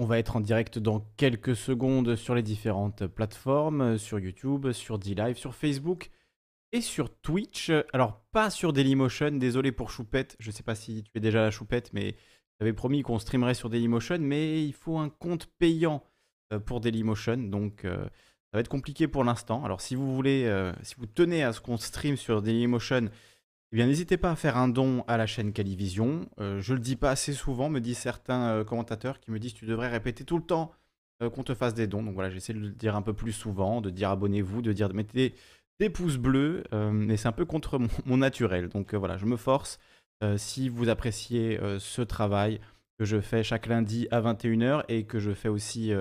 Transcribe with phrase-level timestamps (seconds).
[0.00, 4.96] On va être en direct dans quelques secondes sur les différentes plateformes, sur YouTube, sur
[4.96, 6.10] D-Live, sur Facebook
[6.70, 7.72] et sur Twitch.
[7.92, 10.36] Alors, pas sur Dailymotion, désolé pour Choupette.
[10.38, 12.14] Je sais pas si tu es déjà la Choupette, mais
[12.60, 16.04] j'avais promis qu'on streamerait sur Dailymotion, mais il faut un compte payant
[16.52, 19.64] euh, pour Dailymotion, donc euh, ça va être compliqué pour l'instant.
[19.64, 23.10] Alors, si vous voulez, euh, si vous tenez à ce qu'on stream sur Dailymotion,
[23.70, 26.26] eh bien, n'hésitez pas à faire un don à la chaîne Calivision.
[26.40, 29.52] Euh, je le dis pas assez souvent, me disent certains euh, commentateurs qui me disent
[29.52, 30.72] tu devrais répéter tout le temps
[31.22, 32.02] euh, qu'on te fasse des dons.
[32.02, 34.88] Donc voilà, j'essaie de le dire un peu plus souvent, de dire abonnez-vous, de dire
[34.88, 35.34] de mettre des,
[35.90, 38.70] pouces bleus, euh, mais c'est un peu contre mon, mon naturel.
[38.70, 39.78] Donc voilà, je me force.
[40.36, 42.58] Si vous appréciez ce travail
[42.98, 45.92] que je fais chaque lundi à 21h et que je fais aussi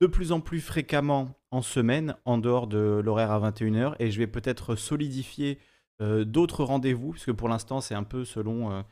[0.00, 4.18] de plus en plus fréquemment en semaine, en dehors de l'horaire à 21h, et je
[4.18, 5.60] vais peut-être solidifier
[6.00, 8.82] d'autres rendez-vous, parce que pour l'instant c'est un peu selon euh,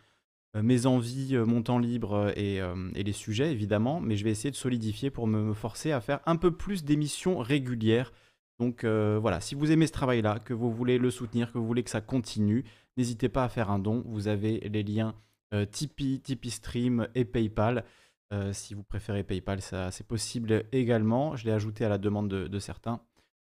[0.57, 4.25] euh, mes envies, euh, mon temps libre euh, et, euh, les sujets évidemment, mais je
[4.25, 8.13] vais essayer de solidifier pour me, forcer à faire un peu plus d'émissions régulières.
[8.59, 11.67] Donc euh, voilà, si vous aimez ce travail-là, que vous voulez le soutenir, que vous
[11.67, 12.65] voulez que ça continue,
[12.99, 14.03] n'hésitez pas à faire un don.
[14.07, 15.15] Vous avez les liens
[15.55, 17.85] euh, Tipeee, Tipeee Stream et PayPal.
[18.33, 21.37] Euh, si vous préférez PayPal, c'est possible également.
[21.37, 23.01] Je l'ai ajouté à la demande de, de certains.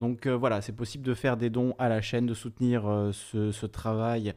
[0.01, 3.11] Donc euh, voilà, c'est possible de faire des dons à la chaîne, de soutenir euh,
[3.11, 4.33] ce, travail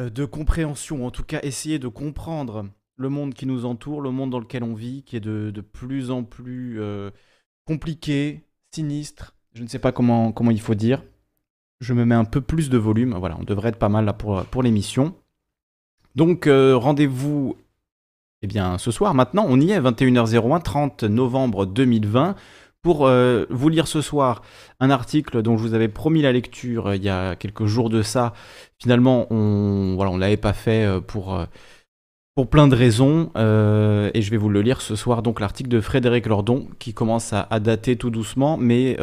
[0.00, 2.66] euh, de compréhension, en tout cas essayer de comprendre
[2.96, 6.10] le monde qui nous entoure, le monde dans lequel on vit, qui est de, plus
[6.10, 6.80] en plus
[7.66, 11.02] compliqué, sinistre, je ne sais pas comment, comment il faut dire.
[11.80, 14.12] Je me mets un peu plus de volume, voilà, on devrait être pas mal là
[14.12, 15.16] pour, pour l'émission.
[16.14, 17.56] Donc rendez-vous
[18.42, 22.36] eh bien, ce soir, maintenant, on y est, 21h01, 30 novembre 2020
[22.84, 24.42] pour euh, vous lire ce soir
[24.78, 27.88] un article dont je vous avais promis la lecture euh, il y a quelques jours
[27.88, 28.34] de ça.
[28.78, 31.36] Finalement, on voilà, on l'avait pas fait euh, pour
[32.36, 35.22] pour plein de raisons et je vais vous le lire ce soir.
[35.22, 38.98] Donc l'article de Frédéric Lordon qui commence à, dater tout doucement, mais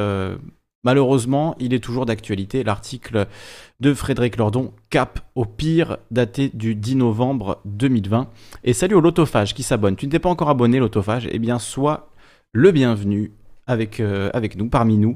[0.83, 2.65] malheureusement, il est toujours d'actualité.
[2.65, 3.27] L'article
[3.79, 8.27] de Frédéric Lordon, Cap au pire, daté du 10 novembre 2020.
[8.65, 9.95] Et salut au Lotophage qui s'abonne.
[9.95, 11.29] Tu ne t'es pas encore abonné, Lotophage?
[11.31, 12.09] Eh bien, sois
[12.51, 13.31] le bienvenu
[13.67, 15.15] avec, euh, avec nous, parmi nous.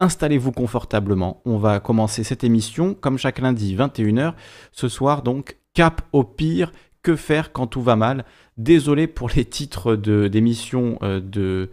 [0.00, 1.40] Installez-vous confortablement.
[1.44, 4.34] On va commencer cette émission, comme chaque lundi, 21h.
[4.72, 6.72] Ce soir, donc, cap au pire.
[7.02, 8.24] Que faire quand tout va mal?
[8.56, 11.70] Désolé pour les titres d'émissions euh, de,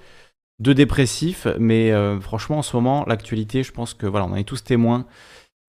[0.59, 4.35] de dépressifs, mais euh, franchement, en ce moment, l'actualité, je pense que voilà, on en
[4.35, 5.07] est tous témoins.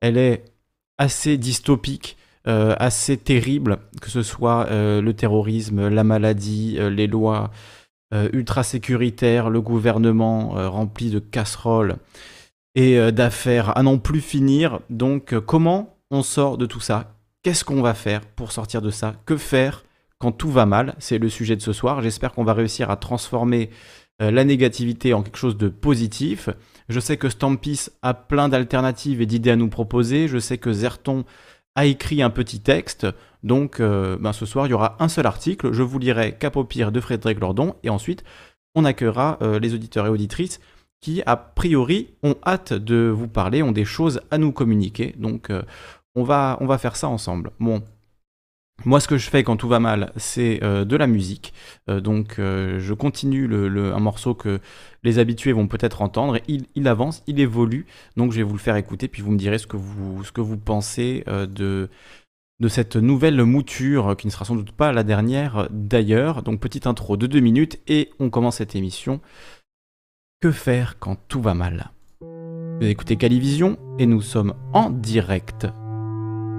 [0.03, 0.45] Elle est
[0.99, 7.51] assez dystopique, assez terrible, que ce soit le terrorisme, la maladie, les lois
[8.33, 11.97] ultra sécuritaires, le gouvernement euh, rempli de casseroles
[12.75, 14.81] et euh, d'affaires à n'en plus finir.
[14.91, 17.15] Donc, euh, comment on sort de tout ça?
[17.43, 19.15] Qu'est-ce qu'on va faire pour sortir de ça?
[19.27, 19.85] Que faire
[20.19, 20.95] quand tout va mal?
[20.99, 22.03] C'est le sujet de ce soir.
[22.03, 23.71] J'espère qu'on va réussir à transformer
[24.23, 26.49] euh, la négativité en quelque chose de positif.
[26.89, 30.29] Je sais que Stampis a plein d'alternatives et d'idées à nous proposer.
[30.29, 31.25] Je sais que Zerton
[31.75, 33.07] a écrit un petit texte.
[33.45, 35.73] Donc, euh, ben, ce soir, il y aura un seul article.
[35.73, 37.77] Je vous lirai Cap au pire de Frédéric Lordon.
[37.85, 38.25] Et ensuite,
[38.75, 40.61] on accueillera euh, les auditeurs et auditrices
[41.01, 45.15] qui, a priori, ont hâte de vous parler, ont des choses à nous communiquer.
[45.19, 45.63] Donc, euh,
[46.15, 47.51] on, va, faire ça ensemble.
[47.61, 47.83] Bon.
[48.87, 51.55] Moi, ce que je fais quand tout va mal, c'est de la musique.
[51.87, 53.49] Donc, je continue
[53.95, 54.59] un morceau que
[55.05, 56.39] les habitués vont peut-être entendre.
[56.49, 57.87] Il, avance, il évolue.
[58.17, 61.25] Donc, je vais vous le faire écouter, puis vous me direz ce que vous, pensez
[61.29, 61.89] de,
[62.61, 66.43] de cette nouvelle mouture, qui ne sera sans doute pas la dernière d'ailleurs.
[66.43, 69.21] Donc, petite intro de deux minutes, et on commence cette émission.
[70.41, 71.91] Que faire quand tout va mal?
[72.21, 75.67] Vous écoutez Calivision, et nous sommes en direct.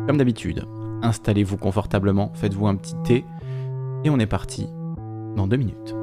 [0.07, 0.66] Comme d'habitude,
[1.01, 3.25] installez-vous confortablement, faites-vous un petit thé,
[4.03, 4.67] et on est parti
[5.35, 5.95] dans deux minutes.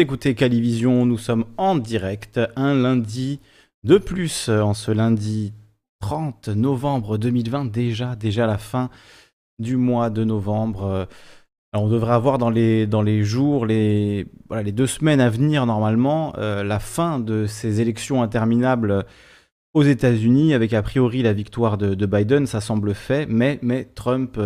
[0.00, 3.38] Écoutez Calivision, nous sommes en direct un lundi
[3.84, 5.52] de plus en ce lundi
[6.00, 8.88] 30 novembre 2020, déjà, déjà la fin
[9.58, 11.06] du mois de novembre.
[11.74, 14.26] Alors on devrait avoir dans les, dans les jours, les,
[14.64, 19.04] les deux semaines à venir normalement, euh, la fin de ces élections interminables
[19.74, 23.84] aux États-Unis, avec a priori la victoire de, de, Biden, ça semble fait, mais, mais
[23.84, 24.40] Trump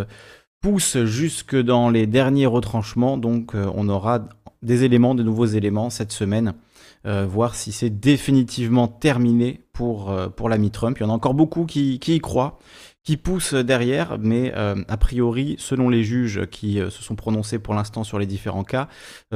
[0.64, 4.20] pousse jusque dans les derniers retranchements, donc euh, on aura
[4.62, 6.54] des éléments, de nouveaux éléments cette semaine,
[7.04, 10.96] euh, voir si c'est définitivement terminé pour, euh, pour l'ami Trump.
[10.98, 12.58] Il y en a encore beaucoup qui, qui y croient,
[13.02, 18.02] qui poussent derrière, mais a priori, selon les juges qui se sont prononcés pour l'instant
[18.02, 18.88] sur les différents cas,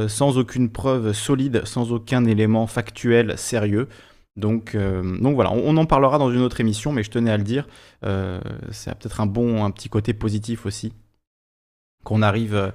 [0.07, 3.89] sans aucune preuve solide, sans aucun élément factuel sérieux.
[4.37, 7.37] Donc, donc voilà, on, on, en parlera dans une autre émission, mais je tenais à
[7.37, 7.69] le dire.
[8.71, 10.95] c'est peut-être un bon, un petit côté positif aussi
[12.05, 12.73] qu'on arrive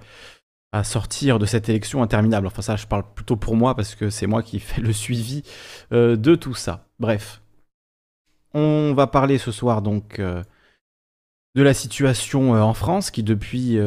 [0.74, 2.48] à sortir de cette élection interminable.
[2.48, 5.44] Enfin ça, je parle plutôt pour moi parce que c'est moi qui fais le suivi
[5.94, 6.88] euh, de tout ça.
[7.00, 7.42] Bref,
[8.54, 10.44] on va parler ce soir donc euh,
[11.56, 13.78] de la situation euh, en France qui depuis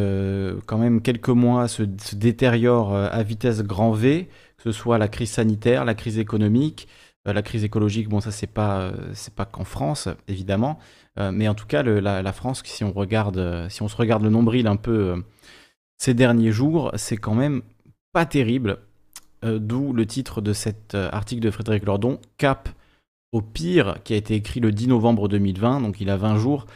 [0.67, 5.33] quand même quelques mois se, détériore à vitesse grand V, que ce soit la crise
[5.33, 6.87] sanitaire, la crise économique,
[7.33, 8.09] la crise écologique.
[8.09, 10.79] Bon, ça c'est pas c'est pas qu'en France évidemment,
[11.17, 14.67] mais en tout cas la, France, si on regarde si on se regarde le nombril
[14.67, 15.23] un peu
[15.99, 17.63] ces derniers jours, c'est quand même
[18.13, 18.79] pas terrible.
[19.45, 22.71] Euh, d'où le titre de cet euh, article de Frédéric Lordon, Cap
[23.33, 26.67] au pire, qui a été écrit le 10 novembre 2020, donc il a 20 jours,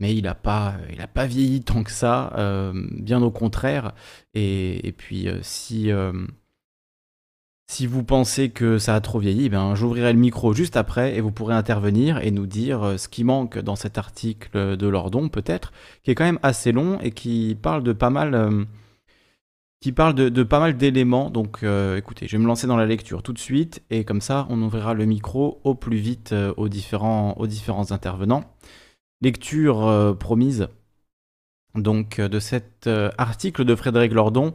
[0.00, 0.74] mais il n'a pas,
[1.14, 3.92] pas vieilli tant que ça, euh, bien au contraire.
[4.34, 5.90] Et, puis si,
[7.70, 11.20] si vous pensez que ça a trop vieilli, ben, j'ouvrirai le micro juste après et
[11.20, 15.72] vous pourrez intervenir et nous dire ce qui manque dans cet article de Lordon, peut-être,
[16.02, 18.66] qui est quand même assez long et qui parle de pas mal,
[20.50, 21.30] mal d'éléments.
[21.30, 24.20] Donc euh, écoutez, je vais me lancer dans la lecture tout de suite et comme
[24.20, 28.42] ça, on ouvrira le micro au plus vite euh, aux, différents, aux différents intervenants.
[29.22, 30.66] Lecture euh, promise
[31.76, 34.54] donc de cet article de Frédéric Lordon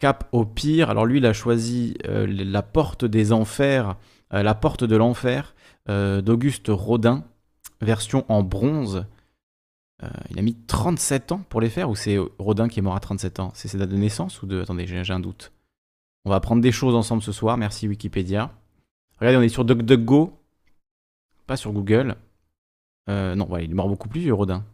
[0.00, 0.90] Cap au pire.
[0.90, 3.96] Alors lui, il a choisi euh, La porte des enfers,
[4.32, 5.54] euh, La porte de l'enfer
[5.88, 7.22] euh, d'Auguste Rodin,
[7.80, 9.06] version en bronze.
[10.30, 13.00] il a mis 37 ans pour les faire ou c'est Rodin qui est mort à
[13.00, 13.52] 37 ans?
[13.54, 14.62] C'est ses dates de naissance ou de...
[14.62, 15.52] Attendez, j'ai un doute.
[16.24, 18.50] On va apprendre des choses ensemble ce soir, merci Wikipédia.
[19.18, 20.32] Regardez, on est sur DuckDuckGo,
[21.46, 22.16] pas sur Google.
[23.06, 24.64] non, il est mort beaucoup plus vieux, Rodin.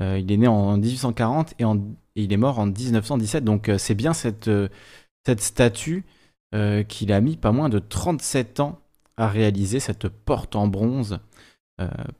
[0.00, 1.80] il est né en 1840 et en
[2.16, 3.44] et il est mort en 1917.
[3.44, 4.68] Donc euh, c'est bien cette, euh,
[5.38, 6.04] statue
[6.54, 8.80] euh, qu'il a mis pas moins de 37 ans
[9.16, 11.20] à réaliser, cette porte en bronze,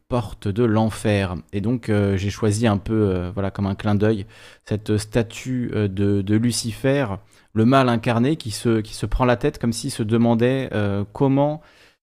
[0.08, 1.36] porte de l'enfer.
[1.52, 4.24] Et donc j'ai choisi un peu, voilà, comme un clin d'œil,
[4.64, 7.06] cette statue de, Lucifer,
[7.52, 10.70] le mal incarné, qui se, prend la tête comme s'il se demandait
[11.12, 11.60] comment...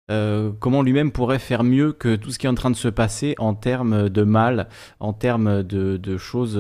[0.09, 3.35] comment lui-même pourrait faire mieux que tout ce qui est en train de se passer
[3.37, 4.69] en termes de mal,
[4.99, 6.59] en termes de choses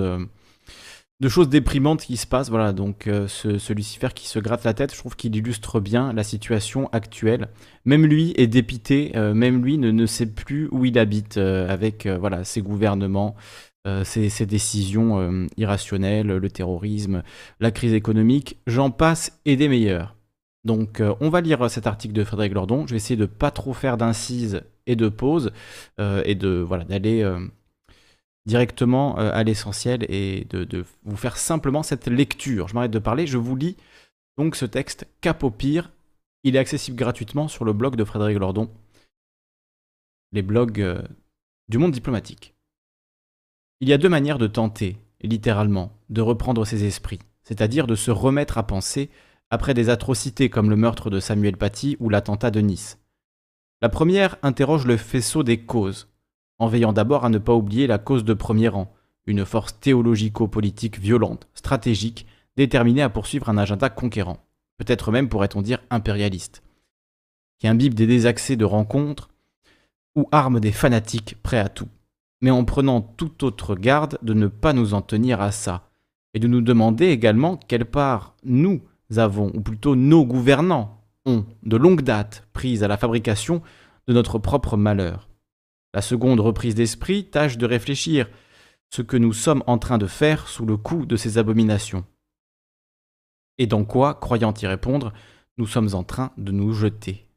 [1.20, 2.50] de choses déprimantes qui se passent.
[2.50, 6.12] Voilà, donc euh, ce, Lucifer qui se gratte la tête, je trouve qu'il illustre bien
[6.12, 7.48] la situation actuelle.
[7.84, 11.68] Même lui est dépité, euh, même lui ne, ne, sait plus où il habite euh,
[11.68, 13.36] avec voilà ses gouvernements.
[14.04, 17.22] Ses, décisions irrationnelles, le terrorisme,
[17.60, 20.16] la crise économique, j'en passe et des meilleurs.
[20.64, 22.86] Donc on va lire cet article de Frédéric Lordon.
[22.86, 25.50] Je vais essayer de pas trop faire d'incises et de pauses
[25.98, 27.24] et de voilà d'aller
[28.46, 32.68] directement euh, à l'essentiel et de, vous faire simplement cette lecture.
[32.68, 33.76] Je m'arrête de parler, je vous lis
[34.38, 35.92] donc ce texte Cap au pire.
[36.42, 38.70] Il est accessible gratuitement sur le blog de Frédéric Lordon,
[40.32, 41.02] les blogs euh,
[41.68, 42.54] du monde diplomatique.
[43.80, 48.10] Il y a deux manières de tenter, littéralement, de reprendre ses esprits, c'est-à-dire de se
[48.10, 49.10] remettre à penser
[49.50, 52.98] après des atrocités comme le meurtre de Samuel Paty ou l'attentat de Nice.
[53.82, 56.09] La première interroge le faisceau des causes,
[56.60, 58.92] en veillant d'abord à ne pas oublier la cause de premier rang,
[59.26, 62.26] une force théologico-politique violente, stratégique,
[62.56, 64.36] déterminée à poursuivre un agenda conquérant,
[64.78, 66.62] peut-être même pourrait-on dire impérialiste,
[67.58, 69.30] qui imbibe des désaccès de rencontres
[70.14, 71.88] ou arme des fanatiques prêts à tout,
[72.42, 75.88] mais en prenant toute autre garde de ne pas nous en tenir à ça,
[76.34, 78.82] et de nous demander également quelle part nous
[79.16, 83.62] avons, ou plutôt nos gouvernants ont, de longue date, prise à la fabrication
[84.06, 85.29] de notre propre malheur.
[85.92, 88.28] La seconde reprise d'esprit tâche de réfléchir
[88.90, 92.04] ce que nous sommes en train de faire sous le coup de ces abominations.
[93.58, 95.12] Et dans quoi, croyant y répondre,
[95.58, 97.28] nous sommes en train de nous jeter.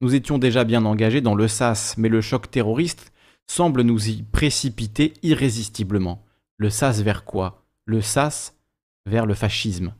[0.00, 3.12] Nous étions déjà bien engagés dans le SAS, mais le choc terroriste
[3.46, 6.24] semble nous y précipiter irrésistiblement.
[6.56, 7.64] Le SAS vers quoi?
[7.84, 8.54] Le SAS
[9.06, 9.94] vers le fascisme.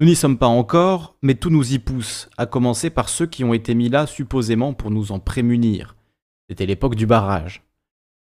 [0.00, 3.44] Nous n'y sommes pas encore, mais tout nous y pousse, à commencer par ceux qui
[3.44, 5.96] ont été mis là supposément pour nous en prémunir.
[6.48, 7.62] C'était l'époque du barrage.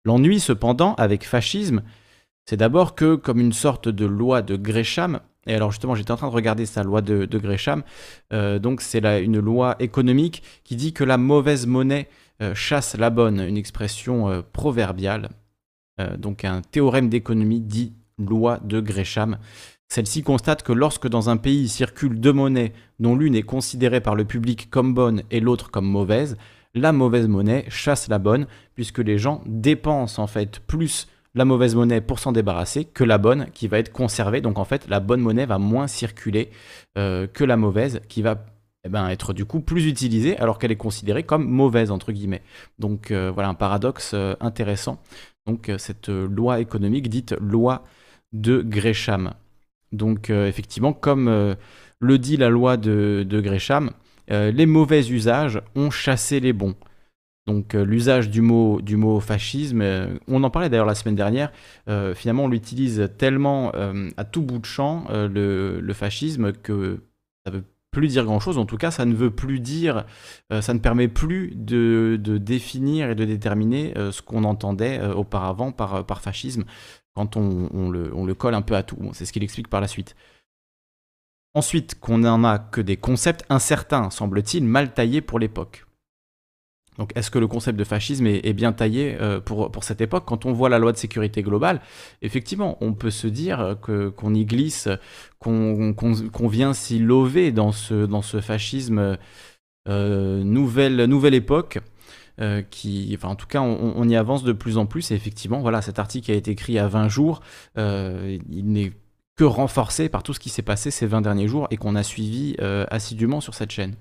[0.03, 1.81] L'ennui, cependant, avec fascisme,
[2.45, 6.17] c'est d'abord que, comme une sorte de loi de Gresham, et alors justement j'étais en
[6.17, 7.83] train de regarder sa loi de, Gresham,
[8.33, 12.07] euh, donc c'est une loi économique qui dit que la mauvaise monnaie
[12.41, 15.29] euh, chasse la bonne, une expression euh, proverbiale,
[16.17, 19.37] donc un théorème d'économie dit loi de Gresham.
[19.87, 24.15] Celle-ci constate que lorsque dans un pays circulent deux monnaies dont l'une est considérée par
[24.15, 26.35] le public comme bonne et l'autre comme mauvaise,
[26.75, 31.75] la mauvaise monnaie chasse la bonne, puisque les gens dépensent en fait plus la mauvaise
[31.75, 34.41] monnaie pour s'en débarrasser que la bonne qui va être conservée.
[34.41, 36.49] Donc en fait, la bonne monnaie va moins circuler
[36.97, 38.45] euh, que la mauvaise qui va
[38.85, 42.41] eh ben, être du coup plus utilisée alors qu'elle est considérée comme mauvaise entre guillemets.
[42.79, 45.01] Donc euh, voilà un paradoxe euh, intéressant.
[45.47, 47.83] Donc cette loi économique dite loi
[48.33, 49.33] de Gresham.
[49.91, 51.55] Donc effectivement, comme
[51.99, 53.91] le dit la loi de, de Gresham,
[54.29, 56.75] les mauvais usages ont chassé les bons.
[57.47, 61.15] Donc euh, l'usage du mot, du mot fascisme, euh, on en parlait d'ailleurs la semaine
[61.15, 61.51] dernière,
[61.87, 63.71] euh, finalement on l'utilise tellement
[64.17, 67.03] à tout bout de champ, le, fascisme, que
[67.45, 70.05] ça ne veut plus dire grand-chose, en tout cas ça ne veut plus dire,
[70.49, 76.21] ça ne permet plus de, définir et de déterminer ce qu'on entendait auparavant par, par
[76.21, 76.63] fascisme,
[77.15, 78.97] quand on, le, on, le, colle un peu à tout.
[79.13, 80.15] C'est ce qu'il explique par la suite.
[81.55, 85.85] Ensuite, qu'on n'en a que des concepts incertains, semble-t-il, mal taillés pour l'époque.
[86.97, 90.25] Donc est-ce que le concept de fascisme est, bien taillé euh, pour, pour cette époque?
[90.25, 91.81] Quand on voit la loi de sécurité globale,
[92.21, 94.89] effectivement, on peut se dire qu'on y glisse,
[95.39, 95.93] qu'on,
[96.49, 99.17] vient s'y lever dans ce, dans ce fascisme
[99.87, 101.79] euh, nouvelle, nouvelle époque.
[102.41, 105.11] Euh, qui, enfin, en tout cas, on, y avance de plus en plus.
[105.11, 107.39] Et effectivement, voilà, cet article a été écrit à 20 jours.
[107.77, 108.91] il n'est
[109.35, 112.03] que renforcé par tout ce qui s'est passé ces 20 derniers jours et qu'on a
[112.03, 112.55] suivi
[112.89, 113.95] assidûment sur cette chaîne.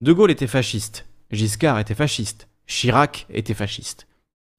[0.00, 1.06] De Gaulle était fasciste.
[1.30, 4.06] Giscard était fasciste, Chirac était fasciste.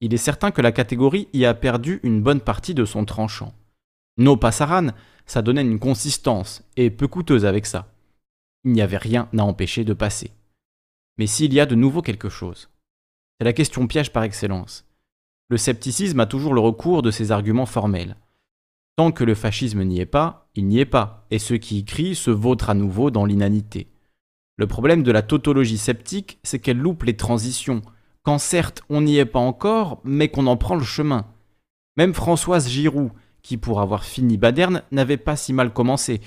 [0.00, 3.54] Il est certain que la catégorie y a perdu une bonne partie de son tranchant.
[4.16, 4.88] No Passaran,
[5.26, 7.92] ça donnait une consistance, et peu coûteuse avec ça.
[8.64, 10.30] Il n'y avait rien à empêcher de passer.
[11.18, 12.70] Mais s'il y a de nouveau quelque chose,
[13.38, 14.84] c'est la question piège par excellence.
[15.48, 18.16] Le scepticisme a toujours le recours de ses arguments formels.
[18.96, 21.84] Tant que le fascisme n'y est pas, il n'y est pas, et ceux qui y
[21.84, 23.88] crient se vautrent à nouveau dans l'inanité.
[24.58, 27.82] Le problème de la tautologie sceptique, c'est qu'elle loupe les transitions,
[28.22, 31.26] quand certes on n'y est pas encore, mais qu'on en prend le chemin.
[31.96, 33.10] Même Françoise Giroud,
[33.42, 36.20] qui pour avoir fini Baderne n'avait pas si mal commencé,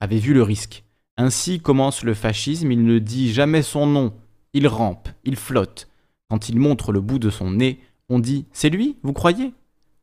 [0.00, 0.84] avait vu le risque.
[1.16, 4.14] Ainsi commence le fascisme, il ne dit jamais son nom,
[4.52, 5.88] il rampe, il flotte.
[6.28, 9.52] Quand il montre le bout de son nez, on dit C'est lui, vous croyez?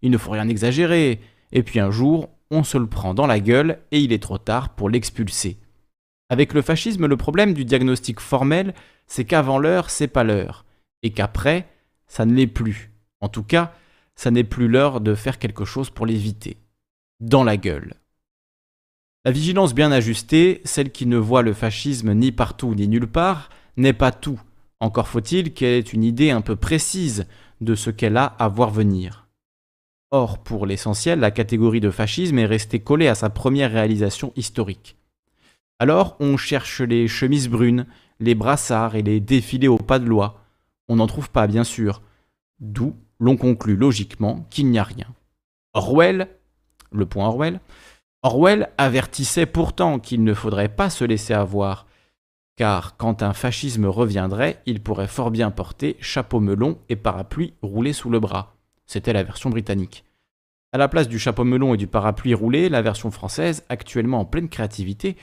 [0.02, 1.20] Il ne faut rien exagérer.
[1.51, 4.38] Et puis un jour, on se le prend dans la gueule et il est trop
[4.38, 5.58] tard pour l'expulser.
[6.30, 8.74] Avec le fascisme, le problème du diagnostic formel,
[9.06, 10.66] c'est qu'avant l'heure, c'est pas l'heure,
[11.01, 11.68] et qu'après,
[12.08, 12.92] ça ne l'est plus.
[13.22, 13.74] En tout cas,
[14.16, 16.58] ça n'est plus l'heure de faire quelque chose pour l'éviter.
[17.20, 17.94] Dans la gueule.
[19.25, 23.50] La vigilance bien ajustée, celle qui ne voit le fascisme ni partout ni nulle part,
[23.75, 24.39] n'est pas tout.
[24.80, 27.25] Encore faut-il qu'elle ait une idée un peu précise
[27.62, 29.27] de ce qu'elle a à voir venir.
[30.12, 34.96] Or, pour l'essentiel, la catégorie de fascisme est restée collée à sa première réalisation historique.
[35.80, 37.86] Alors on cherche les chemises brunes,
[38.20, 40.42] les brassards et les défilés au pas de loi.
[40.88, 42.02] On n'en trouve pas, bien sûr.
[42.60, 45.08] D'où l'on conclut logiquement qu'il n'y a rien.
[45.74, 46.30] Orwell,
[46.92, 47.60] le point Orwell,
[48.24, 51.86] Orwell avertissait pourtant qu'il ne faudrait pas se laisser avoir,
[52.56, 57.94] car quand un fascisme reviendrait, il pourrait fort bien porter chapeau melon et parapluie roulé
[57.94, 58.57] sous le bras.
[58.88, 60.06] C'était la version britannique.
[60.72, 64.25] À la place du chapeau melon et du parapluie roulé, la version française, actuellement en
[64.25, 65.17] pleine créativité,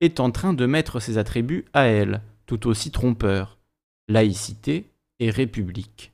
[0.00, 3.58] est en train de mettre ses attributs à elle, tout aussi trompeurs,
[4.08, 6.12] laïcité et république.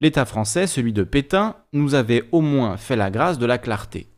[0.00, 4.08] L'État français, celui de Pétain, nous avait au moins fait la grâce de la clarté.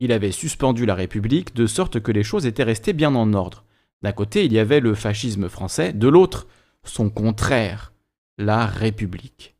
[0.00, 3.64] Il avait suspendu la République de sorte que les choses étaient restées bien en ordre.
[4.02, 6.46] D'un côté, il y avait le fascisme français, de l'autre,
[6.84, 7.92] son contraire,
[8.38, 9.55] la République.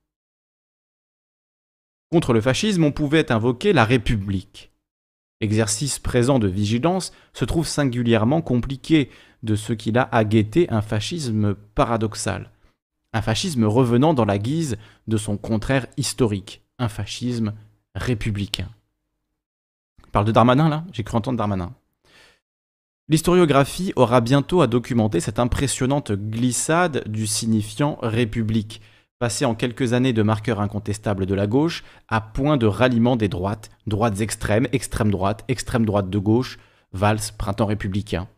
[2.11, 4.71] Contre le fascisme, on pouvait invoquer la République.
[5.41, 9.11] L'exercice présent de vigilance se trouve singulièrement compliqué
[9.43, 12.51] de ce qu'il a à guetter un fascisme paradoxal.
[13.13, 14.77] Un fascisme revenant dans la guise
[15.09, 17.55] de son contraire historique, un fascisme
[17.95, 18.69] républicain.
[20.13, 20.85] Parle de Darmanin là?
[20.93, 21.75] J'ai cru entendre Darmanin.
[23.09, 28.81] L'historiographie aura bientôt à documenter cette impressionnante glissade du signifiant république,
[29.19, 33.29] passé en quelques années de marqueur incontestable de la gauche à point de ralliement des
[33.29, 36.59] droites, droites extrêmes, extrême droite, extrême droite de gauche,
[36.93, 38.29] Valls, printemps républicain.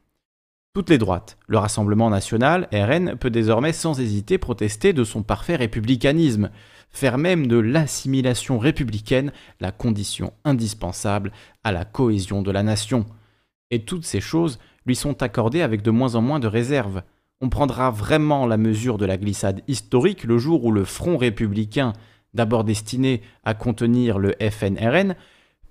[0.75, 5.57] Toutes les droites, le Rassemblement national, RN, peut désormais sans hésiter protester de son parfait
[5.57, 6.51] républicanisme,
[6.91, 11.33] faire même de l'assimilation républicaine la condition indispensable
[11.65, 13.07] à la cohésion de la nation.
[13.71, 17.03] Et toutes ces choses lui sont accordées avec de moins en moins de réserve.
[17.41, 21.93] On prendra vraiment la mesure de la glissade historique le jour où le Front républicain,
[22.35, 25.15] d'abord destiné à contenir le FNRN,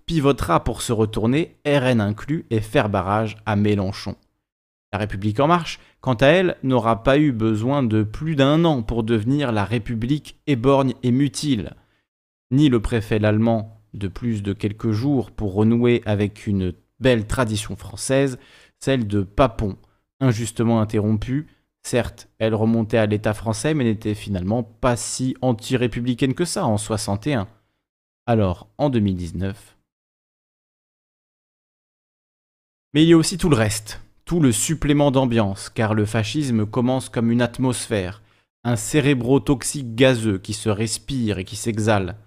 [0.06, 4.16] pivotera pour se retourner, RN inclus, et faire barrage à Mélenchon.
[4.94, 8.82] La République en marche, quant à elle, n'aura pas eu besoin de plus d'un an
[8.82, 11.74] pour devenir la République éborgne et mutile.
[12.52, 17.76] Ni le préfet l'allemand de plus de quelques jours pour renouer avec une belle tradition
[17.76, 18.40] française,
[18.80, 19.76] celle de Papon,
[20.22, 21.48] injustement interrompue.
[21.88, 26.78] Certes, elle remontait à l'État français, mais n'était finalement pas si anti-républicaine que ça en
[26.78, 27.48] 61.
[28.26, 29.78] Alors, en 2019.
[32.94, 36.66] Mais il y a aussi tout le reste tout le supplément d'ambiance, car le fascisme
[36.66, 38.22] commence comme une atmosphère,
[38.66, 42.18] un cérébro-toxique gazeux qui se respire et qui s'exhale.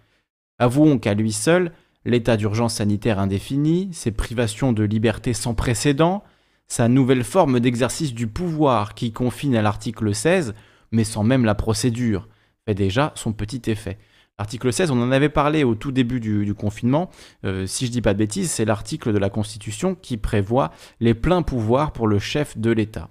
[0.58, 1.72] Avouons qu'à lui seul,
[2.06, 6.24] l'état d'urgence sanitaire indéfini, ses privations de liberté sans précédent,
[6.70, 10.54] sa nouvelle forme d'exercice du pouvoir qui confine à l'article 16,
[10.92, 12.28] mais sans même la procédure,
[12.64, 13.98] fait déjà son petit effet.
[14.38, 17.10] Article 16, on en avait parlé au tout début du, confinement.
[17.44, 21.12] Euh, si je dis pas de bêtises, c'est l'article de la Constitution qui prévoit les
[21.12, 23.10] pleins pouvoirs pour le chef de l'État.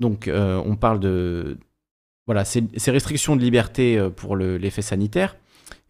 [0.00, 1.58] Donc, euh, on parle de
[2.26, 5.36] voilà ces, restrictions de liberté euh, pour l'effet sanitaire.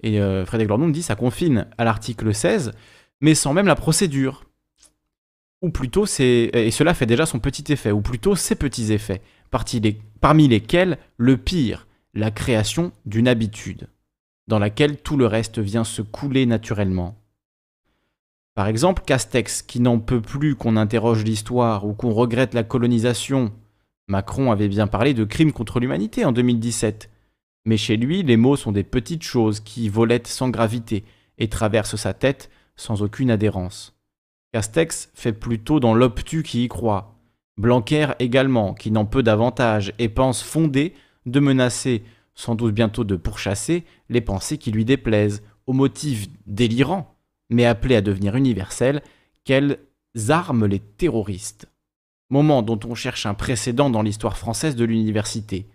[0.03, 2.73] Et Frédéric Lordon dit ça confine à l'article 16,
[3.21, 4.45] mais sans même la procédure.
[5.63, 9.23] Ou plutôt, c'est et cela fait déjà son petit effet, ou plutôt ses petits effets,
[10.21, 13.89] parmi lesquels le pire, la création d'une habitude,
[14.47, 17.17] dans laquelle tout le reste vient se couler naturellement.
[18.55, 23.53] Par exemple, Castex, qui n'en peut plus qu'on interroge l'histoire ou qu'on regrette la colonisation.
[24.07, 27.11] Macron avait bien parlé de crimes contre l'humanité en 2017.
[27.65, 31.05] Mais chez lui, les mots sont des petites choses qui volettent sans gravité
[31.39, 33.95] et traversent sa tête sans aucune adhérence.
[34.53, 37.19] Castex fait plutôt dans l'obtus qui y croit.
[37.57, 40.95] Blanquer également, qui n'en peut davantage et pense fonder
[41.27, 42.03] de menacer,
[42.35, 47.17] sans doute bientôt de pourchasser, les pensées qui lui déplaisent, au motif délirant,
[47.51, 49.03] mais appelé à devenir universel,
[49.45, 49.79] qu'elles
[50.29, 51.69] arment les terroristes.
[52.31, 55.69] Moment dont on cherche un précédent dans l'histoire française de l'université.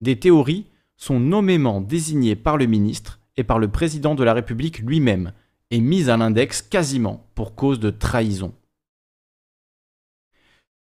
[0.00, 4.78] Des théories sont nommément désignées par le ministre et par le président de la République
[4.80, 5.32] lui-même,
[5.70, 8.54] et mises à l'index quasiment pour cause de trahison.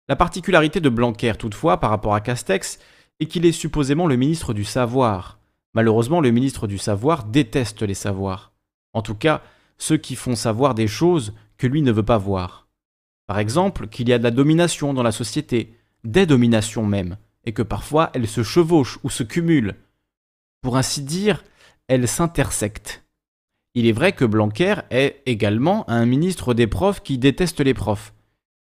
[0.07, 2.79] La particularité de Blanquer, toutefois, par rapport à Castex,
[3.19, 5.39] et qu'il est supposément le ministre du savoir.
[5.73, 8.51] Malheureusement, le ministre du savoir déteste les savoirs.
[8.93, 9.41] En tout cas,
[9.77, 12.67] ceux qui font savoir des choses que lui ne veut pas voir.
[13.27, 17.53] Par exemple, qu'il y a de la domination dans la société, des dominations même, et
[17.53, 19.75] que parfois elles se chevauchent ou se cumulent.
[20.61, 21.43] Pour ainsi dire,
[21.87, 23.00] elles s'intersectent.
[23.73, 28.13] Il est vrai que Blanquer est également un ministre des profs qui déteste les profs.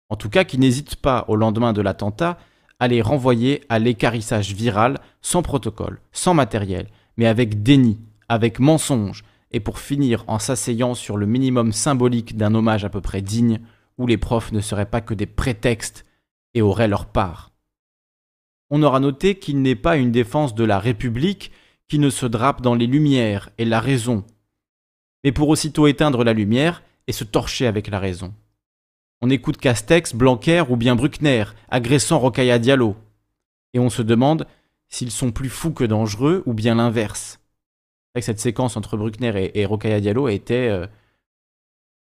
[0.08, 2.38] En tout cas, qui n'hésite pas, au lendemain de l'attentat,
[2.78, 9.24] à les renvoyer à l'écarissage viral, sans protocole, sans matériel, mais avec déni, avec mensonge,
[9.50, 13.60] et pour finir en s'asseyant sur le minimum symbolique d'un hommage à peu près digne,
[13.98, 16.06] où les profs ne seraient pas que des prétextes
[16.54, 17.50] et auraient leur part.
[18.70, 21.50] On aura noté qu'il n'est pas une défense de la République
[21.88, 24.24] qui ne se drape dans les lumières et la raison,
[25.24, 28.32] mais pour aussitôt éteindre la lumière et se torcher avec la raison.
[29.22, 32.96] On écoute Castex, Blanquer ou bien Bruckner agressant Rocaille Diallo.
[33.74, 34.46] Et on se demande
[34.88, 37.38] s'ils sont plus fous que dangereux ou bien l'inverse.
[38.18, 40.86] Cette séquence entre Bruckner et, et Diallo était euh,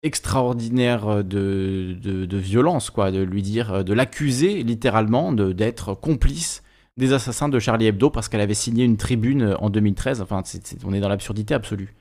[0.02, 6.62] extraordinaire de, de, violence, quoi, de lui dire, euh, de l'accuser littéralement d'être complice
[6.96, 10.20] des assassins de Charlie Hebdo parce qu'elle avait signé une tribune en 2013.
[10.20, 10.42] Enfin,
[10.84, 11.94] on est dans l'absurdité absolue.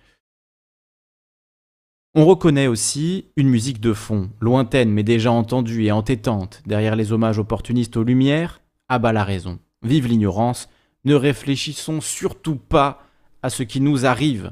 [2.16, 7.12] On reconnaît aussi une musique de fond, lointaine mais déjà entendue et entêtante, derrière les
[7.12, 9.60] hommages opportunistes aux Lumières, à bas la raison.
[9.84, 10.70] Vive l'ignorance,
[11.06, 13.04] ne réfléchissons surtout pas
[13.44, 14.52] à ce qui nous arrive.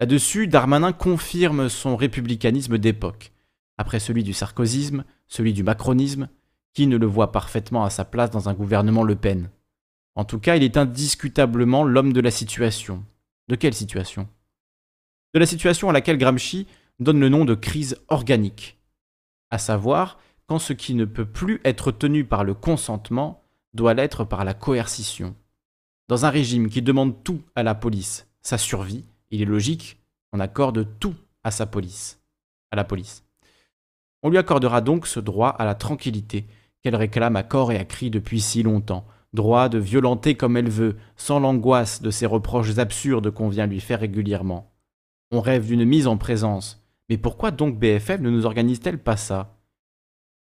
[0.00, 3.32] Là-dessus, Darmanin confirme son républicanisme d'époque.
[3.78, 6.28] Après celui du sarkozysme, celui du macronisme,
[6.72, 9.50] qui ne le voit parfaitement à sa place dans un gouvernement Le Pen
[10.16, 13.04] En tout cas, il est indiscutablement l'homme de la situation.
[13.48, 14.28] De quelle situation?
[15.34, 16.66] De la situation à laquelle Gramsci
[17.00, 18.78] donne le nom de crise organique,
[19.50, 23.42] à savoir quand ce qui ne peut plus être tenu par le consentement
[23.74, 25.34] doit l'être par la coercition.
[26.08, 30.38] Dans un régime qui demande tout à la police, sa survie, il est logique qu'on
[30.38, 32.20] accorde tout à sa police.
[32.70, 33.24] à la police.
[34.24, 36.46] On lui accordera donc ce droit à la tranquillité
[36.82, 40.68] qu'elle réclame à corps et à cri depuis si longtemps, droit de violenter comme elle
[40.68, 44.73] veut, sans l'angoisse de ces reproches absurdes qu'on vient lui faire régulièrement.
[45.36, 49.58] On rêve d'une mise en présence, mais pourquoi donc BFM ne nous organise-t-elle pas ça?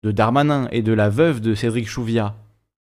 [0.04, 2.36] De Darmanin et de la veuve de Cédric Chouviat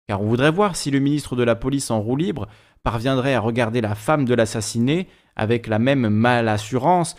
[0.08, 2.48] Car on voudrait voir si le ministre de la Police en roue libre
[2.82, 7.14] parviendrait à regarder la femme de l'assassiné avec la même malassurance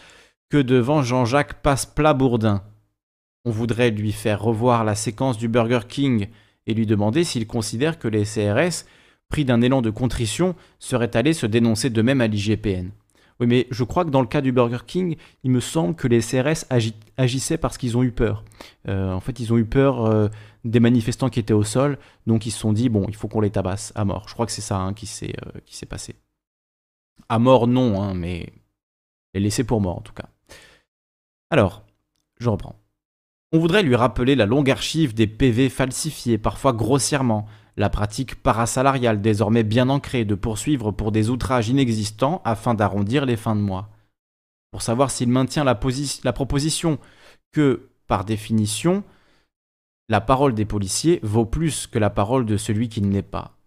[0.50, 2.56] que devant Jean-Jacques Passeplabourdin.
[2.56, 2.63] bourdin
[3.46, 6.28] On voudrait lui faire revoir la séquence du Burger King
[6.67, 8.84] et lui demander s'il considère que les CRS,
[9.30, 12.91] pris d'un élan de contrition, seraient allés se dénoncer de même à l'IGPN.
[13.39, 16.08] Oui, mais je crois que dans le cas du Burger King, il me semble que
[16.08, 16.65] les CRS
[17.17, 18.43] agissaient parce qu'ils ont eu peur.
[18.88, 20.30] Euh, en fait, ils ont eu peur euh,
[20.63, 23.41] des manifestants qui étaient au sol, donc ils se sont dit, bon, il faut qu'on
[23.41, 24.28] les tabasse à mort.
[24.28, 26.15] Je crois que c'est ça hein, euh, qui s'est passé.
[27.30, 28.54] À mort, non, hein, mais
[29.34, 30.30] les laisser pour mort en tout cas.
[31.50, 31.84] Alors,
[32.39, 32.80] je reprends.
[33.52, 39.22] On voudrait lui rappeler la longue archive des PV falsifiés, parfois grossièrement, la pratique parasalariale
[39.22, 43.90] désormais bien ancrée de poursuivre pour des outrages inexistants afin d'arrondir les fins de mois.
[44.72, 47.00] Pour savoir s'il maintient la, proposition
[47.52, 49.04] que, par définition,
[50.10, 53.58] la parole des policiers vaut plus que la parole de celui qui ne l'est pas.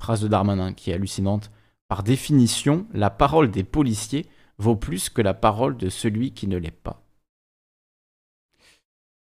[0.00, 1.50] Phrase de Darmanin qui est hallucinante.
[1.88, 4.26] Par définition, la parole des policiers
[4.58, 7.01] vaut plus que la parole de celui qui ne l'est pas.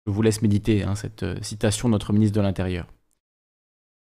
[0.08, 2.88] Je vous laisse méditer hein, cette euh, citation de notre ministre de l'Intérieur.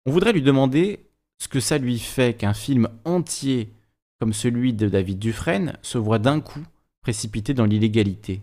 [0.04, 1.06] On voudrait lui demander
[1.38, 3.72] ce que ça lui fait qu'un film entier
[4.18, 6.62] comme celui de David Dufresne se voit d'un coup
[7.02, 8.42] précipité dans l'illégalité.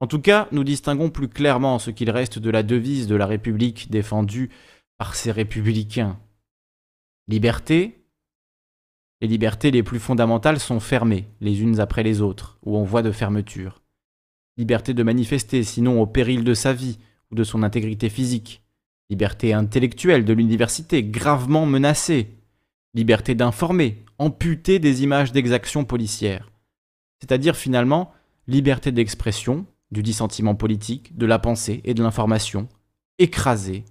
[0.00, 3.26] En tout cas, nous distinguons plus clairement ce qu'il reste de la devise de la
[3.26, 4.50] République défendue
[4.98, 6.18] par ces républicains.
[7.26, 8.04] Liberté.
[9.22, 13.02] Les libertés les plus fondamentales sont fermées, les unes après les autres, ou en voie
[13.02, 13.83] de fermeture
[14.56, 16.98] liberté de manifester, sinon au péril de sa vie
[17.30, 18.62] ou de son intégrité physique,
[19.10, 22.30] liberté intellectuelle de l'université, gravement menacée,
[22.94, 26.50] liberté d'informer, amputée des images d'exactions policières,
[27.20, 28.12] c'est-à-dire finalement
[28.46, 32.68] liberté d'expression, du dissentiment politique, de la pensée et de l'information,
[33.18, 33.84] écrasée,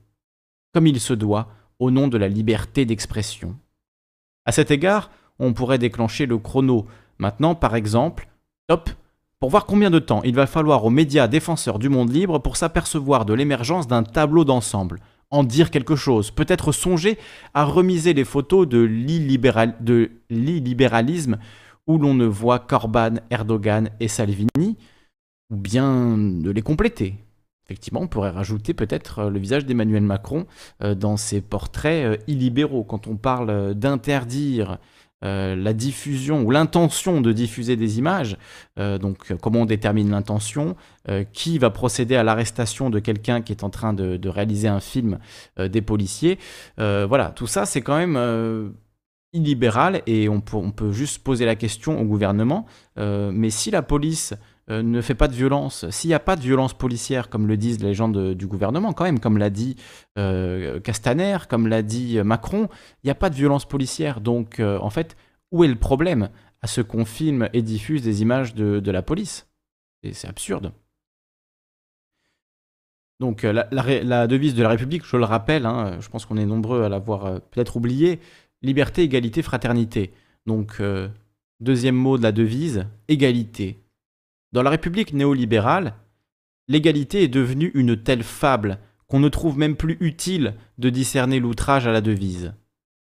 [0.74, 1.50] comme il se doit,
[1.80, 3.58] au nom de la liberté d'expression.
[4.46, 6.88] À cet égard, on pourrait déclencher le chrono.
[7.18, 8.28] Maintenant, par exemple,
[8.68, 8.90] top,
[9.44, 12.56] pour voir combien de temps il va falloir aux médias défenseurs du monde libre pour
[12.56, 15.02] s'apercevoir de l'émergence d'un tableau d'ensemble,
[15.32, 17.18] en dire quelque chose, peut-être songer
[17.54, 18.80] à remiser les photos de
[20.30, 21.40] l'illibéralisme
[21.88, 24.78] où l'on ne voit Corban, Erdogan et Salvini,
[25.50, 27.16] ou bien de les compléter.
[27.66, 30.46] Effectivement, on pourrait rajouter peut-être le visage d'Emmanuel Macron
[30.82, 32.86] euh, dans ses portraits euh, illibéraux.
[32.86, 34.80] Quand on parle d'interdire
[35.24, 38.38] euh, la diffusion ou l'intention de diffuser des images,
[38.78, 40.76] euh, donc comment on détermine l'intention,
[41.10, 44.80] euh, qui va procéder à l'arrestation de quelqu'un qui est en train de, réaliser un
[44.80, 45.20] film
[45.58, 46.40] des policiers.
[46.78, 48.74] voilà, tout ça c'est quand même
[49.34, 52.66] illibéral et on peut, juste poser la question au gouvernement,
[52.98, 54.34] mais si la police
[54.70, 57.58] euh, ne fait pas de violence, s'il n'y a pas de violence policière, comme le
[57.58, 59.76] disent les gens du gouvernement, quand même, comme l'a dit
[60.18, 62.70] euh, Castaner, comme l'a dit Macron,
[63.04, 64.22] il n'y a pas de violence policière.
[64.22, 65.18] Donc, euh, en fait,
[65.52, 66.30] où est le problème
[66.62, 69.50] à ce qu'on filme et diffuse des images de, la police?
[70.14, 70.72] C'est absurde.
[73.20, 76.84] Donc, la, devise de la République, je le rappelle, hein, je pense qu'on est nombreux
[76.84, 78.20] à l'avoir peut-être oublié
[78.62, 80.14] liberté, égalité, fraternité.
[80.46, 80.82] Donc,
[81.60, 83.83] deuxième mot de la devise, égalité.
[84.54, 85.96] Dans la République néolibérale,
[86.68, 91.88] l'égalité est devenue une telle fable qu'on ne trouve même plus utile de discerner l'outrage
[91.88, 92.54] à la devise.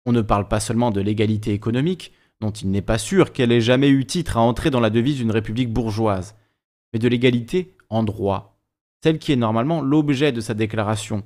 [0.04, 3.60] On ne parle pas seulement de l'égalité économique, dont il n'est pas sûr qu'elle ait
[3.60, 6.34] jamais eu titre à entrer dans la devise d'une république bourgeoise,
[6.92, 8.60] mais de l'égalité en droit,
[9.04, 11.22] celle qui est normalement l'objet de sa déclaration,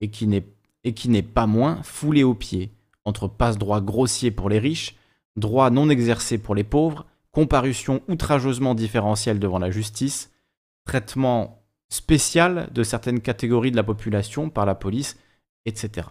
[0.00, 2.70] et qui n'est pas moins foulée aux pieds,
[3.04, 4.94] entre passe-droit grossier pour les riches,
[5.34, 10.32] droit non exercé pour les pauvres, comparution outrageusement différentielle devant la justice,
[10.84, 15.18] traitement spécial de certaines catégories de la population par la police,
[15.66, 16.08] etc.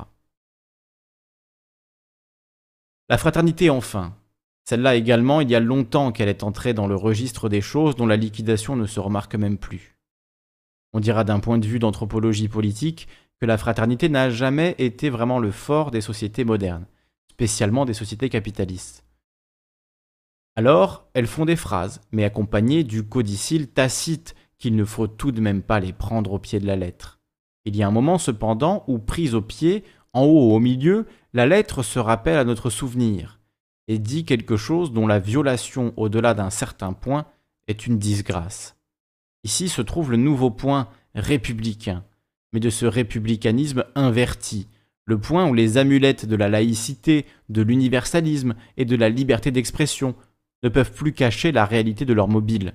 [3.10, 4.16] La fraternité enfin.
[4.66, 8.06] Celle-là également, il y a longtemps qu'elle est entrée dans le registre des choses dont
[8.06, 9.98] la liquidation ne se remarque même plus.
[10.94, 13.08] On dira d'un point de vue d'anthropologie politique
[13.40, 16.86] que la fraternité n'a jamais été vraiment le fort des sociétés modernes,
[17.32, 19.09] spécialement des sociétés capitalistes.
[20.60, 25.40] Alors, elles font des phrases, mais accompagnées du codicile tacite qu'il ne faut tout de
[25.40, 27.22] même pas les prendre au pied de la lettre.
[27.64, 31.06] Il y a un moment cependant où, prise au pied, en haut ou au milieu,
[31.32, 33.40] la lettre se rappelle à notre souvenir
[33.88, 37.26] et dit quelque chose dont la violation au-delà d'un certain point
[37.70, 38.76] est une disgrâce.
[39.46, 42.04] Ici se trouve le nouveau point républicain,
[42.52, 44.68] mais de ce républicanisme inverti,
[45.06, 50.16] le point où les amulettes de la laïcité, de l'universalisme et de la liberté d'expression
[50.64, 52.74] ne peuvent plus cacher la réalité de leur mobile,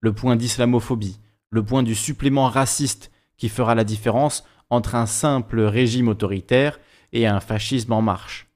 [0.00, 1.20] le point d'islamophobie,
[1.50, 6.80] le point du supplément raciste qui fera la différence entre un simple régime autoritaire
[7.12, 8.48] et un fascisme en marche.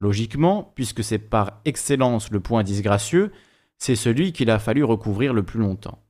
[0.00, 3.32] Logiquement, puisque c'est par excellence le point disgracieux,
[3.78, 6.02] c'est celui qu'il a fallu recouvrir le plus longtemps.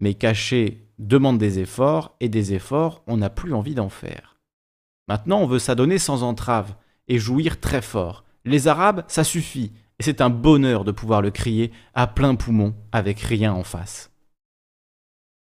[0.00, 4.40] Mais cacher demande des efforts, et des efforts, on n'a plus envie d'en faire.
[5.08, 6.74] Maintenant, on veut s'adonner sans entrave,
[7.08, 8.24] et jouir très fort.
[8.44, 12.74] Les Arabes, ça suffit, et c'est un bonheur de pouvoir le crier à plein poumon
[12.92, 14.10] avec rien en face.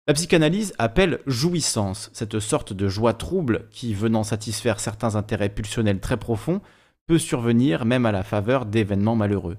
[0.07, 5.99] La psychanalyse appelle jouissance, cette sorte de joie trouble qui, venant satisfaire certains intérêts pulsionnels
[5.99, 6.61] très profonds,
[7.07, 9.57] peut survenir même à la faveur d'événements malheureux.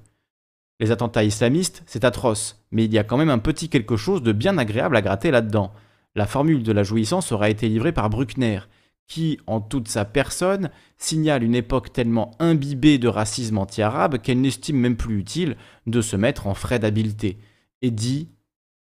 [0.81, 4.23] Les attentats islamistes, c'est atroce, mais il y a quand même un petit quelque chose
[4.23, 5.73] de bien agréable à gratter là-dedans.
[6.15, 8.61] La formule de la jouissance aura été livrée par Bruckner,
[9.09, 14.77] qui, en toute sa personne, signale une époque tellement imbibée de racisme anti-arabe qu'elle n'estime
[14.77, 17.39] même plus utile de se mettre en frais d'habileté,
[17.81, 18.29] et dit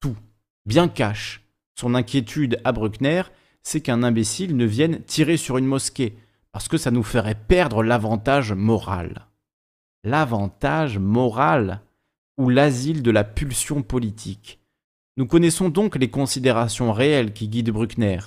[0.00, 0.16] tout,
[0.66, 1.42] bien cache.
[1.78, 3.22] Son inquiétude à Bruckner,
[3.62, 6.18] c'est qu'un imbécile ne vienne tirer sur une mosquée,
[6.50, 9.28] parce que ça nous ferait perdre l'avantage moral.
[10.02, 11.82] L'avantage moral
[12.36, 14.58] ou l'asile de la pulsion politique.
[15.16, 18.18] Nous connaissons donc les considérations réelles qui guident Bruckner,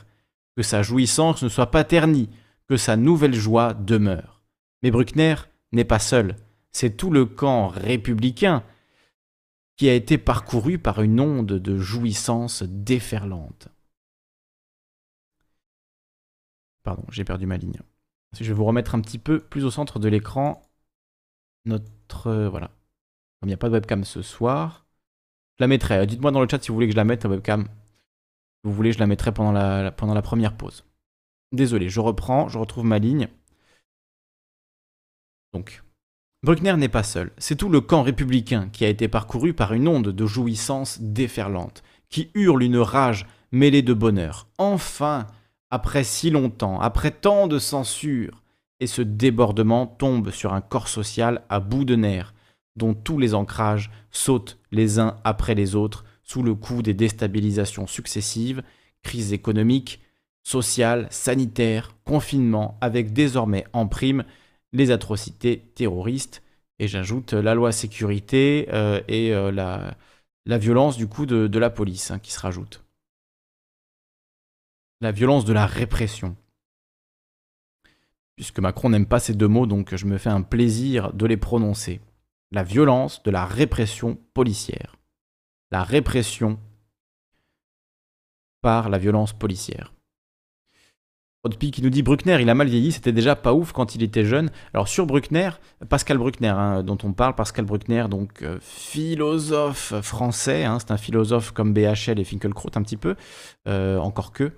[0.59, 2.29] que sa jouissance ne soit pas ternie,
[2.67, 4.43] que sa nouvelle joie demeure.
[4.83, 5.35] Mais Bruckner
[5.71, 6.35] n'est pas seul,
[6.73, 8.65] c'est tout le camp républicain
[9.77, 13.69] qui a été parcouru par une onde de jouissance déferlante.
[16.83, 17.79] Pardon, j'ai perdu ma ligne.
[18.37, 20.61] Je vais vous remettre un petit peu plus au centre de l'écran
[21.63, 22.27] notre...
[22.27, 22.71] Euh, voilà.
[23.43, 24.85] Il n'y a pas de webcam ce soir,
[25.57, 26.05] je la mettrai.
[26.05, 27.69] Dites-moi dans le chat si vous voulez que je la mette, la webcam.
[28.63, 30.83] Vous voulez, je la mettrai pendant la, pendant la première pause.
[31.51, 33.27] Désolé, je reprends, je retrouve ma ligne.
[35.53, 35.83] Donc,
[36.43, 37.31] Bruckner n'est pas seul.
[37.37, 41.83] C'est tout le camp républicain qui a été parcouru par une onde de jouissance déferlante,
[42.09, 44.47] qui hurle une rage mêlée de bonheur.
[44.57, 45.27] Enfin,
[45.71, 48.43] après si longtemps, après tant de censure,
[48.79, 52.33] et ce débordement tombe sur un corps social à bout de nerfs,
[52.75, 57.87] dont tous les ancrages sautent les uns après les autres sous le coup des déstabilisations
[57.87, 58.61] successives,
[59.01, 59.99] crises économiques,
[60.43, 64.23] sociales, sanitaires, confinement, avec désormais en prime
[64.71, 66.43] les atrocités terroristes,
[66.77, 69.97] et j'ajoute la loi sécurité euh, et euh, la,
[70.45, 72.85] la, violence du coup de, la police hein, qui se rajoute.
[75.01, 76.35] La violence de la répression
[78.35, 81.35] puisque Macron n'aime pas ces deux mots, donc je me fais un plaisir de les
[81.35, 81.99] prononcer.
[82.51, 84.98] La violence de la répression policière.
[85.71, 86.59] La répression
[88.61, 89.93] par la violence policière.
[91.43, 94.03] Rodpi qui nous dit Bruckner, il a mal vieilli, c'était déjà pas ouf quand il
[94.03, 94.51] était jeune.
[94.73, 95.51] Alors sur Bruckner,
[95.87, 100.97] Pascal Bruckner, hein, dont on parle, Pascal Bruckner, donc euh, philosophe français, hein, c'est un
[100.97, 103.15] philosophe comme BHL et Finkelkraut un petit peu,
[103.69, 104.51] euh, encore que.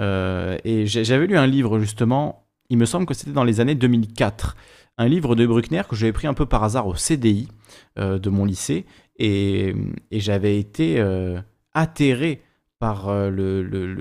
[0.00, 3.74] Euh, et j'avais lu un livre justement il me semble que c'était dans les années
[3.74, 4.54] 2004.
[4.98, 7.48] Un livre de Bruckner que j'avais pris un peu par hasard au CDI
[7.96, 8.84] de mon lycée.
[9.18, 9.74] Et,
[10.12, 11.40] j'avais été euh,
[11.74, 12.42] atterré
[12.78, 13.30] par euh,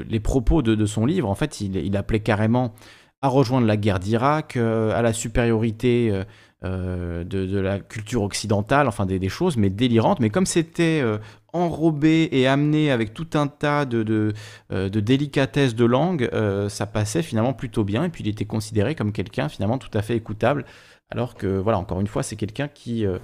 [0.07, 1.29] les propos de, son livre.
[1.29, 2.73] En fait, il, appelait carrément
[3.21, 6.11] à rejoindre la guerre d'Irak, à la supériorité
[6.61, 10.19] de, la culture occidentale, enfin des, choses, mais délirantes.
[10.19, 11.01] Mais comme c'était
[11.57, 14.33] enrobé et amené avec tout un tas de, de,
[14.71, 18.03] euh, délicatesses de langue, euh, ça passait finalement plutôt bien.
[18.03, 20.65] Et puis il était considéré comme quelqu'un finalement tout à fait écoutable.
[21.09, 23.17] Alors que, voilà, encore une fois, c'est quelqu'un qui, euh,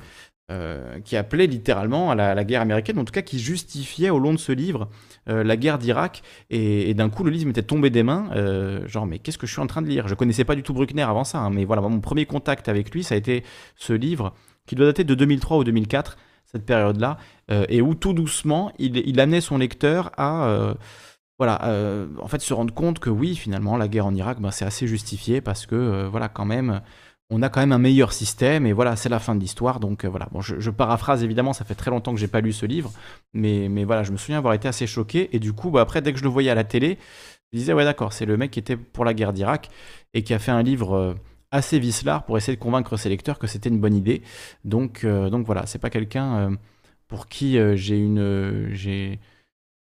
[1.04, 4.38] qui appelait littéralement à la, guerre américaine, en tout cas qui justifiait au long de
[4.38, 4.90] ce livre
[5.26, 6.22] la guerre d'Irak.
[6.50, 8.30] Et, d'un coup, le livre m'était tombé des mains.
[8.86, 10.08] genre, mais qu'est-ce que je suis en train de lire?
[10.08, 12.94] Je connaissais pas du tout Bruckner avant ça, hein, mais voilà, mon premier contact avec
[12.94, 13.44] lui, ça a été
[13.76, 14.34] ce livre
[14.66, 16.18] qui doit dater de 2003 ou 2004
[16.54, 17.18] cette période-là,
[17.52, 20.74] euh, et où tout doucement, il, amenait son lecteur à euh,
[21.40, 24.52] voilà, euh, en fait, se rendre compte que oui, finalement, la guerre en Irak, ben,
[24.52, 26.82] c'est assez justifié parce que, voilà, quand même,
[27.30, 29.80] on a quand même un meilleur système et voilà, c'est la fin de l'histoire.
[29.80, 32.66] Donc voilà, bon, je, paraphrase évidemment, ça fait très longtemps que j'ai pas lu ce
[32.66, 32.92] livre,
[33.34, 36.02] mais, mais voilà, je me souviens avoir été assez choqué et du coup, bah, après,
[36.02, 36.98] dès que je le voyais à la télé,
[37.52, 39.70] je disais, ouais, d'accord, c'est le mec qui était pour la guerre d'Irak
[40.14, 41.16] et qui a fait un livre
[41.54, 44.24] assez vicelard pour essayer de convaincre ses lecteurs que c'était une bonne idée.
[44.66, 46.56] Donc, euh, donc voilà, c'est pas quelqu'un euh,
[47.08, 49.20] pour qui euh, j'ai une j'ai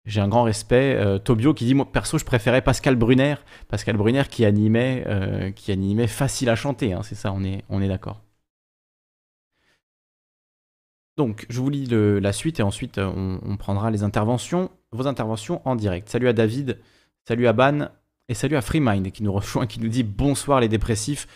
[0.08, 0.98] j'ai un grand respect.
[1.24, 3.36] Tobio qui dit moi perso je préférais Pascal Brunner,
[3.68, 6.92] Pascal Brunner qui animait qui animait facile à chanter.
[6.92, 8.22] Hein, c'est ça, on est on est d'accord.
[11.18, 15.60] Donc, je vous lis la suite et ensuite on, on, prendra les interventions, vos interventions
[15.64, 16.08] en direct.
[16.08, 16.78] Salut à David,
[17.26, 17.88] salut à Ban
[18.28, 21.26] et salut à FreeMind qui nous rejoint, qui nous dit bonsoir les dépressifs.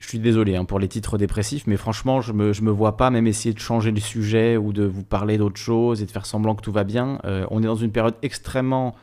[0.00, 3.10] Je suis désolé hein, pour les titres dépressifs, mais franchement, je me, me vois pas
[3.10, 6.24] même essayer de changer le sujet ou de vous parler d'autre chose et de faire
[6.24, 7.18] semblant que tout va bien.
[7.24, 8.94] Euh, on est dans une période extrêmement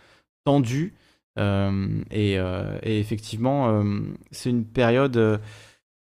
[0.46, 0.94] tendue
[1.38, 3.84] euh, euh, et, effectivement,
[4.32, 5.18] c'est une période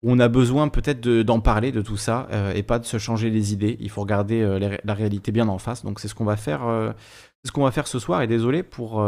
[0.02, 3.30] où on a besoin peut-être d'en parler de tout ça et pas de se changer
[3.30, 3.78] les idées.
[3.80, 5.84] Il faut regarder la réalité bien en face.
[5.84, 6.60] Donc c'est ce qu'on va faire,
[7.44, 8.20] ce qu'on va faire ce soir.
[8.20, 9.02] Et désolé pour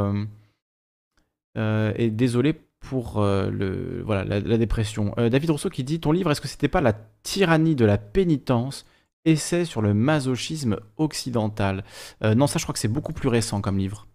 [1.57, 5.15] et désolé pour euh, le, voilà, la, dépression.
[5.19, 6.93] Euh, David Rousseau qui dit Ton livre, est-ce que c'était pas la
[7.23, 8.85] tyrannie de la pénitence?
[9.25, 11.83] Essai sur le masochisme occidental.
[12.23, 14.07] Euh, non, ça, je crois que c'est beaucoup plus récent comme livre.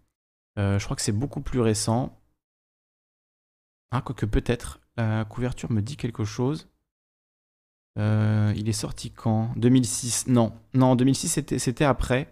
[0.55, 2.15] je crois que c'est beaucoup plus récent.
[3.91, 4.79] Ah, quoique peut-être.
[4.97, 6.67] La couverture me dit quelque chose.
[7.97, 9.51] il est sorti quand?
[9.55, 12.31] 2006 Non, non, 2006 c'était après.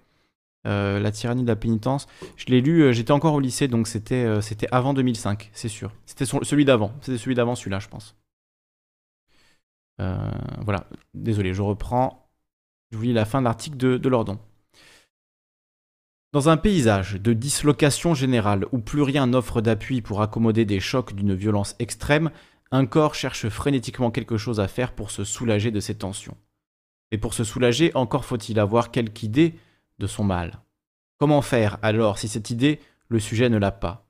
[0.68, 2.08] Euh, la tyrannie de la pénitence.
[2.36, 5.94] Je l'ai lu, euh, j'étais encore au lycée, donc c'était euh, avant 2005, c'est sûr.
[6.06, 8.16] C'était celui d'avant, c'était celui d'avant celui-là, je pense.
[9.98, 12.30] voilà, désolé, je reprends.
[12.92, 14.40] Je vous lis la fin de l'article de, de Lordon.
[16.34, 21.14] Dans un paysage de dislocation générale où plus rien n'offre d'appui pour accommoder des chocs
[21.14, 22.30] d'une violence extrême,
[22.72, 26.36] un corps cherche frénétiquement quelque chose à faire pour se soulager de ses tensions.
[27.12, 29.56] Et pour se soulager, encore faut-il avoir quelque idée
[30.00, 30.60] de son mal.
[31.18, 32.80] Comment faire alors si cette idée,
[33.10, 34.08] le sujet ne l'a pas?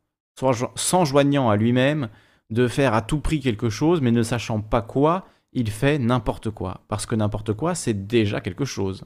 [0.76, 2.10] S'enjoignant à lui-même
[2.50, 6.50] de faire à tout prix quelque chose, mais ne sachant pas quoi, il fait n'importe
[6.52, 9.06] quoi, parce que n'importe quoi, c'est déjà quelque chose.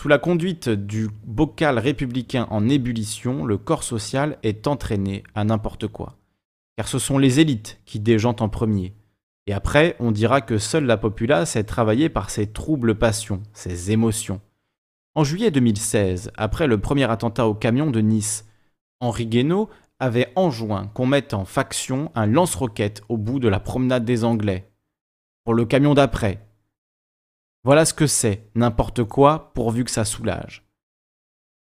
[0.00, 5.88] Sous la conduite du bocal républicain en ébullition, le corps social est entraîné à n'importe
[5.88, 6.16] quoi.
[6.76, 8.94] Car ce sont les élites qui déjantent en premier.
[9.46, 13.90] Et après, on dira que seule la populace est travaillée par ses troubles passions, ses
[13.90, 14.40] émotions.
[15.16, 18.46] En juillet 2016, après le premier attentat au camion de Nice,
[19.00, 19.68] Henri Guénaud
[19.98, 24.70] avait enjoint qu'on mette en faction un lance-roquette au bout de la promenade des Anglais.
[25.44, 26.46] Pour le camion d'après.
[27.64, 30.64] Voilà ce que c'est, n'importe quoi, pourvu que ça soulage.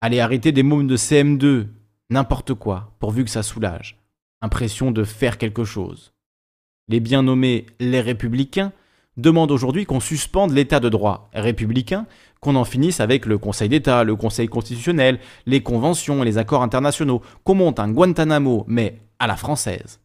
[0.01, 1.67] Allez arrêter des mômes de CM2,
[2.09, 3.99] n'importe quoi, pourvu que ça soulage.
[4.41, 6.11] Impression de faire quelque chose.
[6.87, 8.73] Les bien nommés les républicains
[9.17, 12.07] demandent aujourd'hui qu'on suspende l'état de droit républicain
[12.39, 17.21] qu'on en finisse avec le Conseil d'État, le Conseil constitutionnel, les conventions les accords internationaux,
[17.43, 19.99] qu'on monte un Guantanamo, mais à la française.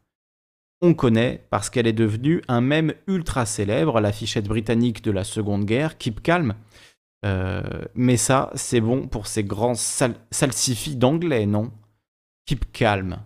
[0.80, 5.24] On connaît, parce qu'elle est devenue un mème ultra célèbre, la fichette britannique de la
[5.24, 6.54] Seconde Guerre, Keep Calm.
[7.24, 7.62] Euh,
[7.94, 11.70] mais ça, c'est bon pour ces grands sal salsifis d'anglais, non?
[12.46, 13.18] Keep Calm.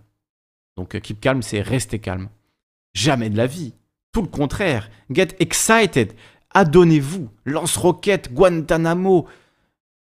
[0.76, 2.28] Donc euh, Keep Calm, c'est rester calme.
[2.92, 3.72] Jamais de la vie.
[4.12, 4.90] Tout le contraire.
[5.10, 6.12] Get excited.
[6.56, 9.26] Adonnez-vous, lance-roquettes, Guantanamo,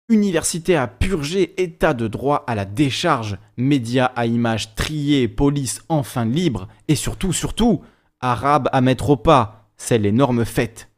[0.10, 6.26] université à purger, état de droit à la décharge, médias à images triées, police enfin
[6.26, 7.82] libre, et surtout, surtout,
[8.20, 10.90] arabe à mettre au pas, c'est l'énorme fête,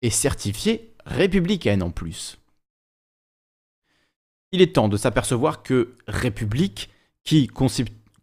[0.00, 2.38] et certifiée républicaine en plus.
[4.50, 6.88] Il est temps de s'apercevoir que République,
[7.22, 7.50] qui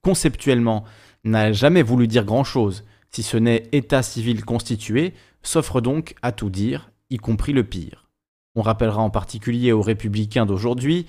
[0.01, 0.85] conceptuellement
[1.23, 5.13] n'a jamais voulu dire grand-chose, si ce n'est État civil constitué,
[5.43, 8.09] s'offre donc à tout dire, y compris le pire.
[8.55, 11.05] On rappellera en particulier aux républicains d'aujourd'hui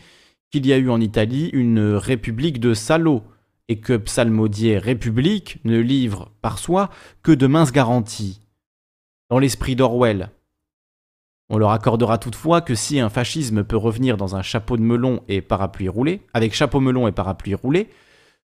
[0.50, 3.22] qu'il y a eu en Italie une république de salauds,
[3.68, 6.90] et que psalmodier république ne livre par soi
[7.22, 8.40] que de minces garanties.
[9.30, 10.30] Dans l'esprit d'Orwell,
[11.48, 15.22] on leur accordera toutefois que si un fascisme peut revenir dans un chapeau de melon
[15.28, 17.88] et parapluie roulé, avec chapeau melon et parapluie roulé,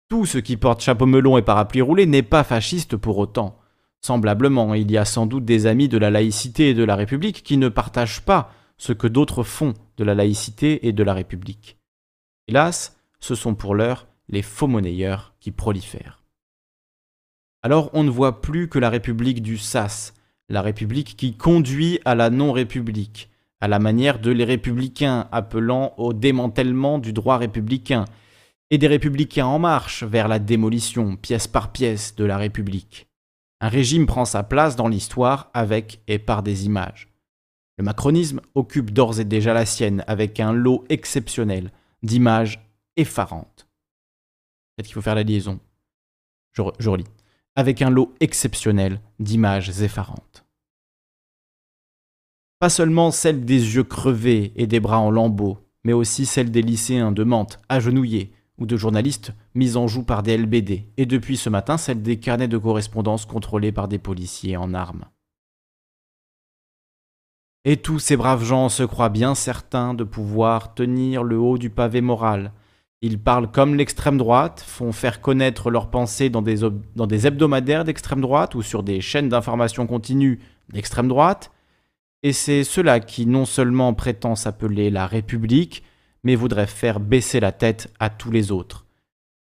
[0.09, 3.59] tout ce qui porte chapeau melon et parapluie roulé n'est pas fasciste pour autant.
[4.05, 7.43] Semblablement, il y a sans doute des amis de la laïcité et de la République
[7.45, 11.79] qui ne partagent pas ce que d'autres font de la laïcité et de la République.
[12.49, 16.23] Hélas, ce sont pour l'heure les faux monnayeurs qui prolifèrent.
[17.63, 20.15] Alors on ne voit plus que la République du SAS,
[20.49, 23.31] la République qui conduit à la non-République,
[23.61, 28.05] à la manière de les républicains appelant au démantèlement du droit républicain,
[28.71, 33.07] et des républicains en marche vers la démolition, pièce par pièce, de la République.
[33.63, 37.09] Un régime prend sa place dans l'histoire avec et par des images.
[37.79, 41.71] Le macronisme occupe d'ores et déjà la sienne avec un lot exceptionnel
[42.03, 42.61] d'images
[42.97, 43.69] effarantes.
[44.75, 45.61] Peut-être qu'il faut faire la liaison.
[46.51, 47.07] Je, relis.
[47.55, 50.45] Avec un lot exceptionnel d'images effarantes.
[52.59, 56.63] Pas seulement celles des yeux crevés et des bras en lambeaux, mais aussi celles des
[56.63, 61.37] lycéens de Mantes, agenouillés, ou de journalistes mis en joue par des LBD, et depuis
[61.37, 65.05] ce matin celle des carnets de correspondance contrôlés par des policiers en armes.
[67.65, 71.71] Et tous ces braves gens se croient bien certains de pouvoir tenir le haut du
[71.71, 72.53] pavé moral.
[73.03, 76.59] Ils parlent comme l'extrême droite, font faire connaître leurs pensées dans des,
[76.97, 80.41] dans des hebdomadaires d'extrême droite ou sur des chaînes d'information continue
[80.73, 81.53] d'extrême droite.
[82.25, 85.83] Et c'est cela qui non seulement prétend s'appeler la République,
[86.23, 88.87] mais voudrait faire baisser la tête à tous les autres.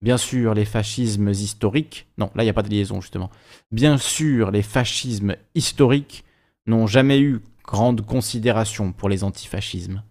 [0.02, 3.30] Bien sûr, les fascismes historiques, non, là il n'y a pas de liaison justement,
[3.72, 6.24] bien sûr, les fascismes historiques
[6.66, 10.04] n'ont jamais eu grande considération pour les antifascismes.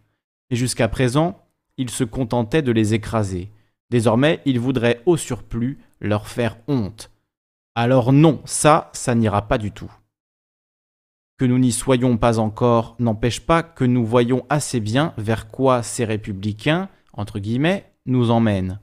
[0.50, 1.44] Et jusqu'à présent,
[1.76, 3.50] ils se contentaient de les écraser.
[3.90, 7.10] Désormais, ils voudraient au surplus leur faire honte.
[7.74, 9.90] Alors non, ça, ça n'ira pas du tout.
[11.38, 15.84] Que nous n'y soyons pas encore n'empêche pas que nous voyons assez bien vers quoi
[15.84, 18.80] ces républicains, entre guillemets, nous emmènent.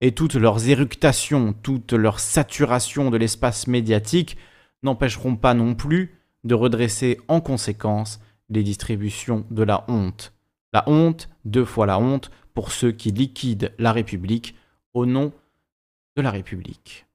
[0.00, 4.38] Et toutes leurs éructations, toute leur saturation de l'espace médiatique
[4.82, 10.32] n'empêcheront pas non plus de redresser en conséquence les distributions de la honte.
[10.72, 14.56] La honte, deux fois la honte, pour ceux qui liquident la République
[14.94, 15.32] au nom
[16.16, 17.06] de la République.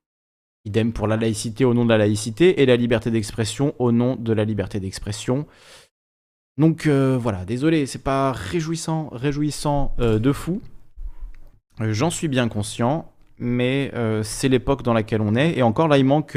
[0.68, 4.15] Idem pour la laïcité au nom de la laïcité et la liberté d'expression au nom
[4.15, 5.47] de la liberté d'expression.
[6.57, 10.61] Donc euh, voilà, désolé, c'est pas réjouissant, réjouissant euh, de fou.
[11.82, 13.91] Euh, j'en suis bien conscient, mais
[14.24, 15.55] c'est l'époque dans laquelle on est.
[15.55, 16.36] Et encore là, il manque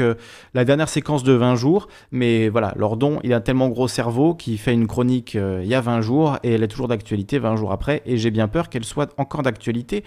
[0.53, 1.87] la dernière séquence de 20 jours.
[2.11, 5.81] Mais voilà, Lordon, il a tellement gros cerveau qu'il fait une chronique il y a
[5.81, 8.03] 20 jours et elle est toujours d'actualité 20 jours après.
[8.05, 10.03] Et j'ai bien peur qu'elle soit encore d'actualité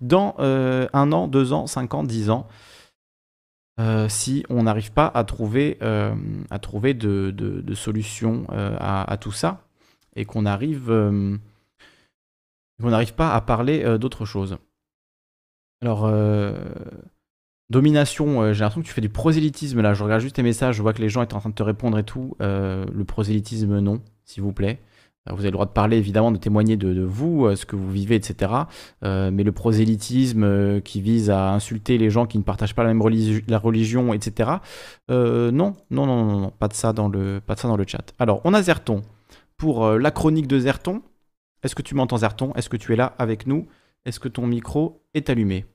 [0.00, 2.48] dans un an, deux ans, cinq ans, dix ans.
[3.78, 6.12] Euh, si on n'arrive pas à trouver, euh,
[6.50, 9.62] de, de, solutions euh, à, tout ça
[10.16, 10.86] et qu'on arrive,
[12.80, 14.58] qu'on n'arrive pas à parler d'autre chose.
[15.80, 16.10] Alors,
[17.70, 19.94] domination, j'ai l'impression que tu fais du prosélytisme là.
[19.94, 21.62] Je regarde juste tes messages, je vois que les gens étaient en train de te
[21.62, 22.34] répondre et tout.
[22.40, 24.80] le prosélytisme, non, s'il vous plaît.
[25.30, 27.90] Vous avez le droit de parler, évidemment, de témoigner de, vous, euh, ce que vous
[27.90, 28.52] vivez, etc.
[29.04, 32.82] Euh, mais le prosélytisme euh, qui vise à insulter les gens qui ne partagent pas
[32.82, 33.02] la même
[33.48, 34.50] la religion, etc.
[35.08, 37.84] non, non, non, non, non, pas de ça dans le, pas de ça dans le
[37.86, 38.14] chat.
[38.18, 39.02] Alors, on a Zerton.
[39.56, 41.02] Pour la chronique de Zerton,
[41.62, 42.52] est-ce que tu m'entends Zerton?
[42.54, 43.66] Est-ce que tu es là avec nous?
[44.04, 45.66] Est-ce que ton micro est allumé?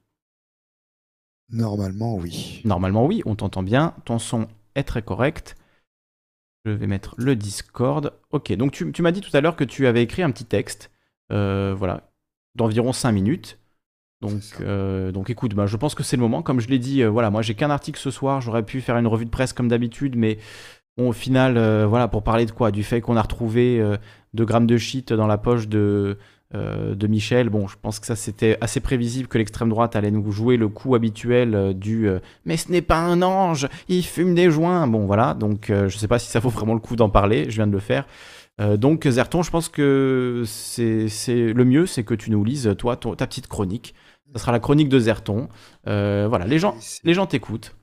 [1.49, 2.62] Normalement, oui.
[2.64, 3.93] Normalement, oui, on t'entend bien.
[4.06, 5.56] Ton son est très correct.
[6.66, 8.14] Je vais mettre le Discord.
[8.32, 10.91] Ok, donc tu, m'as dit tout à l'heure que tu avais écrit un petit texte,
[11.32, 12.09] euh, voilà,
[12.55, 13.59] d'environ 5 minutes.
[14.22, 16.41] Donc, euh, donc écoute, bah, je pense que c'est le moment.
[16.41, 18.97] Comme je l'ai dit, euh, voilà, moi j'ai qu'un article ce soir, j'aurais pu faire
[18.97, 20.38] une revue de presse comme d'habitude, mais
[20.97, 21.53] au final,
[21.86, 22.72] voilà, pour parler de quoi?
[22.72, 23.84] Du fait qu'on a retrouvé
[24.34, 26.18] 2 grammes de shit dans la poche de,
[26.54, 27.49] de Michel.
[27.49, 30.68] Bon, je pense que ça c'était assez prévisible que l'extrême droite allait nous jouer le
[30.68, 34.88] coup habituel euh, du euh, mais ce n'est pas un ange, il fume des joints.
[34.88, 37.56] Bon, voilà, donc je sais pas si ça vaut vraiment le coup d'en parler, je
[37.56, 38.06] viens de le faire.
[38.60, 43.28] donc Zerton, je pense que c'est le mieux, c'est que tu nous lises toi ta
[43.28, 43.93] petite chronique.
[44.34, 45.47] Ça sera la chronique de Zerton.
[45.86, 47.76] voilà, les gens, les gens t'écoutent.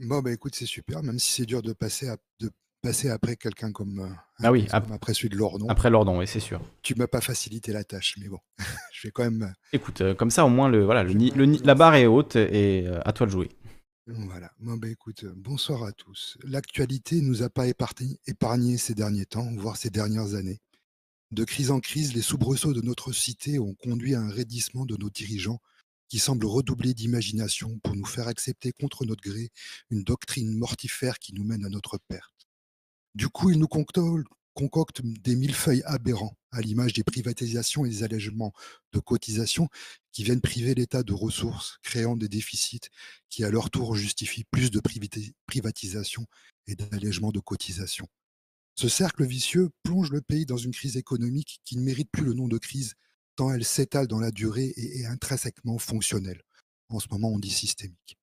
[0.00, 2.50] Bon, bah écoute, c'est super, même si c'est dur de passer à, de
[2.84, 5.66] passer après quelqu'un comme, euh, Ah oui, après celui de Lordon.
[5.68, 6.60] après Lordon, oui, c'est sûr.
[6.82, 8.38] Tu m'as pas facilité la tâche, mais bon,
[8.92, 9.42] je vais quand même.
[9.42, 12.86] Euh, Écoute, euh, comme ça, au moins, le, voilà, le, la barre est haute et
[13.04, 13.48] à toi de jouer.
[14.06, 14.50] Voilà.
[14.60, 16.36] Bon, bah, écoute, bonsoir à tous.
[16.44, 20.60] L'actualité nous a pas épargné, ces derniers temps, voire ces dernières années.
[21.30, 24.96] De crise en crise, les soubresauts de notre cité ont conduit à un raidissement de
[24.96, 25.58] nos dirigeants
[26.08, 29.48] qui semblent redoubler d'imagination pour nous faire accepter contre notre gré
[29.90, 32.33] une doctrine mortifère qui nous mène à notre perte.
[33.14, 38.52] Du coup, ils nous concoctent des millefeuilles aberrants, à l'image des privatisations et des allègements
[38.92, 39.68] de cotisations
[40.12, 42.88] qui viennent priver l'État de ressources, créant des déficits
[43.30, 44.80] qui, à leur tour, justifient plus de
[45.46, 46.26] privatisation
[46.66, 48.08] et d'allègements de cotisations.
[48.76, 52.32] Ce cercle vicieux plonge le pays dans une crise économique qui ne mérite plus le
[52.32, 52.94] nom de crise,
[53.36, 56.42] tant elle s'étale dans la durée et est intrinsèquement fonctionnelle.
[56.88, 58.18] En ce moment, on dit systémique.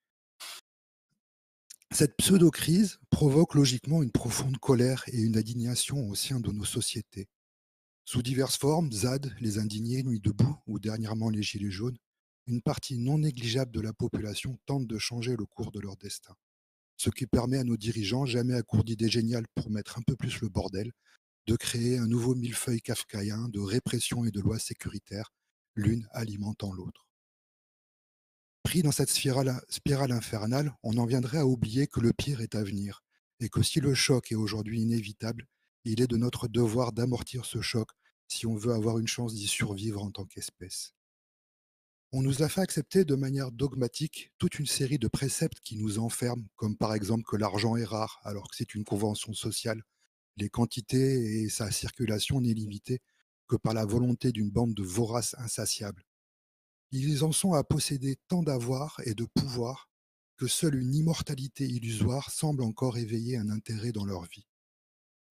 [1.93, 7.27] Cette pseudo-crise provoque logiquement une profonde colère et une indignation au sein de nos sociétés.
[8.05, 11.97] Sous diverses formes, ZAD, les indignés, Nuit debout ou dernièrement les Gilets jaunes,
[12.47, 16.33] une partie non négligeable de la population tente de changer le cours de leur destin.
[16.95, 20.15] Ce qui permet à nos dirigeants, jamais à court d'idées géniales pour mettre un peu
[20.15, 20.93] plus le bordel,
[21.47, 25.33] de créer un nouveau millefeuille kafkaïen de répression et de lois sécuritaires,
[25.75, 27.10] l'une alimentant l'autre.
[28.63, 32.63] Pris dans cette spirale, infernale, on en viendrait à oublier que le pire est à
[32.63, 33.03] venir,
[33.39, 35.47] et que si le choc est aujourd'hui inévitable,
[35.83, 37.89] il est de notre devoir d'amortir ce choc
[38.27, 40.93] si on veut avoir une chance d'y survivre en tant qu'espèce.
[42.13, 45.97] On nous a fait accepter de manière dogmatique toute une série de préceptes qui nous
[45.97, 49.83] enferment, comme par exemple que l'argent est rare alors que c'est une convention sociale,
[50.37, 53.01] les quantités et sa circulation n'est limitée
[53.47, 56.05] que par la volonté d'une bande de voraces insatiables.
[56.91, 59.89] Ils en sont à posséder tant d'avoir et de pouvoir
[60.37, 64.47] que seule une immortalité illusoire semble encore éveiller un intérêt dans leur vie.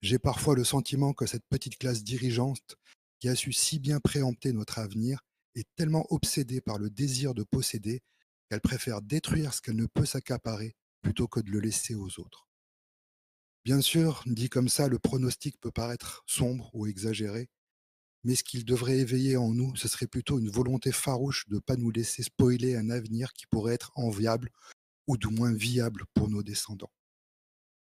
[0.03, 2.77] J'ai parfois le sentiment que cette petite classe dirigeante,
[3.19, 5.21] qui a su si bien préempter notre avenir,
[5.55, 8.01] est tellement obsédée par le désir de posséder
[8.49, 12.49] qu'elle préfère détruire ce qu'elle ne peut s'accaparer plutôt que de le laisser aux autres.
[13.65, 17.51] Bien sûr, dit comme ça, le pronostic peut paraître sombre ou exagéré,
[18.25, 21.61] mais ce qu'il devrait éveiller en nous, ce serait plutôt une volonté farouche de ne
[21.61, 24.51] pas nous laisser spoiler un avenir qui pourrait être enviable
[25.07, 26.93] ou du moins viable pour nos descendants.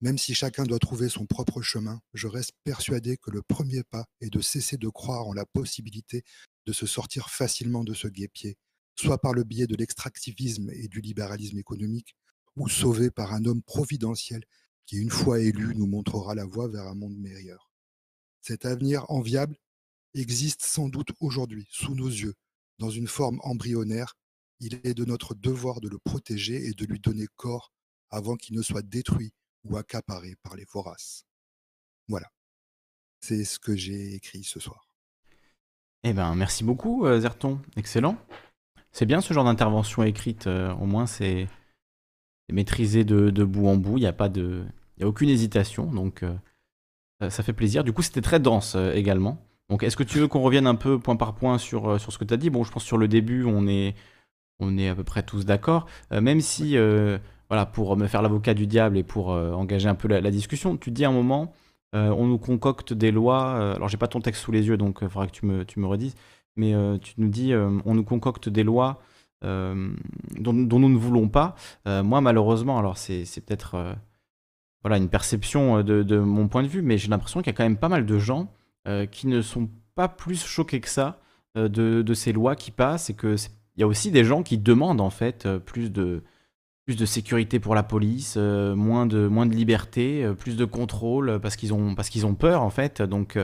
[0.03, 4.05] Même si chacun doit trouver son propre chemin, je reste persuadé que le premier pas
[4.21, 6.23] est de cesser de croire en la possibilité
[6.67, 8.59] de se sortir facilement de ce guépier,
[8.95, 12.15] soit par le biais de l'extractivisme et du libéralisme économique,
[12.57, 14.45] ou sauvé par un homme providentiel
[14.85, 17.71] qui, une fois élu, nous montrera la voie vers un monde meilleur.
[18.43, 19.57] Cet avenir enviable
[20.19, 22.35] existe sans doute aujourd'hui, sous nos yeux,
[22.79, 24.15] dans une forme embryonnaire.
[24.61, 27.73] Il est de notre devoir de le protéger et de lui donner corps
[28.11, 29.33] avant qu'il ne soit détruit
[29.65, 31.25] ou accaparé par les voraces.
[32.09, 32.31] Voilà.
[33.21, 34.87] C'est ce que j'ai écrit ce soir.
[36.05, 37.61] Eh ben, merci beaucoup, euh, Zerton.
[37.77, 38.17] Excellent.
[38.93, 40.47] C'est bien ce genre d'intervention écrite.
[40.47, 41.49] Euh, au moins, c'est
[42.51, 43.99] maîtrisé de, bout en bout.
[43.99, 44.65] Il n'y a pas de,
[45.01, 45.87] a aucune hésitation.
[45.87, 47.83] Donc, euh, ça fait plaisir.
[47.83, 49.46] Du coup, c'était très dense également.
[49.69, 52.13] Donc, est-ce que tu veux qu'on revienne un peu point par point sur, euh, sur
[52.13, 52.51] ce que tu as dit?
[52.51, 53.95] Bon, je pense sur le début, on est,
[54.61, 55.87] on est à peu près tous d'accord.
[56.13, 59.95] Euh, même si, euh, voilà, pour me faire l'avocat du diable et pour engager un
[59.95, 61.53] peu la, discussion, tu dis à un moment,
[61.93, 63.75] on nous concocte des lois.
[63.75, 65.79] alors, j'ai pas ton texte sous les yeux, donc il faudra que tu me, tu
[65.81, 66.15] me redises.
[66.57, 69.01] Mais tu nous dis, on nous concocte des lois
[69.43, 71.55] dont, nous ne voulons pas.
[71.87, 73.95] moi, malheureusement, alors c'est peut-être
[74.83, 77.57] voilà, une perception de, de, mon point de vue, mais j'ai l'impression qu'il y a
[77.57, 78.49] quand même pas mal de gens
[79.11, 81.19] qui ne sont pas plus choqués que ça
[81.57, 83.35] euh, de, ces lois qui passent et que
[83.77, 86.23] il y a aussi des gens qui demandent en fait euh, plus de
[86.87, 91.57] plus de sécurité pour la police, moins de moins de liberté, plus de contrôle parce
[91.57, 93.03] qu'ils ont parce qu'ils ont peur en fait.
[93.03, 93.37] Donc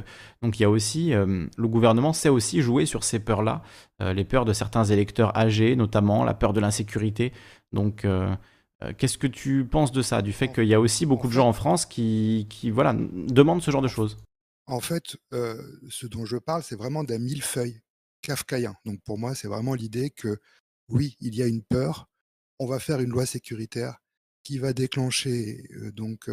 [0.43, 3.63] donc il y a aussi le gouvernement sait aussi jouer sur ces peurs là,
[3.99, 7.33] les peurs de certains électeurs âgés notamment, la peur de l'insécurité.
[7.73, 8.07] Donc
[8.97, 11.49] Qu'est-ce que tu penses de ça, du fait qu'il y a aussi beaucoup de gens
[11.49, 14.19] en France qui, qui voilà, demandent ce genre de choses?
[14.67, 17.83] En fait, ce dont je parle, c'est vraiment d'un millefeuille
[18.21, 18.75] kafkaïen.
[18.85, 20.39] Donc pour moi, c'est vraiment l'idée que
[20.89, 22.09] oui, il y a une peur,
[22.59, 23.99] on va faire une loi sécuritaire
[24.45, 26.31] qui va déclencher donc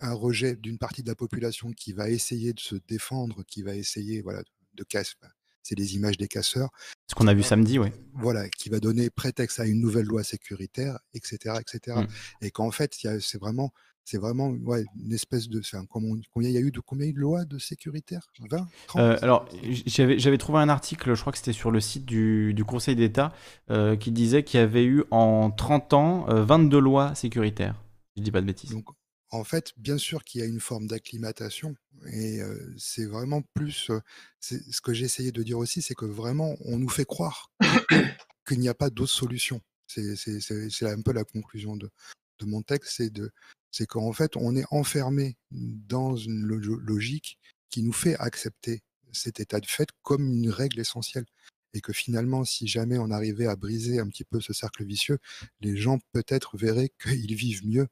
[0.00, 3.74] un rejet d'une partie de la population qui va essayer de se défendre, qui va
[3.74, 4.42] essayer voilà
[4.74, 5.14] de casser.
[5.62, 6.70] C'est les images des casseurs.
[7.08, 7.88] Ce qu'on a vu samedi, oui.
[8.14, 11.98] Voilà, qui va donner prétexte à une nouvelle loi sécuritaire, etc., etc.
[11.98, 12.06] Mmh.
[12.44, 13.72] Et qu'en fait, c'est vraiment
[14.06, 15.60] c'est vraiment ouais, une espèce de.
[15.88, 19.48] combien, il y a eu de, combien de lois de sécuritaire 20 euh, Alors,
[19.84, 23.32] j'avais trouvé un article, je crois que c'était sur le site du, Conseil d'État,
[23.70, 27.82] euh, qui disait qu'il y avait eu en 30 ans 22 euh, lois sécuritaires.
[28.16, 28.70] Je dis pas de bêtises.
[28.70, 28.86] Donc,
[29.30, 31.74] en fait, bien sûr qu'il y a une forme d'acclimatation,
[32.12, 32.38] et
[32.76, 33.90] c'est vraiment plus.
[34.38, 37.50] ce que j'ai essayé de dire aussi, c'est que vraiment, on nous fait croire
[38.46, 39.60] qu'il n'y a pas d'autre solution.
[39.88, 41.90] C'est un peu la conclusion de,
[42.38, 43.32] de mon texte, c'est de
[43.70, 47.38] c'est qu'en fait, on est enfermé dans une logique
[47.70, 51.26] qui nous fait accepter cet état de fait comme une règle essentielle.
[51.74, 55.18] Et que finalement, si jamais on arrivait à briser un petit peu ce cercle vicieux,
[55.60, 57.86] les gens peut-être verraient qu'ils vivent mieux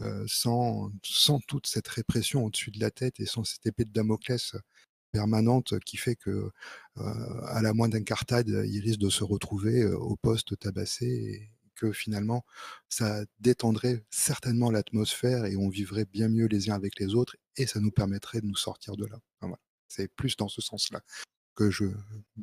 [0.00, 0.90] euh, sans,
[1.46, 4.56] toute cette répression au-dessus de la tête et sans cette épée de Damoclès
[5.12, 6.50] permanente qui fait que
[6.98, 11.51] euh, à la moindre incartade, ils risquent de se retrouver euh, au poste tabassé
[11.82, 12.44] que finalement,
[12.88, 17.66] ça détendrait certainement l'atmosphère et on vivrait bien mieux les uns avec les autres et
[17.66, 19.18] ça nous permettrait de nous sortir de là.
[19.88, 21.02] C'est plus dans ce sens-là
[21.54, 21.84] que je,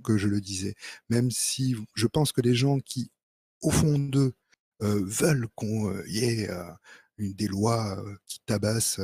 [0.04, 0.76] que je le disais.
[1.10, 3.12] Même si je pense que les gens qui,
[3.62, 4.34] au fond d'eux,
[4.82, 6.64] euh, veulent qu'on euh, y ait euh,
[7.18, 9.02] une, des lois qui tabassent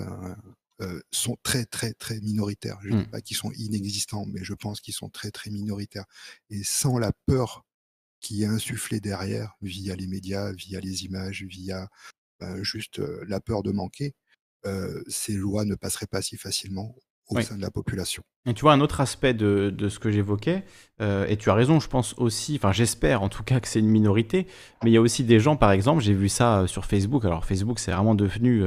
[1.11, 2.77] sont très très très minoritaires.
[2.83, 3.11] Je ne dis mmh.
[3.11, 6.05] pas qu'ils sont inexistants, mais je pense qu'ils sont très très minoritaires.
[6.49, 7.65] Et sans la peur
[8.21, 11.87] qui est insufflé derrière via les médias, via les images, via
[12.39, 14.13] bah, juste la peur de manquer,
[15.07, 16.95] ces lois ne passeraient pas si facilement
[17.29, 18.23] au sein de la population.
[18.45, 20.63] Et tu vois, un autre aspect de, de ce que j'évoquais,
[20.99, 23.89] et tu as raison, je pense aussi, enfin j'espère en tout cas que c'est une
[23.89, 24.47] minorité,
[24.83, 27.45] mais il y a aussi des gens, par exemple, j'ai vu ça sur Facebook, alors
[27.45, 28.63] Facebook c'est vraiment devenu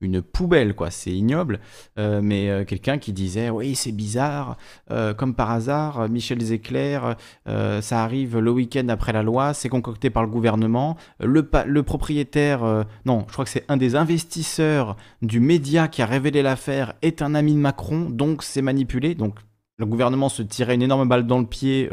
[0.00, 0.90] une poubelle, quoi.
[0.90, 1.60] C'est ignoble.
[1.98, 4.56] Euh, mais euh, quelqu'un qui disait, oui, c'est bizarre,
[4.90, 7.00] euh, comme par hasard, Michel Zecler,
[7.46, 10.96] ça arrive le week-end après la loi, c'est concocté par le gouvernement.
[11.20, 16.06] Le, le propriétaire, non, je crois que c'est un des investisseurs du média qui a
[16.06, 19.14] révélé l'affaire, est un ami de Macron, donc c'est manipulé.
[19.14, 19.38] Donc
[19.78, 21.88] le gouvernement se tirait une énorme balle dans le pied.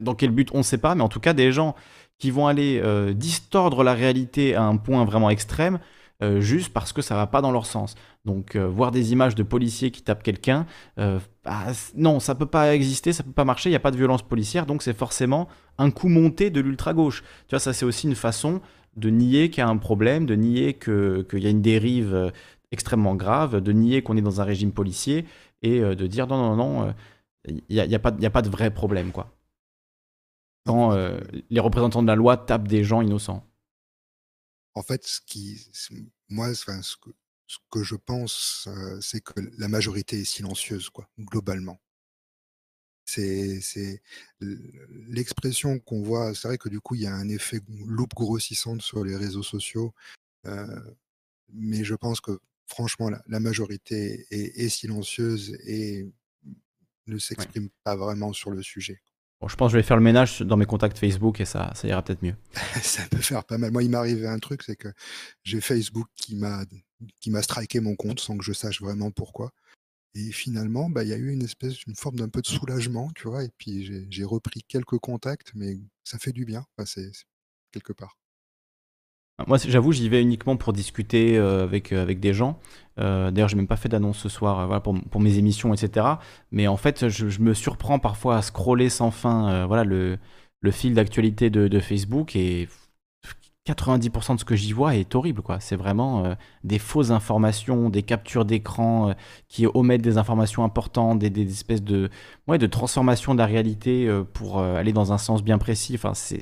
[0.00, 1.74] dans quel but, on ne sait pas, mais en tout cas, des gens
[2.18, 2.82] qui vont aller
[3.14, 5.78] distordre la réalité à un point vraiment extrême
[6.22, 7.96] euh, juste parce que ça va pas dans leur sens.
[8.24, 10.64] Donc euh, voir des images de policiers qui tapent quelqu'un,
[10.98, 13.90] euh, bah, non, ça peut pas exister, ça peut pas marcher, il n'y a pas
[13.90, 17.22] de violence policière, donc c'est forcément un coup monté de l'ultra-gauche.
[17.48, 18.60] Tu vois, ça c'est aussi une façon
[18.96, 22.32] de nier qu'il y a un problème, de nier qu'il y a une dérive
[22.70, 25.26] extrêmement grave, de nier qu'on est dans un régime policier
[25.62, 26.94] et de dire non, non, non,
[27.48, 29.32] il n'y a, y a, pas, a pas de vrai problème, quoi.
[30.64, 30.96] Quand
[31.50, 33.44] les représentants de la loi tapent des gens innocents.
[34.74, 35.64] En fait, ce qui,
[36.28, 37.10] moi, enfin, ce que,
[37.46, 38.68] ce que je pense,
[39.00, 41.80] c'est que la majorité est silencieuse, quoi, globalement.
[43.06, 44.02] C'est, c'est
[44.40, 46.34] l'expression qu'on voit.
[46.34, 49.42] C'est vrai que du coup, il y a un effet loupe grossissante sur les réseaux
[49.42, 49.94] sociaux,
[51.52, 56.06] mais je pense que franchement, la, majorité est, silencieuse et
[57.06, 59.00] ne s'exprime pas vraiment sur le sujet
[59.46, 61.86] je pense que je vais faire le ménage dans mes contacts Facebook et ça, ça
[61.88, 62.36] ira peut-être mieux.
[62.82, 63.70] ça peut faire pas mal.
[63.72, 64.88] Moi, il m'est arrivé un truc, c'est que
[65.42, 66.64] j'ai Facebook qui m'a
[67.20, 69.50] qui m'a striké mon compte sans que je sache vraiment pourquoi.
[70.14, 73.10] Et finalement, bah, il y a eu une espèce, une forme d'un peu de soulagement,
[73.16, 73.44] tu vois.
[73.44, 76.64] Et puis j'ai repris quelques contacts, mais ça fait du bien.
[76.86, 77.10] c'est
[77.72, 78.16] quelque part.
[79.48, 82.60] Moi, j'avoue, j'y vais uniquement pour discuter euh, avec, euh, avec des gens.
[83.00, 86.06] Euh, D'ailleurs, j'ai même pas fait d'annonce ce soir voilà, pour, pour, mes émissions, etc.
[86.52, 90.18] Mais en fait, je, me surprends parfois à scroller sans fin voilà, le,
[90.60, 92.68] le fil d'actualité de, Facebook et
[93.66, 95.42] 90% de ce que j'y vois est horrible.
[95.58, 99.14] C'est vraiment des fausses informations, des captures d'écran
[99.48, 102.08] qui omettent des informations importantes, des, des espèces de,
[102.46, 105.94] ouais, de transformation de la réalité pour aller dans un sens bien précis.
[105.96, 106.40] Enfin, c'est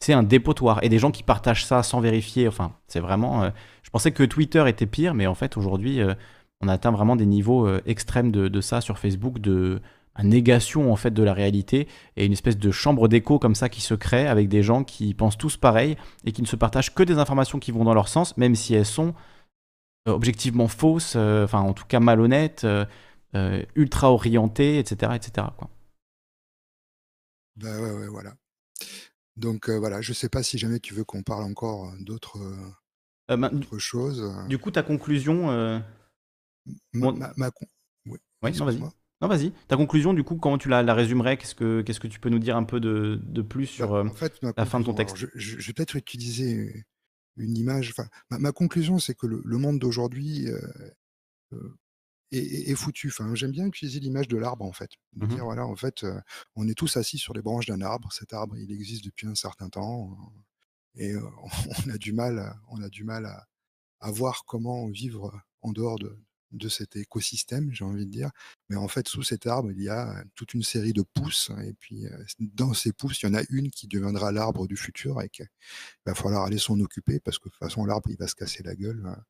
[0.00, 0.82] c'est un dépotoir.
[0.82, 3.44] Et des gens qui partagent ça sans vérifier, enfin, c'est vraiment...
[3.44, 3.50] Euh,
[3.82, 6.14] je pensais que Twitter était pire, mais en fait, aujourd'hui, euh,
[6.60, 9.80] on atteint vraiment des niveaux euh, extrêmes de, ça sur Facebook, de
[10.24, 11.86] négation en fait de la réalité
[12.16, 15.14] et une espèce de chambre d'écho comme ça qui se crée avec des gens qui
[15.14, 18.08] pensent tous pareil et qui ne se partagent que des informations qui vont dans leur
[18.08, 19.14] sens, même si elles sont
[20.06, 22.66] objectivement fausses, enfin en tout cas malhonnêtes,
[23.76, 25.12] ultra orientées, etc.
[25.14, 25.46] etc.
[25.56, 25.70] Quoi.
[27.62, 28.34] Ouais, ouais, voilà.
[29.38, 32.38] Donc voilà, je ne sais pas si jamais tu veux qu'on parle encore d'autres
[33.78, 34.30] choses.
[34.48, 35.82] Du coup, ta conclusion.
[36.92, 37.50] Ma,
[38.06, 38.80] Oui, non, vas-y.
[39.20, 39.52] Non, vas-y.
[39.66, 41.36] Ta conclusion, du coup, comment tu la, la résumerais?
[41.36, 44.40] Qu'est-ce que tu peux nous dire un peu de, de plus bah, sur en fait,
[44.56, 45.16] la fin de ton texte?
[45.16, 46.84] je, vais peut-être utiliser
[47.36, 47.90] une image.
[47.90, 50.46] Enfin, ma, conclusion, c'est que le, monde d'aujourd'hui
[52.32, 53.08] est, foutu.
[53.08, 54.90] Enfin, j'aime bien utiliser l'image de l'arbre, en fait.
[55.14, 56.04] De mmh dire, voilà, en fait,
[56.56, 58.12] on est tous assis sur les branches d'un arbre.
[58.12, 60.16] Cet arbre, il existe depuis un certain temps.
[60.96, 61.14] Et
[61.86, 63.46] on a du mal, on a du mal à,
[64.00, 66.18] à voir comment vivre en dehors de,
[66.52, 68.30] de cet écosystème, j'ai envie de dire.
[68.68, 71.50] Mais en fait, sous cet arbre, il y a toute une série de pousses.
[71.64, 72.06] Et puis,
[72.38, 75.48] dans ces pousses, il y en a une qui deviendra l'arbre du futur et qu'il
[76.06, 78.62] va falloir aller s'en occuper parce que de toute façon, l'arbre, il va se casser
[78.62, 79.22] la gueule hein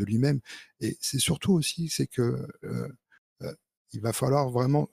[0.00, 0.40] de lui-même.
[0.80, 2.48] Et c'est surtout aussi, c'est que
[3.92, 4.88] il va falloir vraiment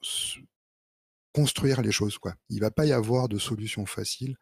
[1.33, 2.17] construire les choses.
[2.17, 2.35] Quoi.
[2.49, 4.35] Il va pas y avoir de solution facile.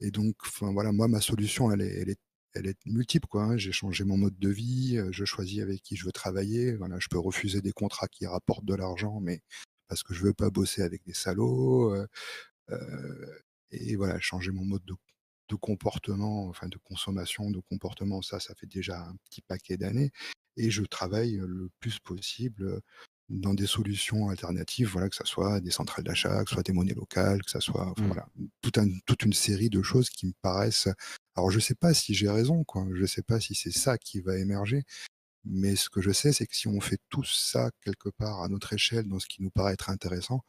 [0.00, 2.20] Et donc, enfin, voilà, moi, ma solution, elle est, elle est,
[2.54, 3.26] elle est multiple.
[3.28, 3.56] Quoi, hein.
[3.56, 6.74] J'ai changé mon mode de vie, je choisis avec qui je veux travailler.
[6.76, 9.40] Voilà, je peux refuser des contrats qui rapportent de l'argent, mais
[9.88, 11.94] parce que je veux pas bosser avec des salauds.
[13.70, 14.94] et voilà, changer mon mode de,
[15.48, 20.10] de comportement, enfin de consommation, de comportement, ça, ça fait déjà un petit paquet d'années.
[20.56, 22.80] Et je travaille le plus possible
[23.28, 26.72] dans des solutions alternatives, voilà, que ce soit des centrales d'achat, que ce soit des
[26.72, 28.06] monnaies locales, que ce soit mmh.
[28.06, 28.26] voilà,
[29.06, 30.88] toute une série de choses qui me paraissent.
[31.34, 32.86] Alors je ne sais pas si j'ai raison, quoi.
[32.94, 34.82] Je ne sais pas si c'est ça qui va émerger.
[35.44, 38.48] Mais ce que je sais, c'est que si on fait tout ça quelque part à
[38.48, 40.42] notre échelle, dans ce qui nous paraît être intéressant,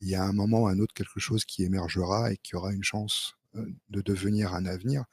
[0.00, 2.72] il y a un moment ou un autre quelque chose qui émergera et qui aura
[2.72, 5.04] une chance de devenir un avenir,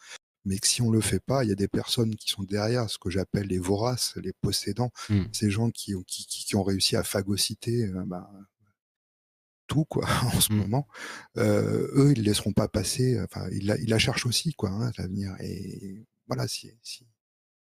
[0.45, 2.89] mais que si on le fait pas, il y a des personnes qui sont derrière,
[2.89, 5.23] ce que j'appelle les voraces, les possédants, mmh.
[5.33, 8.31] ces gens qui, qui, qui, ont réussi à phagocyter bah,
[9.67, 10.55] tout quoi en ce mmh.
[10.55, 10.87] moment.
[11.37, 13.19] eux, ils ne laisseront pas passer.
[13.21, 15.35] Enfin, ils la, ils la cherchent aussi quoi, hein, l'avenir.
[15.41, 17.05] Et voilà, si, si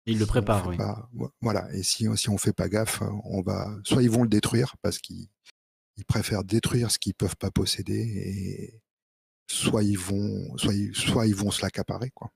[0.05, 1.27] ils le préparent, oui.
[1.41, 4.75] voilà, et si, si on fait pas gaffe, on va, soit ils vont le détruire
[4.81, 5.27] parce qu'ils
[6.07, 8.81] préfèrent détruire ce qu'ils peuvent pas posséder et,
[9.49, 12.31] soit ils vont, soit ils, soit ils vont se l'accaparer, quoi.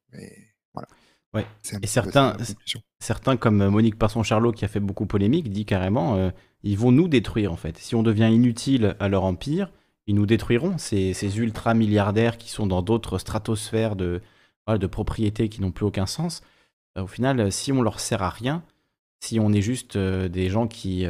[0.74, 0.88] voilà.
[1.34, 1.47] Ouais.
[1.82, 2.38] Et certains,
[2.99, 6.30] certains comme euh, Monique Passon-Charlot, qui a fait beaucoup polémique, dit carrément, euh,
[6.61, 7.78] ils vont nous détruire en fait.
[7.78, 9.72] Si on devient inutile à leur empire,
[10.05, 10.78] ils nous détruiront.
[10.78, 14.22] Ces, ces ultra milliardaires qui sont dans d'autres stratosphères de,
[14.68, 16.41] voilà, de propriétés qui n'ont plus aucun sens.
[16.97, 18.64] Euh, au final, si on leur sert à rien,
[19.20, 21.07] si on est juste euh, des gens qui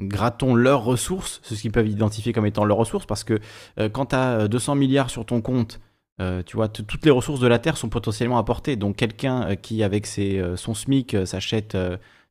[0.00, 3.38] grattons leurs ressources, ce qu'ils peuvent identifier comme étant leurs ressources, parce que
[3.78, 5.80] euh, quand tu as 200 milliards sur ton compte,
[6.20, 8.76] euh, tu vois, toutes les ressources de la Terre sont potentiellement apportées.
[8.76, 11.70] Donc quelqu'un euh, qui, avec ses, son SMIC, s'achète...
[11.72, 11.78] tu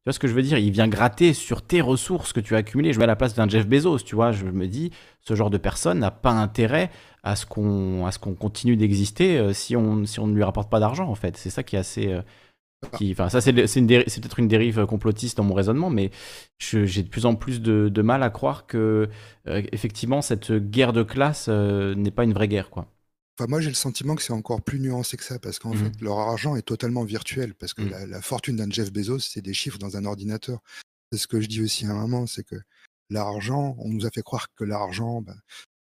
[0.06, 0.58] vois ce que je veux dire?
[0.58, 2.94] Il vient gratter sur tes ressources que tu as accumulées.
[2.94, 4.32] Je mets à la place d'un Jeff Bezos, tu vois.
[4.32, 4.92] Je me dis,
[5.22, 6.92] ce genre de personne n'a pas intérêt
[7.24, 11.16] à ce qu'on continue d'exister si on si on ne lui rapporte pas d'argent en
[11.16, 11.36] fait.
[11.36, 12.18] C'est ça qui est assez
[12.98, 16.12] qui ça c'est peut-être une dérive complotiste dans mon raisonnement mais
[16.60, 19.10] je- j'ai de plus en plus de, de mal à croire que
[19.48, 22.88] euh, effectivement cette guerre de classe euh, n'est pas une vraie guerre quoi.
[23.38, 25.78] Enfin, moi, j'ai le sentiment que c'est encore plus nuancé que ça, parce qu'en Mhm.
[25.78, 27.90] fait, leur argent est totalement virtuel, parce que Mhm.
[27.90, 30.60] la, la fortune d'un Jeff Bezos, c'est des chiffres dans un ordinateur.
[31.10, 32.58] C'est ce que je dis aussi à un moment, c'est que
[33.10, 35.38] l'argent, on nous a fait croire que l'argent, ben,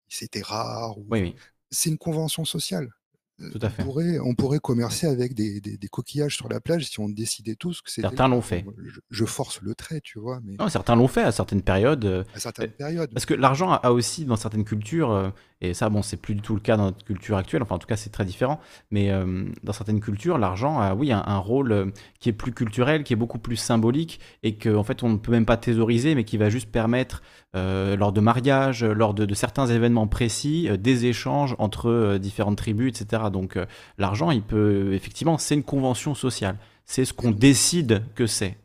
[0.07, 0.99] c'était rare.
[0.99, 1.35] ou- Oui oui,
[1.71, 2.91] C'est une convention sociale.
[3.39, 3.83] Euh, Tout à on.
[3.83, 7.55] Pourrait, on pourrait commercer avec des, des- des coquillages sur la plage si on décidait
[7.55, 8.07] tous que c'était.
[8.07, 8.63] certains l'ont fait.
[8.63, 11.61] Bon, je, je force le trait, tu vois, mais Non, certains l'ont fait à certaines
[11.61, 12.05] périodes.
[12.05, 13.11] euh, à certaines périodes.
[13.13, 15.29] Parce que l'argent a aussi, dans certaines cultures, euh,
[15.61, 17.79] et ça, bon, c'est plus du tout le cas dans notre culture actuelle, enfin, en
[17.79, 18.59] tout cas, c'est très différent,
[18.91, 21.85] mais euh, dans certaines cultures, l'argent a, oui, un, rôle euh,
[22.19, 25.17] qui est plus culturel, qui est beaucoup plus symbolique, et qu'en en fait, on ne
[25.17, 27.23] peut même pas thésauriser, mais qui va juste permettre,
[27.55, 33.01] euh, lors de mariages, lors de, de certains événements précis, des échanges entre différentes tribus,
[33.01, 33.23] etc.
[33.31, 33.57] Donc,
[33.97, 36.57] l'argent, il peut, effectivement, c'est une convention sociale.
[36.85, 38.57] C'est ce qu'on décide que c'est.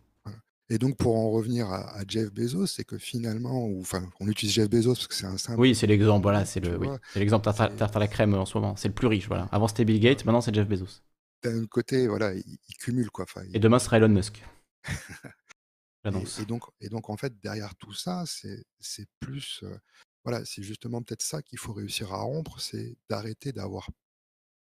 [0.73, 4.29] Et donc, pour en revenir à, à Jeff Bezos, c'est que finalement, ou, enfin, on
[4.29, 5.61] utilise Jeff Bezos parce que c'est un symbole.
[5.61, 8.47] Oui, c'est l'exemple, voilà, c'est le, oui, vois, c'est l'exemple tarte à la crème en
[8.47, 8.75] ce moment.
[8.77, 9.49] C'est le plus riche, voilà.
[9.53, 11.03] Avant, c'était Bill Gates, maintenant, c'est Jeff Bezos.
[11.43, 13.25] d'un côté, voilà, il, il cumule quoi.
[13.25, 14.43] Enfin, il- Et demain sera Elon Musk.
[16.39, 19.77] et, donc, et donc, en fait, derrière tout ça, c'est c'est plus, euh,
[20.25, 23.91] voilà, c'est justement peut-être ça qu'il faut réussir à rompre, c'est d'arrêter d'avoir,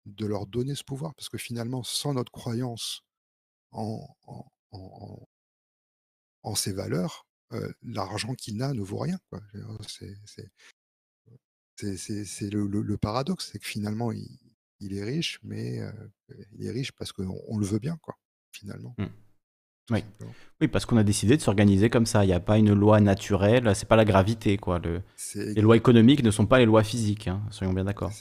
[0.06, 3.02] de leur donner ce pouvoir, parce que finalement, sans notre croyance
[3.72, 5.28] en, en, en,
[6.44, 9.18] en ces valeurs, euh, l'argent qu'il a ne vaut rien.
[11.76, 14.28] C'est le, le- le paradoxe, c'est que finalement, il,
[14.80, 15.90] il est riche, mais euh,
[16.56, 18.14] il est riche parce qu'on on le veut bien, quoi,
[18.52, 18.94] finalement.
[18.98, 19.04] Mm.
[19.04, 19.12] tout
[19.90, 20.04] Oui.
[20.60, 22.24] Oui, parce qu'on a décidé de s'organiser comme ça.
[22.24, 24.78] Il n'y a pas une loi naturelle, c'est pas la gravité, quoi.
[24.78, 25.02] Le-
[25.34, 28.12] Les lois économiques ne sont pas les lois physiques, hein, soyons bien d'accord.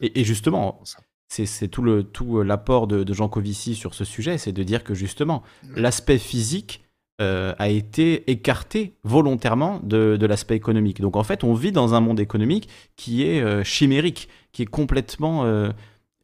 [0.00, 0.82] Et, et justement,
[1.28, 5.42] c'est tout l'apport de, de Jean Covici sur ce sujet, c'est de dire que justement,
[5.64, 5.80] Ouais.
[5.80, 6.82] l'aspect physique
[7.22, 11.00] euh, a été écarté volontairement de, l'aspect économique.
[11.00, 14.66] Donc en fait, on vit dans un monde économique qui est euh, chimérique, qui est
[14.66, 15.72] complètement euh,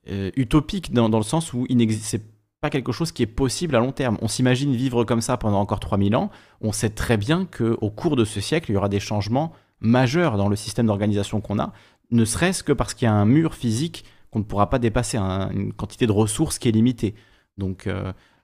[0.07, 1.66] utopique dans, le sens où
[1.99, 2.22] c'est
[2.61, 4.18] pas quelque chose qui est possible à long terme.
[4.20, 6.30] On s'imagine vivre comme ça pendant encore 3000 ans.
[6.61, 10.36] On sait très bien qu'au cours de ce siècle, il y aura des changements majeurs
[10.36, 11.72] dans le système d'organisation qu'on a,
[12.11, 15.16] ne serait-ce que parce qu'il y a un mur physique qu'on ne pourra pas dépasser,
[15.16, 17.14] un- une quantité de ressources qui est limitée.
[17.57, 17.88] Donc,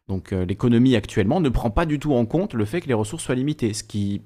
[0.08, 2.94] donc euh, l'économie actuellement ne prend pas du tout en compte le fait que les
[2.94, 4.22] ressources soient limitées, ce qui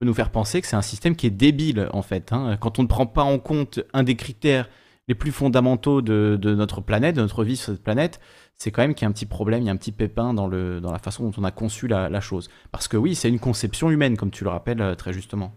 [0.00, 2.32] peut nous faire penser que c'est un système qui est débile en fait.
[2.32, 2.56] hein.
[2.60, 4.68] Quand on ne prend pas en compte un des critères
[5.08, 8.20] les plus fondamentaux de, notre planète, de notre vie sur cette planète,
[8.54, 10.34] c'est quand même qu'il y a un petit problème, il y a un petit pépin
[10.34, 12.48] dans, la façon dont on a conçu la, la chose.
[12.70, 15.54] Parce que oui, c'est une conception humaine, comme tu le rappelles euh, très justement.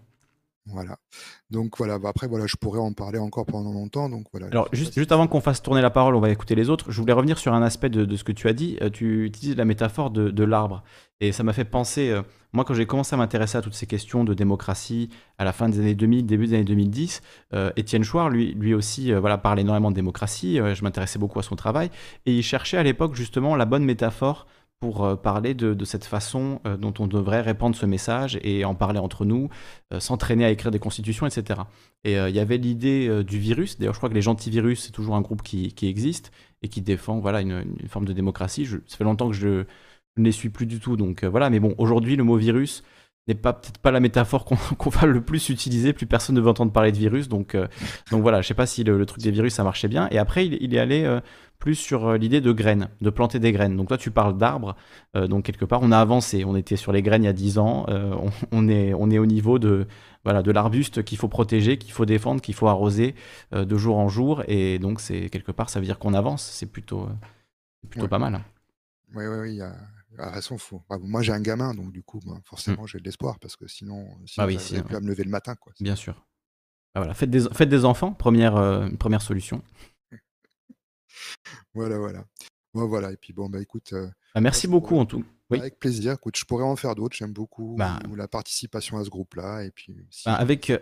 [0.68, 0.97] Voilà.
[1.51, 4.09] Donc voilà, bah après, voilà, je pourrais en parler encore pendant longtemps.
[4.09, 4.47] Donc voilà.
[4.47, 6.91] Alors, juste, avant qu'on fasse tourner la parole, on va écouter les autres.
[6.91, 8.78] Je voulais revenir sur un aspect de, de ce que tu as dit.
[8.82, 10.84] Euh, tu utilises la métaphore de, de l'arbre.
[11.22, 13.86] Et ça m'a fait penser, euh, moi, quand j'ai commencé à m'intéresser à toutes ces
[13.86, 17.22] questions de démocratie à la fin des années 2000, début des années 2010,
[17.53, 20.57] euh, Étienne Chouard, lui, lui aussi, voilà, parle énormément de démocratie.
[20.57, 21.91] Je m'intéressais beaucoup à son travail.
[22.26, 24.47] Et il cherchait à l'époque, justement, la bonne métaphore
[24.80, 28.65] pour euh, parler de, de cette façon euh, dont on devrait répandre ce message et
[28.65, 29.49] en parler entre nous,
[29.93, 31.61] euh, s'entraîner à écrire des constitutions, etc.
[32.03, 33.80] Et il y avait l'idée du virus.
[33.80, 36.82] D'ailleurs, je crois que les gentils-virus, c'est toujours un groupe qui, qui existe et qui
[36.82, 38.65] défend voilà, une, forme de démocratie.
[38.65, 39.65] Je- ça fait longtemps que je,
[40.17, 40.97] ne les suis plus du tout.
[40.97, 42.84] Donc voilà, mais bon, aujourd'hui, le mot virus
[43.28, 45.93] n'est pas peut-être pas la métaphore qu'on qu'on va le plus utiliser.
[45.93, 47.28] Plus personne ne veut entendre parler de virus.
[47.28, 47.57] Donc,
[48.11, 50.07] donc voilà, je sais pas si le, truc des virus, ça marchait bien.
[50.11, 51.19] Et après, il, est allé
[51.60, 53.76] plus sur euh, l'idée de graines, de planter des graines.
[53.76, 54.76] Donc toi, tu parles d'arbres.
[55.16, 56.45] Euh, donc quelque part, on a avancé.
[56.45, 57.86] On était sur les graines il y a 10 ans.
[57.89, 59.88] Euh, on, on est, on est au niveau de,
[60.24, 63.16] voilà, de l'arbuste qu'il faut protéger, qu'il faut défendre, qu'il faut arroser
[63.53, 64.43] euh, de jour en jour.
[64.47, 66.43] Et donc, c'est quelque part, ça veut dire qu'on avance.
[66.43, 67.08] C'est plutôt,
[67.89, 68.10] plutôt Ouais.
[68.10, 68.41] pas mal.
[69.16, 69.76] Oui, oui, oui, a
[70.18, 70.58] à raison.
[70.58, 70.82] Faut...
[70.89, 73.68] bah, moi, j'ai un gamin, donc du coup, bah, forcément, j'ai de l'espoir parce que
[73.68, 75.56] sinon, sinon Ah oui, si, plus à me lever le matin.
[75.56, 75.74] Quoi.
[75.80, 76.26] Bien sûr.
[76.93, 77.14] Ah, voilà.
[77.14, 79.62] faites, des, faites des enfants, première, première solution.
[81.73, 82.23] Voilà, voilà.
[82.73, 85.59] Voilà et puis bon, bah, écoute, heu, Bah, moi merci beaucoup en tout oui?
[85.59, 87.15] avec plaisir, écoute, je pourrais en faire d'autres.
[87.15, 90.79] J'aime beaucoup Bah la participation à ce groupe-là et puis avec, heu,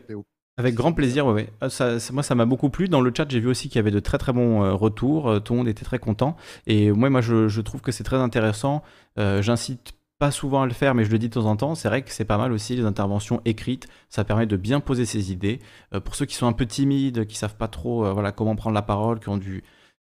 [0.57, 1.49] avec grand plaisir, ouais.
[1.61, 2.88] Ah ça ça moi ça m'a beaucoup plu.
[2.88, 5.43] Dans le chat, j'ai vu aussi qu'il y avait de très, très bons, heu, retours,
[5.43, 6.36] tout le monde était très content
[6.66, 8.82] et ouais, moi je je trouve que c'est très intéressant.
[9.20, 11.76] Heu, j'incite pas souvent à le faire, mais je le dis de temps en temps.
[11.76, 13.88] C'est vrai que c'est pas mal aussi les interventions écrites.
[14.09, 15.59] Ça permet de bien poser ses idées.
[16.05, 18.82] Pour ceux qui sont un peu timides, qui savent pas trop, voilà, comment prendre la
[18.84, 19.64] parole, qui ont du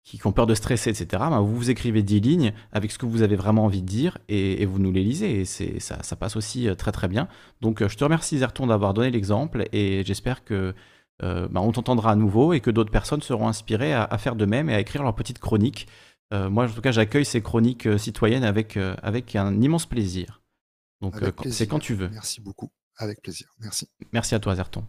[0.05, 2.99] qui ont peur de stresser et cetera, ben, vous vous écrivez 10 lignes avec ce
[2.99, 5.79] que vous avez vraiment envie de dire et et vous nous les lisez et c'est
[5.81, 7.29] ça ça passe aussi, heu, très, très bien.
[7.61, 10.75] Donc, heu, je te remercie Zerton d'avoir donné l'exemple et j'espère que,
[11.23, 14.35] heu, bah, on t'entendra à nouveau et que d'autres personnes seront inspirées à à faire
[14.37, 15.87] de même et à écrire leurs petites chroniques.
[16.35, 20.43] Heu, moi en tout cas, j'accueille ces chroniques, citoyennes avec, avec un immense plaisir.
[21.01, 21.15] Donc,
[21.51, 22.09] c'est quand tu veux.
[22.09, 22.71] merci beaucoup.
[22.97, 23.89] Avec plaisir, merci.
[24.13, 24.85] Merci à toi Zerton.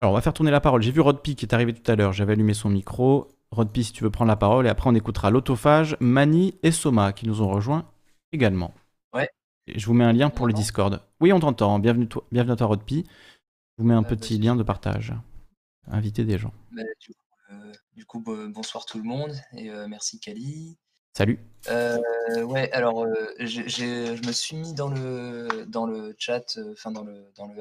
[0.00, 0.82] Alors on va faire tourner la parole.
[0.82, 3.28] J'ai vu Rodpi qui est arrivé tout à l'heure, j'avais allumé son micro.
[3.50, 7.12] Rodpi, si tu veux prendre la parole et après on écoutera L'Autophage, Mani et Soma
[7.12, 7.90] qui nous ont rejoints
[8.32, 8.74] également.
[9.14, 9.28] Ouais.
[9.66, 10.52] Et je vous mets un lien pour le?
[10.52, 11.02] Discord.
[11.20, 11.78] Oui, on t'entend.
[11.78, 13.06] Bienvenue toi bienvenue à toi Rodpi.
[13.76, 15.14] Je vous mets un Ah bah, petit lien de partage.
[15.86, 16.52] Inviter des gens.
[16.72, 17.20] Bah, du coup,
[17.50, 20.76] heu, du coup, be bonsoir tout le monde et heu, merci Kali.
[21.16, 21.40] Salut.
[21.70, 23.06] Heu, ouais, alors,
[23.40, 27.54] je me suis mis dans le dans le chat, enfin dans le dans le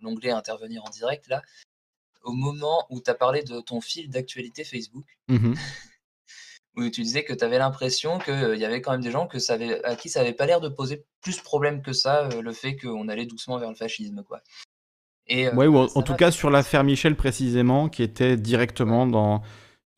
[0.00, 1.42] l'onglet intervenir en direct là,
[2.22, 5.04] au moment où tu as parlé de ton fil d'actualité Facebook.
[5.28, 5.54] Mmh mh.
[6.74, 9.38] Où tu disais que tu avais l'impression qu'il y avait quand même des gens que
[9.38, 12.40] ça avait à qui ça avait pas l'air de poser plus problème que ça, heu,
[12.40, 14.40] le fait qu'on allait doucement vers le fascisme, quoi.
[15.26, 19.42] Et Ouais ou en tout cas sur l'affaire Michel précisément, qui était directement dans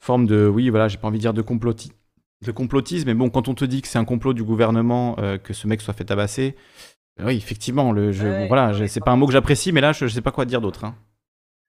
[0.01, 1.93] forme de oui, voilà, j'ai pas envie de dire de comploti
[2.43, 5.53] de complotisme, mais bon, quand on te dit que c'est un complot du gouvernement, que
[5.55, 6.57] ce mec soit fait tabasser,
[7.23, 9.73] oui, effectivement, le Ouais, je bon ouais, voilà, ouais, c'est pas un mot que j'apprécie,
[9.73, 10.97] mais là, je je sais pas quoi dire d'autre, hein.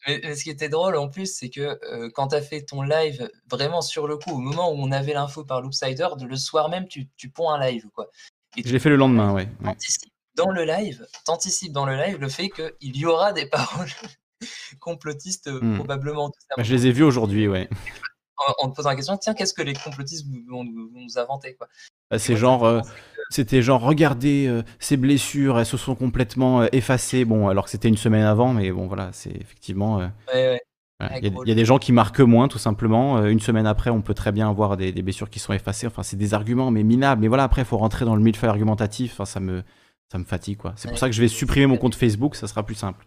[0.07, 2.81] Mais ce qui était drôle en plus, c'est que, heu, quand tu as fait ton
[2.83, 6.35] live vraiment sur le coup, au moment où on avait l'info par Loopsider, de le
[6.35, 8.09] soir même, tu tu ponds un live, quoi.
[8.57, 9.69] Et Je l'ai fait le lendemain, ouais, ouais.
[9.69, 13.47] anticipes dans le live tu anticipes dans le live le fait qu'il y aura des
[13.47, 13.89] paroles
[14.79, 15.75] complotistes, heu, Mmh.
[15.77, 16.31] probablement.
[16.57, 17.69] Bah, je les ai vus aujourd'hui, ouais.
[18.37, 21.67] en en te posant la question: «Tiens, qu'est-ce que les complotistes vont nous inventer, quoi?»
[22.11, 22.81] Bah, c'est genre,
[23.29, 27.25] c'était genre: «Regardez, heu, ses blessures, elles se sont complètement, heu, effacées».
[27.25, 30.61] Bon, alors que c'était une semaine avant, mais bon, voilà, c'est effectivement, heu, Ouais, ouais.
[30.99, 33.23] voilà, Ouais, il y a y des gens qui marquent moins, tout simplement.
[33.25, 35.87] Une semaine après, on peut très bien avoir des des blessures qui sont effacées.
[35.87, 37.21] Enfin, c'est des arguments, mais minables.
[37.21, 39.13] Mais voilà, après, il faut rentrer dans le millefeuille argumentatif.
[39.13, 39.63] Enfin, ça me
[40.11, 40.73] ça me fatigue, quoi.
[40.77, 41.95] C'est pour ça que je vais supprimer mon compte.
[41.95, 43.05] Facebook, ça sera plus simple.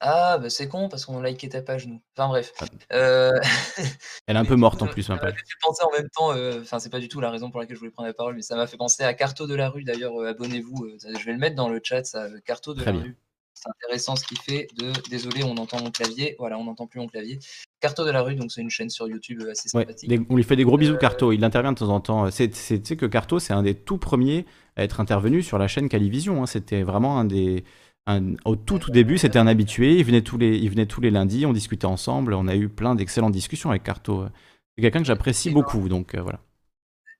[0.00, 2.00] Ah, bah, c'est con parce qu'on likait ta page, nous.
[2.16, 3.32] Enfin bref, Ah heu,
[4.26, 5.40] Elle est un peu morte en plus, ma ça m'a page.
[5.40, 7.74] fait penser en même temps, heu, enfin, c'est pas du tout la raison pour laquelle
[7.76, 9.82] je voulais prendre la parole, mais ça m'a fait penser à Carto de la rue
[9.84, 13.06] d'ailleurs, abonnez-vous, je vais le mettre dans le chat ça, Carto de Très la bien.
[13.06, 13.16] rue.
[13.54, 17.00] C'est intéressant ce qu'il fait de désolé, on entend mon clavier, voilà, on n'entend plus
[17.00, 17.40] mon clavier.
[17.80, 20.12] Carto de la rue, donc c'est une chaîne sur YouTube, assez sympathique.
[20.30, 21.32] on lui fait des gros bisous, Carto.
[21.32, 22.30] Il intervient de temps en temps.
[22.30, 24.46] Tu sais que Carto, c'est un des tout premiers
[24.76, 26.46] à être intervenu sur la chaîne Calivision, hein.
[26.46, 27.64] C'était vraiment un des
[28.08, 29.98] un au tout, tout début, c'était un habitué.
[29.98, 32.34] Il venait tous les il venait tous les lundis, on discutait ensemble.
[32.34, 34.26] On a eu plein d'excellentes discussions avec Carto.
[34.76, 36.40] C'est quelqu'un que j'apprécie beaucoup, donc heu, voilà.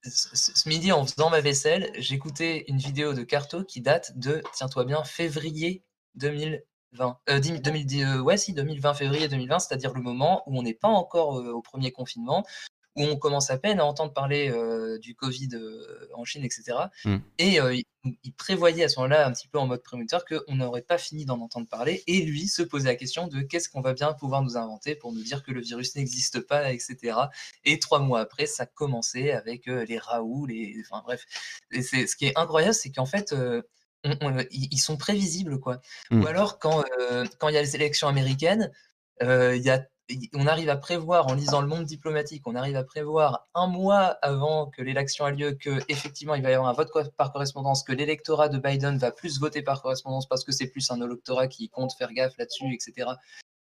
[0.03, 4.85] ce midi, en faisant ma vaisselle, j'écoutais une vidéo de Carto qui date de, tiens-toi
[4.85, 5.83] bien, février
[6.15, 7.19] 2020.
[7.31, 10.75] Heu, dim 2010, heu, ouais, si, 2020, février 2020, c'est-à-dire le moment où on n'est
[10.75, 12.45] pas encore, heu, au 1er confinement,
[12.99, 16.51] où on commence à peine à entendre parler, heu, du covid, heu, en Chine et
[16.51, 17.29] cetera Mmh.
[17.39, 17.85] et heu, il
[18.25, 21.27] il prévoyait à ce moment-là, un petit peu en mode prémonitoire, qu'on n'aurait pas fini
[21.27, 24.43] d'en entendre parler et lui se posait la question de: «Qu'est-ce qu'on va bien pouvoir
[24.43, 27.31] nous inventer pour nous dire que le virus n'existe pas?» et cetera
[27.65, 31.25] et 3 mois après, ça commençait avec, les Raoult, les enfin bref
[31.73, 33.65] et c'est ce qui est incroyable, c'est qu'en fait, heu,
[34.05, 35.81] on on ils sont prévisibles, quoi.
[36.21, 36.29] Ou Mmh.
[36.29, 36.83] alors quand,
[37.51, 38.73] il y a les élections américaines,
[39.23, 39.87] il y a
[40.35, 44.17] on arrive à prévoir en lisant Le Monde diplomatique, on arrive à prévoir 1 mois
[44.23, 47.93] avant que l'élection a lieu qu'effectivement il va y avoir un vote par correspondance, que
[47.93, 51.69] l'électorat de Biden va plus voter par correspondance parce que c'est plus un électorat qui
[51.69, 53.19] compte faire gaffe là-dessus et cetera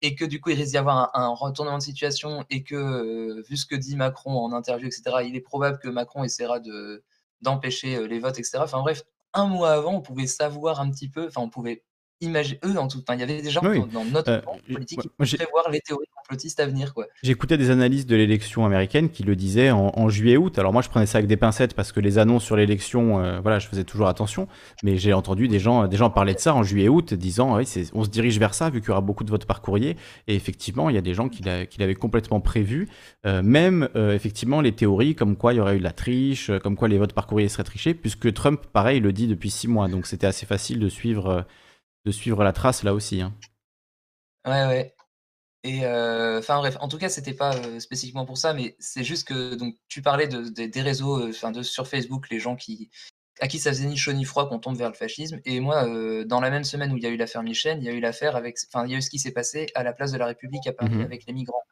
[0.02, 2.76] et que du coup, il risque d'y avoir un un retournement de situation et que,
[2.76, 6.24] heu, vu ce que dit Macron en interview et cetera, il est probable que Macron
[6.26, 7.04] essaiera de
[7.42, 8.66] d'empêcher, heu, les votes et cetera.
[8.66, 9.04] Enfin bref,
[9.34, 11.84] 1 mois avant, on pouvait savoir un petit peu, enfin on pouvait
[12.22, 14.74] imagi eux en tout enfin il y avait des gens dans Oui, dans notre j
[14.74, 17.06] politique qui pouvaient prévoir les théories complotistes à venir, quoi.
[17.24, 20.60] J'écoutais des analyses de l'élection américaine qui le disaient en en juillet-août.
[20.60, 23.40] Alors moi, je prenais ça avec des pincettes parce que les annonces sur l'élection, heu,
[23.42, 24.48] voilà, je faisais toujours attention.
[24.84, 27.86] Mais j'ai entendu des gens des gens parler de ça en juillet-août, disant: «Oui, c'est
[27.94, 29.98] on se dirige vers ça, vu qu'il y aura beaucoup de votes par courrier»
[30.28, 32.88] et effectivement, il y a des gens qui l'a qui l'avaient complètement prévu.
[33.26, 36.76] Heu, même, effectivement, les théories comme quoi il y aurait eu de la triche, comme
[36.76, 39.88] quoi les votes par courrier seraient trichés, puisque Trump, pareil, le dit depuis 6 mois.
[39.88, 41.46] Donc c'était assez facile de suivre,
[42.06, 43.34] de suivre la trace là aussi, hein.
[44.46, 44.96] Ouais, ouais.
[45.64, 49.56] Et enfin bref, en tout cas, c'était pas spécifiquement pour ça, mais c'est juste que
[49.56, 52.90] donc tu parlais de, des réseaux, enfin de sur Facebook, les gens qui
[53.42, 55.40] à qui ça faisait ni chaud ni froid qu'on tombe vers le fascisme.
[55.46, 55.86] Et moi,
[56.26, 58.00] dans la même semaine où il y a eu l'affaire Michel, il y a eu
[58.00, 60.18] l'affaire avec, enfin il y a eu ce qui s'est passé à la place de
[60.18, 61.64] la République à Paris Mmh avec les migrants.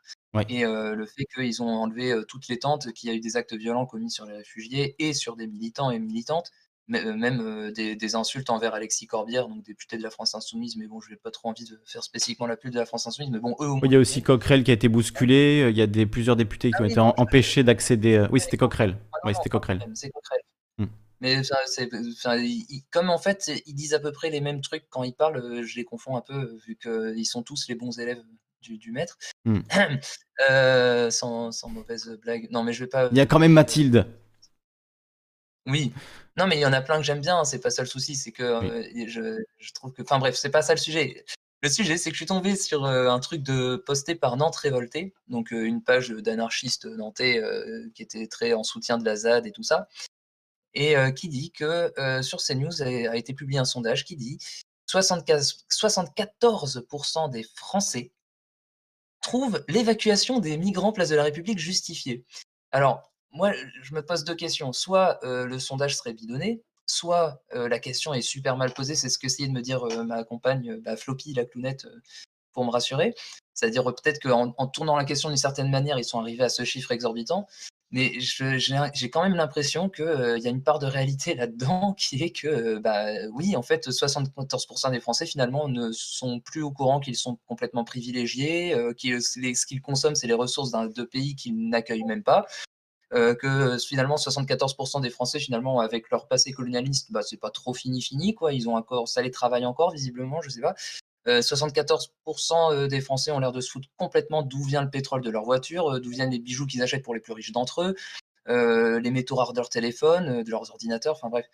[0.50, 3.54] Et le fait qu'ils ont enlevé toutes les tentes, qu'il y a eu des actes
[3.54, 6.52] violents commis sur les réfugiés et sur des militants et militantes.
[6.94, 10.88] Euh, même euh, des, insultes envers Alexis Corbière, donc député de la France Insoumise, mais
[10.88, 13.30] bon, je n'ai pas trop envie de faire spécifiquement la pub de la France Insoumise,
[13.30, 15.82] mais bon, eux Il y a aussi Coquerel qui a été bousculé, euh, il y
[15.82, 18.26] a des, plusieurs députés qui ah ont été empêchés d'accéder.
[18.32, 18.98] Oui, c'était Coquerel.
[19.12, 19.86] Ah oui, c'était Coquerel.
[19.96, 20.42] C'est Coquerel.
[20.78, 20.86] Hmm.
[21.20, 21.42] Mais
[22.92, 25.76] comme en fait, ils disent à peu près les mêmes trucs quand ils parlent, je
[25.76, 28.22] les confonds un peu, vu qu'ils sont tous les bons élèves
[28.62, 29.18] du, maître.
[29.44, 29.60] Hmm.
[31.10, 32.48] sans, sans, mauvaise blague.
[32.50, 33.10] Non, mais je vais pas.
[33.12, 34.08] Il y a quand même Mathilde.
[35.68, 35.94] Oui.
[36.38, 38.16] Non, mais il y en a plein que j'aime bien, c'est pas ça le souci,
[38.16, 40.02] c'est que euh, je, trouve que.
[40.02, 41.26] Enfin bref, c'est pas ça le sujet.
[41.62, 44.56] Le sujet, c'est que je suis tombé sur euh, un truc de posté par Nantes
[44.56, 47.42] Révolté, donc euh, une page d'anarchistes nantais
[47.96, 49.88] qui était très en soutien de la ZAD et tout ça,
[50.74, 51.92] et qui dit que
[52.22, 54.38] sur CNews a, a été publié un sondage qui dit
[54.88, 58.12] 74% des Français
[59.22, 62.24] trouvent l'évacuation des migrants place de la République justifiée.
[62.72, 63.52] Alors, moi,
[63.82, 64.74] je me pose deux questions.
[64.74, 68.96] Soit le sondage serait bidonné, soit la question est super mal posée.
[68.96, 71.88] C'est ce que essayait de me dire ma compagne, bah, Floppy, la clownette,
[72.58, 73.14] pour me rassurer.
[73.54, 76.64] C'est-à-dire peut-être qu'en en tournant la question d'une certaine manière, ils sont arrivés à ce
[76.64, 77.48] chiffre exorbitant.
[77.92, 82.32] Mais j'ai quand même l'impression qu'il y a une part de réalité là-dedans qui est
[82.32, 87.16] que, bah, oui, en fait, 74% des Français, finalement, ne sont plus au courant qu'ils
[87.16, 92.04] sont complètement privilégiés, que ce qu'ils consomment, c'est les ressources d'un de pays qu'ils n'accueillent
[92.04, 92.46] même pas,
[93.14, 97.74] euh, que finalement 74% des Français finalement avec leur passé colonialiste, bah, c'est pas trop
[97.74, 98.54] fini fini quoi.
[98.54, 100.76] Ils ont encore, ça les travaille encore visiblement, je sais pas.
[101.26, 105.22] 74% euh, euh, des Français ont l'air de se foutre complètement d'où vient le pétrole
[105.22, 107.96] de leur voiture, d'où viennent les bijoux qu'ils achètent pour les plus riches d'entre eux,
[109.00, 111.46] les métaux rares de leur téléphone, de leurs ordinateurs, enfin bref.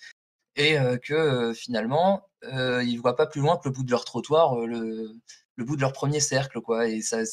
[0.56, 5.16] Et que finalement, ils voient pas plus loin que le bout de leur trottoir, le,
[5.56, 6.88] le bout de leur premier cercle, quoi.
[6.88, 7.24] Et ça,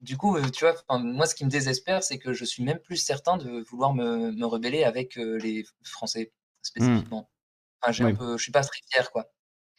[0.00, 2.78] du coup, euh, tu vois, moi, ce qui me désespère, c'est que je suis même
[2.78, 6.32] plus certain de vouloir me, me rebeller avec euh, les Français
[6.62, 7.22] spécifiquement.
[7.22, 7.88] Mmh.
[7.88, 9.30] Enfin, un peu, je suis pas très fier, quoi.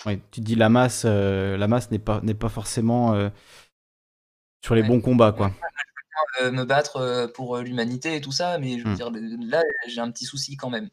[0.05, 3.29] Oui, tu te dis la masse, euh, la masse n'est pas n'est pas forcément
[4.63, 5.51] sur les bons combats, quoi.
[6.37, 8.95] Je peux me battre pour l'humanité et tout ça, mais je veux mmh.
[8.95, 9.11] dire,
[9.47, 10.89] là, j'ai un petit souci quand même.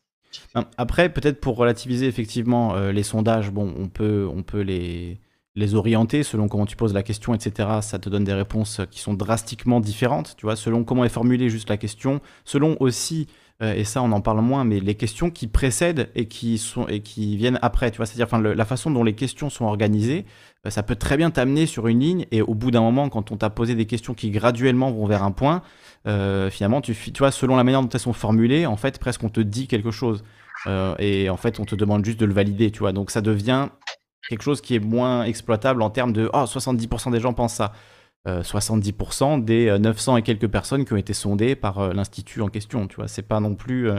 [0.77, 5.19] Après, peut-être pour relativiser effectivement les sondages, bon, on peut, on peut les,
[5.59, 7.69] les orienter selon comment tu poses la question, etc.
[7.83, 11.51] Ça te donne des réponses qui sont drastiquement différentes, tu vois, selon comment est formulée
[11.51, 13.27] juste la question, selon aussi,
[13.61, 16.87] euh, et ça on en parle moins, mais les questions qui précèdent et qui, sont,
[16.87, 20.27] et qui viennent après, tu vois, c'est-à-dire enfin, la façon dont les questions sont organisées,
[20.65, 23.33] euh, ça peut très bien t'amener sur une ligne, et au bout d'un moment, quand
[23.33, 25.63] on t'a posé des questions qui graduellement vont vers un point,
[26.07, 29.25] euh, finalement, tu, tu vois, selon la manière dont elles sont formulées, en fait, presque
[29.25, 30.23] on te dit quelque chose.
[30.99, 32.93] et en fait, on te demande juste de le valider, tu vois.
[32.93, 33.69] Donc ça devient
[34.29, 37.73] quelque chose qui est moins exploitable en termes de oh, 70% des gens pensent ça.
[38.27, 42.43] 70% euh, des 900 euh, et quelques personnes qui ont été sondées par euh, l'institut
[42.43, 43.91] en question, tu vois, c'est pas non plus.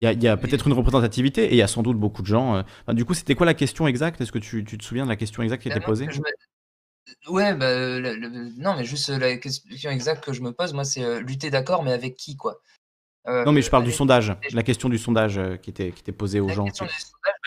[0.00, 2.62] Il y a, peut-être une représentativité et il y a sans doute beaucoup de gens.
[2.88, 4.20] du coup, c'était quoi la question exacte?
[4.20, 6.08] Est-ce que tu, te souviens de la question exacte qui était posée?
[7.28, 8.00] Ouais, bah,
[8.58, 11.92] non, mais juste la question exacte que je me pose, moi, c'est lutter d'accord, mais
[11.92, 12.60] avec qui, quoi?
[13.26, 16.40] Non, mais je parle du sondage, la question du sondage qui, était, qui était posée
[16.40, 16.66] aux gens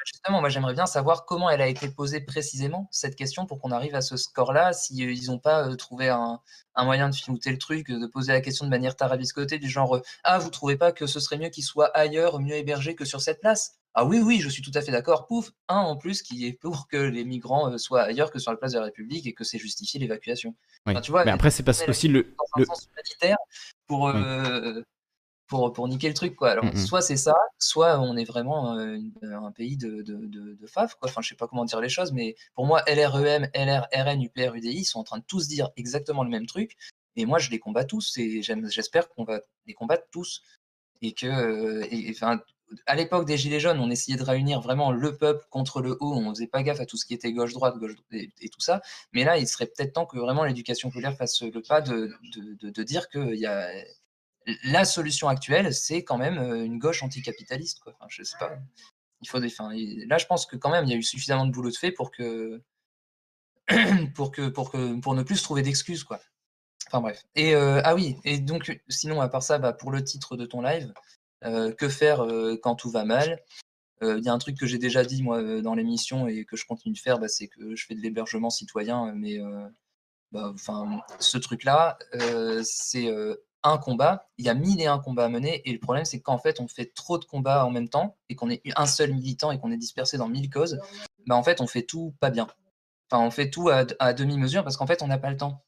[0.07, 3.71] justement, moi j'aimerais bien savoir comment elle a été posée précisément, cette question, pour qu'on
[3.71, 6.39] arrive à ce score-là, s'ils si, ils n'ont pas trouvé un,
[6.77, 10.37] moyen de filouter le truc, de poser la question de manière tarabiscotée, du genre Ah,
[10.39, 13.41] vous trouvez pas que ce serait mieux qu'il soit ailleurs, mieux hébergé que sur cette
[13.41, 13.75] place?
[13.93, 15.25] Ah oui, oui, je suis tout à fait d'accord.
[15.25, 18.57] Pouf, un en plus qui est pour que les migrants soient ailleurs que sur la
[18.57, 20.55] place de la République et que c'est justifié l'évacuation.
[21.03, 22.33] tu vois, mais après, c'est parce que aussi le.
[22.55, 22.65] le...
[22.65, 22.87] Sens
[23.87, 24.09] pour
[25.47, 26.35] pour, pour niquer le truc.
[26.35, 26.51] Quoi.
[26.51, 30.95] Alors, soit c'est ça, soit on est vraiment un pays de, de, de, FAF.
[30.95, 31.09] Quoi.
[31.09, 34.55] Enfin, je sais pas comment dire les choses, mais pour moi, LREM, LR, RN, UPR,
[34.55, 36.75] UDI sont en train de tous dire exactement le même truc.
[37.15, 40.43] Et moi, je les combats tous et j'espère qu'on va les combattre tous.
[41.01, 42.39] Et que, et, enfin,
[42.85, 46.13] à l'époque des Gilets jaunes, on essayait de réunir vraiment le peuple contre le haut.
[46.15, 48.81] On faisait pas gaffe à tout ce qui était gauche-droite, gauche et, et, tout ça.
[49.13, 52.69] Mais là, il serait peut-être temps que vraiment l'éducation populaire fasse le pas de, de,
[52.69, 53.69] de dire qu'il y a,
[54.63, 57.81] la solution actuelle, c'est quand même euh, une gauche anticapitaliste.
[57.85, 58.57] Enfin, je sais pas.
[59.21, 59.51] Il faut des,
[60.05, 61.91] là, je pense que quand même, il y a eu suffisamment de boulot de fait
[61.91, 62.61] pour que,
[64.15, 66.19] pour que, pour que, pour ne plus trouver d'excuses, quoi.
[66.87, 67.25] Enfin bref.
[67.35, 68.17] Et euh, ah oui.
[68.23, 70.93] Et donc, sinon, à part ça, bah, pour le titre de ton live,
[71.43, 72.25] euh, que faire
[72.63, 73.43] quand tout va mal?
[74.03, 76.65] Il y a un truc que j'ai déjà dit moi dans l'émission et que je
[76.67, 79.39] continue de faire, bah, c'est que je fais de l'hébergement citoyen, mais
[80.31, 81.97] bah, enfin, ce truc-là,
[82.63, 83.11] c'est
[83.67, 84.27] un combat.
[84.37, 85.61] Il y a mille et un combats à mener.
[85.67, 88.35] Et le problème, c'est qu'en fait, on fait trop de combats en même temps et
[88.35, 90.79] qu'on est un seul militant et qu'on est dispersé dans mille causes.
[91.27, 92.47] Bah, en fait, on fait tout pas bien.
[93.09, 95.63] Enfin, on fait tout à, demi-mesure parce qu'en fait, on n'a pas le temps.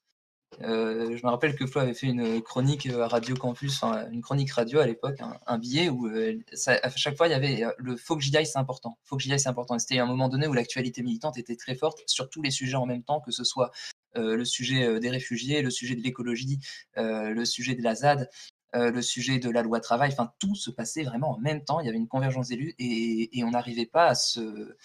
[0.63, 3.81] Euh, je me rappelle que Flo avait fait une chronique à Radio Campus,
[4.11, 7.95] une chronique radio à l'époque, un, billet où à chaque fois il y avait le
[7.95, 8.97] faut que j'y aille, c'est important.
[9.05, 9.77] Faut que j'y aille, c'est important.
[9.77, 12.87] C'était un moment donné où l'actualité militante était très forte sur tous les sujets en
[12.87, 16.59] même temps, que ce soit euh, le sujet euh, des réfugiés, le sujet de l'écologie,
[16.97, 18.29] euh, le sujet de la ZAD,
[18.73, 20.11] le sujet de la loi travail.
[20.11, 21.79] Enfin, tout se passait vraiment en même temps.
[21.79, 24.75] Il y avait une convergence d'élus et, on n'arrivait pas à se,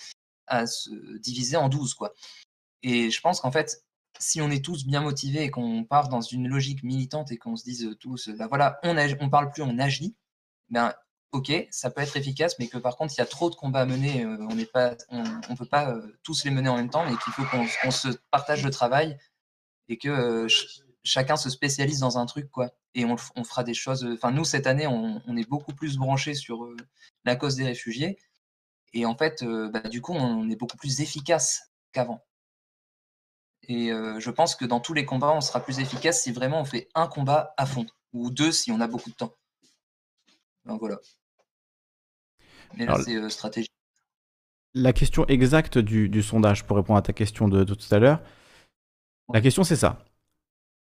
[0.47, 1.93] à se diviser en 12.
[1.93, 2.15] Quoi.
[2.83, 3.85] Et je pense qu'en fait,
[4.19, 7.57] si on est tous bien motivés et qu'on part dans une logique militante et qu'on
[7.57, 10.17] se dise tous, bah voilà, on ne parle plus, on agit,
[10.71, 10.95] ben
[11.35, 13.81] ok, ça peut être efficace, mais que par contre, il y a trop de combats
[13.81, 16.91] à mener, euh, on ne pas, on, peut pas euh, tous les mener en même
[16.91, 19.19] temps, mais qu'il faut qu'on se partage le travail
[19.89, 20.49] et que euh,
[21.03, 22.71] chacun se spécialise dans un truc, quoi.
[22.95, 24.07] Et on, fera des choses.
[24.15, 26.69] Enfin, nous, cette année, on, est beaucoup plus branchés sur
[27.25, 28.17] la cause des réfugiés.
[28.93, 32.25] Et en fait, bah, du coup, on est beaucoup plus efficace qu'avant.
[33.67, 36.65] Et je pense que dans tous les combats, on sera plus efficace si vraiment on
[36.65, 39.35] fait un combat à fond, ou deux si on a beaucoup de temps.
[40.65, 41.01] Ben, voilà.
[42.79, 43.71] Mais là, c'est euh, stratégique.
[44.75, 48.21] La question exacte du, sondage, pour répondre à ta question de, tout à l'heure,
[49.33, 50.05] la question c'est ça.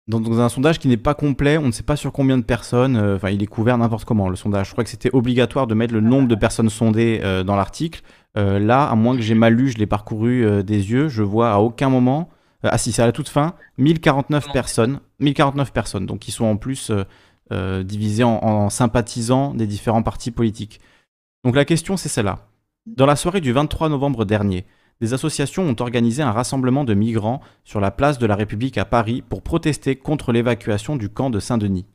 [0.08, 2.96] Dans, un sondage qui n'est pas complet, on ne sait pas sur combien de personnes,
[2.96, 4.68] euh, il est couvert n'importe comment le sondage.
[4.68, 8.02] Je crois que c'était obligatoire de mettre le nombre de personnes sondées euh, dans l'article.
[8.36, 11.58] là, à moins que j'ai mal lu, je l'ai parcouru des yeux, je vois à
[11.60, 12.30] aucun moment.
[12.64, 15.02] ah si, c'est à la toute fin, 1049 personnes.
[15.20, 16.92] 1049 personnes, donc qui sont en plus
[17.52, 20.80] divisées en, en sympathisants des différents partis politiques.
[21.44, 22.48] Donc la question c'est celle-là.
[22.86, 24.66] Dans la soirée du 23 novembre dernier,
[25.02, 28.86] des associations ont organisé un rassemblement de migrants sur la place de la République à
[28.86, 31.88] Paris pour protester contre l'évacuation du camp de Saint-Denis.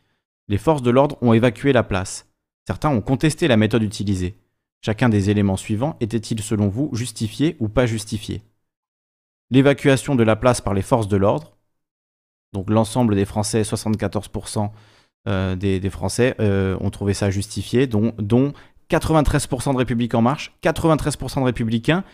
[0.49, 2.29] Les forces de l'ordre ont évacué la place.
[2.67, 4.37] Certains ont contesté la méthode utilisée.
[4.85, 8.43] Chacun des éléments suivants était-il selon vous justifié ou pas justifié
[9.51, 11.57] L'évacuation de la place par les forces de l'ordre,
[12.53, 14.71] donc l'ensemble des Français, 74%
[15.29, 18.53] euh, des, Français euh, ont trouvé ça justifié, dont, dont
[18.91, 22.05] 93% de République en marche, 93% de Républicains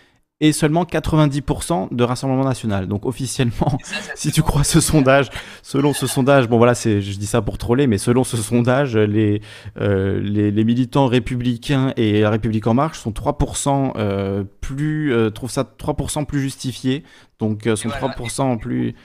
[0.42, 2.88] et seulement 90% de Rassemblement national.
[2.88, 3.78] Donc officiellement,
[4.16, 5.30] si tu crois ce sondage,
[5.62, 8.96] selon ce sondage, bon voilà, c'est, je dis ça pour troller, mais selon ce sondage,
[8.96, 9.40] les,
[9.80, 15.50] euh, les, militants républicains et la République en marche sont 3% euh, plus, euh, trouvent
[15.50, 17.04] ça 3% plus justifié,
[17.38, 18.96] donc sont 3% plus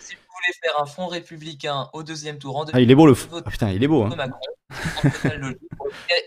[0.62, 3.72] faire un front républicain au deuxième tour en Ah, il est beau le ah, putain,
[3.72, 4.04] il est beau.
[4.04, 4.10] Hein.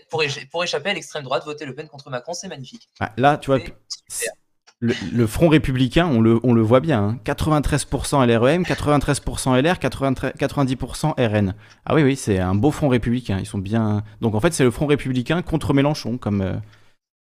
[0.09, 2.87] pour, échapper à l'extrême droite, voter Le Pen contre Macron, c'est magnifique.
[2.99, 3.59] Ah, là, tu vois,
[4.81, 7.19] le, front républicain, on le, on le voit bien.
[7.23, 11.55] 93% LREM, 93% LR, 90% RN.
[11.85, 13.37] Ah oui, oui, c'est un beau front républicain.
[13.39, 14.03] Ils sont bien.
[14.21, 16.55] Donc en fait, c'est le front républicain contre Mélenchon, comme euh,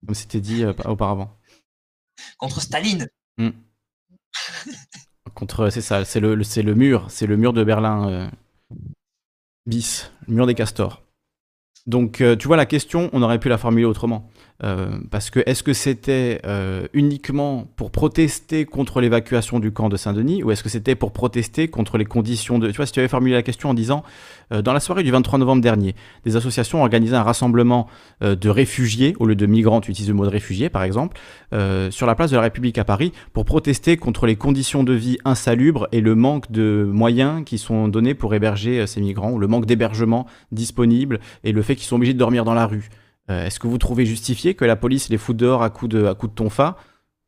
[0.07, 1.37] comme c'était dit euh, auparavant.
[2.39, 3.09] Contre Staline.
[3.37, 3.51] Hmm.
[5.35, 8.29] Contre, c'est ça, c'est le, c'est le mur, c'est le mur de Berlin euh,
[9.67, 11.03] bis, le mur des castors.
[11.87, 14.29] Donc, euh, tu vois, la question, on aurait pu la formuler autrement.
[14.63, 19.97] Euh, parce que est-ce que c'était euh, uniquement pour protester contre l'évacuation du camp de
[19.97, 22.71] Saint-Denis ou est-ce que c'était pour protester contre les conditions de...
[22.71, 24.03] Tu vois, si tu avais formulé la question en disant,
[24.53, 27.87] euh, dans la soirée du 23 novembre dernier, des associations ont organisé un rassemblement
[28.21, 31.19] de réfugiés, au lieu de migrants, tu utilises le mot de réfugiés par exemple,
[31.91, 35.19] sur la place de la République à Paris pour protester contre les conditions de vie
[35.25, 39.47] insalubres et le manque de moyens qui sont donnés pour héberger ces migrants, ou le
[39.47, 42.91] manque d'hébergement disponible et le fait qu'ils sont obligés de dormir dans la rue.
[43.31, 46.07] Euh, est-ce que vous trouvez justifié que la police les fout dehors à coups de,
[46.07, 46.77] à coup de tonfa?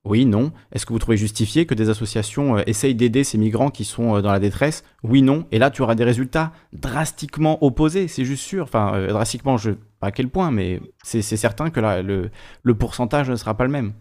[0.05, 0.53] Oui, non.
[0.73, 4.17] Est-ce que vous trouvez justifié que des associations euh, essayent d'aider ces migrants qui sont
[4.17, 4.83] euh, dans la détresse?
[5.05, 5.47] Oui, non.
[5.53, 8.65] Et là, tu auras des résultats drastiquement opposés, c'est juste sûr.
[8.65, 12.31] Enfin, drastiquement, je pas à quel point, mais c'est certain que le,
[12.65, 13.93] le, pourcentage ne sera pas le même.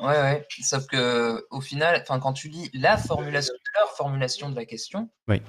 [0.00, 0.46] Ouais, ouais.
[0.62, 5.42] Sauf que au final, quand tu lis la formulation, leur formulation de la question, oui.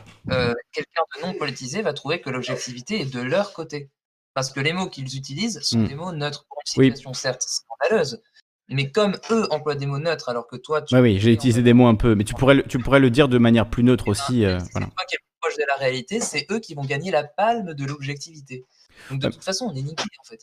[0.72, 3.92] quelqu'un de non politisé va trouver que l'objectivité est de leur côté.
[4.40, 5.88] Parce que les mots qu'ils utilisent sont hmm.
[5.90, 8.22] des mots neutres pour une situation certes scandaleuse,
[8.70, 10.96] mais comme eux emploient des mots neutres alors que toi tu.
[10.96, 13.38] oui, j'ai utilisé des mots un peu, mais tu pourrais, tu pourrais le dire de
[13.38, 14.46] manière plus neutre aussi.
[14.46, 17.12] Euh, c'est toi qui es plus proche de la réalité, c'est eux qui vont gagner
[17.12, 18.64] la palme de l'objectivité.
[19.10, 20.40] Donc de toute façon, on est niqué en fait.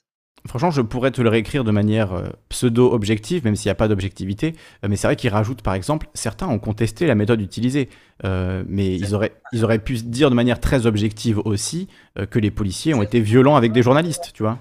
[0.48, 3.88] Franchement, je pourrais te le réécrire de manière euh, pseudo-objective, même s'il n'y a pas
[3.88, 4.54] d'objectivité.
[4.84, 7.88] Euh, mais c'est vrai qu'ils rajoutent, par exemple, certains ont contesté la méthode utilisée.
[8.24, 11.88] Euh, mais ils auraient, ils auraient pu dire de manière très objective aussi
[12.30, 14.58] que les policiers ont été violents avec des journalistes, tu vois.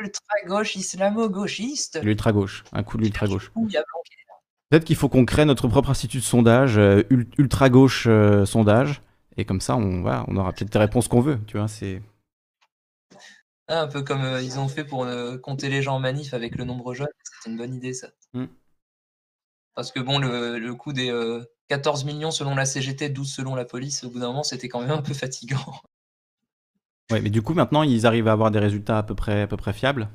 [0.00, 2.00] L'ultra-gauche islamo-gauchiste.
[2.02, 3.50] L'ultra-gauche, un coup de l'ultra-gauche.
[4.68, 6.78] Peut-être qu'il faut qu'on crée notre propre institut de sondage,
[7.38, 8.06] ultra-gauche
[8.44, 9.00] sondage,
[9.38, 12.02] et comme ça, on, va, on aura peut-être des réponses qu'on veut, tu vois, c'est...
[13.68, 15.06] Ah, un peu comme euh, ils ont fait pour
[15.42, 18.08] compter les gens en manif avec le nombre jeune, c'était une bonne idée ça.
[18.32, 18.46] Mmh.
[19.74, 21.12] Parce que bon, le, le coût des
[21.68, 24.80] 14 millions selon la CGT, 12 selon la police, au bout d'un moment, c'était quand
[24.80, 25.80] même un peu fatigant.
[27.10, 29.46] Ouais, mais du coup, maintenant, ils arrivent à avoir des résultats à peu près, à
[29.46, 30.08] peu près fiables?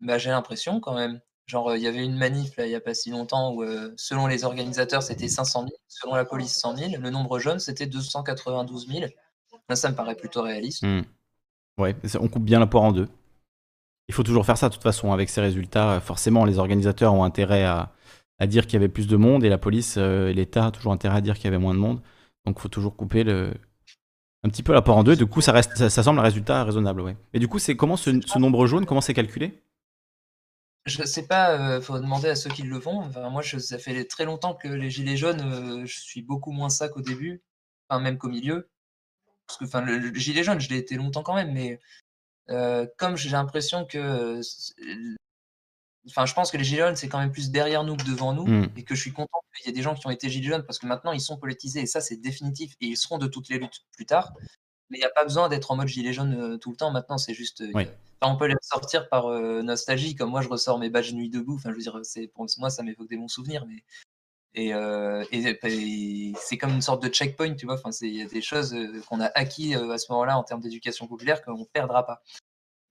[0.00, 1.20] Bah, j'ai l'impression quand même.
[1.46, 3.64] Genre, il y avait une manif là, il n'y a pas si longtemps où,
[3.96, 6.90] selon les organisateurs, c'était 500 000, selon la police, 100 000.
[7.00, 9.06] Le nombre jeune, c'était 292 000.
[9.68, 10.82] Là, ça me paraît plutôt réaliste.
[10.82, 11.02] Mmh.
[11.78, 13.08] Ouais, on coupe bien la poire en deux.
[14.08, 16.00] Il faut toujours faire ça, de toute façon, avec ces résultats.
[16.00, 17.92] Forcément, les organisateurs ont intérêt à,
[18.46, 21.18] dire qu'il y avait plus de monde et la police et l'État ont toujours intérêt
[21.18, 22.00] à dire qu'il y avait moins de monde.
[22.46, 23.22] Donc, il faut toujours couper
[24.44, 25.16] un petit peu la poire en deux.
[25.16, 27.00] Du coup, ça, semble un résultat raisonnable.
[27.00, 27.16] Ouais.
[27.32, 29.62] Mais du coup, comment ce, nombre jaune, comment c'est calculé?
[30.86, 33.10] Je sais pas, il euh, faut demander à ceux qui le font.
[33.30, 36.88] Moi, ça fait très longtemps que les gilets jaunes, euh, je suis beaucoup moins ça
[36.88, 37.42] qu'au début,
[37.88, 38.70] enfin, même qu'au milieu.
[39.48, 41.80] Parce que enfin, le, gilet jaune, je l'ai été longtemps quand même, mais
[42.50, 44.40] euh, comme j'ai l'impression que.
[46.08, 48.32] Enfin, je pense que les gilets jaunes, c'est quand même plus derrière nous que devant
[48.32, 48.68] nous, hmm.
[48.76, 50.64] et que je suis content qu'il y ait des gens qui ont été gilets jaunes,
[50.64, 53.48] parce que maintenant, ils sont politisés, et ça, c'est définitif, et ils seront de toutes
[53.48, 54.32] les luttes plus tard.
[54.90, 57.18] Mais il n'y a pas besoin d'être en mode gilet jaune tout le temps, maintenant,
[57.18, 57.62] c'est juste
[58.26, 61.54] on peut les ressortir par euh, nostalgie, comme moi je ressors mes badges nuit debout.
[61.54, 63.84] Enfin, je veux dire, c'est pour moi ça m'évoque des bons souvenirs, mais
[64.58, 65.22] et, euh,
[66.36, 67.76] c'est comme une sorte de checkpoint, tu vois.
[67.76, 70.60] Enfin, il y a des choses euh, qu'on a acquis à ce moment-là en termes
[70.60, 72.22] d'éducation populaire qu'on ne perdra pas.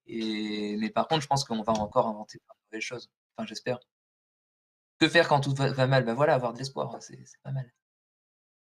[0.05, 3.09] Et mais par contre, je pense qu'on va encore inventer de nouvelles choses.
[3.35, 3.79] Enfin, j'espère.
[4.99, 6.05] Que faire quand tout va, mal?
[6.05, 7.69] Ben voilà, avoir de l'espoir, c'est pas mal.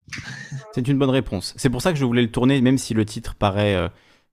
[0.73, 1.53] C'est une bonne réponse.
[1.57, 3.89] C'est pour ça que je voulais le tourner, même si le titre paraît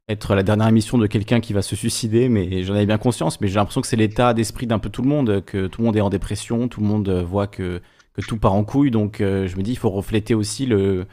[0.08, 3.40] être la dernière émission de quelqu'un qui va se suicider, mais j'en avais bien conscience,
[3.40, 5.86] mais j'ai l'impression que c'est l'état d'esprit d'un peu tout le monde, que tout le
[5.86, 7.80] monde est en dépression, tout le monde voit que,
[8.14, 11.06] que tout part en couille, donc euh, je me dis, il faut refléter aussi le,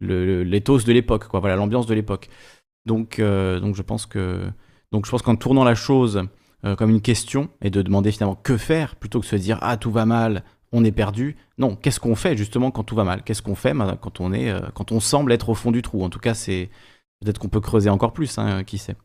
[0.00, 2.28] l'éthos de l'époque, quoi, voilà, l'ambiance de l'époque.
[2.86, 4.48] Donc, euh, donc je pense que,
[4.92, 6.22] donc je pense qu'en tournant la chose
[6.64, 9.58] euh, comme une question et de demander finalement que faire, plutôt que de se dire,
[9.60, 11.36] ah, tout va mal, on est perdu.
[11.58, 13.22] Non, qu'est-ce qu'on fait justement quand tout va mal?
[13.22, 16.02] Qu'est-ce qu'on fait quand on est, quand on semble être au fond du trou?
[16.04, 16.70] En tout cas, c'est
[17.20, 18.96] Peut-être qu'on peut creuser encore plus, hein, qui sait.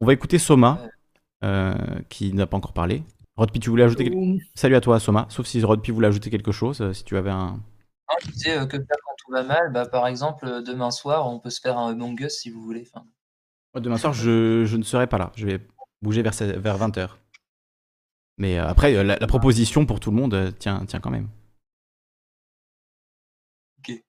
[0.00, 0.80] On va écouter Soma,
[1.44, 1.74] euh,
[2.08, 3.02] qui n'a pas encore parlé.
[3.36, 4.44] Rodpi, tu voulais ajouter quelque...
[4.54, 5.26] Salut à toi, Soma.
[5.30, 7.52] Sauf si Rodpi voulait ajouter quelque chose, euh, si tu avais un.
[8.10, 9.72] Non, je disais euh, que faire quand tout va mal?
[9.72, 12.86] Bah, par exemple, demain soir, on peut se faire un Among Us si vous voulez.
[13.74, 15.32] demain soir, je, ne serai pas là.
[15.36, 15.60] Je vais
[16.02, 17.08] bouger vers, vers 20h.
[18.38, 21.28] Mais après, la, la, proposition pour tout le monde tient, tient quand même.
[23.78, 24.02] Ok.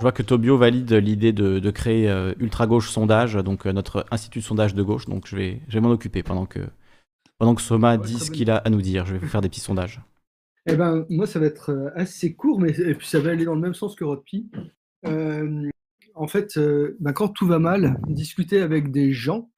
[0.00, 4.06] Je vois que Tobio valide l'idée de, créer euh, Ultra Gauche Sondage, donc euh, notre
[4.10, 5.04] institut de sondage de gauche.
[5.04, 6.60] Donc je vais, je vais m'en occuper pendant que,
[7.40, 9.04] pendant que Soma dit ce qu'il a à nous dire.
[9.06, 10.00] Je vais vous faire des petits sondages.
[10.66, 13.46] Eh ben, moi, ça va être euh, assez court, mais et puis ça va aller
[13.46, 14.50] dans le même sens que Rodpi.
[15.02, 16.58] en fait,
[17.00, 19.50] ben, quand tout va mal, discuter avec des gens,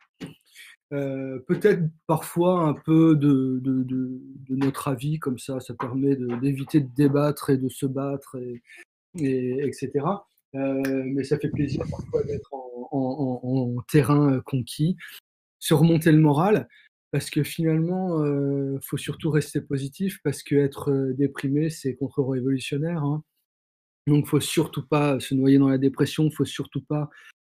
[0.91, 6.89] peut-être parfois un peu de, de, de, notre avis, comme ça, ça permet d'éviter de,
[6.95, 8.63] débattre et de se battre, et,
[9.19, 10.05] et etc.
[10.55, 14.97] Euh, mais ça fait plaisir parfois d'être en, terrain euh, conquis,
[15.59, 16.69] se remonter le moral,
[17.13, 23.05] parce que finalement, euh, faut surtout rester positif, parce que être déprimé, c'est contre-révolutionnaire.
[23.05, 23.23] Hein.
[24.09, 27.09] Donc, faut surtout pas se noyer dans la dépression, faut surtout pas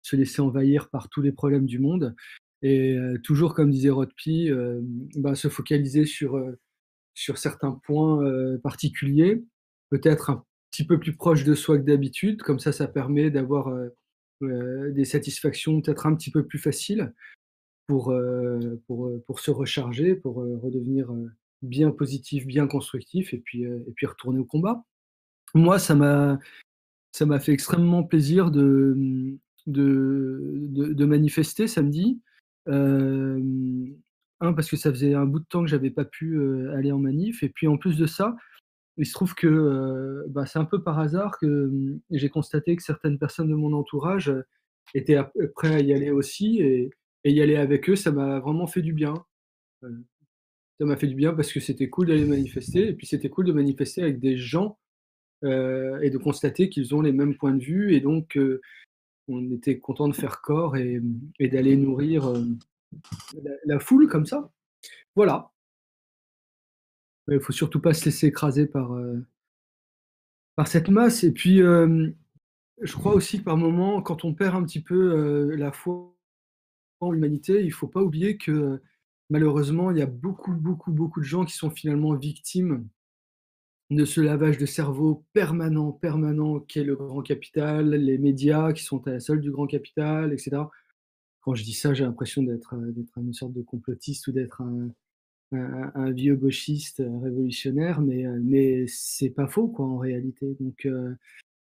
[0.03, 2.15] se laisser envahir par tous les problèmes du monde.
[2.63, 4.51] Et toujours, comme disait Rodpi,
[5.17, 6.41] bah, se focaliser sur,
[7.15, 9.43] sur certains points particuliers,
[9.91, 10.45] peut-être un
[10.77, 12.43] petit peu plus proche de soi que d'habitude.
[12.43, 13.89] Comme ça, ça permet d'avoir euh,
[14.43, 17.15] euh, des satisfactions peut-être un petit peu plus faciles
[17.87, 21.11] pour, euh, pour, pour, se recharger, pour redevenir
[21.63, 24.85] bien positif, bien constructif et puis, et puis retourner au combat.
[25.55, 26.39] Moi, ça m'a
[27.41, 32.21] fait extrêmement plaisir de, de, de, manifester samedi.
[32.67, 33.41] un,
[34.41, 36.41] parce que ça faisait un bout de temps que j'avais pas pu
[36.71, 37.43] aller en manif.
[37.43, 38.37] Et puis en plus de ça,
[38.99, 42.77] il se trouve que euh, bah, c'est un peu par hasard que mmh, j'ai constaté
[42.77, 44.43] que certaines personnes de mon entourage euh,
[44.95, 45.19] étaient
[45.55, 46.63] prêtes à y aller aussi
[47.25, 49.15] y aller avec eux, ça m'a vraiment fait du bien.
[49.83, 49.91] Euh,
[50.79, 53.47] ça m'a fait du bien parce que c'était cool d'aller manifester et puis c'était cool
[53.47, 54.79] de manifester avec des gens
[55.43, 58.37] et de constater qu'ils ont les mêmes points de vue et donc
[59.29, 61.01] on était content de faire corps et,
[61.41, 62.33] d'aller nourrir
[63.65, 64.51] la, foule comme ça.
[65.15, 65.53] Voilà,
[67.29, 69.25] il faut surtout pas se laisser écraser par, euh,
[70.55, 71.25] par cette masse.
[71.25, 75.73] Et puis, je crois aussi que par moment, quand on perd un petit peu la
[75.73, 76.16] foi
[77.03, 78.81] l'humanité, il faut pas oublier que
[79.31, 82.89] malheureusement, il y a beaucoup, beaucoup, beaucoup de gens qui sont finalement victimes
[83.91, 89.07] de ce lavage de cerveau permanent, permanent qu'est le grand capital, les médias qui sont
[89.07, 90.63] à la solde du grand capital, etc.
[91.41, 94.63] Quand je dis ça, j'ai l'impression d'être euh, d'être une sorte de complotiste ou d'être
[95.53, 100.57] un, vieux gauchiste euh, révolutionnaire, mais, euh, mais c'est pas faux, quoi, en réalité.
[100.61, 101.15] Donc, euh,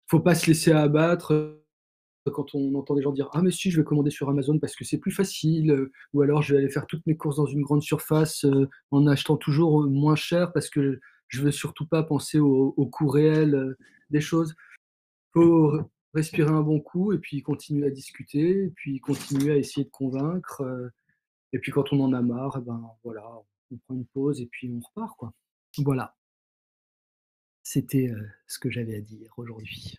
[0.07, 1.61] faut pas se laisser abattre
[2.31, 4.75] quand on entend des gens dire Ah, mais si, je vais commander sur Amazon parce
[4.75, 7.45] que c'est plus facile, euh, ou alors je vais aller faire toutes mes courses dans
[7.45, 11.85] une grande surface euh, en achetant toujours euh, moins cher parce que je veux surtout
[11.87, 13.75] pas penser au, au coût réel
[14.09, 14.55] des choses.
[15.33, 19.57] Faut re- respirer un bon coup et puis continuer à discuter, et puis continuer à
[19.57, 20.63] essayer de convaincre.
[21.53, 23.23] et puis quand on en a marre, eh ben voilà,
[23.71, 25.33] on prend une pause et puis on repart, quoi.
[25.79, 26.15] Voilà.
[27.63, 28.11] C'était
[28.47, 29.97] ce que j'avais à dire aujourd'hui.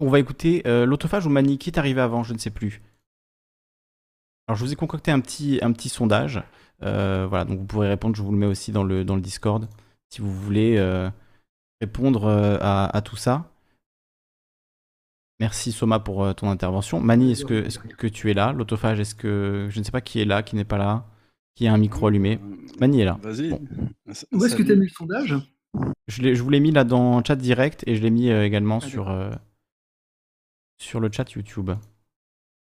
[0.00, 2.80] On va écouter euh, l'autophage ou Mani qui est arrivé avant, je ne sais plus.
[4.46, 6.42] Alors je vous ai concocté un petit, un petit sondage.
[6.82, 9.20] Euh, voilà, donc vous pourrez répondre, je vous le mets aussi dans le, dans le
[9.20, 9.68] Discord,
[10.10, 11.10] si vous voulez euh,
[11.80, 13.50] répondre euh, à, à tout ça.
[15.40, 17.00] Merci Soma pour euh, ton intervention.
[17.00, 18.52] Mani, est-ce que, est que tu es là?
[18.52, 19.68] L'autophage, est-ce que...
[19.70, 21.06] Je ne sais pas qui est là, qui n'est pas là,
[21.54, 22.40] qui a un micro allumé.
[22.80, 23.18] Mani est là.
[23.22, 23.50] Vas-y.
[23.50, 23.60] Bon.
[24.32, 25.34] Où est-ce que tu as mis le sondage?
[26.08, 28.30] Je, l'ai- je vous l'ai mis là dans le chat direct et je l'ai mis
[28.30, 29.30] euh, également Ah, sur, euh,
[30.78, 31.70] sur le chat YouTube.
[31.70, 31.76] Je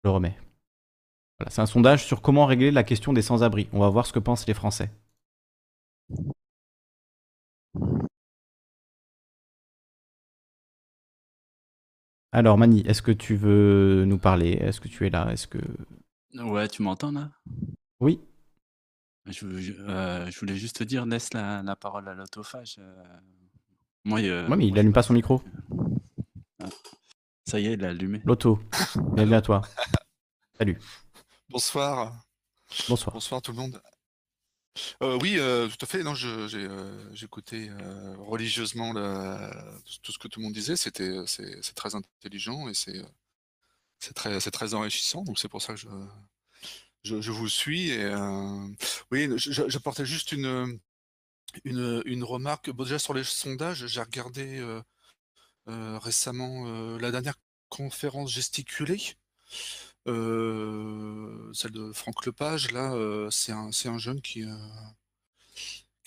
[0.05, 0.37] le remets.
[1.39, 3.69] Voilà, c'est un sondage sur comment régler la question des sans-abri.
[3.75, 4.91] On va voir ce que pensent les Français.
[12.33, 14.53] Alors Mani, est-ce que tu veux nous parler?
[14.53, 15.31] Est-ce que tu es là?
[15.33, 15.59] Est-ce que
[16.35, 17.31] Ouais, tu m'entends là?
[18.01, 18.21] Oui
[19.27, 22.77] je, je- euh, je voulais juste te dire, laisse la, la parole à l'autophage.
[22.79, 23.05] euh.
[24.05, 25.43] Moi, euh, Ouais, mais il moi, allume je pas son micro.
[25.43, 25.92] que-.
[27.47, 28.21] Ça y est, il a allumé.
[28.25, 28.61] L'auto.
[29.15, 29.63] Bienvenue à toi.
[31.49, 32.25] Bonsoir,
[32.89, 33.13] Bonsoir.
[33.15, 33.83] bonsoir tout le monde.
[35.03, 36.05] Euh, oui, euh, tout à fait.
[36.05, 39.53] Non, j'ai euh, écouté euh, religieusement la-
[40.05, 40.77] tout ce que tout le monde disait.
[40.77, 43.03] C'était, c'est très intelligent et c'est
[43.99, 45.23] c'est très, c'est très enrichissant.
[45.25, 45.89] Donc c'est pour ça que je,
[47.03, 47.91] je, je vous suis.
[47.91, 48.69] Et, euh,
[49.11, 50.79] oui, je- je- j'apportais juste une,
[51.65, 52.71] une, une remarque.
[52.71, 54.61] Bon, déjà sur les sondages, j'ai regardé
[55.67, 57.37] récemment euh, la dernière
[57.69, 59.17] conférence gesticulée.
[60.09, 64.55] Euh, celle de Franck Lepage, là, euh, c'est un, jeune qui, euh,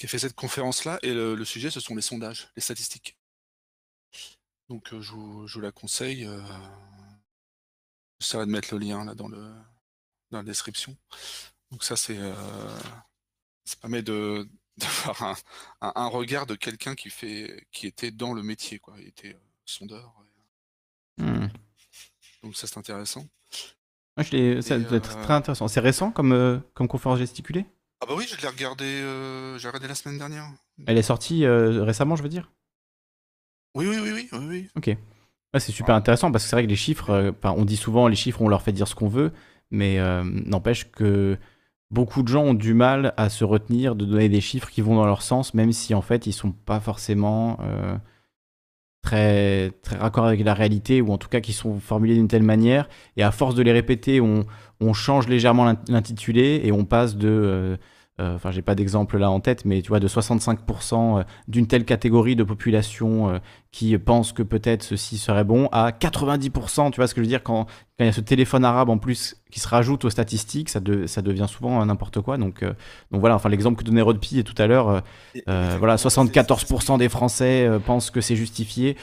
[0.04, 3.18] a fait cette conférence-là, et le, sujet, ce sont les sondages, les statistiques.
[4.70, 6.26] Donc, euh, je, vous, la conseille.
[6.26, 6.42] Euh,
[8.20, 9.30] J'essaierai de mettre le lien là dans,
[10.32, 10.98] la description.
[11.72, 12.80] Donc, ça, c'est, euh,
[13.66, 15.36] ça permet de d'avoir un,
[15.82, 18.96] un, un regard de quelqu'un qui fait qui était dans le métier, quoi.
[19.00, 20.14] Il était euh, sondeur.
[20.20, 21.48] et- Hmm.
[22.44, 23.26] donc, ça, c'est intéressant.
[24.18, 25.68] Je l'ai- ça doit être euh, très intéressant.
[25.70, 27.66] C'est récent comme, euh, comme conférence gesticulée?
[28.02, 28.86] Ah bah oui, je l'ai regardé,
[29.58, 30.52] j'ai regardé la semaine dernière.
[30.86, 32.52] Elle est sortie récemment, je veux dire?
[33.76, 34.70] Oui, oui, oui, oui, oui.
[34.76, 34.88] Ok.
[34.88, 38.08] Ouais, c'est super intéressant parce que c'est vrai que les chiffres, euh, on dit souvent
[38.10, 39.32] les chiffres, on leur fait dire ce qu'on veut,
[39.72, 41.38] mais euh, n'empêche que
[41.96, 44.96] beaucoup de gens ont du mal à se retenir de donner des chiffres qui vont
[44.96, 47.98] dans leur sens, même si en fait ils sont pas forcément euh,
[49.02, 52.44] très, très raccord avec la réalité ou en tout cas qui sont formulés d'une telle
[52.44, 52.90] manière.
[53.16, 54.46] Et à force de les répéter, on,
[54.94, 57.78] change légèrement l'int- l'intitulé et on passe de.
[58.20, 61.68] Euh, euh, Enfin, j'ai pas d'exemple là en tête, mais tu vois, de 65% d'une
[61.68, 63.38] telle catégorie de population euh,
[63.72, 66.92] qui pense que peut-être ceci serait bon à 90%.
[66.92, 68.90] Tu vois ce que je veux dire quand, quand il y a ce téléphone arabe
[68.90, 72.38] en plus qui se rajoute aux statistiques, ça, de- ça devient souvent euh, n'importe quoi.
[72.38, 72.74] Donc, euh,
[73.12, 75.00] donc voilà, enfin l'exemple que donnait Rodpi tout à l'heure, euh,
[75.50, 78.96] euh, voilà, 74% des Français euh, pensent que c'est justifié.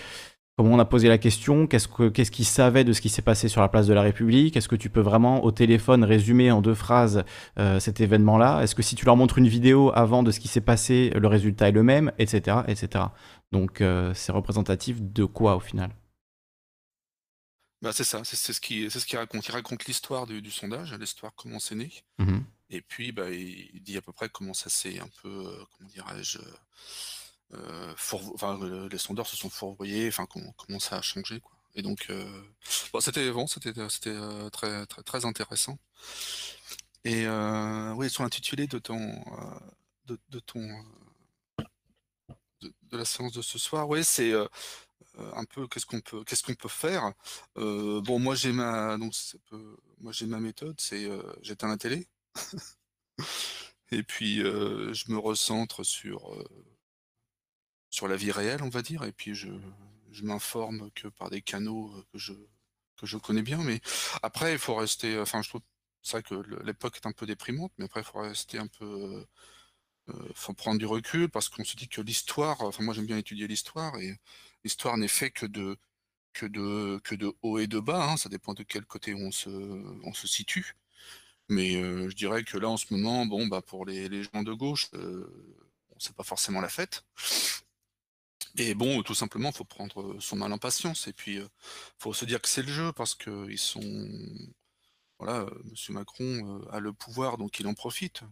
[0.70, 3.48] On a posé la question, qu'est-ce que- qu'est-ce qu'ils savaient de ce qui s'est passé
[3.48, 4.56] sur la place de la République?
[4.56, 7.24] Est-ce que tu peux vraiment au téléphone résumer en deux phrases
[7.58, 8.62] euh, cet événement-là?
[8.62, 11.26] Est-ce que si tu leur montres une vidéo avant de ce qui s'est passé, le
[11.28, 13.04] résultat est le même, etc., etc.
[13.52, 15.90] Donc euh, c'est représentatif de quoi au final?
[17.82, 19.46] Bah, c'est ça, c'est ce qui, c'est ce qui raconte.
[19.48, 22.44] Il raconte l'histoire du, du sondage, l'histoire comment c'est né, Mhm.
[22.70, 25.64] et puis bah, il, il dit à peu près comment ça s'est un peu, euh,
[25.76, 26.38] comment dirais-je,
[27.54, 31.52] euh, les sondeurs se sont fourvoyés, enfin comment, comment ça a changé quoi.
[31.74, 32.42] Et donc euh,
[33.00, 35.78] c'était bon, c'était euh, très très intéressant.
[37.04, 39.24] Et euh, oui, sur l'intitulé de ton
[40.06, 40.60] de, ton
[42.60, 44.32] de, la séance de ce soir, oui, c'est
[45.18, 47.12] un peu qu'est-ce qu'on peut qu'est-ce qu'on peut faire.
[47.56, 49.14] Bon, moi j'ai ma donc
[49.98, 51.08] moi j'ai ma méthode, c'est
[51.42, 52.06] j'éteins la télé
[53.90, 56.36] et puis je me recentre sur
[57.92, 59.52] sur la vie réelle, on va dire, et puis je
[60.24, 62.32] m'informe que par des canaux euh, que je
[62.96, 63.80] que je connais bien, mais
[64.22, 65.62] après il faut rester, enfin je trouve
[66.10, 69.24] vrai que l'époque est un peu déprimante, mais après, il faut rester un peu.
[70.08, 72.60] Il faut prendre du recul parce qu'on se dit que l'histoire.
[72.62, 74.16] Enfin, moi, j'aime bien étudier l'histoire et
[74.64, 75.76] l'histoire n'est fait que de,
[76.32, 78.10] que de, que de haut et de bas.
[78.10, 79.50] Hein, ça dépend de quel côté on se,
[80.04, 80.74] on se situe.
[81.48, 84.52] Mais je dirais que là, en ce moment, bon, bah, pour les, les gens de
[84.52, 84.90] gauche,
[85.98, 87.04] c'est pas forcément la fête.
[88.58, 91.06] Et bon, tout simplement, il faut prendre son mal en patience.
[91.08, 91.48] Et puis, il
[91.98, 94.08] faut se dire que c'est le jeu parce que ils sont.
[95.18, 95.74] Voilà, M.
[95.90, 98.22] Macron a le pouvoir, donc il en profite.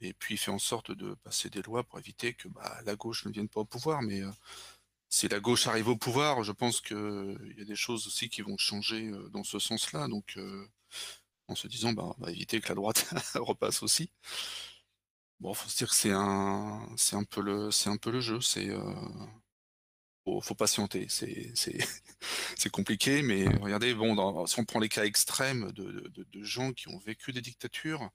[0.00, 2.96] Et puis, il fait en sorte de passer des lois pour éviter que bah, la
[2.96, 4.02] gauche ne vienne pas au pouvoir.
[4.02, 4.22] Mais
[5.08, 8.42] si la gauche arrive au pouvoir, je pense qu'il y a des choses aussi qui
[8.42, 10.08] vont changer dans ce sens-là.
[10.08, 10.38] Donc,
[11.48, 14.10] en se disant, bah, on va éviter que la droite repasse aussi.
[15.40, 18.20] Bon, faut se dire que c'est un, c'est un peu le, c'est un peu le
[18.20, 18.40] jeu.
[18.40, 18.94] C'est, euh,
[20.40, 21.06] faut, patienter.
[21.08, 21.78] C'est, c'est,
[22.56, 26.88] c'est compliqué, mais regardez, bon, si on prend les cas extrêmes de, de, gens qui
[26.88, 28.10] ont vécu des dictatures,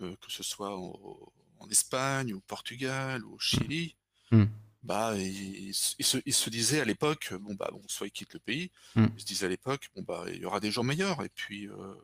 [0.00, 3.96] euh, que ce soit en Espagne, au Portugal, ou au Chili,
[4.30, 4.44] mmh.
[4.82, 8.40] bah, ils, se, ils, se, disaient à l'époque, bon bah, bon, soit ils quittent le
[8.40, 9.06] pays, mmh.
[9.16, 11.68] ils se disaient à l'époque, bon bah, il y aura des gens meilleurs, et puis,
[11.68, 11.94] euh,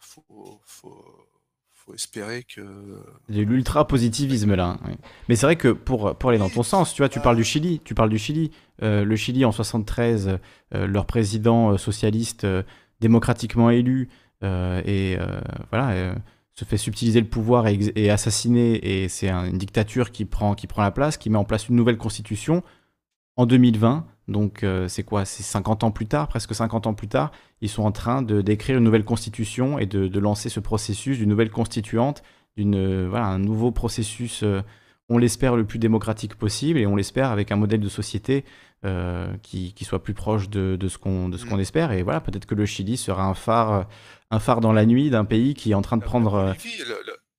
[0.00, 1.28] faut, faut
[1.84, 2.62] faut espérer que.
[3.28, 4.78] l'ultra positivisme là.
[5.28, 7.44] Mais c'est vrai que pour, pour aller dans ton sens, tu vois, tu parles du
[7.44, 8.50] Chili, tu parles du Chili.
[8.82, 10.38] Euh, le Chili en 73,
[10.74, 12.46] euh, leur président euh, socialiste
[13.00, 14.08] démocratiquement élu
[14.42, 15.16] et
[15.70, 16.14] voilà
[16.52, 20.66] se fait subtiliser le pouvoir et, et assassiner et c'est une dictature qui prend qui
[20.66, 22.62] prend la place, qui met en place une nouvelle constitution
[23.36, 24.06] en 2020.
[24.28, 25.24] Donc c'est quoi?
[25.24, 27.30] C'est 50 ans plus tard, presque 50 ans plus tard,
[27.60, 31.28] ils sont en train de d'écrire une nouvelle constitution et de, lancer ce processus d'une
[31.28, 32.22] nouvelle constituante,
[32.56, 34.42] d'une voilà un nouveau processus.
[35.10, 38.44] on l'espère le plus démocratique possible et on l'espère avec un modèle de société
[39.42, 41.92] qui, qui, soit plus proche de, de ce qu'on de ce qu'on espère.
[41.92, 43.86] Et voilà, peut-être que le Chili sera un phare
[44.30, 46.54] un phare dans la nuit d'un pays qui est en train de prendre.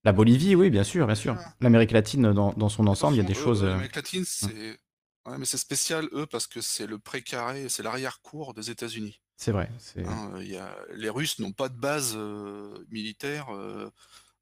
[0.04, 1.36] La Bolivie, oui, bien sûr, bien sûr.
[1.62, 3.64] L'Amérique latine dans, dans, son ensemble, il y a des choses.
[3.64, 4.80] L'Amérique latine, c'est
[5.26, 9.20] Ouais, mais c'est spécial, eux, parce que c'est le précaré, c'est l'arrière-cour des États-Unis.
[9.38, 9.70] C'est vrai.
[9.98, 10.70] Hein, y a...
[10.94, 13.90] Les Russes n'ont pas de base euh, militaire euh,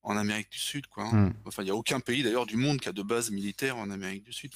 [0.04, 0.88] en Amérique du Sud.
[0.88, 1.30] Quoi, hein.
[1.30, 1.34] mmh.
[1.46, 3.90] Enfin, il n'y a aucun pays d'ailleurs du monde qui a de base militaire en
[3.90, 4.52] Amérique du Sud.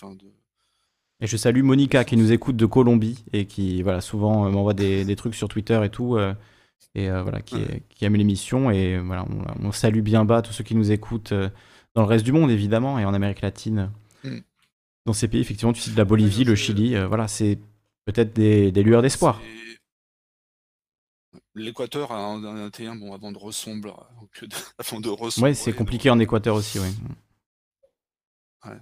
[1.20, 4.74] Et je salue Monica qui nous écoute de Colombie et qui voilà, souvent euh, m'envoie
[4.74, 6.18] des, des, trucs sur Twitter et tout.
[6.94, 7.58] et voilà, qui,
[7.90, 8.70] qui aime l'émission.
[8.70, 9.26] Et voilà,
[9.64, 13.00] on, salue bien bas tous ceux qui nous écoutent dans le reste du monde, évidemment,
[13.00, 13.92] et en Amérique latine.
[14.26, 14.40] Mmh
[15.08, 17.58] dans ces pays, effectivement, tu cites la Bolivie, le Chili, euh, voilà, c'est
[18.04, 19.42] peut-être des, lueurs d'espoir.
[21.56, 23.94] L'Équateur a un, un, bon, avant de ressombrer.
[24.78, 26.90] avant de Ouais, c'est compliqué en Équateur aussi, oui.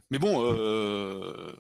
[0.10, 1.54] Mais bon, euh,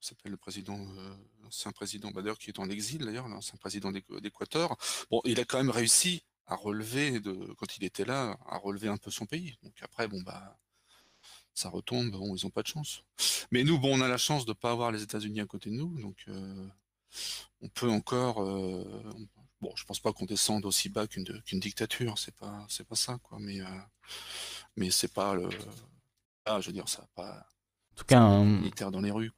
[0.00, 1.14] s'appelle le président, euh,
[1.50, 4.74] c'est un président Bader qui est en exil d'ailleurs, un président d'Équateur.
[5.10, 8.88] Bon, il a quand même réussi à relever, de, quand il était là, à relever
[8.88, 9.58] un peu son pays.
[9.62, 10.58] Donc après, bon, bah,
[11.54, 13.04] ça retombe, bon, ils n'ont pas de chance.
[13.50, 15.70] Mais nous, bon, on a la chance de ne pas avoir les États-Unis à côté
[15.70, 16.66] de nous, donc euh,
[17.60, 18.42] on peut encore.
[18.42, 18.84] Euh,
[19.60, 23.18] bon, je pense pas qu'on descende aussi bas qu'une dictature, c'est pas, c'est pas ça,
[23.22, 23.38] quoi.
[23.40, 23.66] Mais, euh,
[24.76, 25.48] mais c'est pas le.
[26.44, 27.46] Ah, je veux dire, ça pas.
[27.92, 29.32] En tout cas, un militaire dans les rues.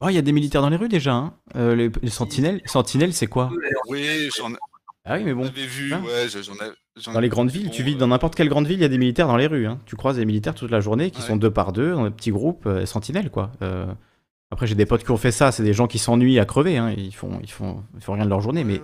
[0.00, 1.14] Oh, il y a des militaires dans les rues déjà.
[1.14, 1.38] Hein.
[1.54, 3.50] les, sentinelles, sentinelles, c'est quoi?
[3.88, 4.52] Oui, j'en
[5.06, 5.44] ah oui, mais bon.
[5.44, 8.66] vu, hein ouais, j'en ai, Dans les grandes villes, tu vis dans n'importe quelle grande
[8.66, 9.66] ville, il y a des militaires dans les rues.
[9.66, 9.78] Hein.
[9.86, 12.32] Tu croises des militaires toute la journée qui sont deux par deux, dans des petits
[12.32, 13.52] groupes, euh, sentinelles, quoi.
[13.62, 13.86] Euh,
[14.50, 16.76] après, j'ai des potes qui ont fait ça, c'est des gens qui s'ennuient à crever,
[16.76, 16.92] hein.
[16.96, 18.80] ils, font, ils, font, ils font rien de leur journée, mais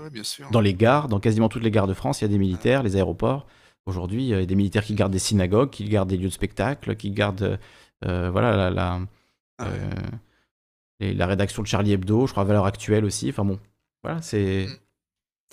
[0.51, 2.82] dans les gares, dans quasiment toutes les gares de France, il y a des militaires,
[2.82, 3.47] les aéroports.
[3.86, 6.32] Aujourd'hui, il y a des militaires qui gardent des synagogues, qui gardent des lieux de
[6.32, 7.59] spectacle, qui gardent
[8.05, 9.01] euh, voilà, la, la,
[9.59, 9.69] ah
[11.01, 13.31] la, rédaction de Charlie Hebdo, je crois, à valeur actuelle aussi.
[13.31, 13.59] Enfin bon,
[14.03, 14.66] voilà, c'est.
[14.69, 14.77] Mm.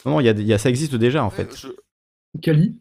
[0.05, 1.67] Non, y a, y a, ça existe déjà en fait.
[2.41, 2.77] Kali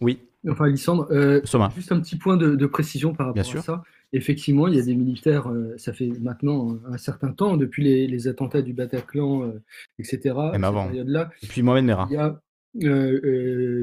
[0.00, 0.20] Oui.
[0.48, 1.72] Enfin, Alissandre, euh, Soma.
[1.74, 3.82] juste un petit point de, précision par rapport à ça.
[4.12, 8.28] Effectivement, il y a des militaires, euh, ça fait maintenant un certain temps, depuis les,
[8.28, 9.62] attentats du Bataclan, euh,
[9.98, 10.34] etc.
[10.52, 10.90] Même avant.
[10.92, 12.08] Là, Et puis Mohamed Merah.
[12.10, 12.40] Il y a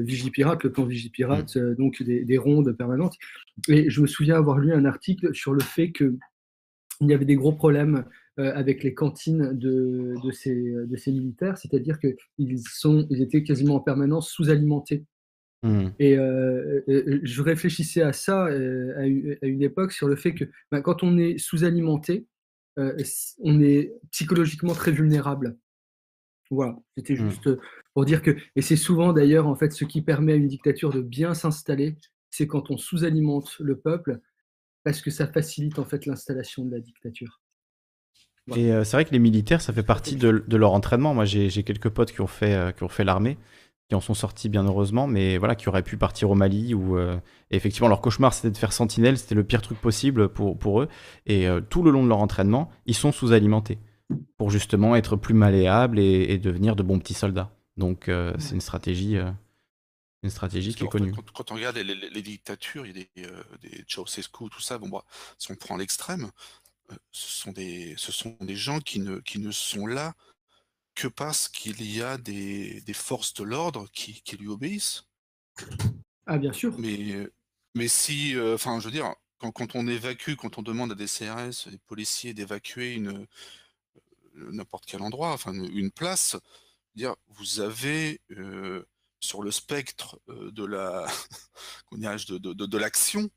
[0.02, 1.74] Vigipirate, le plan Vigipirate, mm.
[1.74, 3.16] donc des, des, rondes permanentes.
[3.68, 6.16] Et je me souviens avoir lu un article sur le fait qu'il
[7.02, 11.56] y avait des gros problèmes euh, avec les cantines de, de, ces, de ces militaires,
[11.56, 15.06] c'est-à-dire qu'ils ils étaient quasiment en permanence sous-alimentés.
[15.62, 15.88] Mmh.
[15.98, 20.80] Et euh, euh, je réfléchissais à ça à, une époque sur le fait que ben,
[20.80, 22.26] quand on est sous-alimenté,
[22.76, 25.56] on est psychologiquement très vulnérable.
[26.50, 27.30] Voilà, c'était mmh.
[27.30, 27.50] juste
[27.94, 30.92] pour dire que, et c'est souvent d'ailleurs en fait ce qui permet à une dictature
[30.92, 31.96] de bien s'installer,
[32.30, 34.20] c'est quand on sous-alimente le peuple,
[34.84, 37.40] parce que ça facilite en fait l'installation de la dictature.
[38.54, 41.14] Et euh, c'est vrai que les militaires, ça fait partie de, leur entraînement.
[41.14, 43.38] Moi, j'ai quelques potes qui ont fait, euh, qui ont fait l'armée.
[43.88, 46.98] qui en sont sortis bien heureusement, mais voilà, qui auraient pu partir au Mali ou
[47.52, 50.88] effectivement leur cauchemar c'était de faire sentinelle, c'était le pire truc possible pour, pour eux.
[51.26, 53.78] Et tout le long de leur entraînement, ils sont sous-alimentés
[54.38, 57.52] pour justement être plus malléables et, devenir de bons petits soldats.
[57.76, 59.18] Donc c'est une stratégie,
[60.24, 61.14] une stratégie qui est connue.
[61.32, 65.04] Quand, on regarde les, dictatures, il y a des, des Ceausescu, tout ça, bon, bah,
[65.38, 66.32] si on prend l'extrême,
[67.10, 70.14] ce, sont des, ce sont des gens qui ne, qui ne sont là
[70.96, 75.04] que parce qu'il y a des, forces de l'ordre qui, lui obéissent.
[76.26, 76.76] Ah, bien sûr.
[76.78, 77.28] Mais,
[77.74, 81.06] mais si, euh, enfin, je veux dire, quand, on évacue, quand on demande à des
[81.06, 83.26] CRS, des policiers d'évacuer une
[84.36, 86.36] euh, n'importe quel endroit, enfin une place,
[86.94, 88.86] dire, vous avez euh,
[89.20, 91.06] sur le spectre de la
[91.92, 93.30] de, de, de l'action,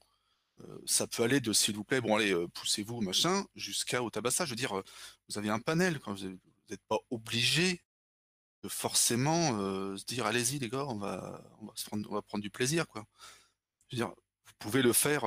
[0.86, 4.48] ça peut aller de s'il vous plaît, bon allez, poussez-vous, machin, jusqu'à au tabassage.
[4.50, 4.82] Je veux dire,
[5.30, 6.28] vous avez un panel, vous
[6.70, 7.84] n'êtes pas obligé
[8.64, 9.52] de forcément
[9.98, 12.88] se dire allez-y les gars, on va, on va, prendre, on va prendre du plaisir.
[12.88, 13.06] Quoi.
[13.88, 14.14] Je veux dire,
[14.46, 15.24] vous pouvez le faire,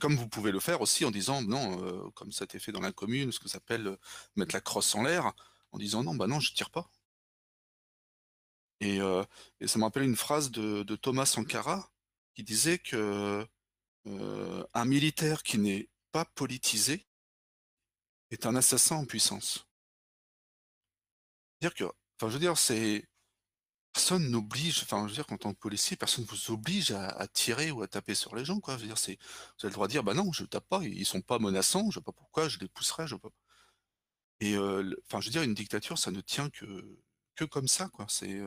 [0.00, 2.80] comme vous pouvez le faire aussi en disant non, comme ça a été fait dans
[2.80, 3.96] la commune, ce que s'appelle
[4.36, 5.32] mettre la crosse en l'air,
[5.72, 6.90] en disant non, bah non, je tire pas.
[8.80, 8.98] Et,
[9.66, 11.90] ça me rappelle une phrase de, de, Thomas Sankara
[12.34, 13.46] qui disait que
[14.06, 17.06] un militaire qui n'est pas politisé
[18.30, 19.66] est un assassin en puissance.
[21.60, 23.08] Dire que, enfin, je veux dire, c'est
[23.92, 27.26] personne n'oblige, enfin, je veux dire, quand tant que policier, personne ne vous oblige à,
[27.28, 28.76] tirer ou à taper sur les gens, quoi.
[28.76, 30.84] Je veux dire, c'est, vous avez le droit de dire, bah non, je tape pas,
[30.84, 33.30] ils sont pas menaçants, je sais pas pourquoi, je les pousserai, je sais pas.
[34.40, 36.64] Et, enfin, je veux dire, une dictature, ça ne tient que,
[37.34, 38.06] que comme ça, quoi.
[38.08, 38.40] C'est,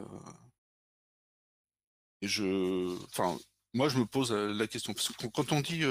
[2.21, 3.37] et je, enfin,
[3.73, 5.85] moi, je me pose la question, parce que quand on dit,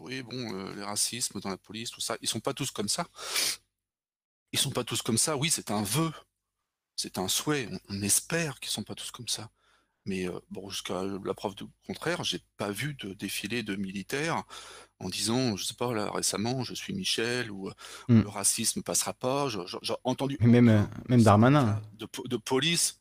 [0.00, 3.06] oui, bon, les racismes dans la police, tout ça, ils sont pas tous comme ça.
[4.52, 6.12] Ils sont pas tous comme ça, oui, c'est un vœu,
[6.94, 7.68] c'est un souhait.
[7.88, 9.50] On, espère qu'ils sont pas tous comme ça.
[10.06, 14.44] Mais bon, jusqu'à la preuve du contraire, j'ai pas vu de défilé de militaires
[15.00, 17.70] en disant, je sais pas, là récemment, je suis Michel ou
[18.08, 18.20] mmh.
[18.20, 19.48] le racisme passera pas.
[19.48, 23.00] J'ai entendu même même Darmanin de, de police.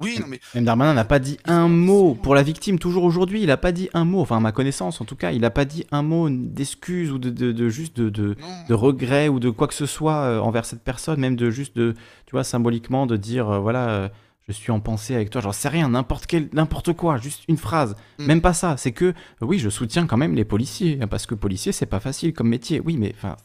[0.00, 0.40] Oui, non mais.
[0.54, 3.72] Même Darmanin n'a pas dit un mot pour la victime, toujours aujourd'hui, il n'a pas
[3.72, 6.02] dit un mot, enfin à ma connaissance en tout cas, il n'a pas dit un
[6.02, 10.16] mot d'excuse ou de, de, juste de, de, regret ou de quoi que ce soit
[10.16, 11.94] euh, envers cette personne, même de juste de,
[12.26, 14.08] tu vois, symboliquement de dire, euh, voilà, euh,
[14.46, 17.56] je suis en pensée avec toi, j'en sais rien, n'importe quel, n'importe quoi, juste une
[17.56, 18.26] phrase, mm.
[18.26, 21.34] même pas ça, c'est que, oui, je soutiens quand même les policiers, hein, parce que
[21.34, 23.36] policier, c'est pas facile comme métier, oui, mais enfin,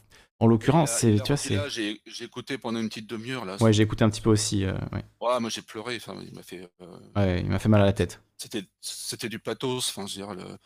[0.42, 1.70] en l'occurrence, c'est, tu vois, c'est.
[1.70, 3.62] J'ai, écouté pendant une petite demi-heure là.
[3.62, 4.64] Ouais, j'ai écouté un petit peu aussi.
[4.64, 5.04] Euh, ouais.
[5.20, 5.40] ouais.
[5.40, 5.94] moi j'ai pleuré.
[5.94, 6.68] Enfin, il m'a fait.
[6.80, 8.20] Euh, ouais, il m'a fait mal à la tête.
[8.38, 9.88] C'était, c'était du pathos.
[9.90, 10.58] Enfin, je veux dire, le...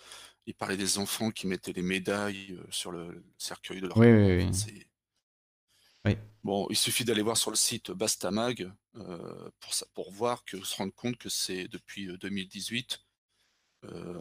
[0.47, 3.99] il parlait des enfants qui mettaient les médailles euh, sur le cercueil de leur.
[3.99, 4.87] Oui, oui, oui.
[6.07, 6.17] oui.
[6.43, 8.73] Bon, il suffit d'aller voir sur le site Bastamag
[9.61, 13.06] pour, ça, pour voir que se rendre compte que c'est depuis 2018.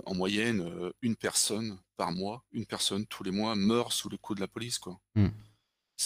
[0.06, 0.70] En moyenne,
[1.02, 4.48] une personne par mois, une personne tous les mois meurt sous le coup de la
[4.48, 5.00] police, quoi.
[5.16, 5.30] Hmm.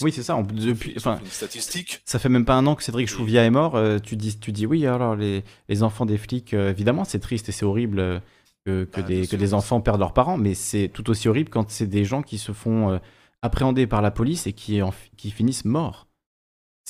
[0.01, 0.41] Oui, c'est ça.
[0.41, 2.01] depuis, enfin, statistique.
[2.05, 3.76] Ça fait même pas un an que Cédric Chouviat est mort.
[3.76, 4.85] Euh, tu dis, tu dis oui.
[4.85, 8.19] Alors les, les enfants des flics, euh, évidemment, c'est triste et c'est horrible euh,
[8.65, 11.49] que, que, bah, des, que des enfants perdent leurs parents, mais c'est tout aussi horrible
[11.49, 12.99] quand c'est des gens qui se font
[13.41, 14.80] appréhender par la police et qui,
[15.17, 16.07] qui finissent morts.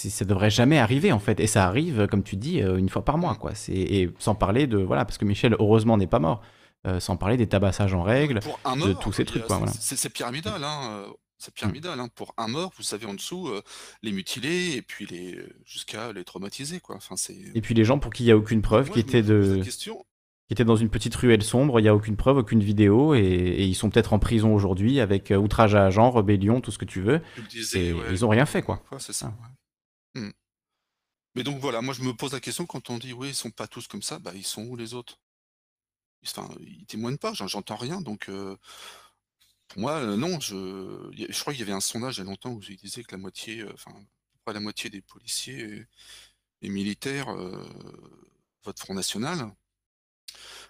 [0.09, 3.17] Ça devrait jamais arriver en fait, et ça arrive, comme tu dis, une fois par
[3.17, 3.51] mois, quoi.
[3.69, 6.41] Et sans parler de voilà, parce que Michel heureusement n'est pas mort.
[6.99, 9.45] sans parler des tabassages en règle, de tous ces trucs.
[9.45, 10.63] Quoi, C'est pyramidal.
[10.63, 11.05] Hein
[11.39, 11.99] c'est pyramidal.
[11.99, 12.09] Hein.
[12.13, 13.63] Pour un mort, vous savez en dessous, euh,
[14.03, 16.79] les mutiler et puis les euh, jusqu'à les traumatiser.
[16.79, 16.97] Quoi.
[16.97, 17.15] Enfin,
[17.55, 20.53] et puis les gens pour qui il n'y a aucune preuve, qui étaient de qui
[20.53, 23.75] étaient dans une petite ruelle sombre, il n'y a aucune preuve, aucune vidéo, et, ils
[23.75, 27.01] sont peut-être en prison aujourd'hui avec euh, outrage à agent, rébellion, tout ce que tu
[27.01, 27.21] veux.
[27.75, 28.83] et ils n'ont rien fait, quoi.
[28.97, 29.31] c'est ça.
[31.35, 33.51] Mais donc voilà, moi je me pose la question quand on dit oui, ils sont
[33.51, 35.19] pas tous comme ça, bah ils sont où les autres?
[36.25, 38.29] Enfin, ils témoignent pas, j'entends rien, donc
[39.69, 42.51] pour moi, euh, non, je, crois qu'il y avait un sondage il y a longtemps
[42.51, 43.93] où il disait que la moitié, euh, enfin,
[44.47, 45.85] la moitié des policiers
[46.61, 47.63] et, militaires euh,
[48.63, 49.51] votent Front National.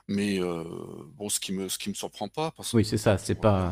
[0.09, 0.39] Mais
[1.17, 3.69] bon, ce qui me, ce qui me surprend pas, parce Oui, c'est ça, c'est pas,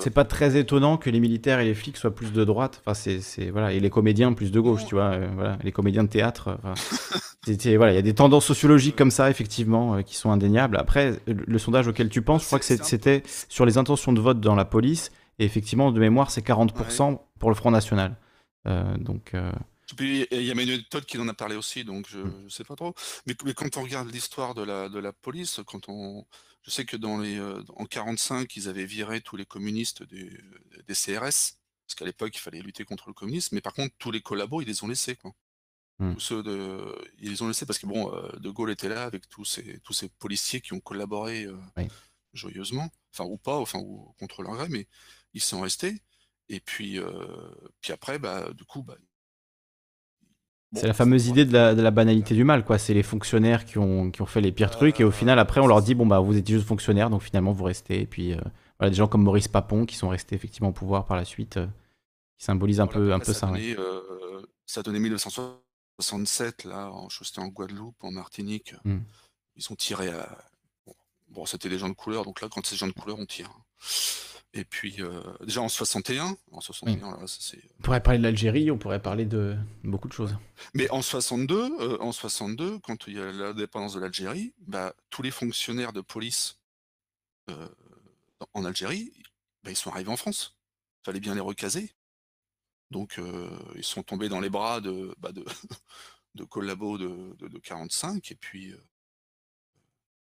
[0.00, 2.80] c'est pas très étonnant que les militaires et les flics soient plus de droite.
[2.80, 5.18] Enfin, c'est, c'est voilà, et les comédiens plus de gauche, tu vois.
[5.18, 6.58] voilà, les comédiens de théâtre.
[7.76, 10.78] voilà, il y a des tendances sociologiques comme ça, effectivement, qui sont indéniables.
[10.78, 14.40] Après, le, sondage auquel tu penses, je crois que c'était sur les intentions de vote
[14.40, 15.12] dans la police.
[15.38, 18.16] Et effectivement, de mémoire, c'est 40% pour le Front National.
[18.64, 19.34] donc.
[19.98, 22.76] Il y a Manuel Todd qui en a parlé aussi, donc je ne sais pas
[22.76, 22.94] trop.
[23.26, 26.26] Mais, quand on regarde l'histoire de la, de la police, quand on,
[26.62, 30.30] je sais que dans les, euh, en 45, ils avaient viré tous les communistes des,
[30.86, 31.56] des CRS,
[31.86, 34.60] parce qu'à l'époque, il fallait lutter contre le communisme, mais par contre, tous les collabos,
[34.60, 35.16] ils les ont laissés.
[35.16, 35.32] Quoi.
[35.98, 36.14] Mmh.
[36.14, 39.28] Tous ceux de ils ont laissé parce que bon, heu, De Gaulle était là avec
[39.28, 41.88] tous ces tous ces policiers qui ont collaboré, Oui.
[42.34, 44.86] joyeusement, enfin ou pas, enfin ou contre leur gré, mais
[45.32, 46.02] ils sont restés
[46.48, 46.98] et puis,
[47.80, 48.96] puis après, bah, du coup, bah
[50.74, 52.78] C'est la fameuse idée de la de la banalité du mal, quoi.
[52.78, 55.60] C'est les fonctionnaires qui ont qui ont fait les pires trucs et au final, après,
[55.60, 58.32] on leur dit: «Bon, bah, vous étiez juste fonctionnaires, donc finalement, vous restez» et puis,
[58.34, 58.40] heu,
[58.78, 61.56] voilà, des gens comme Maurice Papon qui sont restés effectivement au pouvoir par la suite,
[61.56, 61.68] heu,
[62.38, 63.76] qui symbolisent un Voilà, peu un peu ça ça, ouais.
[64.82, 68.98] donné 1967 là, en je en Guadeloupe, en Martinique, Mmh.
[69.56, 70.38] ils ont tiré à
[70.86, 70.94] bon
[71.28, 73.26] bon, c'était des gens de couleur, donc là, quand c'est des gens de couleur, on
[73.26, 73.62] tire, hein
[74.54, 76.62] et puis, heu, déjà en 61, en Oui.
[76.62, 80.12] 61, là, ça c'est, On pourrait parler de l'Algérie, on pourrait parler de beaucoup de
[80.12, 80.36] choses.
[80.74, 85.22] mais en 62, heu, en 62, quand il y a l'indépendance de l'Algérie, bah, tous
[85.22, 86.58] les fonctionnaires de police,
[88.54, 89.12] en Algérie,
[89.62, 90.56] bah, ils sont arrivés en France.
[91.04, 91.92] Fallait bien les recaser.
[92.90, 93.20] Donc,
[93.76, 95.44] ils sont tombés dans les bras de, bah, de
[96.34, 98.74] de collabos de de de 45 et puis,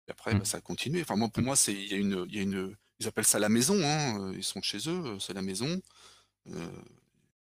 [0.09, 0.45] et après, bah, Mmh.
[0.45, 1.01] ça a continué.
[1.03, 1.47] Enfin moi, pour Mmh.
[1.47, 4.31] moi, il y a une il y a une ils appellent ça la maison, hein,
[4.31, 5.81] heu, ils sont chez eux, heu, c'est la maison,
[6.49, 6.85] heu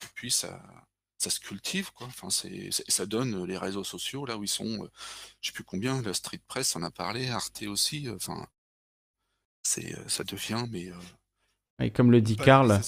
[0.02, 0.60] et puis ça
[1.18, 2.08] ça se cultive, quoi.
[2.08, 4.88] Enfin, c'est ça donne, les réseaux sociaux là où ils sont,
[5.40, 8.46] je sais plus combien, la Street Press en a parlé, Arte aussi, enfin
[9.62, 10.90] c'est, ça devient mais,
[11.80, 12.82] Et comme le dit Karl la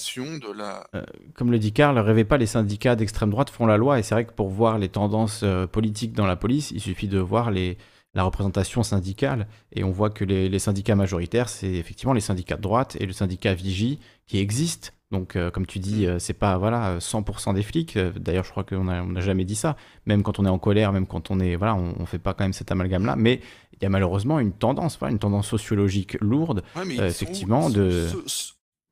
[1.35, 4.15] comme le dit Karl, rêvez pas, les syndicats d'extrême droite font la loi et c'est
[4.15, 7.79] vrai que pour voir les tendances, politiques dans la police, il suffit de voir les
[8.15, 12.57] la représentation syndicale et on voit que les les syndicats majoritaires, c'est effectivement les syndicats
[12.57, 14.91] de droite et le syndicat Vigie qui existent.
[15.11, 16.11] Donc, heu, comme tu dis, Mmh.
[16.11, 19.45] heu, c'est pas, voilà, heu, 100% des flics, heu, d'ailleurs, je crois qu'on n'a jamais
[19.45, 19.77] dit ça.
[20.07, 22.35] Même quand on est en colère, même quand on est voilà, on on fait pas
[22.35, 23.41] quand même cet amalgame-là, mais
[23.75, 27.71] il y a malheureusement une tendance, voilà, une tendance sociologique lourde, ouais, sont effectivement sont
[27.75, 28.09] de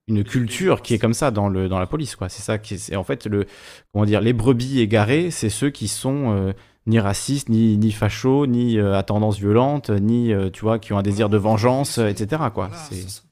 [0.08, 2.28] une culture qui est comme ça dans le dans la police, quoi.
[2.28, 3.46] C'est ça qui est c'est en fait le
[3.92, 4.20] comment dire?
[4.20, 6.52] Les brebis égarées, c'est ceux qui sont,
[6.86, 10.92] ni racistes, ni ni fachos, ni, heu, à tendance violente, ni, heu, tu vois, qui
[10.92, 12.68] ont un désir de vengeance, heu, et sont cetera, quoi.
[12.68, 13.22] voilà, C'est.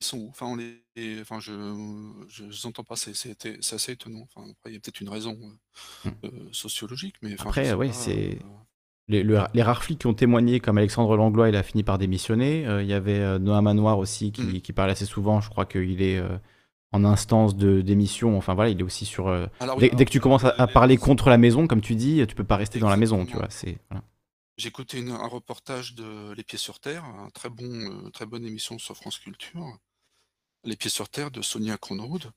[0.00, 0.28] Ils sont où?
[0.28, 0.82] Enfin, on les
[1.20, 1.52] enfin, je
[2.28, 3.36] je les entends pas, c'est c'est
[3.74, 4.26] assez étonnant.
[4.34, 5.36] Enfin, après, il y a peut-être une raison,
[6.04, 8.38] heu heu, sociologique, mais enfin, je Après, oui, c'est
[9.08, 11.98] les le les rares flics qui ont témoigné comme Alexandre Langlois, il a fini par
[11.98, 12.66] démissionner.
[12.80, 15.40] Il y avait, heu, Noam Anwar aussi qui qui parle assez souvent.
[15.40, 16.18] Je crois qu'il est,
[16.94, 18.38] en instance de démission.
[18.38, 19.28] Enfin voilà, il est aussi sur,
[19.60, 21.94] Alors oui, dès dès que tu alors commences à parler contre la maison, comme tu
[21.94, 23.48] dis, tu peux pas rester dans la maison, tu vois?
[23.50, 24.04] C'est voilà.
[24.56, 28.26] J'ai écouté une un reportage de Les Pieds sur terre, un très bon, heu, très
[28.26, 29.78] bonne émission sur France Culture.
[30.62, 32.30] Les Pieds sur terre de Sonia Kronrod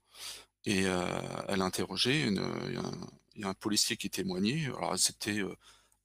[0.65, 2.91] et elle a interrogé il y a un
[3.35, 4.65] il y a un policier qui témoignait.
[4.65, 5.41] Alors c'était,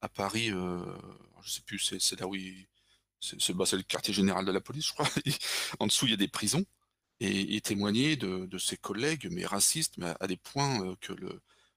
[0.03, 2.67] à Paris, je sais plus, c'est là où il
[3.21, 5.09] c'est bah, c'est le quartier général de la police, je crois.
[5.79, 6.65] En dessous, il y a des prisons
[7.23, 11.15] et il témoignait de ses collègues, mais racistes, mais à des points, heu, que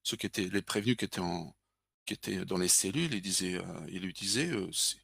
[0.04, 1.06] ceux qui étaient les prévenus qui
[2.14, 4.98] étaient dans les cellules, heu, ils lui disaient, heu: «C'est,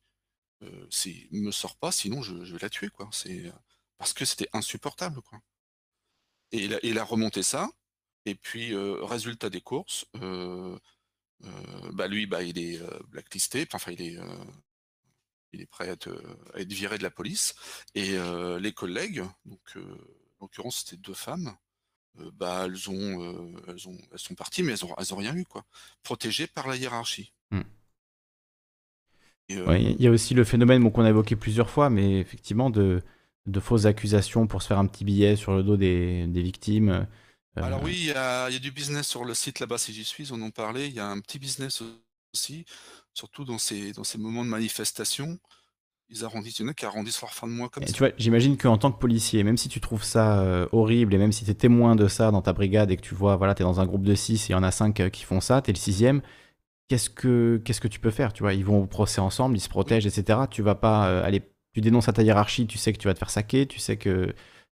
[0.63, 3.09] heu, c'est me sors pas, sinon je vais la tuer, quoi».
[3.27, 3.53] Heu,
[3.99, 5.41] parce que c'était insupportable, quoi
[6.51, 7.69] et il a il remonté ça
[8.25, 10.05] et puis, résultat des courses,
[11.93, 14.17] bah, lui, bah, il est, blacklisté, enfin il est,
[15.53, 15.95] il est prêt à
[16.53, 17.55] à être viré de la police
[17.95, 18.17] et
[18.59, 19.77] les collègues, donc
[20.41, 21.55] en l'occurrence, c'était 2 femmes,
[22.19, 25.17] heu, bah, elles ont, heu, elles ont elles sont parties, mais elles ont elles ont
[25.17, 25.65] rien eu, quoi.
[26.03, 27.65] Protégées par la hiérarchie Mmh.
[29.49, 32.19] et Ouais, il y a aussi le phénomène, bon, qu'on a évoqué plusieurs fois, mais
[32.19, 33.01] effectivement de
[33.47, 37.07] de fausses accusations pour se faire un petit billet sur le dos des des victimes,
[37.59, 39.93] alors oui, il y a il y a du business sur le site là-bas, si
[39.93, 40.87] j'y suis, ils en parlé.
[40.87, 41.83] Il y a un petit business
[42.33, 42.65] aussi,
[43.13, 45.39] surtout dans ces dans ces moments de manifestation.
[46.13, 47.93] Ils arrondissent il y en a qui arrondissent leur fin de mois comme Et tu
[47.93, 47.99] ça.
[47.99, 51.31] vois, j'imagine qu'en tant que policier, même si tu trouves ça, heu, horrible et même
[51.31, 53.61] si tu es témoin de ça dans ta brigade et que tu vois, voilà, tu
[53.63, 55.39] es dans un groupe de 6 et il y en a 5, heu, qui font
[55.39, 56.21] ça, tu es le 6e,
[56.89, 58.33] qu'est-ce que qu'est-ce que tu peux faire?
[58.33, 58.53] Tu vois?
[58.53, 60.47] Ils vont au procès ensemble, ils se protègent et cetera.
[60.47, 61.41] Tu vas pas, heu, aller
[61.73, 63.95] tu dénonces à ta hiérarchie, tu sais que tu vas te faire saquer, tu sais
[63.97, 64.27] que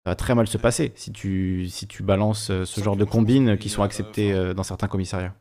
[0.05, 3.59] ça va très mal se passer si tu si tu balances, ce genre de combines
[3.59, 5.35] qui sont acceptées, dans certains commissariats.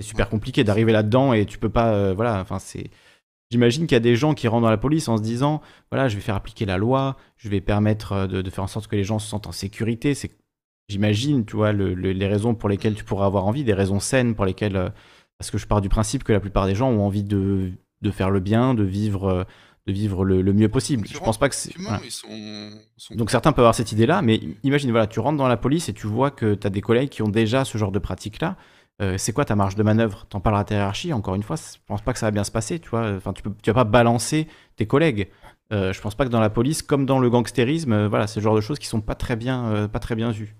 [0.00, 2.90] C'est super compliqué d'arriver là-dedans et tu peux pas, voilà, enfin c'est
[3.52, 5.60] j'imagine qu'il y a des gens qui rentrent dans la police en se disant:
[5.92, 8.66] «Voilà, je vais faire appliquer la loi, je vais permettre, heu, de de faire en
[8.66, 10.14] sorte que les gens se sentent en sécurité».
[10.14, 10.30] C'est
[10.88, 14.00] j'imagine, tu vois, le le les raisons pour lesquelles tu pourrais avoir envie, des raisons
[14.00, 14.90] saines pour lesquelles, heu
[15.38, 18.10] parce que je pars du principe que la plupart des gens ont envie de de
[18.10, 19.44] faire le bien, de vivre, heu,
[19.86, 21.06] de vivre le le mieux possible.
[21.08, 22.00] Je pense pas que c'est voilà.
[22.10, 22.28] sont
[22.96, 25.88] sont Donc certains peuvent avoir cette idée-là, mais imagine, voilà, tu rentres dans la police
[25.88, 28.56] et tu vois que tu as des collègues qui ont déjà ce genre de pratique-là.
[29.02, 30.26] Heu, c'est quoi ta marge de manœuvre?
[30.30, 32.30] Tu en parles à ta hiérarchie, encore une fois, je pense pas que ça va
[32.30, 33.10] bien se passer, tu vois?
[33.16, 35.30] Enfin, tu peux tu vas pas balancer tes collègues.
[35.72, 38.40] Heu, je pense pas que dans la police, comme dans le gangstérisme, heu, voilà, c'est
[38.40, 40.56] le genre de choses qui sont pas très bien, heu, pas très bien vues.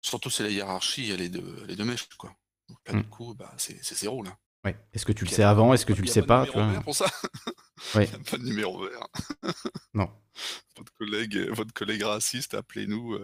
[0.00, 2.34] surtout c'est la hiérarchie, elle est de elle est de mèche, quoi.
[2.68, 3.02] Donc là, Mmh.
[3.02, 4.36] du coup, bah, c'est 0 là.
[4.64, 4.76] Ouais.
[4.92, 5.68] Est-ce que tu le il y sais a avant?
[5.68, 6.46] il y Est-ce a que tu le il y a sais pas?
[6.46, 6.80] Tu vois?
[6.82, 7.06] pour ça?
[7.96, 8.06] Ouais.
[8.06, 9.06] Il y a pas de numéro vert.
[9.94, 10.08] Non.
[10.78, 13.18] Votre collègue, votre collègue raciste, appelez-nous,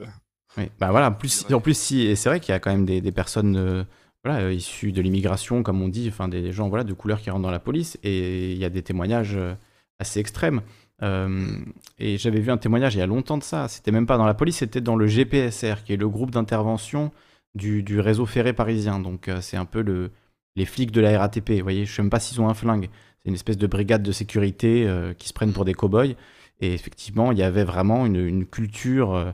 [0.57, 2.85] Oui, bah, voilà, plus en plus si et c'est vrai qu'il y a quand même
[2.85, 3.87] des des personnes,
[4.25, 7.31] voilà, heu, issues de l'immigration comme on dit, enfin des gens, voilà, de couleur qui
[7.31, 9.57] rentrent dans la police et il y a des témoignages, heu,
[9.99, 10.63] assez extrêmes.
[11.01, 14.17] Hem et j'avais vu un témoignage il y a longtemps de ça, c'était même pas
[14.19, 17.13] dans la police, c'était dans le GPSR qui est le groupe d'intervention
[17.55, 18.99] du du réseau ferré parisien.
[19.01, 20.11] Donc c'est un peu le
[20.57, 21.85] les flics de la RATP, vous voyez?
[21.87, 22.89] Je sais même pas s'ils ont un flingue.
[23.23, 24.89] C'est une espèce de brigade de sécurité,
[25.19, 26.15] qui se prennent pour des cow-boys
[26.61, 29.33] et effectivement, il y avait vraiment une une culture,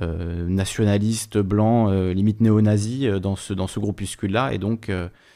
[0.00, 4.52] heu, nationaliste, blanc, heu, limite néo-nazi, heu, dans ce dans ce groupuscule-là.
[4.52, 4.90] Et donc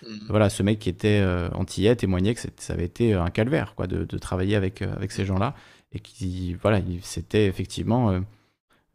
[0.05, 0.27] Mmh.
[0.29, 1.25] voilà, ce mec qui était,
[1.55, 5.25] antillais témoignait que ça avait été, un calvaire quoi de de travailler avec, avec ces
[5.25, 5.55] gens-là.
[5.93, 8.21] Et qui voilà, il c'était effectivement,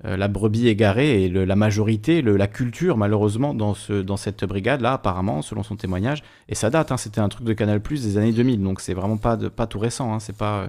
[0.04, 4.46] la brebis égarée et le la majorité, le la culture malheureusement dans ce dans cette
[4.46, 6.24] brigade-là apparemment selon son témoignage.
[6.50, 9.18] Et ça date, hein, c'était un truc de Canal+ des années 2000 donc c'est vraiment
[9.18, 10.68] pas de pas tout récent, hein, c'est pas,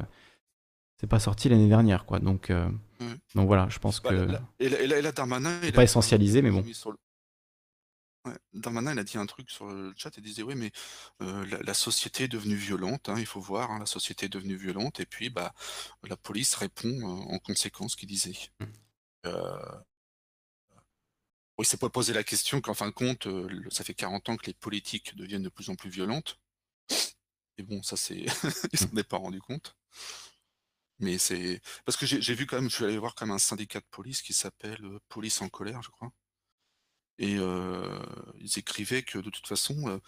[1.01, 2.20] c'est pas sorti l'année dernière quoi.
[2.20, 2.51] Donc
[3.01, 3.15] Ouais.
[3.35, 5.66] donc voilà, je pense Bah, que là et là et là et là Darmanin, faut
[5.66, 6.62] il pas a essentialiser mais bon.
[6.62, 6.99] mis sur le
[8.27, 10.73] ouais, Darmanin, il a dit un truc sur le chat, il disait: «Oui mais
[11.23, 14.29] heu, la la société est devenue violente, hein, il faut voir, hein, la société est
[14.29, 15.55] devenue violente» et puis, bah,
[16.05, 17.05] la police répond, heu,
[17.35, 18.37] en conséquence, qu'il disait.
[18.61, 18.65] Mmh.
[21.59, 23.29] Oui, il s'est pas posé la question qu'en fin de compte,
[23.70, 26.39] ça fait 40 ans que les politiques deviennent de plus en plus violentes.
[27.59, 28.25] Et bon, ça c'est
[28.73, 29.77] il s'en est pas rendu compte.
[31.01, 33.39] Mais c'est parce que j'ai vu quand même je suis allé voir quand même un
[33.39, 36.12] syndicat de police qui s'appelle, heu, Police en colère, je crois.
[37.19, 37.83] Et heu,
[38.39, 40.01] ils écrivaient que de toute façon, heu,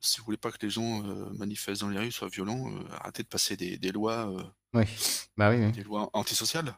[0.00, 1.02] si vous voulez pas que les gens,
[1.34, 4.44] manifestent dans les rues, soient violents, arrêtez de passer des des lois, heu
[4.74, 4.84] Oui.
[5.36, 5.72] Bah oui, oui.
[5.72, 6.76] des lois antisociales.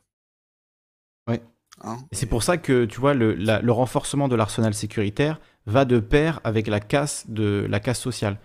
[1.27, 1.41] Ouais.
[1.83, 1.99] Hein?
[2.13, 5.85] Et c'est pour ça que tu vois le la le renforcement de l'arsenal sécuritaire va
[5.85, 8.39] de pair avec la casse de la casse sociale.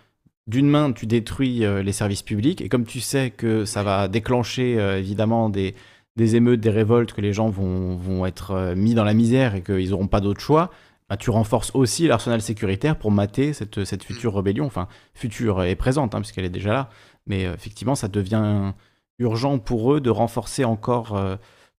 [0.46, 4.08] D'une main, tu détruis, heu, les services publics et comme tu sais que ça va
[4.08, 5.74] déclencher, heu, évidemment des
[6.16, 9.54] des émeutes, des révoltes, que les gens vont vont être, heu, mis dans la misère
[9.54, 10.70] et qu'ils auront pas d'autre choix,
[11.08, 14.06] bah, tu renforces aussi l'arsenal sécuritaire pour mater cette, cette Mmh.
[14.14, 16.90] future rébellion, enfin future et présente, hein, puisqu'elle est déjà là.
[17.26, 18.72] Mais effectivement, ça devient
[19.18, 21.18] urgent pour eux de renforcer encore,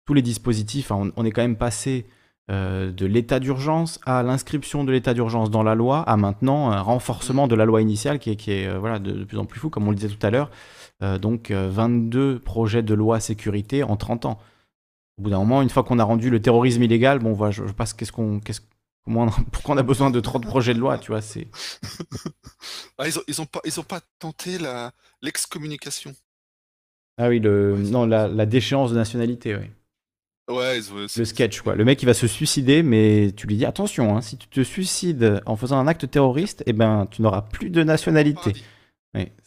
[0.06, 0.92] tous les dispositifs.
[0.92, 2.06] On est quand même passé,
[2.52, 6.82] heu, de l'état d'urgence à l'inscription de l'état d'urgence dans la loi, à maintenant un
[6.82, 9.46] renforcement de la loi initiale qui est qui est, heu, voilà, de de plus en
[9.46, 10.50] plus fou, comme on le disait tout à l'heure.
[11.04, 14.40] Heu, donc heu, 22 projets de loi sécurité en 30 ans.
[15.18, 17.68] Au bout d'un moment, une fois qu'on a rendu le terrorisme illégal, bon, voilà, je
[17.68, 18.62] je passe qu'est-ce qu'on qu'est-ce
[19.06, 21.22] comment on pourquoi on a besoin de 30 projets de loi, tu vois?
[21.22, 21.48] C'est
[22.98, 24.92] Ah, ils ont ils ont pas ils ont pas tenté la
[25.22, 26.14] l'excommunication.
[27.18, 29.70] ah oui, le non, la la déchéance de nationalité, oui.
[30.50, 30.80] Ouais,
[31.18, 31.76] Le sketch, quoi.
[31.76, 34.62] Le mec, il va se suicider, mais tu lui dis attention, hein, si tu te
[34.62, 38.54] suicides en faisant un acte terroriste, eh ben, tu n'auras plus de nationalité.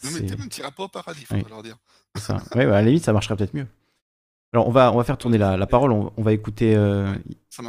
[0.03, 1.77] Non mais même tu iras pas au paradis, faudra leur dire.
[2.17, 2.37] ça.
[2.55, 3.67] Ouais, bah, à la limite, ça marcherait peut-être mieux.
[4.55, 5.93] Alors, on va, on va faire tourner la, la parole.
[5.93, 6.75] On, on va écouter.
[6.75, 7.15] euh,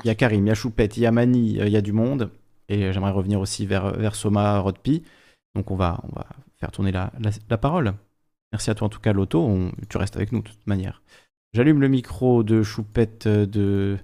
[0.03, 0.15] Il y a.
[0.15, 2.31] Karim, il y a Choupette, il y a Mani, euh, il y a du monde.
[2.69, 5.03] Et j'aimerais revenir aussi vers, vers Soma Rodpi.
[5.56, 6.26] Donc, on va, on va
[6.57, 7.93] faire tourner la, la, la parole.
[8.53, 9.41] Merci à toi, en tout cas, Loto.
[9.45, 11.01] On- tu restes avec nous, de toute manière.
[11.53, 13.97] J'allume le micro de Choupette, euh, de,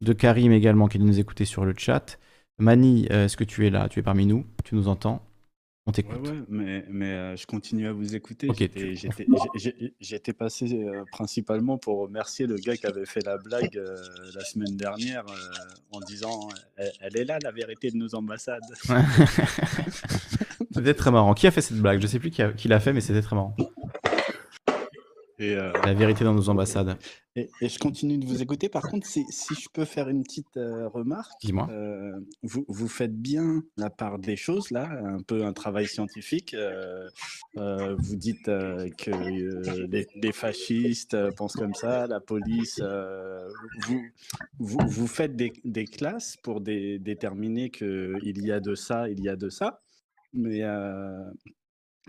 [0.00, 2.18] de Karim également, qui nous écouter sur le chat.
[2.58, 3.88] Mani, euh, est-ce que tu es là?
[3.88, 4.44] Tu es parmi nous?
[4.64, 5.28] Tu nous entends?
[5.88, 6.28] On t'écoute.
[6.28, 8.46] ouais, mais, mais euh, je continue à vous écouter.
[8.54, 10.34] J'étais, tu...
[10.34, 13.96] passé euh, principalement pour remercier le gars qui avait fait la blague euh,
[14.34, 15.24] la semaine dernière
[15.90, 16.46] en disant
[16.76, 18.60] elle, elle est là la vérité de nos ambassades.
[20.74, 21.32] C'était très marrant.
[21.32, 22.02] Qui a fait cette blague?
[22.02, 23.56] Je sais plus qui l'a fait, mais c'était très marrant.
[25.40, 26.98] Et, euh, La vérité dans nos ambassades.
[27.36, 28.68] et, et je continue de vous écouter.
[28.68, 31.68] Par contre, si, si je peux faire une petite euh, remarque, Dis-moi.
[31.70, 36.54] euh, vous, vous faites bien la part des choses là, un peu un travail scientifique.
[36.54, 37.08] euh,
[37.56, 42.80] euh, vous dites euh, que euh, les, les fascistes euh, pensent comme ça, la police.
[42.82, 43.48] euh,
[43.86, 44.02] vous,
[44.58, 49.20] vous, vous faites des, des classes pour dé- déterminer qu'il y a de ça, il
[49.20, 49.82] y a de ça.
[50.34, 51.24] Mais, euh,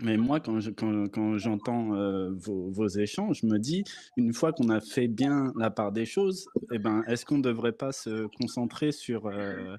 [0.02, 3.84] mais moi, quand je- quand, quand j'entends euh, vos, vos échanges, je me dis,
[4.16, 7.42] une fois qu'on a fait bien la part des choses, eh ben, est-ce qu'on ne
[7.42, 9.74] devrait pas se concentrer sur, euh,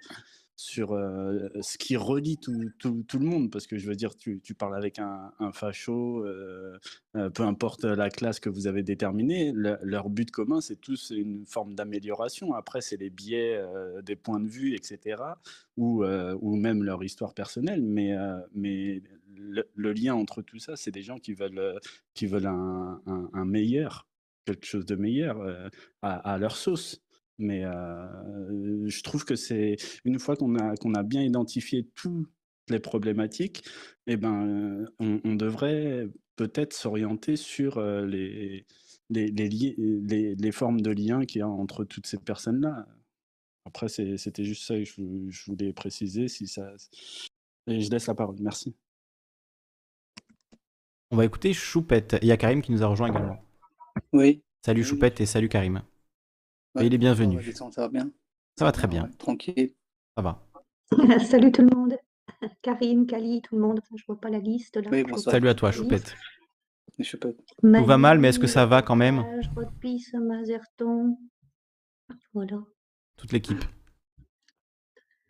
[0.56, 3.52] sur euh, ce qui relie tout, tout, tout le monde?
[3.52, 6.24] Parce que je veux dire, tu, tu parles avec un, un facho,
[7.14, 11.46] peu importe la classe que vous avez déterminée, le- leur but commun, c'est tous une
[11.46, 12.54] forme d'amélioration.
[12.54, 13.60] Après, c'est les biais
[14.04, 15.40] des points de vue, etc.,
[15.78, 17.82] ou, ou même leur histoire personnelle.
[17.82, 18.16] Mais,
[18.54, 19.02] mais
[19.36, 21.80] le, lien entre tout ça, c'est des gens qui veulent, euh,
[22.14, 24.08] qui veulent un, meilleur,
[24.46, 25.70] quelque chose de meilleur euh,
[26.02, 27.02] à, leur sauce.
[27.38, 32.30] Mais euh, je trouve que c'est une fois qu'on a, a bien identifié toutes
[32.70, 33.64] les problématiques,
[34.08, 38.66] eh ben, on, devrait peut-être s'orienter sur les,
[39.10, 42.88] les, les, formes de liens qu'il y a entre toutes ces personnes-là.
[43.66, 46.28] Après, c'était juste ça que je, je voulais préciser.
[46.28, 46.72] Si ça...
[47.68, 48.38] Et je laisse la parole.
[48.40, 48.76] Merci.
[51.12, 52.18] On va écouter Choupette.
[52.22, 53.44] Il y a Karim qui nous a rejoint également.
[54.14, 54.44] Oui.
[54.66, 54.84] Salut.
[54.84, 55.82] Choupette et salut Karim.
[56.76, 57.34] Ouais, il est bienvenu.
[57.34, 58.12] ça va, Alexandre, Ça va bien
[58.58, 59.04] Ça va très bien.
[59.04, 59.74] Ouais, Tranquille.
[60.16, 60.48] Ça va.
[61.26, 61.98] Salut tout le monde.
[62.62, 63.80] Karim, Kali, tout le monde.
[63.80, 64.90] Enfin, je vois pas la liste là.
[64.90, 65.72] Oui, Salut à toi.
[65.72, 66.16] Choupette.
[66.98, 67.30] Je sais pas.
[67.32, 69.26] Tout va mal, mais est-ce que ça va quand même
[69.56, 71.18] Rodpis, Mazerton.
[72.34, 72.60] Voilà.
[73.18, 73.64] Toute l'équipe.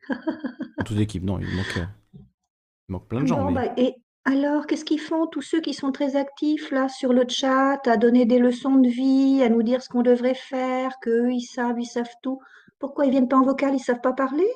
[0.85, 1.85] Toute l'équipe, non, il manque, euh,
[2.15, 3.49] il manque plein de gens.
[3.51, 7.11] Mais- bah, et alors, qu'est-ce qu'ils font, tous ceux qui sont très actifs là sur
[7.11, 10.91] le chat, à donner des leçons de vie, à nous dire ce qu'on devrait faire,
[11.01, 12.39] qu'eux, ils savent, ils savent tout?
[12.79, 14.47] Pourquoi ils viennent pas en vocal, ils savent pas parler?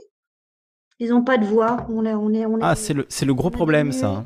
[1.00, 1.86] Ils n'ont pas de voix.
[1.90, 4.10] On est, on est, on Ah, est- c'est le, c'est le gros problème, ça.
[4.10, 4.26] hein.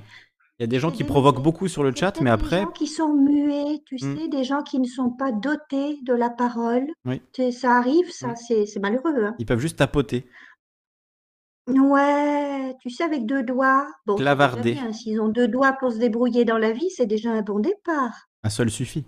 [0.60, 2.72] Il y a des gens qui provoquent beaucoup sur le chat, mais après, Des gens
[2.72, 4.18] qui sont muets, tu Hmm.
[4.18, 6.86] sais, des gens qui ne sont pas dotés de la parole.
[7.06, 7.22] Oui.
[7.54, 9.24] Ça arrive, ça, c'est c'est malheureux.
[9.24, 9.36] hein.
[9.40, 10.28] ils peuvent juste tapoter.
[11.68, 13.88] Ouais, tu sais, avec deux doigts.
[14.06, 14.72] Bon, c'est déjà Clavarder.
[14.74, 14.92] bien.
[14.94, 18.28] S'ils ont deux doigts pour se débrouiller dans la vie, c'est déjà un bon départ.
[18.44, 19.06] Un seul suffit.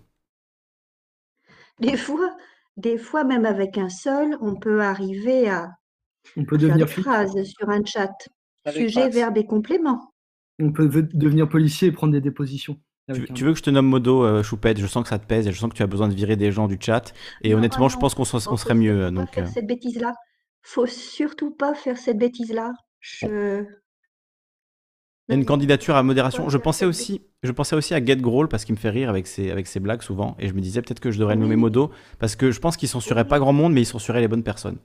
[1.79, 2.35] Des fois,
[2.77, 5.71] des fois, même avec un seul, on peut arriver à
[6.37, 8.13] On peut faire devenir des flic, phrases sur un chat.
[8.65, 9.15] Avec Sujet, Max.
[9.15, 10.13] verbe et complément.
[10.59, 12.75] on peut ve- devenir policier et prendre des dépositions.
[13.07, 14.77] Tu, avec un- tu veux que je te nomme Modo, euh, Choupette?
[14.79, 16.35] Je sens que ça te pèse et je sens que tu as besoin de virer
[16.35, 17.13] des gens du chat.
[17.41, 18.99] Et Non, honnêtement, je pense qu'on s'en- on faut serait mieux.
[19.01, 20.13] surtout pas Donc, faire euh, cette bêtise-là.
[20.63, 22.73] Faut surtout pas faire cette bêtise-là.
[22.99, 23.65] Je...
[25.27, 26.49] Il y a une candidature à modération.
[26.49, 29.27] Je pensais aussi, je pensais aussi à Get Growl parce qu'il me fait rire avec
[29.27, 30.35] ses, avec ses blagues souvent.
[30.39, 31.55] Et je me disais peut-être que je devrais le nommer.
[31.55, 34.43] Modo parce que je pense qu'il censurait pas grand monde, mais il censurait les bonnes
[34.43, 34.77] personnes.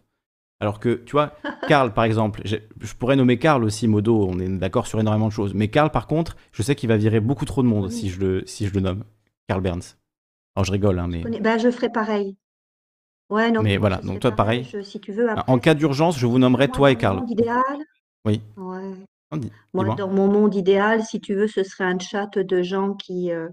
[0.60, 1.32] Alors que, tu vois,
[1.68, 5.32] Karl par exemple, je pourrais nommer Karl aussi Modo, on est d'accord sur énormément de
[5.32, 5.52] choses.
[5.52, 8.20] Mais Karl par contre, je sais qu'il va virer beaucoup trop de monde si je
[8.20, 9.04] le, si je le nomme.
[9.48, 9.96] Karl Burns.
[10.54, 11.22] Alors je rigole, hein, mais.
[11.40, 12.36] Bah, je ferai pareil.
[13.28, 14.64] Ouais, non, Mais voilà, donc toi, pareil.
[14.72, 17.24] Je- si tu veux, En cas d'urgence, je vous nommerai moi, toi et Karl.
[17.28, 17.62] idéal,
[18.24, 18.40] Oui.
[18.56, 18.94] ouais.
[19.32, 19.94] Moi, dis-moi.
[19.96, 23.48] dans mon monde idéal, si tu veux, ce serait un chat de gens qui, euh,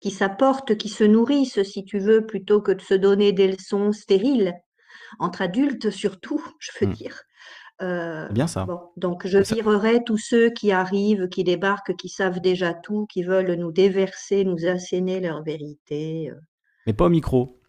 [0.00, 3.92] qui s'apportent, qui se nourrissent, si tu veux, plutôt que de se donner des leçons
[3.92, 4.54] stériles,
[5.18, 6.92] entre adultes surtout, je veux Hmm.
[6.94, 7.22] dire.
[7.82, 8.64] Euh, bien ça.
[8.64, 13.06] bon, donc je Ça- virerai tous ceux qui arrivent, qui débarquent, qui savent déjà tout,
[13.06, 16.30] qui veulent nous déverser, nous asséner leur vérité.
[16.30, 16.34] euh.
[16.86, 17.59] Mais pas au micro.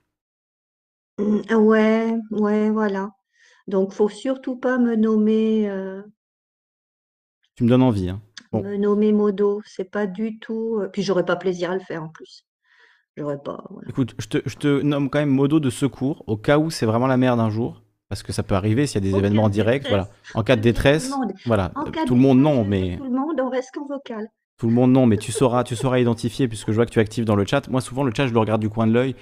[1.22, 3.12] Mm, Ouais, ouais, voilà.
[3.68, 6.02] Donc, faut surtout pas me nommer, euh,
[7.56, 8.10] Tu me donnes envie.
[8.10, 8.22] hein.
[8.52, 8.62] Bon.
[8.64, 9.62] me nommer Modo.
[9.66, 10.80] C'est pas du tout.
[10.82, 12.46] euh, Puis j'aurais pas plaisir à le faire en plus.
[13.18, 13.64] J'aurais pas.
[13.70, 13.90] voilà.
[13.90, 16.86] Écoute, je te, je te nomme quand même modo de secours au cas où c'est
[16.86, 17.84] vraiment la merde un jour.
[18.10, 19.88] Parce que ça peut arriver s'il y a des En événements cas en de direct.
[19.88, 20.04] Voilà.
[20.04, 20.36] détresse.
[20.36, 21.34] En cas de tout le détresse, monde.
[21.46, 21.72] voilà.
[21.76, 23.86] En Euh, cas Tout le monde, détresse, non, mais Tout le monde, on reste qu'en
[23.86, 24.28] vocal.
[24.58, 27.00] tout le monde, non, mais tu sauras, tu sauras identifier puisque je vois que tu
[27.00, 27.68] es actif dans le chat.
[27.70, 29.16] Moi, souvent, le chat, je le regarde du coin de l'œil.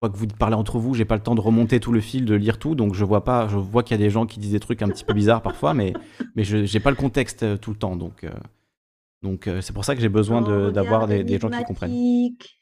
[0.00, 2.00] Je vois que vous parlez entre vous, j'ai pas le temps de remonter tout le
[2.00, 3.48] fil, de lire tout, donc je vois pas.
[3.48, 5.42] Je vois qu'il y a des gens qui disent des trucs un petit peu bizarres
[5.42, 5.92] parfois, mais
[6.36, 8.30] mais je j'ai pas le contexte euh, tout le temps, donc euh,
[9.22, 11.90] donc euh, c'est pour ça que j'ai besoin de- Oh, d'avoir des gens qui comprennent.
[11.90, 12.60] énigmatique.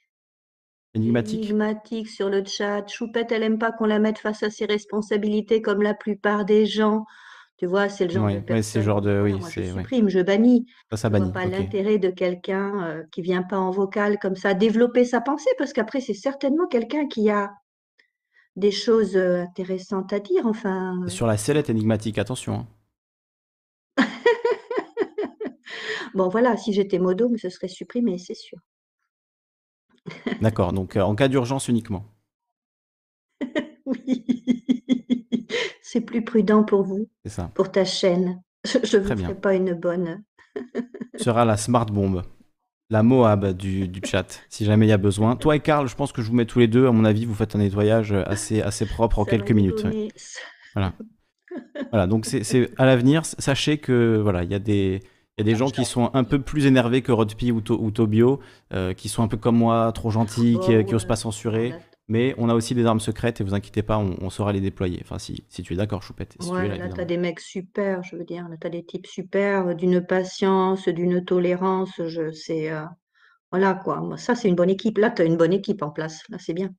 [0.94, 1.44] Énigmatique.
[1.44, 2.88] Énigmatique sur le chat.
[2.88, 6.64] Choupette, elle aime pas qu'on la mette face à ses responsabilités comme la plupart des
[6.64, 7.04] gens.
[7.59, 8.62] Tu vois, c'est le genre de personne.
[8.62, 10.66] c'est le genre de- oui, moi, je c'est- supprime, je bannis.
[10.91, 11.33] Ça, ça Je vois bannit.
[11.33, 11.53] pas ok.
[11.53, 15.73] l'intérêt de quelqu'un euh, qui vient pas en vocal comme ça développer sa pensée parce
[15.73, 17.53] qu'après c'est certainement quelqu'un qui a
[18.57, 20.45] des choses euh, intéressantes à dire.
[20.47, 22.66] Enfin, euh, Sur la sellette énigmatique, attention.
[23.99, 24.05] hein.
[26.15, 28.59] bon voilà, si j'étais modo, mais ce serait supprimé, c'est sûr.
[30.43, 32.05] D'accord, donc euh, en cas d'urgence uniquement.
[33.87, 34.27] Oui,
[35.97, 37.51] c'est plus prudent pour vous, ça.
[37.55, 38.43] pour ta chaîne.
[38.66, 39.16] Je, vous bien.
[39.28, 40.23] ferai pas une bonne.
[41.16, 42.23] sera la smart bomb,
[42.90, 45.36] la Moab du, du chat, si jamais il y a besoin.
[45.36, 46.86] Toi et Karl, je pense que je vous mets tous les deux.
[46.86, 49.82] À mon avis, vous faites un nettoyage assez, assez propre en Ça quelques minutes.
[49.82, 50.09] donner-
[51.90, 55.01] Voilà, donc c'est à l'avenir, sachez que voilà, il y a des,
[55.39, 57.78] il y a des gens qui sont un peu plus énervés que Rodpi ou, To-
[57.81, 58.40] ou Tobio,
[58.74, 61.09] euh, qui sont un peu comme moi, trop gentils, qui, Oh, qui osent ouais.
[61.09, 61.73] pas censurer.
[62.09, 64.61] Mais on a aussi des armes secrètes et vous inquiétez pas, on, on saura les
[64.61, 65.01] déployer.
[65.03, 66.37] Enfin, si, si tu es d'accord, Choupette.
[66.41, 67.07] Si tu es Ouais, là, là, tu as évidemment.
[67.07, 68.49] des mecs super, je veux dire.
[68.49, 72.01] Là, tu as des types super, euh, d'une patience, d'une tolérance.
[72.07, 72.70] Je sais.
[72.70, 72.85] euh,
[73.53, 74.01] voilà, quoi.
[74.01, 74.99] Moi, ça, c'est une bonne équipe.
[74.99, 76.23] Là, tu as une bonne équipe en place.
[76.31, 76.74] Là, c'est bien.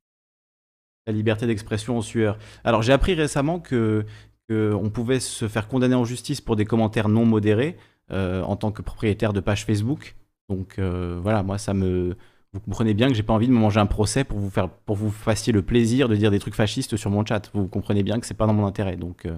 [1.06, 2.38] La liberté d'expression en sueur.
[2.66, 4.06] Alors, j'ai appris récemment que,
[4.49, 7.78] que on pouvait se faire condamner en justice pour des commentaires non modérés
[8.12, 10.16] euh, en tant que propriétaire de page Facebook.
[10.49, 12.18] Donc euh, voilà, moi ça me.
[12.57, 14.69] Vous comprenez bien que j'ai pas envie de me manger un procès pour vous faire,
[14.69, 17.51] pour vous fassiez le plaisir de dire des trucs fascistes sur mon chat.
[17.53, 18.95] Vous comprenez bien que c'est pas dans mon intérêt.
[18.95, 19.38] Donc, euh,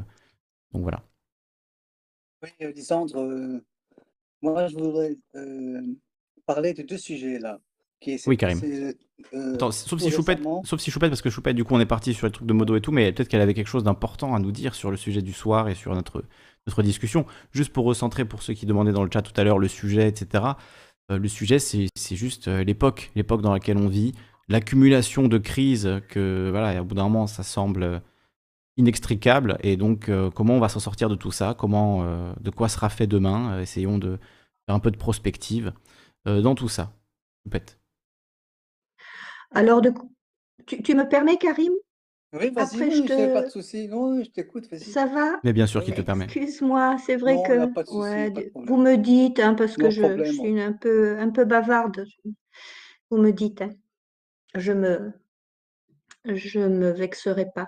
[0.73, 1.03] donc voilà.
[2.43, 3.63] Oui, euh, Lisandre, euh,
[4.41, 5.81] Moi, je voudrais euh,
[6.45, 7.59] parler de deux sujets là,
[7.99, 8.59] qui s'est Oui, Karim.
[9.33, 12.13] Attends, sauf si Choupette, sauf si Choupette, parce que Choupette, du coup, on est parti
[12.13, 14.39] sur les trucs de modo et tout, mais peut-être qu'elle avait quelque chose d'important à
[14.39, 16.23] nous dire sur le sujet du soir et sur notre,
[16.67, 17.25] notre discussion.
[17.51, 20.07] Juste pour recentrer pour ceux qui demandaient dans le chat tout à l'heure le sujet,
[20.07, 20.43] etc.
[21.11, 24.14] Euh, le sujet, c'est juste euh, l'époque, l'époque dans laquelle on vit,
[24.48, 27.99] l'accumulation de crises que, voilà, au bout d'un moment, ça semble euh,
[28.77, 29.57] inextricable.
[29.61, 31.53] Et donc, comment on va s'en sortir de tout ça?
[31.53, 33.60] Comment, de quoi sera fait demain?
[33.60, 34.18] Essayons de
[34.65, 35.73] faire un peu de prospective
[36.26, 36.94] dans tout ça.
[39.52, 39.91] Alors, de...
[40.65, 41.73] tu me permets, Karim?
[42.34, 43.51] Oui, vas-y, Après, je oui, pas de te...
[43.51, 43.88] souci.
[43.88, 44.95] Non, oui, je t'écoute, vas-y.
[44.95, 45.41] Ça va?
[45.43, 46.03] Mais bien sûr qu'il te oui.
[46.03, 46.31] permet.
[46.35, 48.51] Excuse-moi, c'est vrai Non, il que n'y a pas de souci, ouais, pas de du-
[48.56, 48.77] vous problème.
[48.77, 50.39] me dites, hein, parce que No je, je problème.
[50.39, 52.06] suis une- un peu, un peu bavarde.
[53.11, 53.69] Vous me dites, hein.
[54.56, 55.14] je me,
[56.26, 57.68] je me vexerai pas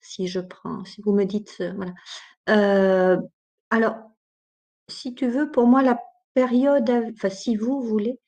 [0.00, 1.92] si je prends, si vous me dites, euh, voilà.
[2.50, 3.20] Euh,
[3.70, 3.96] alors,
[4.88, 6.00] si tu veux, pour moi, la
[6.34, 8.20] période, à- enfin, si vous voulez,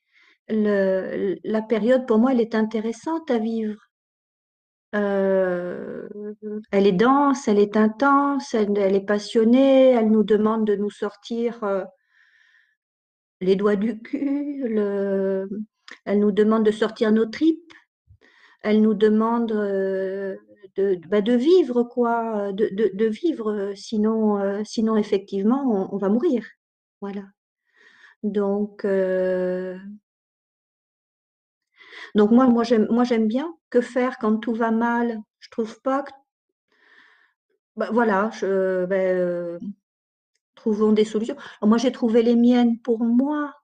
[0.48, 3.81] le, la période, pour moi, elle est intéressante à vivre.
[4.95, 6.09] Euh,
[6.73, 11.62] elle est dense, elle est intense, elle, est passionnée, elle nous demande de nous sortir
[11.62, 11.85] euh,
[13.41, 15.49] les doigts du cul, le-
[16.05, 17.73] elle nous demande de sortir nos tripes,
[18.62, 20.37] elle nous demande euh,
[20.77, 26.45] de, bah, de vivre, quoi, de, vivre, sinon, sinon effectivement, on, on va mourir.
[27.01, 27.23] Voilà.
[28.23, 28.85] Donc,
[32.15, 33.55] donc moi, moi j'aime, bien.
[33.70, 35.20] Que faire quand tout va mal?
[35.41, 36.11] Je trouve pas que,
[37.77, 39.59] bah, voilà, ben, euh,
[40.55, 41.37] trouvons des solutions.
[41.62, 43.55] Moi, j'ai trouvé les miennes pour moi,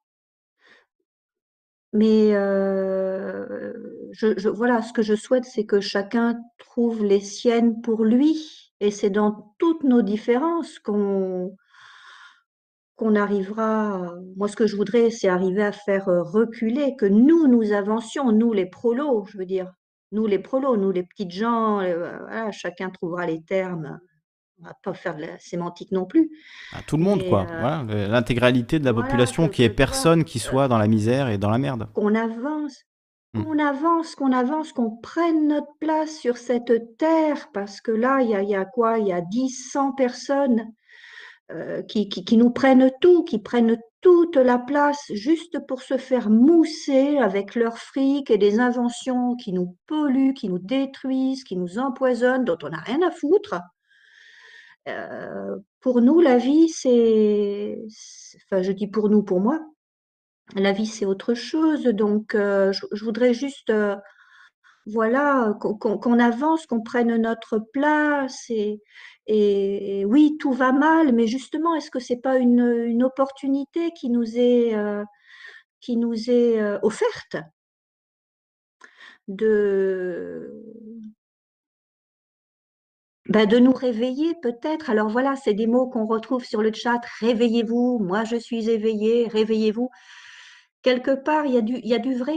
[1.93, 3.73] mais euh,
[4.52, 8.73] voilà, ce que je souhaite, c'est que chacun trouve les siennes pour lui.
[8.81, 11.56] Et c'est dans toutes nos différences qu'on
[12.97, 14.12] qu'on arrivera.
[14.36, 18.32] Moi, ce que je voudrais, c'est arriver à faire euh, reculer, que nous, nous avancions,
[18.32, 19.73] nous, les prolos, je veux dire.
[20.12, 23.98] Nous, les prolos, nous, les petites gens, euh, voilà, chacun trouvera les termes.
[24.60, 26.31] On va pas faire de la sémantique non plus.
[26.73, 27.43] À tout le monde, quoi.
[27.43, 31.28] euh, Voilà, l'intégralité de la voilà, population, ait toi, personne qui soit dans la misère
[31.28, 31.89] et dans la merde.
[31.93, 32.85] qu'on avance,
[33.35, 33.43] Mm.
[33.44, 38.31] qu'on avance, qu'on avance, qu'on prenne notre place sur cette terre, parce que là, il
[38.31, 38.98] y a, il y a quoi?
[38.98, 40.73] Il y a 10, 100 personnes
[41.52, 45.97] euh, qui, qui, qui nous prennent tout, qui prennent toute la place juste pour se
[45.97, 51.56] faire mousser avec leur fric et des inventions qui nous polluent, qui nous détruisent, qui
[51.56, 53.55] nous empoisonnent, dont on n'a rien à foutre.
[54.89, 57.78] Euh, pour nous, la vie, c'est,
[58.47, 59.60] enfin, je dis pour nous, pour moi,
[60.56, 61.85] la vie, c'est autre chose.
[61.85, 63.73] Donc, euh, je, voudrais juste,
[64.86, 68.51] voilà, qu'on avance, qu'on prenne notre place.
[68.51, 68.81] Et,
[69.27, 74.39] et, oui, tout va mal, mais justement, est-ce que c'est pas une, opportunité qui nous
[74.39, 75.05] est, euh,
[76.28, 77.36] euh, offerte
[79.28, 80.51] de,
[83.28, 84.90] ben, de nous réveiller peut-être?
[84.90, 87.01] Alors voilà, c'est des mots qu'on retrouve sur le chat.
[87.20, 89.90] Réveillez-vous, moi je suis éveillé, réveillez-vous.
[90.82, 91.55] Quelque part, il
[91.85, 92.36] y a du vrai.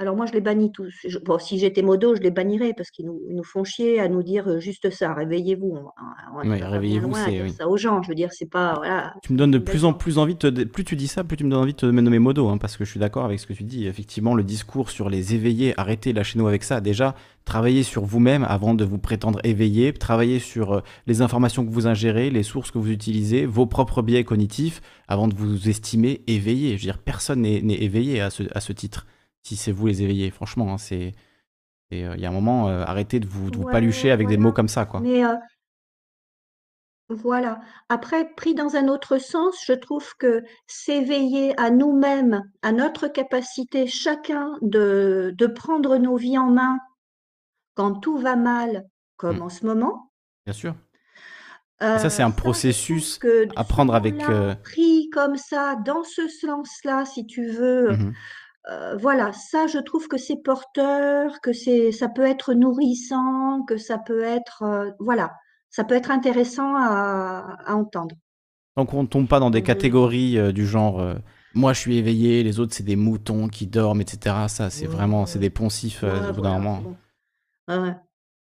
[0.00, 0.94] Alors moi, je les bannis tous.
[1.04, 4.08] Je- bon, si j'étais modo, je les bannirais parce qu'ils nous, nous font chier à
[4.08, 5.12] nous dire euh, juste ça.
[5.12, 5.76] Réveillez-vous.
[6.44, 7.42] Oui, réveillez-vous, c'est.
[7.42, 7.50] Oui.
[7.50, 8.00] ça aux gens.
[8.02, 10.50] Je veux dire, c'est pas, voilà, Tu me donnes de plus en plus envie de
[10.50, 10.64] te...
[10.64, 12.58] Plus tu dis ça, plus tu me donnes envie de te me nommer modo, hein,
[12.58, 13.88] parce que je suis d'accord avec ce que tu dis.
[13.88, 16.80] Effectivement, le discours sur les éveillés, arrêtez, lâchez-nous avec ça.
[16.80, 19.92] Déjà, travaillez sur vous-même avant de vous prétendre éveillé.
[19.92, 24.02] Travaillez sur euh, les informations que vous ingérez, les sources que vous utilisez, vos propres
[24.02, 26.76] biais cognitifs, avant de vous estimer éveillé.
[26.76, 29.04] Je veux dire, personne n'est n'est éveillé à ce, à ce titre.
[29.48, 31.14] Si c'est vous les éveillés, franchement, hein, c'est.
[31.92, 34.28] euh, Il y a un moment, euh, arrêtez de vous, de vous Ouais, palucher avec
[34.28, 35.00] des mots comme ça, quoi.
[35.00, 35.34] Mais euh,
[37.08, 37.60] voilà.
[37.88, 43.86] Après, pris dans un autre sens, je trouve que s'éveiller à nous-mêmes, à notre capacité
[43.86, 46.78] chacun de, de prendre nos vies en main
[47.74, 49.42] quand tout va mal, comme Mm.
[49.42, 50.12] en ce moment.
[50.44, 50.74] Bien sûr.
[51.82, 54.20] Euh, ça, c'est un ça, processus que à prendre avec.
[54.28, 58.12] euh, pris comme ça, dans ce sens-là, si tu veux, mhm.
[58.70, 63.76] Euh, voilà, ça, je trouve que c'est porteur, que c'est, ça peut être nourrissant, que
[63.78, 65.34] ça peut être, euh, voilà,
[65.70, 68.16] ça peut être intéressant à, à entendre.
[68.76, 71.14] Donc on tombe pas dans des je- catégories euh, du genre euh,
[71.54, 74.48] moi je suis éveillé, les autres c'est des moutons qui dorment, etc.
[74.48, 76.82] Ça c'est vraiment c'est des poncifs euh, Ouais, au bout d'un voilà, moment.
[76.82, 76.98] c'est bon.
[77.68, 77.96] Ouais, ouais.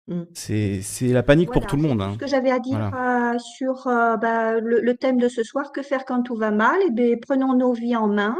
[0.08, 0.24] Mm.
[0.34, 2.00] C'est c'est la panique pour tout le monde.
[2.00, 2.16] hein.
[2.16, 2.94] ce que j'avais à dire Voilà.
[2.94, 6.50] euh, sur euh, bah, le, le thème de ce soir, que faire quand tout va
[6.50, 6.76] mal?
[6.86, 8.36] Eh bien, prenons nos vies en main,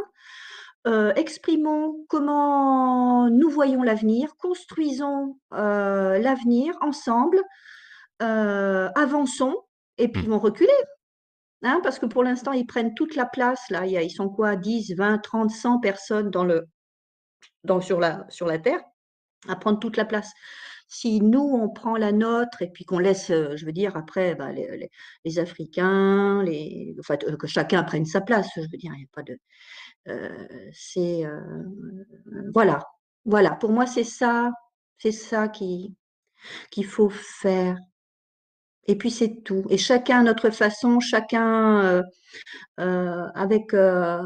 [0.87, 7.43] euh, exprimons comment nous voyons l'avenir, construisons euh, l'avenir ensemble,
[8.23, 9.57] euh, avançons
[9.99, 10.33] et puis Mm.
[10.35, 10.73] on reculer.
[11.63, 13.87] Hein, parce que pour l'instant, ils prennent toute la place, là.
[13.87, 16.67] Ils sont quoi, 10, 20, 30, 100 personnes dans le,
[17.65, 18.81] dans, sur, la, sur la Terre
[19.49, 20.33] à prendre toute la place.
[20.89, 24.53] Si nous, on prend la nôtre et puis qu'on laisse, je veux dire, après, bah,
[24.53, 24.91] les, les-
[25.25, 29.09] les Africains, les, enfin, que chacun prenne sa place, je veux dire, il n'y a
[29.15, 29.39] pas de.
[30.09, 31.25] Euh, c'est.
[31.27, 31.41] euh,
[32.55, 32.81] voilà.
[33.25, 33.51] Voilà.
[33.53, 34.51] Pour moi, c'est ça.
[34.99, 35.95] C'est ça qui,
[36.71, 37.77] qu'il faut faire.
[38.89, 39.65] Et puis c'est tout.
[39.69, 42.03] Et chacun à notre façon, chacun euh,
[42.81, 44.23] euh, avec euh,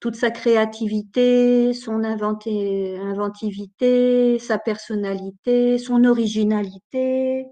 [0.00, 7.46] toute sa créativité, son inventivité, sa personnalité, son originalité.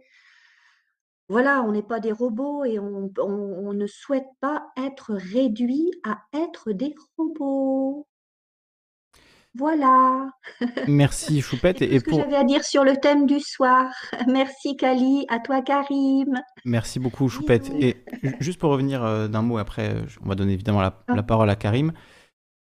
[1.30, 5.92] Voilà, on n'est pas des robots et on, on- on ne souhaite pas être réduit
[6.04, 8.06] à être des robots.
[9.56, 10.30] Voilà.
[10.86, 11.78] Merci Choupette.
[11.78, 13.92] C'est Et, ce que j'avais à dire sur le thème du soir.
[14.28, 16.40] Merci Kali, à toi Karim.
[16.64, 17.64] Merci beaucoup Choupette.
[17.72, 17.76] Bisous.
[17.80, 21.02] Et ju- juste pour revenir euh, d'un mot après, euh, on va donner évidemment la,
[21.08, 21.14] Ah.
[21.14, 21.92] la parole à Karim.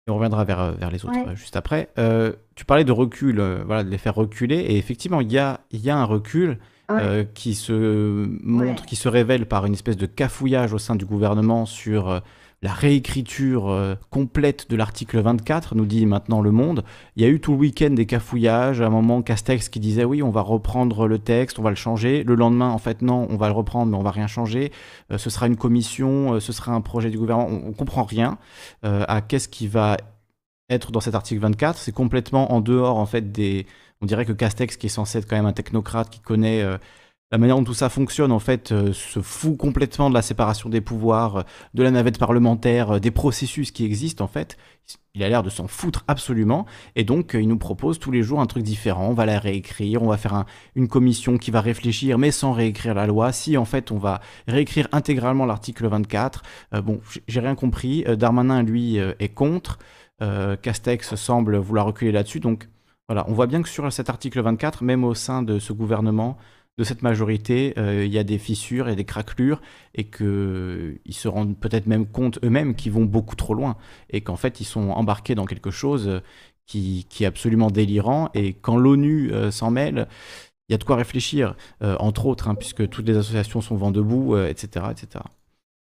[0.07, 1.35] Et on reviendra vers, euh, vers les autres Ouais.
[1.35, 1.89] juste après.
[1.97, 4.57] Euh, tu parlais de recul, euh, voilà, de les faire reculer.
[4.57, 6.59] Et effectivement, il y a, il y a un recul
[6.95, 7.01] Ouais.
[7.01, 8.87] euh, qui se montre, Ouais.
[8.87, 12.19] qui se révèle par une espèce de cafouillage au sein du gouvernement sur euh,
[12.61, 16.85] la réécriture euh, complète de l'article 24, nous dit maintenant Le Monde.
[17.17, 18.79] Il y a eu tout le week-end des cafouillages.
[18.79, 21.75] À un moment, Castex qui disait oui, on va reprendre le texte, on va le
[21.75, 22.23] changer.
[22.23, 24.71] Le lendemain, en fait, non, on va le reprendre, mais on va rien changer.
[25.11, 27.49] Euh, ce sera une commission, euh, ce sera un projet du gouvernement.
[27.65, 28.37] On, on comprend rien
[28.83, 29.97] à qu'est-ce qui va
[30.69, 31.77] être dans cet article 24.
[31.77, 33.65] C'est complètement en dehors, en fait, des.
[34.03, 36.77] On dirait que Castex, qui est censé être quand même un technocrate, qui connaît euh,
[37.31, 40.67] la manière dont tout ça fonctionne, en fait, euh, se fout complètement de la séparation
[40.67, 41.41] des pouvoirs, euh,
[41.73, 44.57] de la navette parlementaire, des processus qui existent, en fait.
[45.15, 46.65] Il a l'air de s'en foutre absolument.
[46.97, 49.07] Et donc, il nous propose tous les jours un truc différent.
[49.07, 52.51] On va la réécrire, on va faire un- une commission qui va réfléchir, mais sans
[52.51, 53.31] réécrire la loi.
[53.31, 54.19] Si, en fait, on va
[54.49, 56.43] réécrire intégralement l'article 24.
[56.73, 56.99] Euh, bon,
[57.29, 58.03] j'ai- rien compris.
[58.17, 59.79] Darmanin, lui, est contre.
[60.61, 62.39] Castex semble vouloir reculer là-dessus.
[62.41, 62.67] Donc,
[63.07, 66.37] voilà, on voit bien que sur cet article 24, même au sein de ce gouvernement,
[66.77, 69.61] de cette majorité, euh, il y a des fissures et des craquelures
[69.93, 73.77] et qu'ils se rendent peut-être même compte eux-mêmes qu'ils vont beaucoup trop loin
[74.09, 76.19] et qu'en fait ils sont embarqués dans quelque chose euh,
[76.65, 80.07] qui, qui est absolument délirant et quand l'ONU euh, s'en mêle,
[80.69, 83.75] il y a de quoi réfléchir, euh, entre autres, hein, puisque toutes les associations sont
[83.75, 84.87] vent debout, euh, etc.
[84.91, 85.23] etc.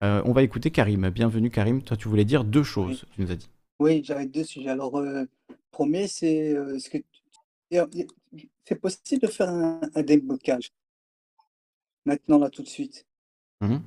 [0.03, 1.09] Euh, on va écouter Karim.
[1.11, 3.49] Bienvenue Karim, toi tu voulais dire deux choses, tu nous as dit.
[3.79, 4.71] Oui, j'avais deux sujets.
[4.71, 5.01] Alors,
[5.75, 6.99] premier, c'est euh, ce que
[8.65, 10.71] c'est possible de faire un, un déblocage?
[12.05, 13.05] Maintenant, là, tout de suite.
[13.61, 13.83] Mhm.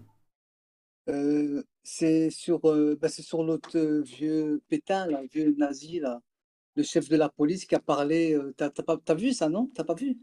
[1.10, 6.22] Euh, c'est sur, euh, bah, c'est sur l'autre vieux pétain, là, vieux nazi, là,
[6.76, 8.38] le chef de la police qui a parlé.
[8.58, 9.68] t'as, pas, t'as vu ça, non?
[9.74, 10.18] T'as pas vu?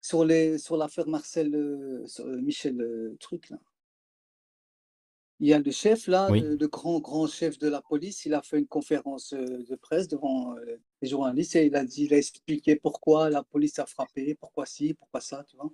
[0.00, 1.50] Sur les, sur l'affaire Marcel,
[2.06, 3.58] sur, Michel, truc, là.
[5.42, 6.40] Il y a le chef, là, Oui.
[6.40, 9.74] le, le grand, grand chef de la police, il a fait une conférence euh, de
[9.74, 13.78] presse devant euh, les journalistes et il a dit, il a expliqué pourquoi la police
[13.80, 15.70] a frappé, pourquoi ci, pourquoi ça, tu vois.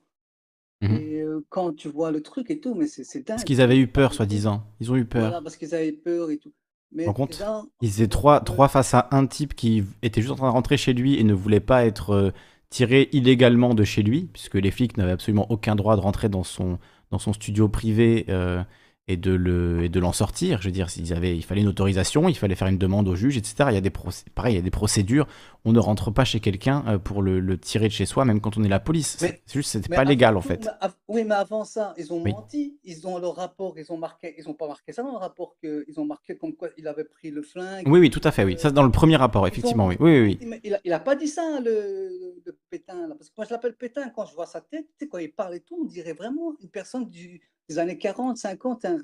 [0.80, 0.96] Mhm.
[0.96, 3.26] Et euh, quand tu vois le truc et tout, mais c'est dingue.
[3.26, 4.64] Parce qu'ils avaient eu peur, soi-disant.
[4.80, 5.22] Ils ont eu peur.
[5.22, 6.52] Voilà, parce qu'ils avaient peur et tout.
[6.90, 10.36] Mais compte là, Ils étaient trois, trois face à un type qui était juste en
[10.36, 12.30] train de rentrer chez lui et ne voulait pas être euh,
[12.70, 16.44] tiré illégalement de chez lui, puisque les flics n'avaient absolument aucun droit de rentrer dans
[16.44, 16.78] son,
[17.10, 18.62] dans son studio privé euh,
[19.08, 20.60] et de le et de l'en sortir.
[20.60, 23.14] Je veux dire, s'ils avaient, il fallait une autorisation, il fallait faire une demande au
[23.16, 23.54] juge, etc.
[23.70, 23.90] Il y a des
[24.34, 25.26] pareil, il y a des procédures.
[25.64, 28.40] On ne rentre pas chez quelqu'un euh, pour le, le tirer de chez soi, même
[28.40, 29.16] quand on est la police.
[29.18, 30.68] C'est juste, c'était pas légal en fait.
[30.80, 32.32] mais oui, mais avant ça, ils ont Oui.
[32.32, 32.78] menti.
[32.84, 35.56] Ils ont leur rapport, ils ont marqué, ils ont pas marqué ça dans le rapport
[35.62, 37.86] que ils ont marqué comme quoi il avait pris le flingue.
[37.88, 38.54] Oui, oui, tout à fait, oui.
[38.58, 39.96] Ça, c'est dans le premier rapport, effectivement, ont- oui.
[40.00, 43.14] Oui, oui, il a, il a pas dit ça, le, le pétain, là.
[43.16, 44.86] Parce que moi, je l'appelle pétain quand je vois sa tête.
[44.98, 47.98] Tu sais, quand il parle et tout, on dirait vraiment une personne du, des années
[47.98, 48.84] 40, 50.
[48.84, 48.98] hein.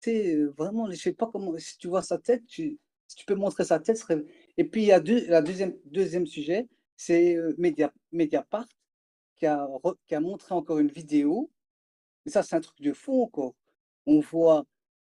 [0.00, 1.52] Tu sais, euh, vraiment, je sais pas comment.
[1.58, 2.78] Si tu vois sa tête, tu,
[3.08, 3.96] si tu peux montrer sa tête.
[3.96, 4.24] ce serait-
[4.58, 8.66] Et puis, il y a deux, la deuxième, deuxième sujet, c'est euh, Media, Mediapart
[9.36, 11.50] qui a, re- qui a montré encore une vidéo.
[12.24, 13.54] Mais ça, c'est un truc de fou encore.
[14.06, 14.64] On voit.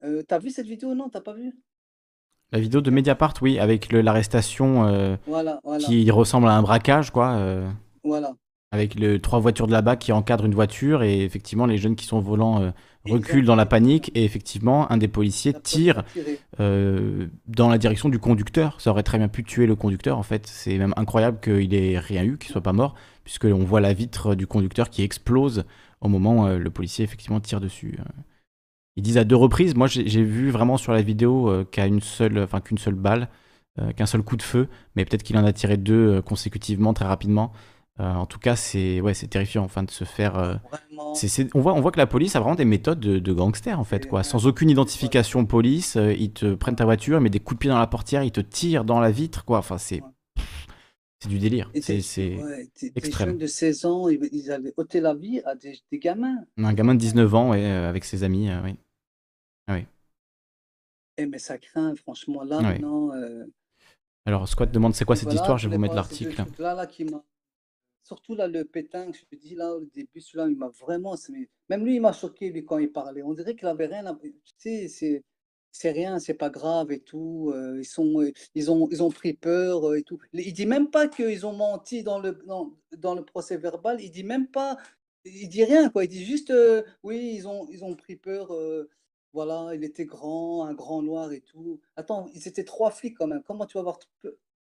[0.04, 0.94] Euh, T'as vu cette vidéo?
[0.96, 1.54] Non, t'as pas vu?
[2.52, 7.10] La vidéo de Mediapart, oui, avec l'arrestation euh, Voilà, voilà, qui ressemble à un braquage,
[7.12, 7.38] quoi.
[8.04, 8.36] voilà.
[8.72, 12.06] Avec les trois voitures de là-bas qui encadrent une voiture et effectivement les jeunes qui
[12.06, 12.72] sont au volant euh,
[13.06, 16.04] reculent dans la panique et effectivement un des policiers tire
[16.62, 18.80] euh, dans la direction du conducteur.
[18.80, 20.48] Ça aurait très bien pu tuer le conducteur en fait.
[20.48, 22.96] C'est même incroyable qu'il ait rien eu, qu'il soit pas mort
[23.26, 25.66] puisque on voit la vitre du conducteur qui explose
[26.00, 28.00] au moment où euh, le policier effectivement tire dessus.
[28.96, 29.76] Ils disent à deux reprises.
[29.76, 33.28] Moi j'ai vu vraiment sur la vidéo a une seule, enfin qu'une seule balle,
[33.96, 37.54] qu'un seul coup de feu, mais peut-être qu'il en a tiré deux consécutivement très rapidement.
[38.02, 40.36] Euh, en tout cas, c'est ouais, c'est terrifiant enfin, de se faire.
[40.38, 40.56] euh,
[41.54, 43.84] on, voit, on voit que la police a vraiment des méthodes de, de gangsters en
[43.84, 44.24] fait, quoi.
[44.24, 47.60] Sans aucune identification police, euh, ils te prennent ta voiture, ils mettent des coups de
[47.60, 49.60] pied dans la portière, ils te tirent dans la vitre, quoi.
[49.60, 50.02] Enfin, c'est.
[51.24, 51.70] C'est du délire.
[51.80, 51.98] C'est
[52.38, 53.30] ouais, des- des extrême.
[53.30, 56.38] jeunes de 16 ans, ils, allaient ôter la vie à des, des gamins.
[56.58, 58.76] un gamin de 19 ans, ouais, euh, avec ses amis, euh, oui.
[61.18, 62.64] Eh, mais ça craint, franchement, là, Ouais.
[62.64, 63.12] maintenant.
[63.14, 63.46] euh,
[64.26, 66.34] Alors, Squat demande c'est quoi cette voilà, histoire, je vais vous mettre l'article.
[66.36, 67.24] trucs-là, là, qui m'a-
[68.04, 71.16] Surtout là, le pétain je te dis là, au début, celui-là, il m'a vraiment.
[71.70, 73.22] Même lui, il m'a choqué, lui, quand il parlait.
[73.24, 74.04] On dirait qu'il avait rien.
[74.22, 75.24] Tu sais, c'est.
[75.74, 77.52] C'est rien, c'est pas grave et tout.
[77.56, 80.20] euh, ils, sont, euh, ils, ont, pris peur euh, et tout.
[80.34, 84.02] Il dit même pas qu'ils ont menti dans le, dans, dans le procès verbal.
[84.02, 84.78] Il dit même pas.
[85.24, 86.04] Il dit rien, quoi.
[86.04, 86.54] Il dit juste,
[87.04, 88.54] oui, ils ont, ils ont pris peur.
[89.34, 91.80] voilà, il était grand, un grand noir et tout.
[91.96, 93.44] Attends, ils étaient trois flics quand même.
[93.44, 94.00] Comment tu vas avoir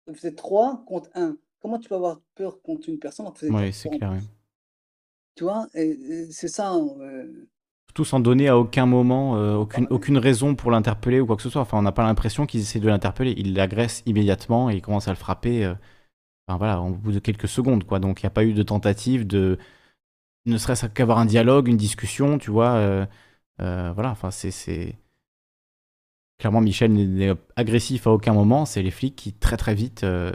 [0.07, 1.39] Vous êtes trois contre un.
[1.61, 4.13] Comment tu peux avoir peur contre une personne Oui, c'est clair.
[5.35, 6.75] Tu vois, c'est ça.
[6.75, 7.47] euh,
[7.89, 11.43] Surtout sans donner à aucun moment, euh, aucune, aucune raison pour l'interpeller ou quoi que
[11.43, 11.63] ce soit.
[11.63, 13.35] Enfin, on n'a pas l'impression qu'ils essaient de l'interpeller.
[13.37, 15.65] Ils l'agressent immédiatement et ils commencent à le frapper.
[15.65, 15.75] euh,
[16.49, 18.01] Enfin voilà, au bout de quelques secondes, quoi.
[18.01, 19.59] Donc il n'y a pas eu de tentative de,
[20.47, 22.73] ne serait-ce qu'avoir un dialogue, une discussion, tu vois.
[23.61, 24.97] euh, voilà, enfin c'est,
[26.39, 28.65] clairement Michel n'est n'est agressif à aucun moment.
[28.65, 30.33] C'est les flics qui très très vite euh,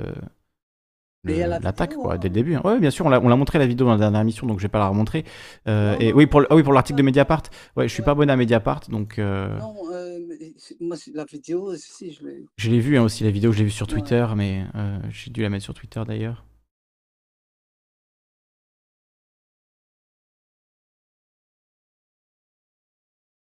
[1.26, 2.18] Mais il y a le- la l'attaquent, vidéo, quoi, hein.
[2.18, 2.58] dès le début.
[2.64, 4.60] Oui, bien sûr, on l'a, on l'a montré la vidéo dans la dernière émission, donc
[4.60, 5.24] je vais pas la remontrer.
[5.68, 7.44] Euh, et oui, pour, ah oui, pour l'article de Mediapart.
[7.78, 8.06] Ouais, je suis Ouais.
[8.06, 9.20] pas abonné à Mediapart, donc.
[9.20, 10.20] euh, Non, euh,
[10.82, 12.45] moi, la vidéo, si, je l'ai.
[12.58, 13.94] Je l'ai vu hein, aussi, la vidéo, je l'ai vue sur Ouais.
[13.94, 16.45] Twitter, mais euh, j'ai dû la mettre sur Twitter d'ailleurs.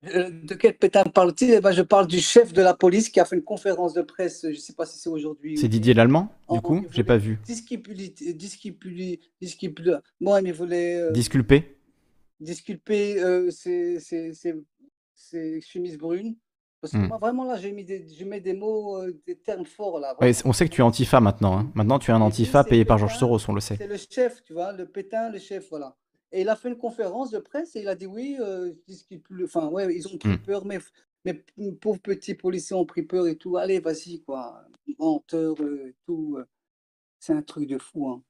[0.03, 1.51] De quel pétain parle-t-il?
[1.53, 4.01] Eh ben, Je parle du chef de la police qui a fait une conférence de
[4.01, 5.57] presse, je ne sais pas si c'est aujourd'hui.
[5.57, 5.93] C'est Didier.
[5.93, 6.85] Lallemand, du coup?
[6.91, 7.39] J'ai pas vu.
[7.45, 7.93] disculper,
[8.34, 11.11] disculper, disculper, moi, il voulait euh,
[12.39, 14.55] Disculpé euh, ses, ses, ses,
[15.15, 16.35] ses chemises brunes.
[16.81, 17.07] Parce que Hmm.
[17.07, 20.17] moi, vraiment, là, des, je mets des mots, euh, des termes forts, là.
[20.19, 21.57] Ouais, on sait que tu es antifa maintenant.
[21.57, 21.71] hein.
[21.75, 23.77] Maintenant, tu es un antifa payé par Georges Soros, on le sait.
[23.77, 25.95] c'est le chef, tu vois, le pétain, le chef, voilà.
[26.34, 29.43] Et il a fait une conférence de presse et il a dit oui, euh, disculpe-
[29.45, 30.38] enfin, ouais, ils ont pris Hmm.
[30.38, 30.80] peur, mais,
[31.26, 31.35] mais
[31.81, 33.57] pauvres petits policiers ont pris peur et tout.
[33.57, 34.64] Allez, vas-y, quoi.
[34.99, 36.38] Menteur euh, et tout.
[36.39, 36.45] euh.
[37.19, 38.23] C'est un truc de fou, hein.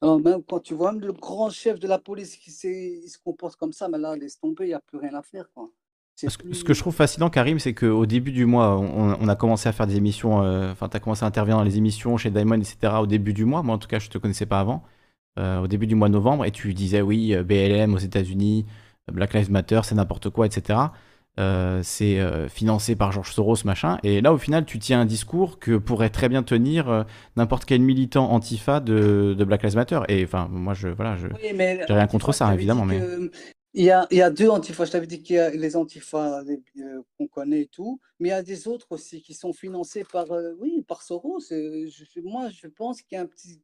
[0.00, 3.18] Alors, même quand tu vois même le grand chef de la police qui il se
[3.18, 5.70] comporte comme ça, mais là, laisse tomber, il n'y a plus rien à faire, quoi.
[6.16, 9.16] Ce que, plus- ce que je trouve fascinant, Karim, c'est qu'au début du mois, on,
[9.20, 10.38] on a commencé à faire des émissions,
[10.72, 13.00] enfin, tu as commencé à intervenir dans les émissions chez Diamond, etc.
[13.02, 13.62] au début du mois.
[13.62, 14.82] Moi, en tout cas, je te connaissais pas avant.
[15.38, 18.66] Euh, au début du mois de novembre, et tu disais, oui, euh, BLM aux États-Unis,
[19.12, 20.78] Black Lives Matter, c'est n'importe quoi, etc.
[21.38, 23.98] Euh, c'est euh, financé par Georges Soros, machin.
[24.02, 27.04] Et là, au final, tu tiens un discours que pourrait très bien tenir euh,
[27.36, 30.00] n'importe quel militant antifa de, de Black Lives Matter.
[30.08, 33.00] Et enfin, moi, je, voilà, je, Oui, mais j'ai rien contre Antifa, ça, évidemment, mais-
[33.74, 34.86] Il y a, il y a deux antifas.
[34.86, 38.32] Je t'avais dit qu'il y a les antifas euh, qu'on connaît et tout, mais il
[38.32, 41.38] y a des autres aussi qui sont financés par, euh, oui, par Soros.
[41.52, 43.60] Euh, je- moi, je pense qu'il y a un petit.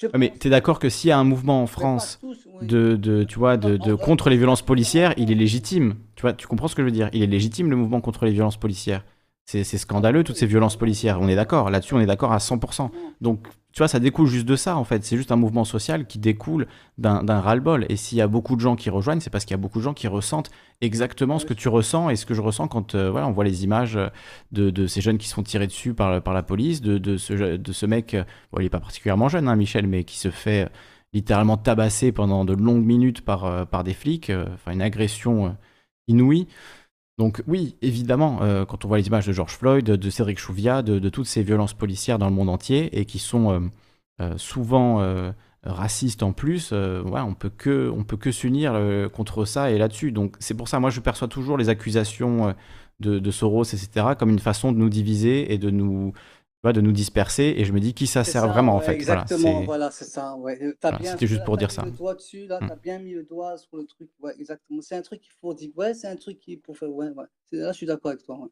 [0.00, 2.46] Je mais pense tu es d'accord que s'il y a un mouvement en France tous,
[2.46, 2.66] oui.
[2.68, 5.96] de, de, tu vois, de, contre les violences policières, il est légitime.
[6.14, 8.24] Tu vois, tu comprends ce que je veux dire Il est légitime le mouvement contre
[8.24, 9.04] les violences policières.
[9.50, 11.22] C'est scandaleux toutes ces violences policières.
[11.22, 11.70] On est d'accord.
[11.70, 12.90] Là-dessus, on est d'accord à 100%.
[13.22, 15.02] Donc, tu vois, ça découle juste de ça en fait.
[15.04, 16.66] C'est juste un mouvement social qui découle
[16.98, 17.86] d'un ras-le-bol.
[17.88, 19.78] Et s'il y a beaucoup de gens qui rejoignent, c'est parce qu'il y a beaucoup
[19.78, 20.50] de gens qui ressentent
[20.82, 23.44] exactement ce que tu ressens et ce que je ressens quand euh, voilà, on voit
[23.44, 24.10] les images euh,
[24.52, 28.24] de, ces jeunes qui se font tirer dessus par, la police, de, ce, mec, euh,
[28.52, 30.68] bon, il n'est pas particulièrement jeune, hein, Michel, mais qui se fait
[31.14, 35.56] littéralement tabasser pendant de longues minutes par, par des flics, enfin une agression
[36.06, 36.48] inouïe.
[37.18, 40.82] Donc oui, évidemment, euh, quand on voit les images de George Floyd, de, Cédric Chouviat,
[40.82, 43.60] de, toutes ces violences policières dans le monde entier et qui sont euh,
[44.20, 45.02] euh, souvent
[45.64, 48.80] racistes en plus, on peut que peut que s'unir
[49.12, 50.12] contre ça et là-dessus.
[50.12, 52.54] Donc c'est pour ça, moi je perçois toujours les accusations
[53.00, 56.12] de, Soros, etc., comme une façon de nous diviser et de nous
[56.68, 57.54] vois, de nous disperser.
[57.56, 58.98] Et je me dis qui ça sert ça, vraiment en fait.
[58.98, 60.36] Voilà, Exactement, c'est- voilà, c'est ça.
[60.36, 60.58] Ouais.
[60.62, 61.84] Euh, Voilà, c'était juste pour dire mis ça.
[61.84, 62.70] le doigt dessus, là, Mm.
[62.82, 64.08] bien mis le doigt sur le truc.
[64.20, 64.80] Ouais, exactement.
[64.82, 65.70] C'est un truc qu'il faut dire.
[65.76, 66.90] Ouais, c'est un truc qu'il faut faire.
[66.90, 67.24] Ouais, ouais.
[67.52, 68.48] Là, je suis d'accord avec toi.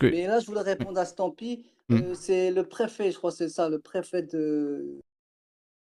[0.00, 1.64] que Mais là, je voulais répondre à Stampy.
[1.88, 1.94] Mm.
[1.96, 5.00] Euh, c'est le préfet, je crois c'est ça, le préfet de,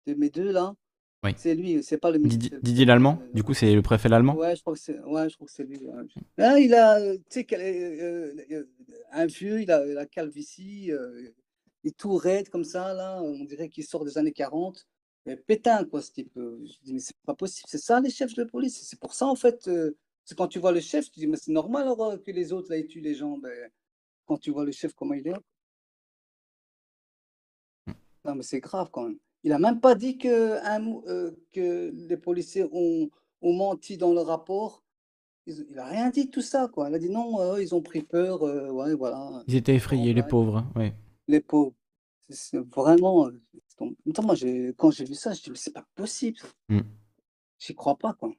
[0.06, 0.74] de mes deux, là.
[1.22, 1.32] Oui.
[1.36, 2.58] C'est lui, c'est pas le Didier, ministre.
[2.62, 4.34] Didier l'Allemand, Euh, du coup c'est le préfet l'Allemand?
[4.36, 5.28] Ouais, je crois que c'est ouais,
[5.66, 5.78] lui.
[5.86, 6.02] ouais.
[6.38, 8.66] Là, il a, euh, tu sais,
[9.12, 11.28] un vieux, il a la calvitie, euh,
[11.84, 13.20] est tout raide comme ça, là.
[13.22, 14.86] On dirait qu'il sort des années 40.
[15.26, 16.36] Mais pétain, quoi, ce type.
[16.38, 17.66] euh, Je dis, mais c'est pas possible.
[17.68, 18.80] C'est ça, les chefs de police.
[18.82, 19.68] C'est pour ça, en fait.
[19.68, 22.30] euh, c'est quand tu vois le chef, tu dis, mais c'est normal alors, euh, que
[22.30, 23.36] les autres, là, ils tuent les gens.
[23.38, 23.70] Ben,
[24.26, 25.34] quand tu vois le chef, comment il est.
[28.24, 29.18] Non, mais c'est grave quand même.
[29.42, 33.08] Il a même pas dit que, un euh, que les policiers ont,
[33.40, 34.84] ont menti dans le rapport.
[35.46, 36.90] Ils- il a rien dit de tout ça, quoi.
[36.90, 39.42] Il a dit non, euh, ils ont pris peur, ouais, voilà.
[39.48, 40.64] Ils étaient effrayés, les pauvres.
[40.76, 40.92] Ouais.
[41.30, 41.74] Les pauvres.
[42.28, 43.26] C'est vraiment.
[43.28, 43.40] euh,
[43.80, 44.34] moi,
[44.76, 46.38] quand j'ai vu ça, je mais c'est pas possible.
[46.68, 46.80] Mm.
[47.58, 48.32] J'y crois pas, quoi.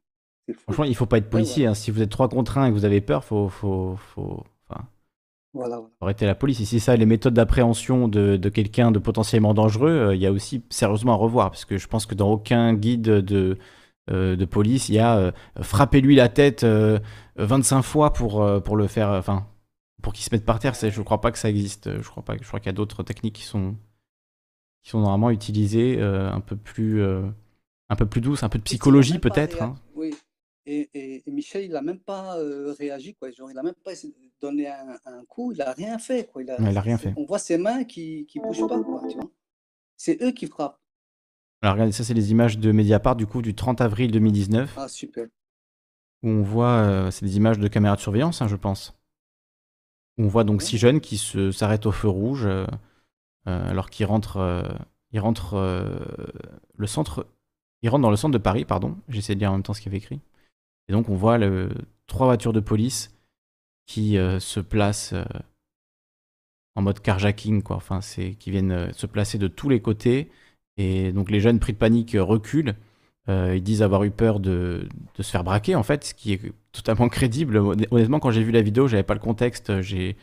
[0.63, 1.65] Franchement, il faut pas être Ouais, policier.
[1.67, 1.73] hein.
[1.73, 4.87] Si vous êtes 3 contre 1 et que vous avez peur, faut, faut, faut, enfin,
[5.53, 6.59] Voilà, arrêter la police.
[6.61, 10.25] Et si ça, les méthodes d'appréhension de, de quelqu'un de potentiellement dangereux, euh, il y
[10.27, 11.51] a aussi sérieusement à revoir.
[11.51, 13.57] Parce que je pense que dans aucun guide de,
[14.09, 15.31] euh, de police, il y a euh,
[15.61, 16.99] frappez-lui la tête euh,
[17.37, 19.47] 25 fois pour, euh, pour le faire, euh, enfin,
[20.01, 20.75] pour qu'il se mette par terre.
[20.75, 22.01] C'est- Je crois pas que ça existe.
[22.01, 22.35] Je crois pas.
[22.39, 23.75] Je crois qu'il y a d'autres techniques qui sont,
[24.83, 27.27] qui sont normalement utilisées euh, un peu plus, euh,
[27.89, 29.61] un peu plus douces, un peu de psychologie peut-être.
[29.61, 29.75] hein.
[29.95, 30.13] Oui.
[30.65, 33.31] Et, et- et Michel, il a même pas euh, réagi, quoi.
[33.31, 33.91] Genre, il a même pas
[34.41, 35.51] donner un, un coup.
[35.51, 36.43] Il a rien fait, quoi.
[36.43, 37.13] Il a, Ouais, il a rien fait.
[37.17, 39.01] On voit ses mains qui qui bougent pas, quoi.
[39.09, 39.29] Tu vois.
[39.97, 40.79] C'est eux qui frappent.
[41.63, 44.87] Alors regardez, ça c'est les images de Mediapart du coup du 30 avril 2019 Ah
[44.87, 45.27] super.
[46.23, 48.99] où on voit, euh, c'est des images de caméras de surveillance, hein, je pense.
[50.17, 52.65] On voit donc six jeunes qui s'arrêtent au feu rouge euh,
[53.47, 54.67] euh, alors qu'ils rentrent, euh,
[55.11, 55.57] ils rentrent
[56.75, 57.27] le centre,
[57.81, 58.97] ils rentrent dans le centre de Paris, pardon.
[59.07, 60.21] J'essaie de lire en même temps ce qu'il y avait écrit.
[60.87, 61.69] Et donc on voit le,
[62.07, 63.15] trois voitures de police
[63.85, 65.13] qui se placent
[66.75, 67.75] en mode carjacking, quoi.
[67.77, 70.31] Enfin, c'est qui viennent se placer de tous les côtés.
[70.77, 72.75] Et donc les jeunes pris de panique reculent.
[73.31, 74.87] Euh, ils disent avoir eu peur de,
[75.19, 76.41] se faire braquer, en fait, ce qui est
[76.71, 77.57] totalement crédible.
[77.57, 79.81] Honn- Honnêtement, quand j'ai vu la vidéo, j'avais pas le contexte.
[79.81, 80.15] J'ai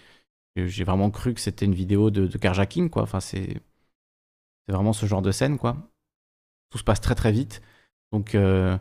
[0.84, 3.02] vraiment cru que c'était une vidéo de, de carjacking, quoi.
[3.02, 3.60] Enfin, c'est
[4.68, 5.76] vraiment ce genre de scène, quoi.
[6.70, 7.62] Tout se passe très très vite.
[8.12, 8.78] Donc euh,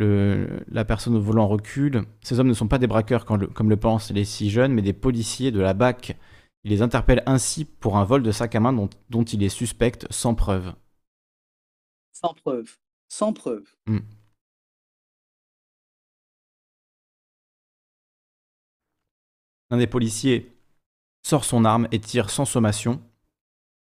[0.00, 2.04] la personne au volant recule.
[2.22, 4.92] Ces hommes ne sont pas des braqueurs comme le pensent les six jeunes, mais des
[4.92, 6.16] policiers de la BAC.
[6.64, 9.48] Il les interpelle ainsi pour un vol de sac à main dont, dont il est
[9.48, 10.72] suspecte sans preuve.
[12.12, 12.78] Sans preuve.
[13.12, 13.76] Sans preuve.
[13.86, 13.98] Hmm.
[19.68, 20.56] Un des policiers
[21.22, 23.02] sort son arme et tire sans sommation,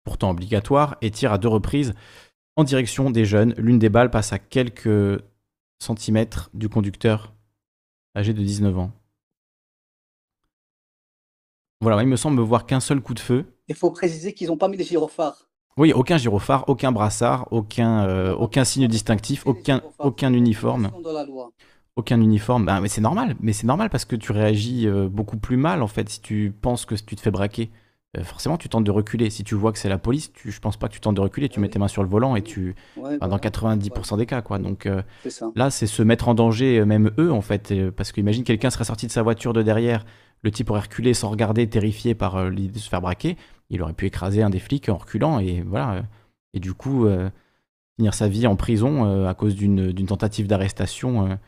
[0.05, 1.93] pourtant obligatoire, et tire à deux reprises
[2.57, 3.53] en direction des jeunes.
[3.59, 5.23] L'une des balles passe à quelques
[5.81, 7.35] centimètres du conducteur
[8.17, 8.93] âgé de 19 ans.
[11.83, 13.45] Voilà, il me semble voir qu'un seul coup de feu.
[13.69, 15.50] Il faut préciser qu'ils n'ont pas mis les gyrophares.
[15.81, 20.91] Oui, aucun gyrophare, aucun brassard, aucun, euh, aucun signe distinctif, aucun, aucun uniforme.
[21.97, 22.67] Aucun uniforme.
[22.67, 23.35] Bah, mais c'est normal.
[23.41, 26.53] Mais c'est normal parce que tu réagis euh, beaucoup plus mal en fait si tu
[26.61, 27.71] penses que tu te fais braquer.
[28.17, 29.31] Euh, forcément, tu tentes de reculer.
[29.31, 31.21] Si tu vois que c'est la police, tu, je pense pas que tu tentes de
[31.21, 31.49] reculer.
[31.49, 32.75] Tu Ah mets tes mains sur le volant et tu.
[32.97, 33.39] Ouais, enfin, dans voilà.
[33.39, 34.59] 90% des cas, quoi.
[34.59, 35.03] Donc euh,
[35.55, 37.73] là, c'est se mettre en danger, euh, même eux en fait.
[37.93, 40.05] parce qu'imagine quelqu'un serait sorti de sa voiture de derrière.
[40.43, 43.37] Le type aurait reculé sans regarder, terrifié par euh, l'idée de se faire braquer.
[43.69, 46.03] Il aurait pu écraser un des flics en reculant et voilà.
[46.55, 47.31] et du coup, euh,
[47.97, 51.39] finir sa vie en prison à cause d'une tentative d'arrestation.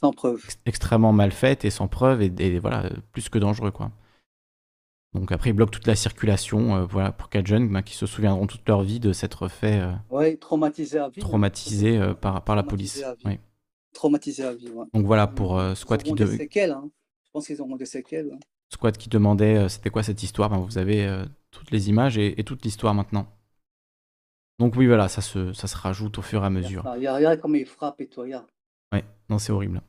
[0.00, 0.40] Sans preuve.
[0.44, 3.90] ex- extrêmement mal faite et sans preuve et, et voilà, plus que dangereux quoi.
[5.14, 8.04] Donc après, ils bloquent toute la circulation euh, voilà, pour quatre jeunes bah, qui se
[8.06, 11.20] souviendront toute leur vie de s'être fait euh, Ouais, traumatisé à vie.
[11.20, 11.24] hein.
[11.24, 13.02] traumatiser euh, par, par la police.
[13.02, 13.24] à vie.
[13.26, 14.86] À vie, ouais.
[14.92, 16.90] Donc voilà pour euh, Squad, qui de- séquelles, hein.
[17.24, 18.26] Je pense qu'ils auront des séquelles.
[18.26, 18.38] ouais.
[18.72, 20.50] Squad qui demandait euh, c'était quoi cette histoire?
[20.50, 21.06] Ben, vous avez
[21.52, 23.28] toutes les images et, et toute l'histoire maintenant.
[24.58, 26.82] Donc oui, voilà, ça se, ça se rajoute au fur et à mesure.
[26.84, 28.46] Regarde, regarde comment ils frappent et tout, regarde.
[28.92, 29.80] Ouais, non, c'est horrible.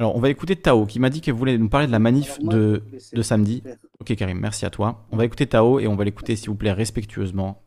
[0.00, 2.38] Alors, on va écouter Tao qui m'a dit qu'elle voulait nous parler de la manif
[2.38, 2.82] Alors moi, de,
[3.22, 3.62] samedi.
[4.00, 5.06] Ok Karim, merci à toi.
[5.12, 7.62] On va écouter Tao et on va l'écouter s'il vous plaît respectueusement.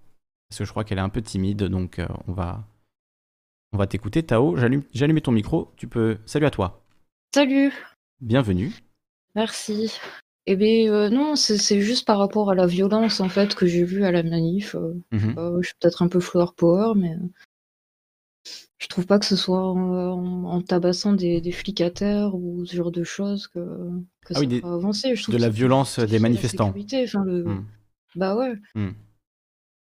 [0.49, 2.67] Parce que je crois qu'elle est un peu timide, donc euh, on va,
[3.71, 4.57] on va t'écouter Tao.
[4.57, 6.17] J'allume, j'ai allumé ton micro, tu peux...
[6.25, 6.83] Salut à toi.
[7.35, 7.71] Salut,
[8.19, 8.71] Bienvenue.
[9.35, 9.91] merci.
[10.47, 13.67] Eh bien, euh, non, c'est c'est juste par rapport à la violence en fait que
[13.67, 14.73] j'ai vue à la manif.
[14.73, 15.35] euh, Mhm.
[15.37, 17.15] euh, je suis peut-être un peu flower power, mais
[18.83, 22.35] je trouve pas que ce soit en, en- en tabassant des, des flics à terre
[22.35, 23.59] ou ce genre de choses que,
[24.25, 25.15] que Ah oui, ça des- va avancer.
[25.15, 26.67] Je de la violence des manifestants.
[26.67, 27.63] sécurité, enfin, le- Hmm.
[28.15, 28.53] Bah ouais.
[28.75, 28.89] Hmm.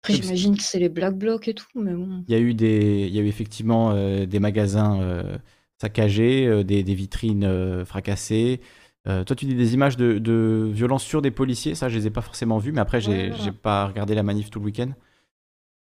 [0.04, 2.24] Après, Oui, j'imagine que c'est les black blocs et tout, mais bon.
[2.28, 5.38] Il y a eu, des, il y a eu effectivement euh, des magasins euh,
[5.82, 8.62] saccagés, euh, des, des vitrines fracassées.
[9.06, 12.10] Toi, tu dis des images de, de violence sur des policiers, ça, je les ai
[12.10, 13.44] pas forcément vues, mais après, j'ai Ouais, voilà.
[13.44, 14.94] j'ai pas regardé la manif tout le week-end.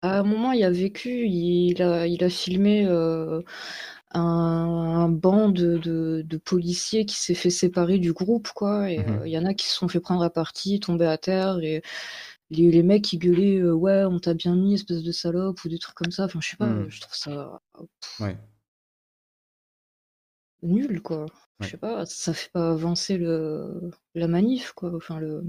[0.02, 3.42] À un moment, il a vécu, il a, il a filmé euh,
[4.12, 8.90] un, un banc de, de- de policiers qui s'est fait séparer du groupe, quoi.
[8.92, 9.08] Et Mhm.
[9.08, 11.58] euh, il y en a qui se sont fait prendre à partie, tomber à terre,
[11.60, 11.82] et
[12.50, 15.68] les, les mecs qui gueulaient euh, Ouais, on t'a bien mis, espèce de salope, ou
[15.70, 16.26] des trucs comme ça.
[16.26, 16.88] Enfin, je sais pas, Mhm.
[16.88, 17.60] je trouve ça
[18.18, 18.38] Ouais.
[20.62, 21.26] nul, quoi.
[21.60, 21.70] Je Ouais.
[21.70, 24.94] sais pas, ça fait pas avancer le, la manif, quoi.
[24.94, 25.42] Enfin, le,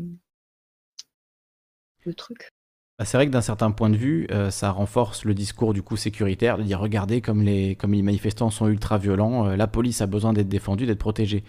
[2.01, 2.51] le truc.
[2.99, 5.81] Bah, c'est vrai que d'un certain point de vue, euh, ça renforce le discours du
[5.81, 9.67] coup sécuritaire, de dire regardez comme les, comme les manifestants sont ultra violents, euh, la
[9.67, 11.45] police a besoin d'être défendue, d'être protégée.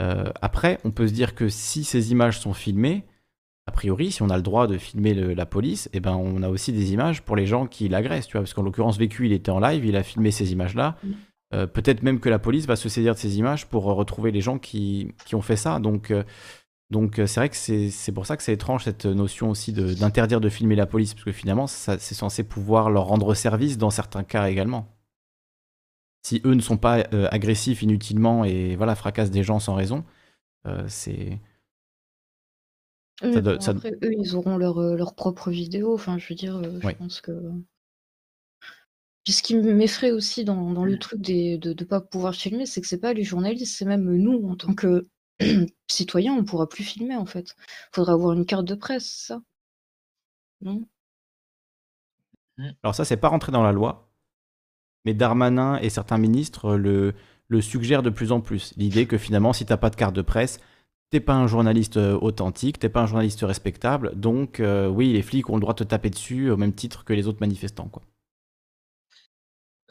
[0.00, 3.04] Euh, après, on peut se dire que si ces images sont filmées,
[3.66, 6.42] a priori, si on a le droit de filmer le- la police, eh ben, on
[6.42, 9.26] a aussi des images pour les gens qui l'agressent, tu vois, parce qu'en l'occurrence, Vécu,
[9.26, 10.96] il était en live, il a filmé ces images-là.
[11.02, 11.10] Mm.
[11.54, 14.40] Euh, Peut-être même que la police va se saisir de ces images pour retrouver les
[14.40, 15.78] gens qui, qui ont fait ça.
[15.80, 16.24] Donc, euh,
[16.94, 20.40] donc euh, c'est vrai que c'est pour ça que c'est étrange cette notion aussi d'interdire
[20.40, 24.22] de, filmer la police, parce que finalement, c'est censé pouvoir leur rendre service dans certains
[24.22, 24.86] cas également.
[26.22, 30.04] Si eux ne sont pas euh, agressifs inutilement et voilà fracassent des gens sans raison,
[30.68, 31.40] euh, c'est
[33.22, 35.94] bon, ça- eux, ils auront leur, leur propre vidéo.
[35.94, 36.94] Enfin, je veux dire, je Ouais.
[36.94, 37.32] pense que.
[39.24, 40.88] Puis ce qui m'effraie aussi dans, dans Mm.
[40.90, 43.84] le truc des, de ne pas pouvoir filmer, c'est que c'est pas les journalistes, c'est
[43.84, 45.08] même nous, en tant que
[45.88, 47.56] citoyens, on pourra plus filmer, en fait.
[47.92, 49.42] Faudra avoir une carte de presse, ça?
[50.60, 50.86] Non?
[52.82, 54.08] Alors ça, c'est pas rentré dans la loi,
[55.04, 57.14] mais Darmanin et certains ministres le,
[57.48, 58.72] le suggèrent de plus en plus.
[58.76, 60.60] L'idée que finalement, si t'as pas de carte de presse,
[61.10, 65.22] t'es pas un journaliste euh, authentique, t'es pas un journaliste respectable, donc euh, oui, les
[65.22, 67.88] flics ont le droit de te taper dessus au même titre que les autres manifestants.
[67.88, 68.02] Quoi.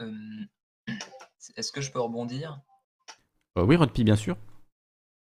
[0.02, 0.12] Euh,
[1.56, 2.62] Est-ce que je peux rebondir?
[3.58, 4.38] Euh, oui, Rodpi, bien sûr.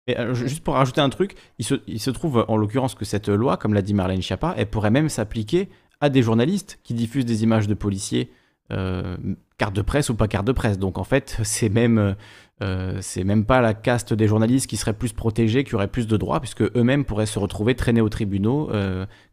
[0.09, 3.57] Euh, ju- juste pour rajouter un truc, il se, trouve en l'occurrence que cette loi,
[3.57, 5.69] comme l'a dit Marlène Schiappa, elle pourrait même s'appliquer
[5.99, 8.31] à des journalistes qui diffusent des images de policiers,
[8.71, 9.15] euh,
[9.57, 10.79] carte de presse ou pas carte de presse.
[10.79, 12.15] Donc en fait, c'est même,
[12.61, 16.17] euh, même pas la caste des journalistes qui serait plus protégée, qui aurait plus de
[16.17, 18.71] droits, puisque eux-mêmes pourraient se retrouver traînés aux tribunaux,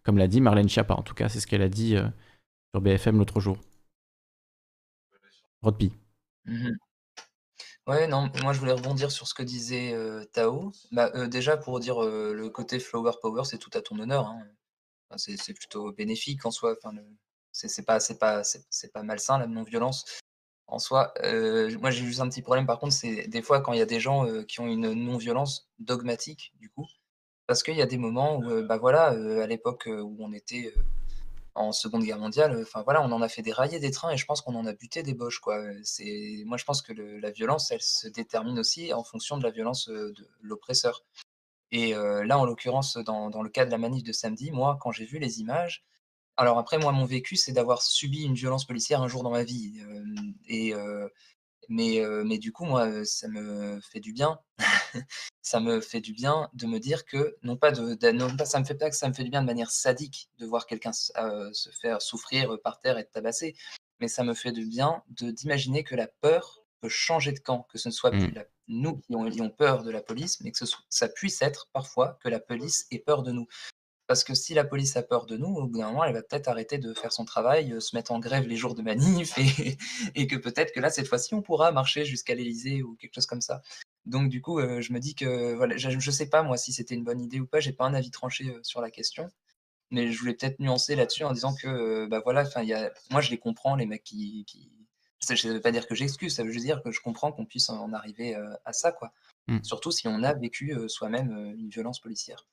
[0.02, 0.94] comme l'a dit Marlène Schiappa.
[0.94, 1.96] En tout cas, c'est ce qu'elle a dit
[2.74, 3.56] sur BFM l'autre jour.
[5.62, 5.92] Rodpi.
[7.88, 10.72] Ouais, non, moi je voulais rebondir sur ce que disait euh, Tao.
[10.92, 14.26] Bah, euh, déjà pour dire euh, le côté flower power, c'est tout à ton honneur.
[14.26, 15.16] hein.
[15.16, 16.76] C'est plutôt bénéfique en soi.
[16.76, 16.94] Enfin,
[17.50, 17.98] c'est pas,
[19.02, 20.04] malsain la non-violence
[20.66, 21.14] en soi.
[21.80, 23.86] Moi j'ai juste un petit problème par contre, c'est des fois quand il y a
[23.86, 26.86] des gens qui ont une non-violence dogmatique du coup,
[27.46, 29.06] parce qu'il y a des moments où, bah voilà,
[29.42, 30.74] à l'époque où on était
[31.54, 34.16] en Seconde Guerre mondiale, euh, enfin voilà, on en a fait dérailler des trains et
[34.16, 35.58] je pense qu'on en a buté des boches, quoi.
[35.58, 39.42] Euh, C'est, moi, je pense que la violence, elle se détermine aussi en fonction de
[39.42, 41.04] la violence euh, de l'oppresseur.
[41.70, 44.90] Et là, en l'occurrence, dans, dans le cas de la manif de samedi, moi, quand
[44.90, 45.84] j'ai vu les images,
[46.38, 49.44] alors après, moi, mon vécu, c'est d'avoir subi une violence policière un jour dans ma
[49.44, 49.82] vie.
[50.46, 50.72] et,
[51.68, 54.38] mais, euh, mais du coup, moi, euh, ça me fait du bien.
[55.42, 58.44] ça me fait du bien de me dire que, non pas, de, de- non pas,
[58.44, 60.66] ça me fait pas que ça me fait du bien de manière sadique de voir
[60.66, 63.54] quelqu'un euh, se faire souffrir par terre et être tabassé,
[64.00, 67.66] mais ça me fait du bien de d'imaginer que la peur peut changer de camp,
[67.72, 68.18] que ce ne soit Mm.
[68.18, 71.08] plus la- nous qui ont, ayons peur de la police, mais que ce soit- ça
[71.08, 73.46] puisse être parfois que la police ait peur de nous.
[74.08, 76.22] Parce que si la police a peur de nous, au bout d'un moment, elle va
[76.22, 79.38] peut-être arrêter de faire son travail, euh, se mettre en grève les jours de manif,
[79.38, 79.76] et,
[80.16, 83.26] et que peut-être que là, cette fois-ci, on pourra marcher jusqu'à l'Elysée ou quelque chose
[83.26, 83.62] comme ça.
[84.08, 86.72] Donc du coup, euh, je me dis que voilà, je ne sais pas moi si
[86.72, 89.28] c'était une bonne idée ou pas, j'ai pas un avis tranché euh, sur la question,
[89.90, 92.64] mais je voulais peut-être nuancer là-dessus en disant que euh, bah voilà, enfin
[93.10, 94.72] moi je les comprends les mecs qui, qui...
[95.20, 97.44] ça ne veut pas dire que j'excuse, ça veut juste dire que je comprends qu'on
[97.44, 99.12] puisse en arriver à ça quoi.
[99.46, 99.62] Mm.
[99.62, 102.46] Surtout si on a vécu soi-même une violence policière.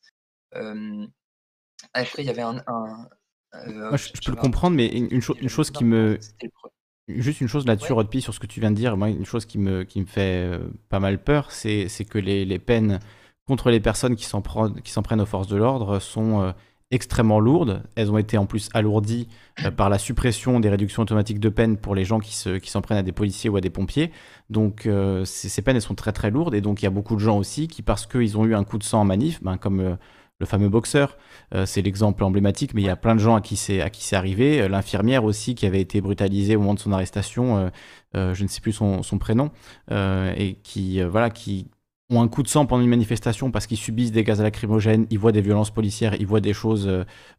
[1.84, 2.58] Euh, après, il y avait un.
[2.68, 3.08] un-
[3.56, 6.16] euh, Moi, je, je peux le comprendre, mais une, une cho- une chose qui me,
[6.18, 6.70] pre-
[7.08, 7.98] Juste une chose là-dessus, Ouais.
[7.98, 10.08] Rodpi, sur ce que tu viens de dire, moi, une chose qui me, qui me
[10.08, 13.00] fait euh, pas mal peur, c'est que les, les peines
[13.48, 16.52] contre les personnes qui s'en prennent, s'en prennent aux forces de l'ordre sont euh,
[16.90, 17.84] extrêmement lourdes.
[17.96, 19.28] Elles ont été en plus alourdies
[19.64, 22.72] euh, par la suppression des réductions automatiques de peine pour les gens qui se- qui
[22.72, 24.12] s'en prennent à des policiers ou à des pompiers.
[24.50, 26.56] Donc euh, ces, ces peines, elles sont très très lourdes.
[26.56, 28.64] Et donc il y a beaucoup de gens aussi qui, parce qu'ils ont eu un
[28.64, 29.96] coup de sang en manif, ben, comme euh,
[30.40, 31.18] le fameux boxeur,
[31.54, 33.82] euh, c'est l'exemple emblématique, mais il y a plein de gens à qui c'est
[34.14, 34.62] arrivé.
[34.62, 37.72] Euh, L'infirmière aussi qui avait été brutalisée au moment de son arrestation,
[38.16, 39.52] euh, je ne sais plus son, prénom,
[39.90, 41.68] et qui voilà qui
[42.10, 45.18] ont un coup de sang pendant une manifestation parce qu'ils subissent des gaz lacrymogènes, ils
[45.18, 46.90] voient des violences policières, ils voient des choses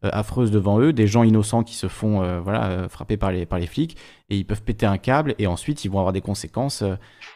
[0.03, 3.97] affreuses devant eux, des gens innocents qui se font voilà frapper par les flics
[4.29, 6.83] et ils peuvent péter un câble et ensuite ils vont avoir des conséquences,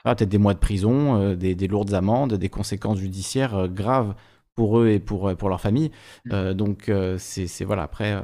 [0.03, 4.13] peut-être des mois de prison, des, des lourdes amendes, des conséquences judiciaires graves
[4.61, 5.89] pour eux et pour, euh, pour leur famille.
[6.31, 8.15] Euh, donc, euh, c'est voilà, après,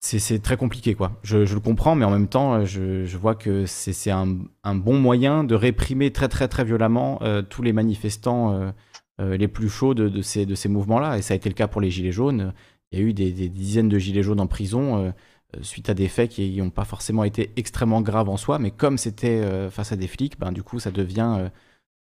[0.00, 1.20] c'est très compliqué, quoi.
[1.22, 4.74] Je, je le comprends, mais en même temps, je, je vois que c'est un, un
[4.74, 8.72] bon moyen de réprimer très, très, très violemment euh, tous les manifestants
[9.20, 11.18] euh, les plus chauds de, de ces, de ces mouvements-là.
[11.18, 12.54] Et ça a été le cas pour les Gilets jaunes.
[12.90, 15.12] Il y a eu des, des dizaines de Gilets jaunes en prison.
[15.60, 18.96] suite à des faits qui n'ont pas forcément été extrêmement graves en soi, mais comme
[18.96, 21.50] c'était face à des flics, ben, du coup, ça devient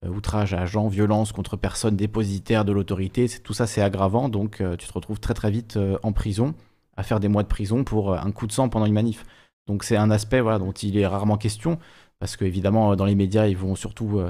[0.09, 3.27] outrage à agent, violence contre personne dépositaire de l'autorité.
[3.43, 6.53] Tout ça, c'est aggravant, donc euh, tu te retrouves très très vite euh, en prison.
[6.97, 9.25] à faire des mois de prison pour un coup de sang pendant une manif.
[9.67, 11.79] Donc c'est un aspect voilà, dont il est rarement question,
[12.19, 14.21] parce qu'évidemment, dans les médias, ils vont surtout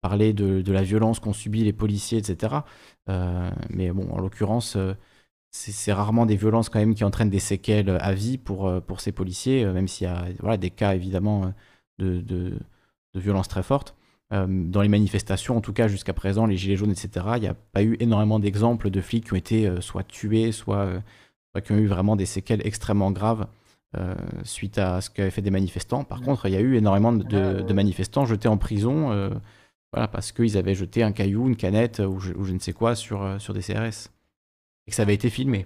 [0.00, 2.54] parler de, de, la violence qu'ont subi les policiers, etc.
[3.70, 4.78] mais bon, en l'occurrence,
[5.50, 9.12] c'est rarement des violences quand même qui entraînent des séquelles à vie pour, pour ces
[9.12, 11.52] policiers, même s'il y a voilà, des cas évidemment
[11.98, 12.58] de, de,
[13.14, 13.96] de violences très fortes.
[14.32, 17.46] Euh, dans les manifestations, en tout cas jusqu'à présent, les gilets jaunes, etc., il n'y
[17.46, 21.00] a pas eu énormément d'exemples de flics qui ont été euh, soit tués, soit, euh,
[21.52, 23.46] soit, qui ont eu vraiment des séquelles extrêmement graves
[24.42, 26.04] suite à ce qu'avaient fait des manifestants.
[26.04, 29.08] Par contre, il y a eu énormément de, de manifestants jetés en prison
[29.90, 32.74] voilà, parce qu'ils avaient jeté un caillou, une canette ou je, ou je ne sais
[32.74, 34.10] quoi sur, sur des CRS.
[34.86, 35.64] Et que ça avait été filmé.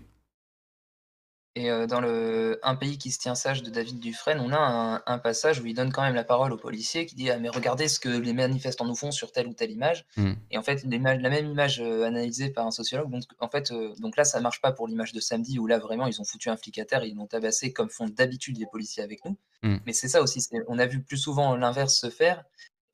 [1.56, 5.18] Et dans le Un pays qui se tient sage de David Dufresne, on a un,
[5.18, 7.88] passage où il donne quand même la parole au policier qui dit ah, mais regardez
[7.88, 10.06] ce que les manifestants nous font sur telle ou telle image.
[10.16, 10.32] Mmh.
[10.52, 13.10] Et en fait, la même image analysée par un sociologue.
[13.10, 16.06] Donc, en fait, donc là, ça marche pas pour l'image de samedi où là vraiment
[16.06, 19.02] ils ont foutu un flic à terre, ils l'ont tabassé comme font d'habitude les policiers
[19.02, 19.36] avec nous.
[19.62, 19.78] Mmh.
[19.86, 22.44] Mais c'est ça aussi, on a vu plus souvent l'inverse se faire.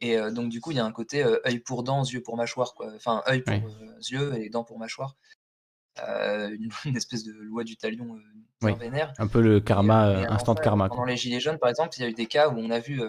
[0.00, 2.74] Et donc du coup, il y a un côté œil pour dents, yeux pour mâchoire,
[2.74, 2.90] quoi.
[2.96, 3.54] Enfin, œil pour
[4.10, 5.16] yeux et dents pour mâchoire.
[6.84, 8.18] une, espèce de loi du talion
[8.60, 9.12] vénère.
[9.18, 10.88] Un peu le karma, euh, instant de karma.
[10.88, 12.78] Pendant les Gilets jaunes, par exemple, il y a eu des cas où on a
[12.78, 13.02] vu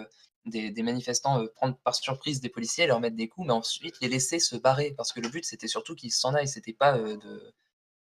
[0.46, 4.38] des, manifestants prendre par surprise des policiers, leur mettre des coups, mais ensuite les laisser
[4.38, 7.52] se barrer, parce que le but c'était surtout qu'ils s'en aillent, c'était pas de,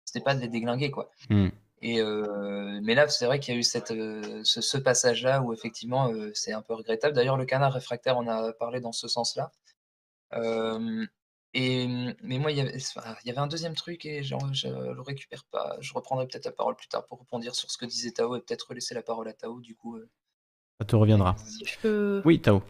[0.05, 1.09] c'était pas de les déglinguer quoi.
[1.29, 1.49] Mmh.
[1.81, 2.01] Et
[2.81, 3.93] mais là, c'est vrai qu'il y a eu cette,
[4.43, 7.13] ce, passage-là où effectivement c'est un peu regrettable.
[7.13, 9.51] D'ailleurs, le canard réfractaire, on a parlé dans ce sens-là.
[11.53, 14.53] Et mmh, mais moi, il y avait il y avait un deuxième truc et genre,
[14.53, 15.77] je le récupère pas.
[15.79, 18.41] Je reprendrai peut-être la parole plus tard pour rebondir sur ce que disait Tao et
[18.41, 19.99] peut-être laisser la parole à Tao, du coup,
[20.79, 21.35] Ça te reviendra.
[21.45, 22.61] Si je peux Oui, Tao.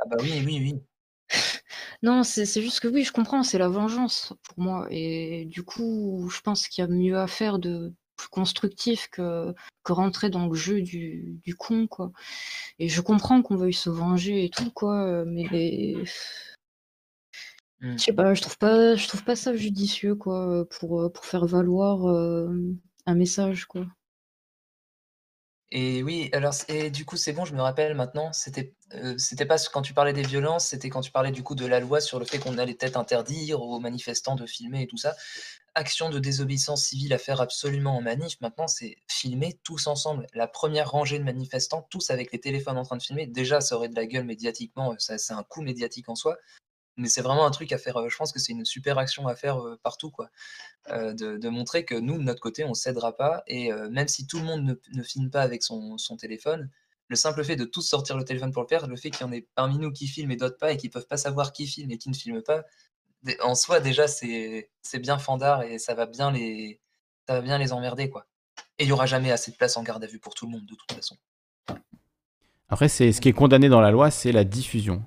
[0.00, 0.82] Ah bah oui, oui, oui.
[2.02, 6.28] Non, c'est juste que oui, je comprends, c'est la vengeance pour moi et du coup,
[6.30, 9.52] je pense qu'il y a mieux à faire de plus constructif que
[9.82, 12.12] que rentrer dans le jeu du du con, quoi
[12.78, 15.94] et je comprends qu'on veuille se venger et tout, quoi, mais
[17.80, 17.98] Mmh.
[17.98, 21.46] Je sais pas, je trouve pas je trouve pas ça judicieux quoi, pour, pour faire
[21.46, 22.06] valoir,
[23.06, 23.86] un message quoi.
[25.70, 28.74] Et oui, alors et du coup, c'est bon, je me rappelle maintenant, c'était,
[29.18, 31.78] c'était pas quand tu parlais des violences, c'était quand tu parlais du coup de la
[31.78, 35.14] loi sur le fait qu'on allait peut-être interdire aux manifestants de filmer et tout ça.
[35.74, 40.26] Action de désobéissance civile à faire absolument en manif, maintenant c'est filmer tous ensemble.
[40.32, 43.76] La première rangée de manifestants, tous avec les téléphones en train de filmer, déjà ça
[43.76, 46.38] aurait de la gueule médiatiquement, ça c'est un coup médiatique en soi
[46.98, 49.34] mais c'est vraiment un truc à faire, je pense que c'est une super action à
[49.34, 50.28] faire, partout quoi.
[50.88, 54.44] de montrer que nous, de notre côté, on cédera pas et même si tout le
[54.44, 56.68] monde ne filme pas avec son téléphone,
[57.06, 59.24] le simple fait de tous sortir le téléphone pour le faire, le fait qu'il y
[59.24, 61.66] en ait parmi nous qui filment et d'autres pas et qui peuvent pas savoir qui
[61.66, 62.64] filme et qui ne filme pas,
[63.40, 64.68] en soi déjà c'est
[65.00, 66.80] bien fandard et ça va bien les
[67.26, 68.26] ça va bien les emmerder quoi.
[68.78, 70.52] Et il y aura jamais assez de place en garde à vue pour tout le
[70.52, 71.16] monde de toute façon.
[72.68, 75.02] Après ce qui est condamné dans la loi, c'est la diffusion.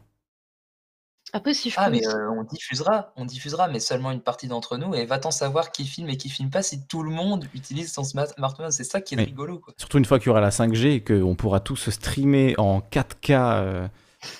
[1.33, 4.93] Après, si je Ah, mais on diffusera, on diffusera, mais seulement une partie d'entre nous.
[4.93, 8.03] Et va-t-on savoir qui filme et qui filme pas si tout le monde utilise son
[8.03, 9.59] smartphone C'est ça qui est rigolo.
[9.59, 9.73] Quoi.
[9.77, 12.79] Surtout une fois qu'il y aura la 5G et qu'on pourra tous se streamer en
[12.79, 13.87] 4K, euh,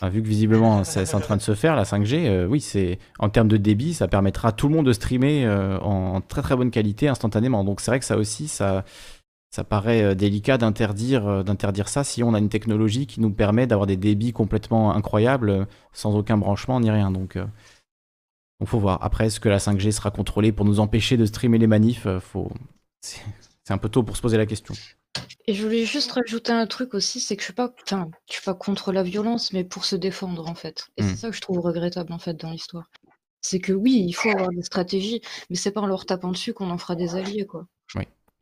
[0.04, 3.30] vu que visiblement c'est en train de se faire, la 5G, euh, oui, c'est en
[3.30, 6.58] termes de débit, ça permettra à tout le monde de streamer euh, en très très
[6.58, 7.64] bonne qualité instantanément.
[7.64, 8.84] Donc c'est vrai que ça aussi, ça,
[9.52, 13.32] ça paraît euh, délicat d'interdire euh, d'interdire ça si on a une technologie qui nous
[13.32, 17.12] permet d'avoir des débits complètement incroyables euh, sans aucun branchement ni rien.
[17.12, 17.38] Donc,
[18.62, 19.04] il faut voir.
[19.04, 22.52] Après, est-ce que la 5G sera contrôlée pour nous empêcher de streamer les manifs faut...
[23.64, 24.74] C'est un peu tôt pour se poser la question.
[25.46, 28.34] Et je voulais juste rajouter un truc aussi, c'est que je suis pas, enfin, je
[28.34, 30.88] suis pas contre la violence, mais pour se défendre en fait.
[30.98, 31.18] Et c'est hmm.
[31.18, 32.90] ça que je trouve regrettable en fait dans l'histoire.
[33.42, 36.54] C'est que oui, il faut avoir des stratégies, mais c'est pas en leur tapant dessus
[36.54, 37.68] qu'on en fera des alliés quoi.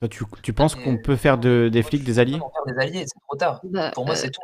[0.10, 2.38] Tu, tu penses qu'on peut faire de, des flics des alliés?
[2.40, 3.60] Faire des alliés, c'est trop tard.
[3.66, 4.42] Bah, Pour moi, c'est euh tout.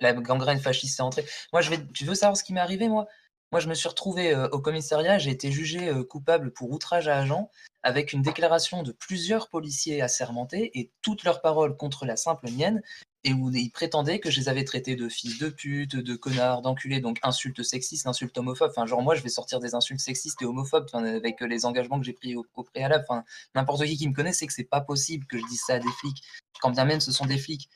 [0.00, 1.24] La, gangrène fasciste est entrée.
[1.52, 3.06] Moi, je vais, tu veux savoir ce qui m'est arrivé, moi?
[3.50, 7.08] Moi, je me suis retrouvé euh, au commissariat, j'ai été jugé euh, coupable pour outrage
[7.08, 7.50] à agent,
[7.82, 12.80] avec une déclaration de plusieurs policiers assermentés et toutes leurs paroles contre la simple mienne
[13.24, 16.62] et où ils prétendaient que je les avais traités de fils de pute, de connards,
[16.62, 18.70] d'enculés, donc insultes sexistes, insultes homophobes.
[18.70, 22.04] Enfin, genre, moi, je vais sortir des insultes sexistes et homophobes avec les engagements que
[22.04, 23.04] j'ai pris au, préalable.
[23.08, 23.24] Enfin,
[23.54, 25.78] n'importe qui qui me connaît sait que c'est pas possible que je dise ça à
[25.78, 26.22] des flics,
[26.60, 27.68] quand bien même ce sont des flics.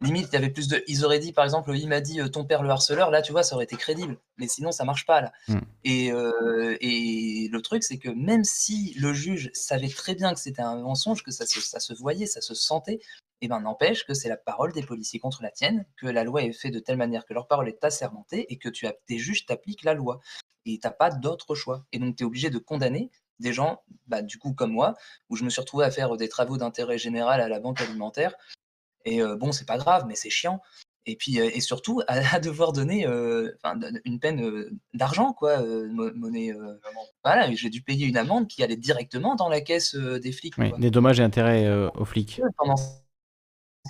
[0.00, 0.82] Limite, il y avait plus de.
[0.86, 3.32] Ils auraient dit, par exemple, il m'a dit euh, ton père le harceleur, là, tu
[3.32, 4.18] vois, ça aurait été crédible.
[4.38, 5.32] Mais sinon, ça marche pas, là.
[5.48, 5.60] Hmm.
[5.84, 10.40] Et, euh, et le truc, c'est que même si le juge savait très bien que
[10.40, 13.00] c'était un mensonge, que ça ça se voyait, ça se sentait,
[13.44, 16.24] et eh ben n'empêche que c'est la parole des policiers contre la tienne, que la
[16.24, 18.94] loi est faite de telle manière que leur parole est assermentée et que tu as,
[19.04, 20.20] tes juges t'appliquent la loi.
[20.64, 21.84] Et tu n'as pas d'autre choix.
[21.92, 23.10] Et donc tu es obligé de condamner,
[23.40, 24.94] des gens, bah, du coup comme moi,
[25.28, 28.34] où je me suis retrouvé à faire des travaux d'intérêt général à la banque alimentaire.
[29.04, 30.62] Et bon, c'est pas grave, mais c'est chiant.
[31.04, 35.62] Et puis, et surtout, à, devoir donner une peine d'argent, quoi,
[36.14, 36.54] monnaie.
[37.22, 40.54] voilà, j'ai dû payer une amende qui allait directement dans la caisse des flics.
[40.56, 42.40] Oui, des dommages et intérêts aux flics.
[42.56, 42.76] Pendant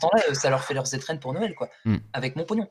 [0.00, 1.96] temps-là, ça leur fait leurs étrennes pour Noël, quoi, mmh.
[2.12, 2.68] avec mon pognon.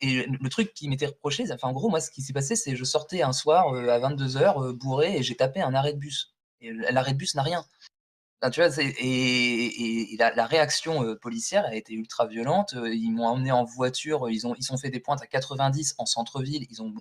[0.00, 2.76] Et le truc qui m'était reproché, enfin, en gros, moi, ce qui s'est passé, c'est
[2.76, 6.34] je sortais un soir à 22h bourré et j'ai tapé un arrêt de bus.
[6.60, 7.64] Et l'arrêt de bus n'a rien
[8.42, 12.74] et, la, réaction policière a été ultra violente.
[12.74, 16.06] Ils m'ont emmené en voiture, ils ont, ils ont fait des pointes à 90 en
[16.06, 16.92] centre-ville, ils ont,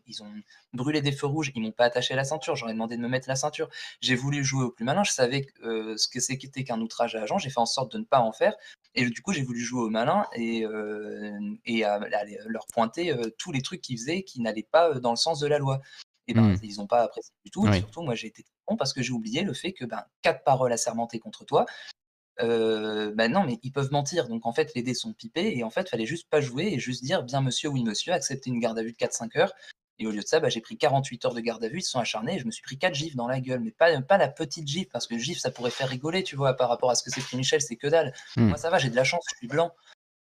[0.73, 3.29] brûlé des feux rouges, ils m'ont pas attaché la ceinture, j'aurais demandé de me mettre
[3.29, 3.69] la ceinture.
[4.01, 7.37] J'ai voulu jouer au plus malin, je savais ce que c'était qu'un outrage à agent,
[7.37, 8.55] j'ai fait en sorte de ne pas en faire.
[8.95, 10.65] Et du coup, j'ai voulu jouer au malin et,
[11.65, 11.83] et
[12.47, 15.57] leur pointer tous les trucs qu'ils faisaient qui n'allaient pas dans le sens de la
[15.57, 15.79] loi
[16.29, 16.59] et ben, mmh.
[16.63, 17.67] ils n'ont pas apprécié du tout.
[17.67, 20.43] Et surtout, moi, j'ai été con parce que j'ai oublié le fait que ben, quatre
[20.43, 21.65] paroles assermentées contre toi,
[22.41, 24.27] euh, ben non, mais ils peuvent mentir.
[24.27, 26.67] Donc en fait, les dés sont pipés et en fait, il fallait juste pas jouer
[26.71, 29.53] et juste dire bien monsieur, oui monsieur, accepter une garde à vue de 4-5 heures.
[30.01, 31.83] Et au lieu de ça, ben, j'ai pris 48 heures de garde à vue, ils
[31.83, 33.59] se sont acharnés et je me suis pris 4 gifs dans la gueule.
[33.59, 36.53] Mais pas, pas la petite gifle, parce que gif, ça pourrait faire rigoler, tu vois,
[36.53, 38.13] par rapport à ce que c'est pris Michel, c'est que dalle.
[38.37, 38.47] Mmh.
[38.47, 39.71] Moi, ça va, j'ai de la chance, je suis blanc.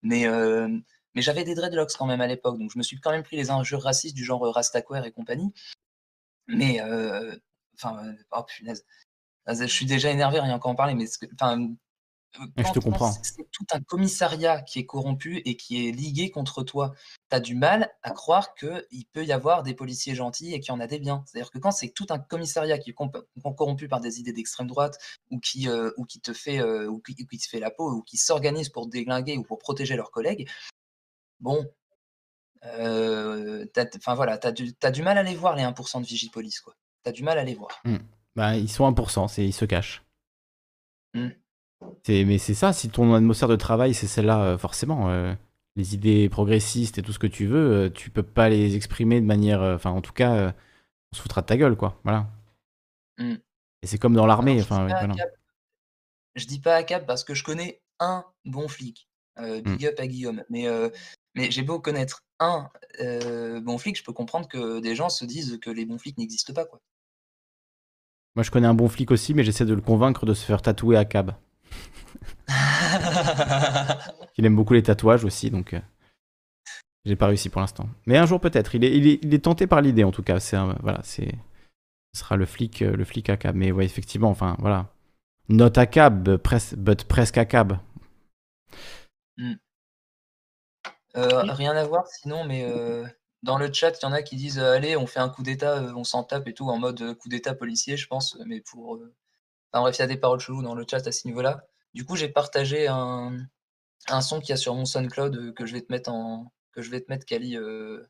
[0.02, 0.68] Mais, euh,
[1.14, 3.36] mais j'avais des dreadlocks quand même à l'époque, donc je me suis quand même pris
[3.36, 5.52] les injures racistes du genre Rastaquaire et compagnie.
[6.46, 6.80] Mais,
[7.74, 8.84] enfin, oh punaise.
[9.46, 11.74] Ah, je suis déjà énervé rien qu'en parler, mais enfin,
[12.56, 13.12] je te comprends.
[13.22, 16.94] C'est tout un commissariat qui est corrompu et qui est ligué contre toi.
[17.30, 20.72] Tu as du mal à croire qu'il peut y avoir des policiers gentils et qu'il
[20.72, 21.22] y en a des biens.
[21.26, 24.98] C'est-à-dire que quand c'est tout un commissariat qui est corrompu par des idées d'extrême droite
[25.30, 28.70] ou qui, ou qui te fait ou qui, te fait la peau ou qui s'organise
[28.70, 30.48] pour déglinguer ou pour protéger leurs collègues,
[31.40, 31.64] bon,
[32.66, 34.46] euh, enfin voilà, tu
[34.82, 36.74] as, du mal à les voir, les 1% de Vigipolis, quoi.
[37.04, 37.80] Tu as du mal à les voir.
[37.84, 37.96] Mmh.
[38.36, 40.02] Bah, ils sont 1%, c'est, ils se cachent.
[41.14, 41.28] Mmh.
[42.08, 45.10] mais c'est ça, si ton atmosphère de travail, c'est celle-là, euh, forcément.
[45.10, 45.34] Euh,
[45.76, 49.26] les idées progressistes et tout ce que tu veux, tu peux pas les exprimer de
[49.26, 49.60] manière.
[49.60, 50.54] Enfin, en tout cas,
[51.12, 51.98] on se foutra de ta gueule, quoi.
[52.04, 52.28] Voilà.
[53.18, 53.34] Mmh.
[53.82, 54.62] Et c'est comme dans l'armée.
[54.62, 54.86] Enfin,
[56.36, 59.08] je dis pas à cap parce que je connais un bon flic.
[59.36, 60.44] big up à Guillaume.
[60.48, 60.68] Mais,
[61.34, 65.24] mais j'ai beau connaître un euh, bon flic, je peux comprendre que des gens se
[65.24, 66.64] disent que les bons flics n'existent pas.
[66.64, 66.80] Quoi.
[68.36, 70.62] Moi, je connais un bon flic aussi, mais j'essaie de le convaincre de se faire
[70.62, 71.32] tatouer à cab.
[74.36, 75.80] il aime beaucoup les tatouages aussi, donc euh,
[77.04, 77.88] j'ai pas réussi pour l'instant.
[78.06, 78.74] Mais un jour peut-être.
[78.74, 80.40] Il est, il, est, tenté par l'idée en tout cas.
[80.40, 81.34] C'est voilà, c'est
[82.12, 83.56] ce sera le flic, euh, le flic à cab.
[83.56, 84.92] Mais ouais, effectivement, enfin voilà,
[85.48, 86.40] not à cab,
[86.76, 87.78] but presque à cab.
[89.36, 89.54] Hmm.
[91.16, 93.04] Euh, rien à voir sinon, mais euh,
[93.42, 95.42] dans le chat, il y en a qui disent euh, allez, on fait un coup
[95.42, 98.36] d'État, on s'en tape et tout, en mode coup d'État policier, je pense.
[98.46, 98.98] Mais pour.
[99.72, 101.64] Enfin, bref, il y a des paroles cheloues dans le chat à ce niveau-là.
[101.94, 103.36] Du coup, j'ai partagé un,
[104.08, 106.82] un son qu'il y a sur mon SoundCloud que je vais te mettre en que
[106.82, 107.56] je vais te mettre Kali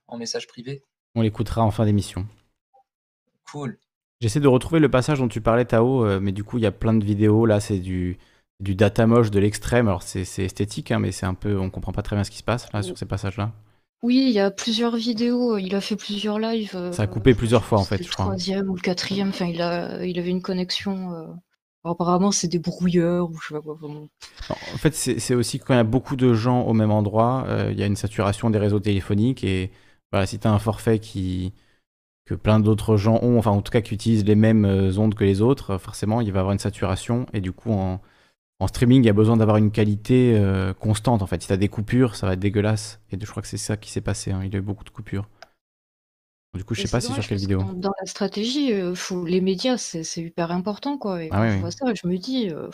[0.07, 0.83] en message privé.
[1.15, 2.26] On l'écoutera en fin d'émission.
[3.50, 3.78] Cool.
[4.20, 6.73] J'essaie de retrouver le passage dont tu parlais, Tao, mais du coup, il y a
[6.73, 7.44] plein de vidéos.
[7.44, 8.18] Là, c'est du,
[8.60, 9.89] du data moche de l'extrême.
[9.89, 12.39] Alors c'est esthétique, hein, mais c'est un peu, on comprend pas très bien ce qui
[12.39, 13.52] se passe là sur ces passages-là.
[14.02, 15.57] Oui, il y a plusieurs vidéos.
[15.57, 16.92] Il a fait plusieurs lives.
[16.92, 18.26] Ça a coupé plusieurs fois en fait, je crois.
[18.26, 19.31] Le troisième ou le quatrième.
[19.31, 21.15] Enfin, il a, il avait une connexion.
[21.15, 21.26] Euh,
[21.84, 23.78] apparemment, c'est des brouilleurs ou je sais pas quoi.
[24.50, 27.70] En fait, c'est aussi quand il y a beaucoup de gens au même endroit, euh,
[27.73, 29.70] il y a une saturation des réseaux téléphoniques et
[30.12, 31.55] voilà, si tu as un forfait qui
[32.26, 35.15] que plein d'autres gens ont, enfin en tout cas qui utilisent les mêmes euh, ondes
[35.15, 38.00] que les autres, forcément il va y avoir une saturation et du coup en,
[38.60, 41.23] en streaming, il y a besoin d'avoir une qualité euh, constante.
[41.23, 43.00] En fait, si tu as des coupures, ça va être dégueulasse.
[43.10, 44.31] Et je crois que c'est ça qui s'est passé.
[44.31, 44.42] Hein.
[44.44, 45.28] Il y a eu beaucoup de coupures.
[46.55, 47.65] Du coup, je sais pas si sur quelle vidéo.
[47.74, 48.94] Dans, la stratégie, euh,
[49.26, 51.24] les médias, c'est hyper important, quoi.
[51.24, 52.70] Et ah je vois ça, je me dis, euh,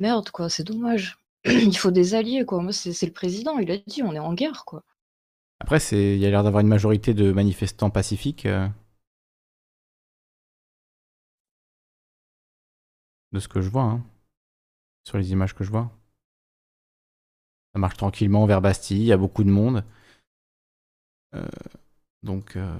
[0.00, 1.18] merde, quoi, c'est dommage.
[1.44, 2.62] il faut des alliés, quoi.
[2.62, 4.82] Moi, c'est le président, il a dit, on est en guerre, quoi.
[5.60, 8.48] Après, il y a l'air d'avoir une majorité de manifestants pacifiques.
[13.38, 14.04] Ce que je vois, hein,
[15.04, 15.90] sur les images que je vois.
[17.72, 19.84] Ça marche tranquillement vers Bastille, il y a beaucoup de monde.
[21.34, 21.46] Euh,
[22.22, 22.78] donc, euh,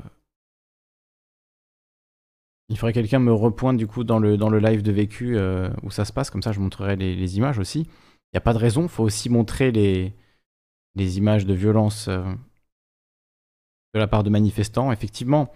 [2.68, 5.70] il faudrait que quelqu'un me repointe du coup dans le, dans live de vécu euh,
[5.82, 7.80] où ça se passe, comme ça je montrerai les, images aussi.
[7.80, 14.00] Il n'y a pas de raison, il faut aussi montrer les images de violence de
[14.00, 14.92] la part de manifestants.
[14.92, 15.52] Effectivement,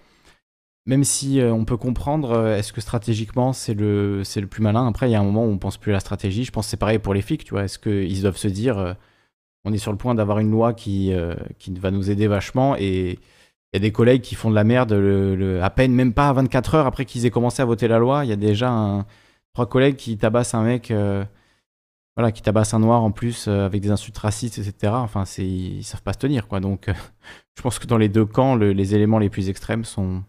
[0.91, 4.61] même si euh, on peut comprendre, euh, est-ce que stratégiquement c'est le, c'est le plus
[4.61, 4.89] malin?
[4.89, 6.45] Après, il y a un moment où on pense plus à la stratégie.
[6.45, 7.63] Je pense que c'est pareil pour les flics, tu vois.
[7.65, 8.93] Est-ce qu'ils doivent se dire, euh,
[9.65, 11.13] on est sur le point d'avoir une loi qui,
[11.59, 13.19] qui va nous aider vachement et, Il
[13.75, 14.93] y a des collègues qui font de la merde
[15.63, 18.25] à peine, même pas 24 heures après qu'ils aient commencé à voter la loi.
[18.25, 19.07] Il y a déjà
[19.55, 20.93] trois collègues qui tabassent un mec,
[22.17, 24.95] voilà, qui tabassent un noir en plus avec des insultes racistes, etc.
[24.97, 26.47] Enfin, ils savent pas se tenir.
[26.61, 26.87] Donc,
[27.57, 30.23] je pense que dans les deux camps, le- les éléments les plus extrêmes sont,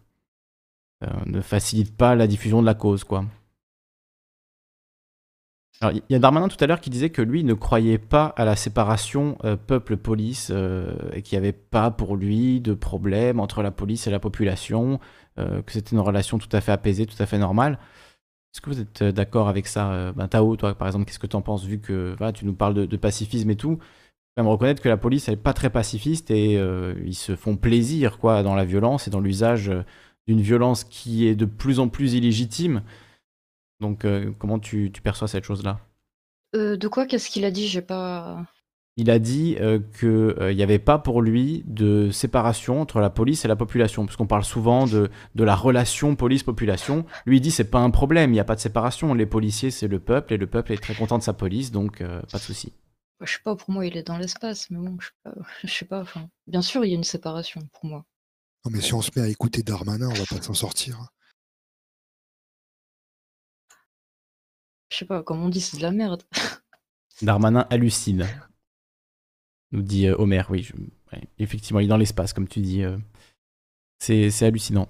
[1.25, 3.25] ne facilitent pas la diffusion de la cause, quoi.
[5.83, 8.45] Il y a Darmanin tout à l'heure qui disait que lui ne croyait pas à
[8.45, 13.63] la séparation euh, peuple-police euh, et qu'il n'y avait pas pour lui de problème entre
[13.63, 14.99] la police et la population,
[15.39, 17.79] euh, que c'était une relation tout à fait apaisée, tout à fait normale.
[18.53, 21.19] Est-ce que vous êtes euh, d'accord avec ça euh, ben, Tao, toi par exemple, qu'est-ce
[21.19, 23.77] que tu en penses vu que tu nous parles de, pacifisme et tout?
[24.35, 27.35] Quand même reconnaître que la police elle est pas très pacifiste et euh, ils se
[27.35, 29.83] font plaisir quoi dans la violence et dans l'usage euh,
[30.27, 32.83] d'une violence qui est de plus en plus illégitime.
[33.79, 35.79] Donc euh, comment tu, tu perçois cette chose-là?
[36.55, 37.05] Euh, de quoi?
[37.05, 37.67] Qu'est-ce qu'il a dit?
[37.67, 38.45] J'ai pas.
[38.97, 43.45] Il a dit euh, qu'il n'y avait pas pour lui de séparation entre la police
[43.45, 47.05] et la population, parce qu'on parle souvent de, de la relation police-population.
[47.25, 49.13] Lui, il dit c'est pas un problème, il n'y a pas de séparation.
[49.13, 52.03] Les policiers, c'est le peuple, et le peuple est très content de sa police, donc
[52.03, 52.73] pas de souci.
[53.21, 55.33] Je sais pas, pour moi, il est dans l'espace, mais bon, je sais pas.
[55.63, 58.05] Je sais pas enfin, bien sûr, il y a une séparation pour moi.
[58.65, 61.07] Non, mais si on se met à écouter Darmanin, on va pas s'en sortir.
[64.89, 66.23] Je sais pas, comme on dit, c'est de la merde.
[67.21, 68.27] Darmanin hallucine,
[69.71, 70.43] nous dit euh, Homer.
[70.49, 72.83] Oui, je- ouais, effectivement, il est dans l'espace, comme tu dis.
[72.83, 72.97] euh,
[73.99, 74.87] c'est c'est hallucinant.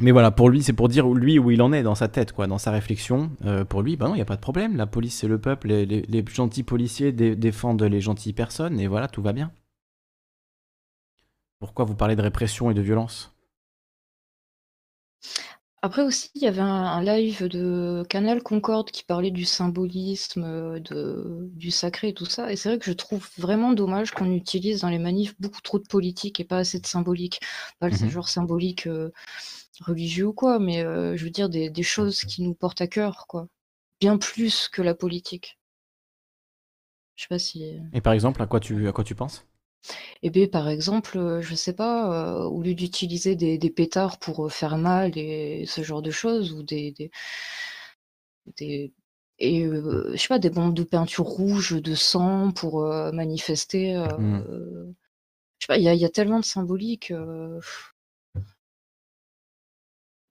[0.00, 2.08] Mais voilà, pour lui, c'est pour dire où- lui où il en est dans sa
[2.08, 3.30] tête, quoi, dans sa réflexion.
[3.44, 4.76] Euh, pour lui, bah non, il n'y a pas de problème.
[4.76, 5.68] La police, c'est le peuple.
[5.68, 9.52] Les, les- les gentils policiers dé- défendent les gentilles personnes, et voilà, tout va bien.
[11.58, 13.34] Pourquoi vous parlez de répression et de violence?
[15.82, 20.42] Après aussi, il y avait un, un live de Canal Concorde qui parlait du symbolisme,
[20.44, 22.50] euh, de, du sacré et tout ça.
[22.50, 25.78] Et c'est vrai que je trouve vraiment dommage qu'on utilise dans les manifs beaucoup trop
[25.78, 27.40] de politique et pas assez de symbolique.
[27.80, 28.08] Pas le Mhm.
[28.10, 29.12] genre symbolique euh,
[29.80, 32.86] religieux ou quoi, mais euh, je veux dire des, des choses qui nous portent à
[32.88, 33.48] cœur, quoi.
[34.00, 35.58] Bien plus que la politique.
[37.16, 37.80] Je sais pas si.
[37.94, 39.46] Et par exemple, à quoi tu, à quoi tu penses?
[40.22, 44.18] Eh bien, par exemple, euh, je sais pas, euh, au lieu d'utiliser des, des pétards
[44.18, 47.10] pour euh, faire mal et ce genre de choses, ou des, des,
[48.58, 48.92] des-
[49.38, 53.96] et euh, je sais pas, des bombes de peinture rouge, de sang pour euh, manifester.
[53.96, 54.44] euh, Mm.
[54.48, 54.92] euh,
[55.60, 57.12] je sais pas, il y a, il y a tellement de symbolique.
[57.12, 57.60] euh,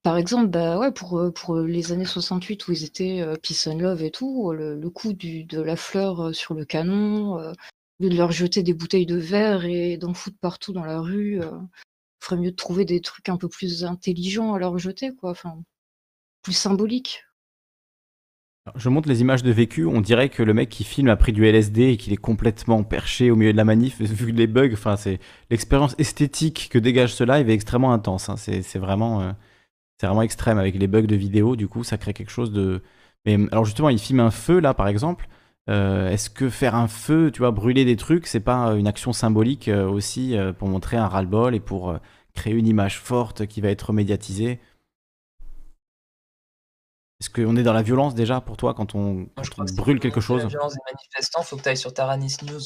[0.03, 4.03] Par exemple, bah ouais, pour, pour les années 68 où ils étaient Peace and Love
[4.03, 7.53] et tout, le, le coup du, de la fleur sur le canon,
[8.09, 11.51] de leur jeter des bouteilles de verre et d'en foutre partout dans la rue, euh,
[12.19, 15.31] ferait mieux de trouver des trucs un peu plus intelligents à leur jeter, quoi.
[15.31, 15.57] Enfin,
[16.41, 17.23] plus symboliques.
[18.65, 21.17] Alors, Je montre les images de vécu, on dirait que le mec qui filme a
[21.17, 24.47] pris du LSD et qu'il est complètement perché au milieu de la manif, vu les
[24.47, 28.37] bugs, enfin c'est l'expérience esthétique que dégage ce live est extrêmement intense, hein.
[28.37, 29.31] c'est c'est vraiment, euh,
[29.99, 32.81] c'est vraiment extrême avec les bugs de vidéo, du coup ça crée quelque chose de...
[33.25, 35.27] Mais alors justement, il filme un feu là par exemple,
[35.69, 38.87] Euh, est-ce que faire un feu, tu vois, brûler des trucs, c'est pas euh, une
[38.87, 41.97] action symbolique euh, aussi euh, pour montrer un ras-le-bol et pour
[42.33, 44.59] créer une image forte qui va être médiatisée
[47.19, 49.51] Est-ce qu'on est dans la violence déjà pour toi quand on, Moi, quand je on
[49.51, 50.41] crois que c'est brûle quelque chose?
[50.43, 52.61] La violence des manifestants, faut que tu ailles sur Taranis News.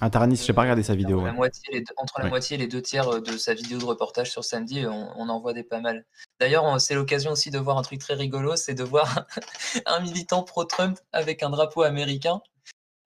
[0.00, 1.18] Ah, Taranis, je n'ai pas regardé sa vidéo.
[1.20, 1.32] La ouais.
[1.32, 2.30] moitié, les deux- entre la Ouais.
[2.30, 5.28] moitié et les deux tiers euh, de sa vidéo de reportage sur samedi, on, on
[5.30, 6.04] en voit des pas mal.
[6.38, 9.24] D'ailleurs, c'est l'occasion aussi de voir un truc très rigolo, c'est de voir
[9.86, 12.42] un militant pro-Trump avec un drapeau américain,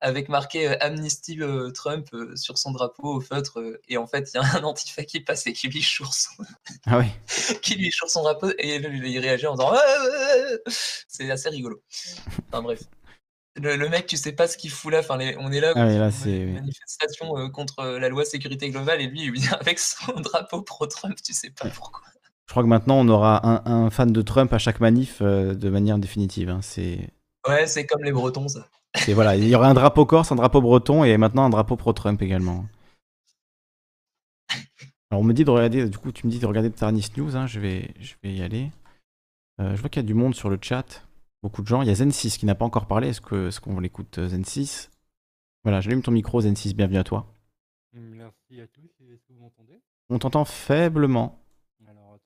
[0.01, 3.63] avec marqué euh, Amnesty euh, Trump euh, sur son drapeau au feutre.
[3.87, 6.33] et en fait, il y a un antifa qui passe et qui lui choure son,
[6.87, 7.13] Ah ouais.
[7.63, 9.73] qui lui choure son drapeau et il il réagit en disant
[11.07, 11.83] c'est assez rigolo.
[12.49, 12.81] Enfin bref.
[13.57, 15.01] Le, le mec, tu sais pas ce qu'il fout là.
[15.01, 18.71] Enfin, les- on est là, Ah là, c'est- une manifestation euh, contre la loi sécurité
[18.71, 22.03] globale et lui, il vient avec son drapeau pro-Trump, tu sais pas pourquoi.
[22.47, 25.55] Je crois que maintenant on aura un, un fan de Trump à chaque manif euh,
[25.55, 26.49] de manière définitive.
[26.51, 26.61] hein.
[26.63, 27.11] C'est,
[27.49, 28.67] Ouais, c'est comme les Bretons, ça.
[28.97, 31.77] c'est- voilà, il y aura un drapeau corse, un drapeau breton et maintenant un drapeau
[31.77, 32.67] pro-Trump également.
[35.11, 37.37] Alors on me dit de regarder, du coup tu me dis de regarder Tarnis News,
[37.37, 38.71] hein, je, vais, je vais y aller.
[39.61, 41.03] Euh, je vois qu'il y a du monde sur le chat,
[41.43, 41.83] beaucoup de gens.
[41.83, 44.29] Il y a Zen6 qui n'a pas encore parlé, est-ce, que, est-ce qu'on l'écoute euh,
[44.29, 44.91] Zen6
[45.65, 47.27] Voilà, j'allume ton micro Zen6, bienvenue à toi.
[47.93, 49.81] Merci à tous, est-ce que vous m'entendez?
[50.09, 51.37] On t'entend faiblement.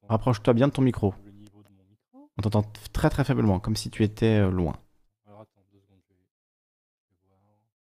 [0.09, 1.15] Rapproche-toi bien de ton micro.
[1.25, 2.31] le niveau de mon micro?
[2.37, 2.63] On t'entend
[2.93, 4.75] très très faiblement, comme si tu étais euh, loin.
[5.27, 6.21] Alors attends, deux secondes, je vais,
[7.09, 7.41] je vais voir.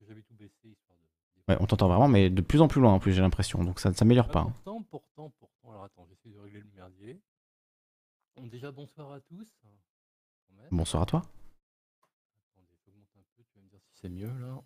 [0.06, 1.52] J'avais tout baissé histoire de.
[1.52, 3.64] Ouais, on t'entend vraiment, mais de plus en plus loin en plus, j'ai l'impression.
[3.64, 4.40] Donc ça ne s'améliore Ah, pas.
[4.40, 4.52] hein.
[4.64, 5.70] Pourtant, pourtant, pourtant.
[5.70, 7.18] Alors attends, j'essaie de régler le merdier.
[8.36, 9.48] Bon, déjà, bonsoir à tous.
[10.70, 11.22] Bonsoir à toi.
[13.92, 14.60] C'est mieux là.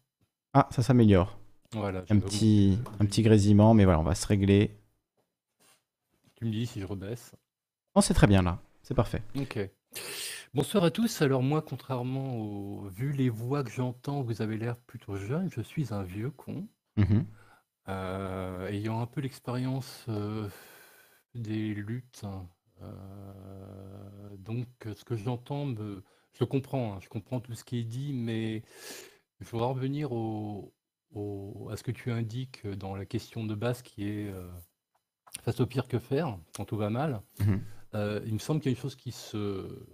[0.54, 1.38] Ah, ça s'améliore.
[1.72, 4.78] Voilà, Un petit, un petit grésillement, mais voilà, on va se régler.
[6.36, 7.34] Tu me dis si je rebaisse.
[7.94, 8.60] Non, c'est très bien là.
[8.82, 9.22] C'est parfait.
[9.36, 9.58] Ok.
[10.54, 11.20] Bonsoir à tous.
[11.22, 12.88] Alors moi, contrairement au...
[12.88, 15.50] Vu les voix que j'entends, vous avez l'air plutôt jeune.
[15.50, 16.66] Je suis un vieux con.
[16.96, 17.26] Mhm.
[17.88, 20.48] Euh, ayant un peu l'expérience euh,
[21.34, 22.24] des luttes.
[22.82, 26.02] Euh, donc ce que j'entends, me...
[26.32, 26.94] je comprends.
[26.94, 28.62] hein, je comprends tout ce qui est dit, mais
[29.40, 30.74] je voudrais revenir au,
[31.12, 34.48] au- à ce que tu indiques dans la question de base qui est euh,
[35.42, 37.22] face au pire que faire quand tout va mal.
[37.40, 37.62] Mhm.
[37.94, 39.86] Euh, il me semble qu'il y a une chose qui se,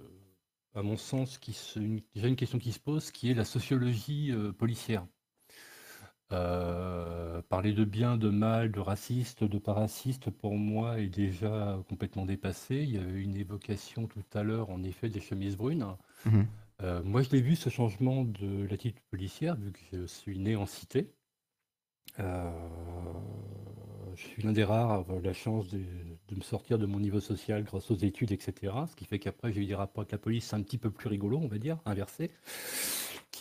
[0.75, 3.45] à mon sens, qui se, une- déjà une question qui se pose, qui est la
[3.45, 5.07] sociologie euh, policière.
[6.33, 11.79] Euh, parler de bien, de mal, de raciste, de pas raciste, pour moi, est déjà
[11.89, 12.77] complètement dépassé.
[12.77, 15.87] Il y avait une évocation tout à l'heure, en effet, des chemises brunes.
[16.25, 16.47] Mhm.
[16.83, 20.57] Euh, moi, je l'ai vu, ce changement de l'attitude policière, vu que je suis né
[20.57, 21.13] en cité.
[22.19, 22.51] Euh,
[24.15, 27.01] je suis l'un des rares à avoir la chance de, de me sortir de mon
[27.01, 28.73] niveau social grâce aux études, etc.
[28.91, 31.09] Ce qui fait qu'après, j'ai eu des rapports avec la police un petit peu plus
[31.09, 32.31] rigolos, on va dire, inversés,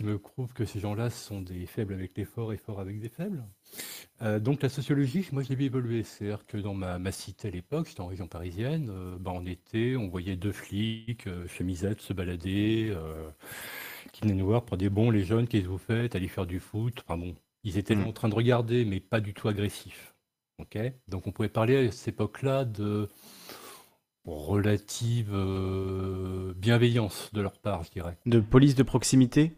[0.01, 2.99] qui me prouvent que ces gens-là sont des faibles avec les forts et forts avec
[2.99, 3.43] des faibles.
[4.23, 6.03] Euh, donc la sociologie, moi je l'ai vu évoluer.
[6.03, 9.45] C'est-à-dire que dans ma, ma cité à l'époque, j'étais en région parisienne, euh, bah, on
[9.45, 13.29] était, on voyait deux flics, euh, chemisettes, se balader, euh,
[14.11, 16.15] qui venaient nous voir pour dire bon les jeunes, qu'est-ce que vous faites?
[16.15, 17.03] Allez faire du foot.
[17.05, 18.07] Enfin bon, ils étaient Mm.
[18.07, 20.15] en train de regarder, mais pas du tout agressifs.
[20.59, 20.77] Ok?
[21.07, 23.07] Donc on pouvait parler à cette époque-là de
[24.25, 28.17] relative euh, bienveillance de leur part, je dirais.
[28.25, 29.53] De police de proximité?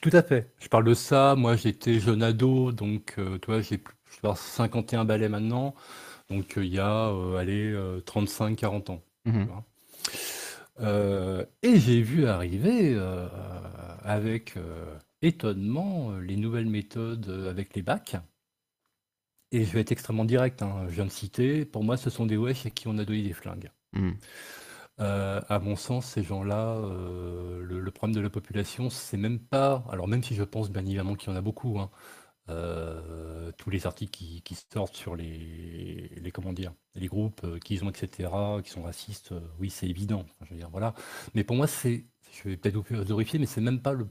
[0.00, 0.52] Tout à fait.
[0.60, 1.34] Je parle de ça.
[1.36, 5.28] Moi, j'étais jeune ado, donc euh, tu vois, j'ai plus- je vais avoir 51 balais
[5.28, 5.74] maintenant.
[6.30, 7.74] Donc euh, il y a, euh, allez,
[8.06, 9.02] 35-40 ans.
[9.26, 9.44] tu Mhm.
[9.46, 9.64] vois.
[10.80, 13.28] Euh, et j'ai vu arriver euh,
[14.02, 18.16] avec euh, étonnement euh, les nouvelles méthodes euh, avec les bacs.
[19.52, 22.26] Et je vais être extrêmement direct, hein, je viens de citer, pour moi ce sont
[22.26, 23.70] des wesh à qui on a donné des flingues.
[23.92, 24.16] Mhm.
[25.00, 29.84] Euh, à mon sens, ces gens-là, euh, le, problème de la population, c'est même pas.
[29.90, 31.90] Alors, même si je pense bien évidemment qu'il y en a beaucoup, hein,
[32.50, 37.90] euh, tous les articles qui, sortent sur les, les comment dire, les groupes qu'ils ont,
[37.90, 38.30] etc.,
[38.62, 40.26] qui sont racistes, oui, c'est évident.
[40.42, 40.94] Je veux dire, voilà.
[41.34, 44.08] Mais pour moi, c'est, je vais peut-être vous vérifier, mais c'est même pas le,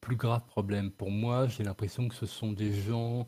[0.00, 0.90] plus grave problème.
[0.90, 3.26] Pour moi, j'ai l'impression que ce sont des gens,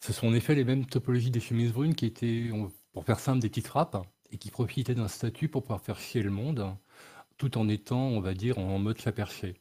[0.00, 2.50] ce sont en effet les mêmes topologies des chemises brunes qui étaient,
[2.92, 3.96] pour faire simple, des petites frappes
[4.32, 6.74] et qui profitaient d'un statut pour pouvoir faire chier le monde,
[7.40, 9.54] tout en étant, on va dire, en mode chat perché.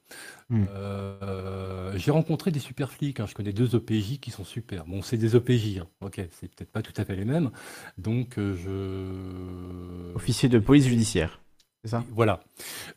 [0.49, 0.65] Mm.
[0.69, 4.85] Euh, j'ai rencontré des super flics, hein, je connais deux OPJ qui sont super.
[4.85, 7.51] Bon, c'est des OPJ, hein, ok, c'est peut-être pas tout à fait les mêmes,
[7.97, 10.13] donc euh, je...
[10.13, 11.39] Officier de police judiciaire.
[11.85, 12.03] C'est ça?
[12.11, 12.41] Voilà.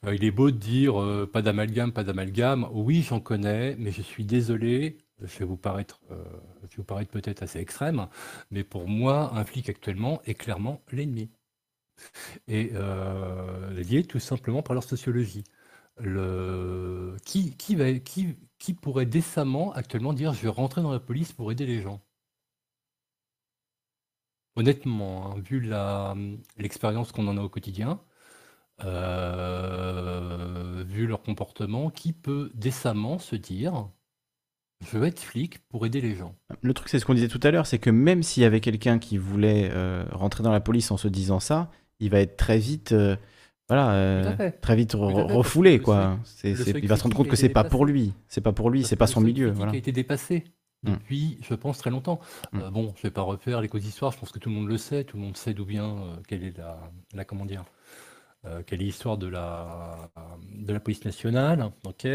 [0.04, 0.94] Euh, il est beau de dire
[1.32, 2.66] pas d'amalgame, pas d'amalgame.
[2.72, 4.98] Oui, j'en connais, mais je suis désolé.
[5.20, 8.08] Je vais vous paraître, je vais vous paraître peut-être assez extrême,
[8.50, 11.30] mais pour moi, un flic actuellement est clairement l'ennemi.
[12.48, 15.44] Et euh, lié tout simplement par leur sociologie.
[17.24, 21.82] Qui, qui, pourrait décemment actuellement dire je vais rentrer dans la police pour aider les
[21.82, 22.00] gens
[24.56, 25.60] Honnêtement, hein, vu
[26.58, 28.00] l'expérience qu'on en a au quotidien,
[28.84, 33.88] euh, vu leur comportement, qui peut décemment se dire
[34.84, 37.40] je vais être flic pour aider les gens Le truc, c'est ce qu'on disait tout
[37.42, 40.60] à l'heure, c'est que même s'il y avait quelqu'un qui voulait euh, rentrer dans la
[40.60, 41.70] police en se disant ça,
[42.02, 43.16] il va être très vite, euh,
[43.68, 46.18] voilà, euh, très vite re- refoulé, quoi.
[46.44, 48.96] il va se rendre compte que c'est pas pour lui, c'est pas pour lui, c'est
[48.96, 49.72] pas son milieu, voilà.
[49.72, 50.44] a été dépassé
[50.84, 50.94] Mm.
[50.94, 52.18] depuis, je pense, très longtemps.
[52.52, 52.58] Mm.
[52.60, 54.66] Euh, bon, je vais pas refaire les causes d'histoire, je pense que tout le monde
[54.68, 56.76] le sait, tout le monde sait d'où vient, quelle est la,
[57.14, 57.64] la comment dire,
[58.66, 60.10] quelle est l'histoire de la,
[60.58, 62.08] de la police nationale, ok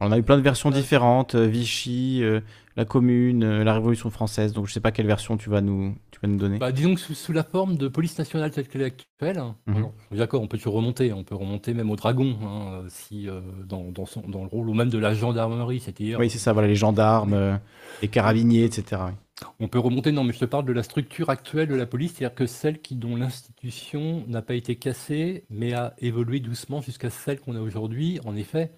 [0.00, 2.40] On a eu plein de versions différentes, euh, Vichy, euh,
[2.76, 4.52] la Commune, euh, la Révolution française.
[4.52, 6.58] Donc je sais pas quelle version tu vas nous, tu vas nous donner.
[6.58, 9.56] Bah, disons que sous, sous la forme de police nationale telle qu'elle est actuelle, hein,
[9.66, 9.86] Mhm.
[10.12, 13.90] d'accord, on peut toujours remonter, on peut remonter même au dragon, hein, si euh, dans,
[13.90, 16.68] dans, son, dans le rôle, ou même de la gendarmerie, c'est-à-dire Oui, c'est ça, voilà,
[16.68, 17.58] les gendarmes,
[18.02, 19.00] les carabiniers, etc.
[19.06, 19.12] oui.
[19.60, 22.14] On peut remonter, non, mais je te parle de la structure actuelle de la police,
[22.14, 27.10] c'est-à-dire que celle qui, dont l'institution n'a pas été cassée, mais a évolué doucement jusqu'à
[27.10, 28.18] celle qu'on a aujourd'hui.
[28.24, 28.72] En effet,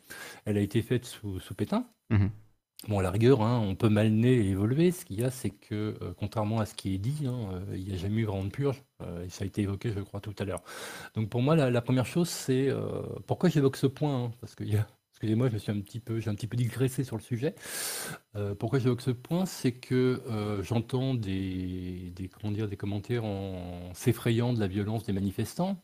[0.44, 1.86] elle a été faite sous, sous Pétain.
[2.10, 2.30] Mhm.
[2.88, 4.90] Bon, à la rigueur, hein, on peut malner et évoluer.
[4.92, 7.76] Ce qu'il y a, c'est que, euh, contrairement à ce qui est dit, hein, euh,
[7.76, 8.82] il n'y a jamais eu vraiment de purge.
[9.02, 10.62] euh, et ça a été évoqué, je crois, tout à l'heure.
[11.14, 12.68] Donc, pour moi, la, la première chose, c'est
[13.26, 14.86] pourquoi j'évoque ce point hein, Parce que, il y a-
[15.18, 17.56] excusez-moi, je me suis un petit peu, j'ai un petit peu digressé sur le sujet.
[18.36, 23.24] Euh, pourquoi j'évoque ce point, c'est que euh, j'entends des, des, comment dire, des commentaires
[23.24, 25.82] en s'effrayant de la violence des manifestants.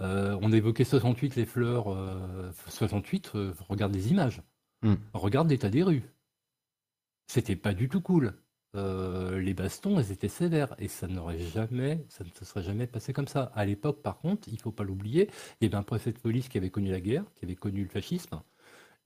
[0.00, 1.92] Euh, on a évoqué 68, les fleurs.
[1.92, 4.42] euh, 68, euh, regarde les images.
[4.82, 4.94] Mm.
[5.12, 6.04] Regarde l'état des rues.
[7.26, 8.34] C'était pas du tout cool.
[8.74, 13.12] les bastons, elles étaient sévères et ça n'aurait jamais, ça ne se serait jamais passé
[13.12, 13.50] comme ça.
[13.56, 15.28] À l'époque, par contre, il faut pas l'oublier,
[15.60, 17.82] il y avait un préfet de police qui avait connu la guerre, qui avait connu
[17.82, 18.40] le fascisme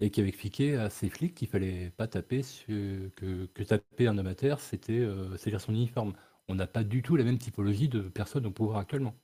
[0.02, 3.08] et qui avait expliqué à ses flics qu'il fallait pas taper que,
[3.54, 6.12] que taper un terre, c'était euh, c'est-à-dire son uniforme.
[6.48, 9.14] On n'a pas du tout la même typologie de personnes au pouvoir actuellement.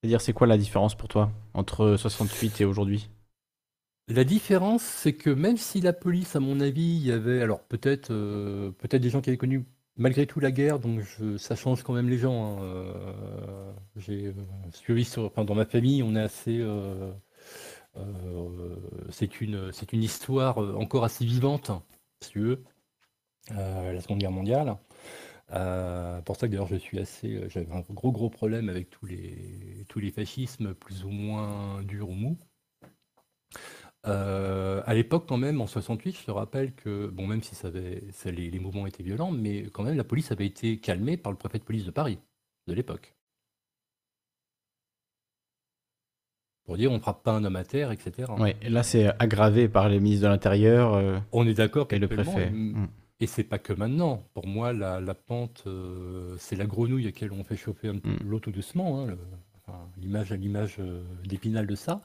[0.00, 3.08] C'est-à-dire, c'est quoi la différence pour toi entre 68 et aujourd'hui?
[4.08, 7.60] La différence, c'est que même si la police, à mon avis, il y avait, alors
[7.64, 9.64] peut-être euh, peut-être des gens qui avaient connu
[9.96, 11.02] malgré tout la guerre, donc
[11.38, 12.58] ça change quand même les gens.
[12.58, 14.32] Hein, euh, j'ai euh,
[14.72, 16.60] suivi sur, enfin, dans ma famille, on est assez,
[19.10, 21.70] c'est une une histoire encore assez vivante,
[22.20, 22.64] si veux,
[23.50, 24.76] la Seconde Guerre mondiale.
[25.52, 28.88] Euh, pour ça que d'ailleurs je suis assez, euh, j'avais un gros gros problème avec
[28.90, 32.38] tous les tous les fascismes plus ou moins durs ou mous.
[34.06, 37.70] Euh, à l'époque quand même en 68, je te rappelle que bon même si ça
[37.70, 41.38] les, les, mouvements étaient violents, mais quand même la police avait été calmée par le
[41.38, 42.18] préfet de police de Paris
[42.66, 43.14] de l'époque.
[46.72, 48.32] Pour dire on ne frappe pas un homme à terre, etc.
[48.38, 51.22] Oui, et là c'est aggravé par les ministres de l'Intérieur.
[51.30, 52.48] on est d'accord et le préfet.
[52.50, 52.86] Mm.
[53.20, 54.24] Et c'est pas que maintenant.
[54.32, 58.18] Pour moi, la, pente, euh, c'est la grenouille à laquelle on fait chauffer un mm.
[58.26, 59.06] l'eau tout doucement.
[59.06, 59.16] Hein,
[60.00, 62.00] l'image à l'image euh, d'épinal de ça.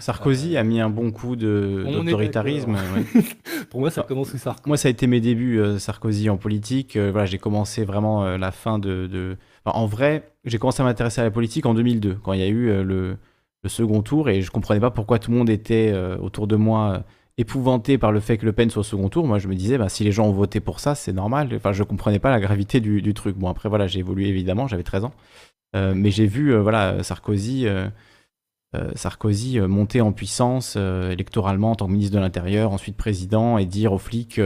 [0.00, 2.76] Sarkozy a mis un bon coup d'autoritarisme.
[3.70, 4.68] Pour moi, ça commence sous Sarkozy.
[4.68, 6.98] Moi, ça a été mes débuts, euh, Sarkozy en politique.
[6.98, 9.38] voilà, j'ai commencé vraiment la fin de.
[9.64, 12.48] en vrai, j'ai commencé à m'intéresser à la politique en 2002, quand il y a
[12.48, 13.16] eu le,
[13.62, 17.04] le, second tour, et je comprenais pas pourquoi tout le monde était autour de moi
[17.40, 19.78] épouvanté par le fait que Le Pen soit au second tour, moi je me disais,
[19.78, 21.50] bah, si les gens ont voté pour ça, c'est normal.
[21.54, 23.36] Enfin, je comprenais pas la gravité du, truc.
[23.36, 25.12] Bon, après, voilà, j'ai évolué évidemment, j'avais 13 ans.
[25.76, 27.88] Euh, mais j'ai vu, euh, voilà, Sarkozy, euh,
[28.94, 33.92] Sarkozy monter en puissance électoralement en tant que ministre de l'Intérieur, ensuite président, et dire
[33.92, 34.40] aux flics,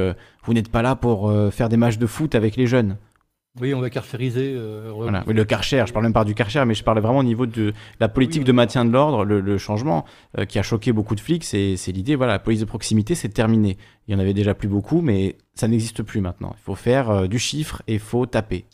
[0.44, 2.96] vous n'êtes pas là pour faire des matchs de foot avec les jeunes.
[3.60, 4.54] Oui, on va carchériser.
[4.56, 5.22] Euh, voilà.
[5.28, 7.46] Oui, le karcher, je parle même pas du karcher, mais je parlais vraiment au niveau
[7.46, 10.04] de la politique de maintien de l'ordre, le, changement
[10.38, 11.44] euh, qui a choqué beaucoup de flics.
[11.44, 13.78] C'est l'idée, voilà, la police de proximité, c'est terminé.
[14.08, 16.52] Il y en avait déjà plus beaucoup, mais ça n'existe plus maintenant.
[16.58, 18.64] Il faut faire euh, du chiffre et il faut taper.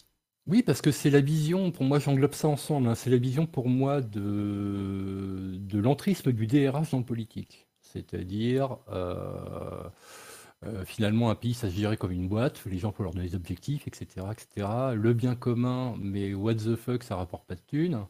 [0.46, 3.44] Oui, parce que c'est la vision, pour moi j'englobe ça ensemble, hein, c'est la vision
[3.46, 7.68] pour moi de, de l'entrisme du DRH dans le politique.
[7.82, 8.78] C'est-à-dire,
[10.66, 13.28] euh, finalement, un pays, ça se gérait comme une boîte, les gens, faut leur donner
[13.28, 14.68] des objectifs, etc., etc.
[14.94, 18.04] Le bien commun, mais what the fuck, ça rapporte pas de thunes.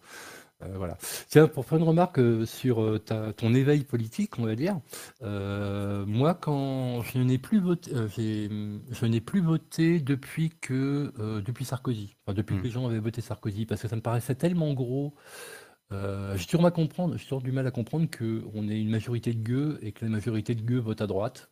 [0.62, 0.98] Euh, voilà.
[1.28, 3.00] Tiens, pour faire une remarque euh, sur
[3.36, 4.80] ton éveil politique, on va dire,
[5.20, 12.34] moi, quand je n'ai plus voté, je n'ai plus voté depuis que depuis Sarkozy, enfin,
[12.34, 12.64] depuis que hmm.
[12.64, 15.14] les gens avaient voté Sarkozy, parce que ça me paraissait tellement gros.
[15.92, 20.04] j'ai toujours, toujours du mal à comprendre qu'on ait une majorité de gueux et que
[20.04, 21.50] la majorité de gueux vote à droite.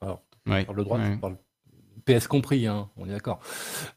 [0.00, 0.98] Alors, par le droit,
[2.06, 3.40] PS compris, hein, on est d'accord,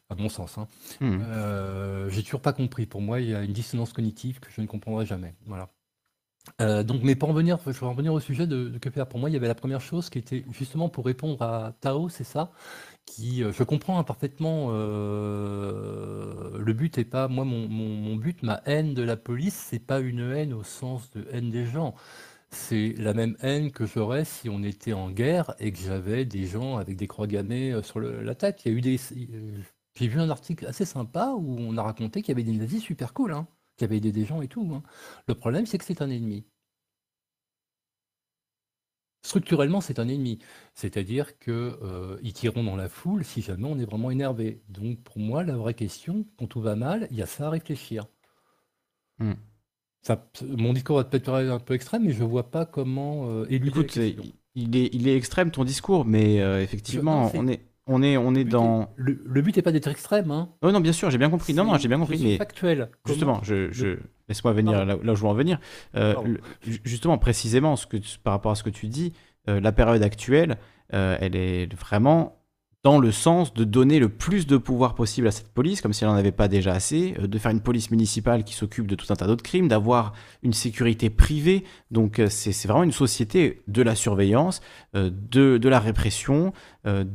[0.10, 0.58] à mon sens.
[0.58, 0.68] Hein.
[1.00, 1.20] Hmm.
[1.22, 2.88] Euh, j'ai toujours pas compris.
[2.88, 5.36] Pour moi, il y a une dissonance cognitive que je ne comprendrai jamais.
[5.46, 5.70] Voilà.
[6.62, 9.08] Euh, donc, mais pour revenir, je vais revenir au sujet de, que faire.
[9.08, 12.10] Pour moi, il y avait la première chose qui était justement pour répondre à Tao,
[12.10, 12.52] c'est ça,
[13.06, 14.72] qui, euh, je comprends parfaitement.
[14.72, 20.00] le but est pas, moi, mon, mon, but, ma haine de la police, c'est pas
[20.00, 21.94] une haine au sens de haine des gens
[22.52, 26.46] c'est la même haine que j'aurais si on était en guerre et que j'avais des
[26.46, 28.64] gens avec des croix gammées euh, sur la tête.
[28.66, 28.98] Il y a eu des,
[29.96, 32.82] j'ai vu un article assez sympa où on a raconté qu'il y avait des nazis
[32.82, 33.48] super cool, hein,
[33.78, 34.70] qui avaient aidé des gens et tout.
[34.74, 34.84] Hein.
[35.28, 36.46] Le problème, c'est que c'est un ennemi.
[39.22, 40.40] Structurellement, c'est un ennemi.
[40.76, 44.62] C'est-à-dire qu'ils euh, tireront dans la foule si jamais on est vraiment énervé.
[44.70, 47.50] Donc pour moi, la vraie question, quand tout va mal, il y a ça à
[47.50, 48.08] réfléchir.
[49.20, 49.49] Mmh
[50.58, 53.98] mon discours va peut-être paraître un peu extrême, mais je vois pas comment euh, Écoute,
[54.56, 58.36] il est, il est extrême ton discours, mais euh, effectivement, on est, on est, on
[58.36, 58.94] est dans.
[58.96, 60.50] le, but n'est pas d'être extrême, hein.
[60.62, 61.54] Oh, non, bien sûr, j'ai bien compris.
[61.54, 62.20] Non, non, j'ai bien compris.
[62.24, 62.90] Mais factuel.
[63.06, 63.98] Justement, je, je...
[64.28, 65.60] laisse-moi venir là, où je veux en venir.
[65.96, 66.16] Euh,
[66.84, 69.14] justement, précisément, ce que, par rapport à ce que tu dis,
[69.48, 70.58] la période actuelle,
[70.90, 72.39] elle est vraiment
[72.84, 76.06] dans le sens de donner le plus de pouvoir possible à cette police, comme si
[76.06, 78.96] elle n'en avait pas déjà assez, euh, de faire une police municipale qui s'occupe de
[78.96, 81.66] tout un tas d'autres crimes, d'avoir une sécurité privée.
[81.92, 84.62] Donc euh, c'est vraiment une société de la surveillance,
[84.96, 86.54] euh, de, de la répression,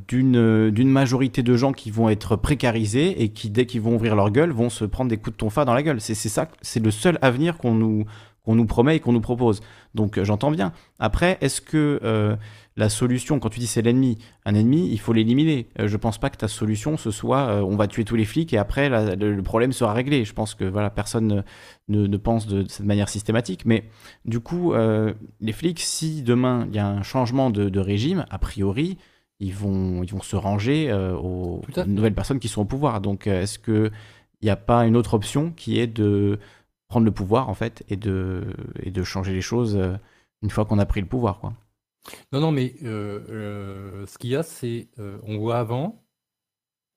[0.07, 4.31] d'une majorité de gens qui vont être précarisés et qui, dès qu'ils vont ouvrir leur
[4.31, 6.01] gueule, vont se prendre des coups de tonfa dans la gueule.
[6.01, 8.05] C'est ça, c'est le seul avenir qu'on nous,
[8.45, 9.63] qu'on nous promet et qu'on nous propose.
[9.95, 10.73] Donc j'entends bien.
[11.01, 12.37] Après, est-ce que
[12.77, 15.69] la solution, quand tu dis c'est l'ennemi, un ennemi, il faut l'éliminer.
[15.77, 18.17] Je euh, je pense pas que ta solution ce soit euh, on va tuer tous
[18.17, 20.25] les flics et après le, problème sera réglé.
[20.25, 21.45] Je pense que voilà personne
[21.89, 23.65] ne, pense de, cette manière systématique.
[23.65, 23.85] Mais
[24.25, 28.39] du coup, euh, les flics, si demain il y a un changement de, régime, a
[28.39, 28.99] priori,
[29.41, 33.01] ils vont, ils vont se ranger euh, aux nouvelles personnes qui sont au pouvoir.
[33.01, 33.93] Donc, euh, est-ce qu'il
[34.43, 36.39] n'y a pas une autre option qui est de
[36.89, 38.45] prendre le pouvoir, en fait, et de,
[38.83, 39.97] et de changer les choses euh,
[40.43, 41.55] une fois qu'on a pris le pouvoir, quoi?
[42.33, 46.05] Non, non, mais euh, euh, ce qu'il y a, c'est euh, on voit avant,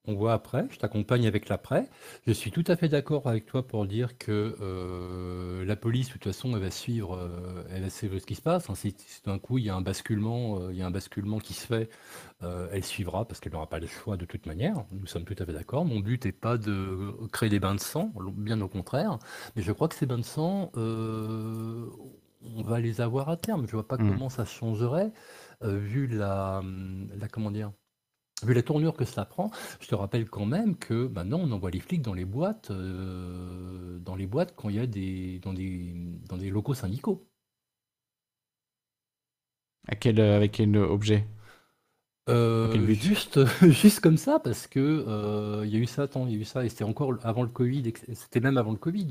[0.05, 1.89] on voit après, je t'accompagne avec l'après.
[2.25, 4.55] Je suis tout à fait d'accord avec toi pour dire que
[5.65, 7.29] la police, de toute façon, elle va suivre,
[7.69, 8.73] elle va suivre ce qui se passe.
[8.75, 11.53] Si, si d'un coup il y a un basculement, il y a un basculement qui
[11.53, 11.89] se fait,
[12.41, 14.85] elle suivra parce qu'elle n'aura pas le choix de toute manière.
[14.93, 15.83] Nous sommes tout à fait d'accord.
[15.83, 19.19] Mon but n'est pas de créer des bains de sang, bien au contraire.
[19.57, 20.71] Mais je crois que ces bains de sang,
[22.41, 23.67] on va les avoir à terme.
[23.67, 24.17] Je vois pas Mm.
[24.17, 25.11] comment ça changerait
[25.63, 26.63] euh, vu la,
[27.15, 27.71] la comment dire,
[28.43, 29.51] vu la tournure que ça prend.
[29.81, 33.99] Je te rappelle quand même que maintenant on envoie les flics dans les boîtes, euh,
[33.99, 35.93] dans les boîtes quand il y a des dans des
[36.29, 37.27] dans des locaux syndicaux.
[39.89, 41.25] À quel, euh, Avec quel objet?
[42.29, 43.01] Euh, quel but?
[43.01, 43.39] juste,
[43.71, 46.39] juste comme ça, parce que euh, il y a eu ça, attends, il y a
[46.39, 49.07] eu ça, et c'était encore avant le Covid, c'était même avant le Covid,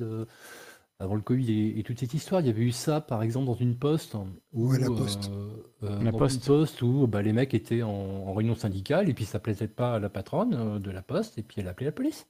[0.99, 3.47] avant le Covid et, et toute cette histoire, il y avait eu ça, par exemple,
[3.47, 4.16] dans une poste
[4.52, 5.31] où, Ouais, la Poste.
[5.31, 6.41] euh, euh, La dans Poste.
[6.41, 9.68] une poste où bah, les mecs étaient en, en réunion syndicale, et puis ça plaisait
[9.68, 12.28] pas à la patronne euh, de la poste, et puis elle appelait la police.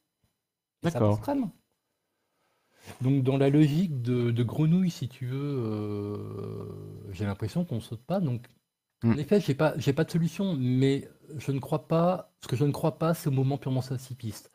[0.83, 1.21] Et ça D'accord.
[3.01, 8.05] Donc dans la logique de, de grenouille, si tu veux, euh, j'ai l'impression qu'on saute
[8.05, 8.21] pas.
[8.21, 8.47] Donc
[9.11, 9.17] en Mm.
[9.19, 12.35] effet, j'ai pas, j'ai pas de solution, mais je ne crois pas.
[12.43, 14.53] Ce que je ne crois pas, c'est au moment purement pacifiste.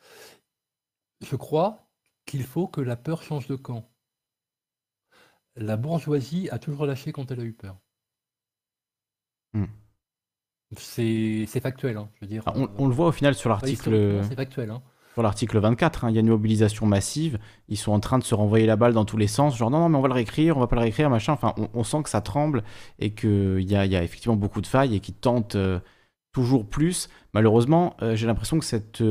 [1.21, 1.89] Je crois
[2.25, 3.90] qu'il faut que la peur change de camp.
[5.55, 7.77] La bourgeoisie a toujours lâché quand elle a eu peur.
[9.53, 9.65] Mm.
[10.77, 12.43] C'est factuel, hein, je veux dire.
[12.45, 14.69] Ah, on, euh, on le voit au final sur l'article historiquement, c'est factuel.
[14.71, 14.81] hein.
[15.13, 16.05] sur l'article 24.
[16.05, 17.39] hein, il y a une mobilisation massive.
[17.67, 19.57] Ils sont en train de se renvoyer la balle dans tous les sens.
[19.57, 21.33] Genre, non, non, mais on va le réécrire, on va pas le réécrire, machin.
[21.33, 22.63] Enfin, on, on sent que ça tremble
[22.99, 25.81] et qu'il y a, y a effectivement beaucoup de failles et qu'ils tentent euh,
[26.31, 27.09] toujours plus.
[27.33, 29.03] Malheureusement, euh, j'ai l'impression que cette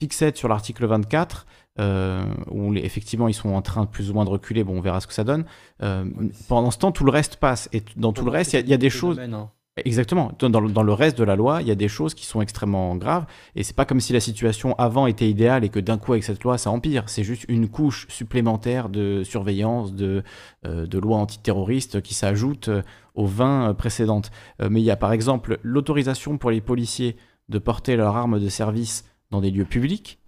[0.00, 1.46] fixette sur l'article 24,
[1.78, 4.80] euh, où les- effectivement ils sont en train plus ou moins de reculer, bon, on
[4.80, 5.44] verra ce que ça donne.
[5.82, 6.04] euh,
[6.48, 7.68] pendant ce temps, tout le reste passe.
[7.72, 9.18] Et dans tout le reste, il y a- y, des choses.
[9.18, 9.50] hein.
[9.86, 10.32] Exactement.
[10.38, 12.94] Dans, dans le- reste de la loi, il y a des choses qui sont extrêmement
[12.96, 13.24] graves.
[13.56, 16.24] Et c'est pas comme si la situation avant était idéale et que d'un coup, avec
[16.24, 17.04] cette loi, ça empire.
[17.06, 20.22] C'est juste une couche supplémentaire de surveillance, de,
[20.66, 22.82] euh, de lois antiterroristes qui s'ajoutent euh,
[23.14, 24.30] aux 20 euh, précédentes.
[24.60, 27.16] Euh, mais il y a par exemple l'autorisation pour les policiers
[27.48, 30.18] de porter leur arme de service dans des lieux publics.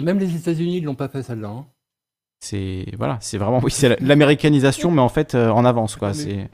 [0.00, 1.48] Même les États-Unis ne l'ont pas fait celle-là.
[1.48, 1.66] hein.
[2.44, 6.12] C'est voilà, c'est vraiment oui, c'est la- l'américanisation, mais en fait euh, en avance quoi.
[6.12, 6.50] C'est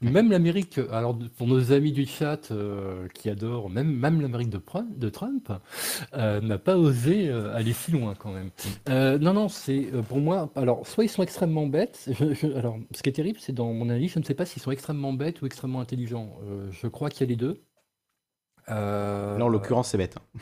[0.00, 4.48] Même l'Amérique, alors de- pour nos amis du chat euh, qui adorent, même, même l'Amérique
[4.48, 5.52] de, Trump,
[6.14, 8.48] euh, n'a pas osé euh, aller si loin quand même.
[8.88, 12.56] Euh, non, non, c'est euh, pour moi, alors soit ils sont extrêmement bêtes, je- je-
[12.56, 14.70] alors ce qui est terrible, c'est dans mon analyse, je ne sais pas s'ils sont
[14.70, 16.38] extrêmement bêtes ou extrêmement intelligents.
[16.44, 17.62] Euh, je crois qu'il y a les deux.
[18.70, 20.16] Euh, là en l'occurrence c'est bête.
[20.16, 20.40] hein.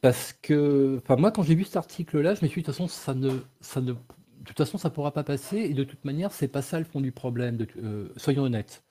[0.00, 2.74] Parce que, enfin, moi, quand j'ai vu cet article-là, je me suis dit, de toute
[2.74, 3.30] façon, ça ne,
[3.60, 3.98] ça ne, de
[4.44, 5.58] toute façon, ça pourra pas passer.
[5.58, 7.56] Et de toute manière, c'est pas ça le fond du problème.
[7.56, 8.84] de- euh, soyons honnêtes.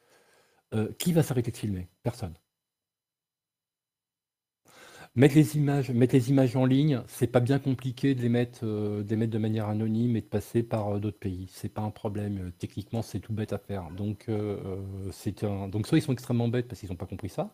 [0.76, 1.90] Euh, qui va s'arrêter de filmer?
[2.04, 2.34] Personne.
[5.14, 8.62] Mettre les images, mettre les images en ligne, c'est pas bien compliqué de les mettre,
[8.64, 11.50] euh, de les mettre de manière anonyme et de passer par euh, d'autres pays.
[11.52, 12.38] C'est pas un problème.
[12.48, 13.90] Euh, Techniquement, c'est tout bête à faire.
[13.92, 14.30] Donc,
[15.12, 15.68] c'est un...
[15.68, 17.52] Donc, soit ils sont extrêmement bêtes parce qu'ils n'ont pas compris ça,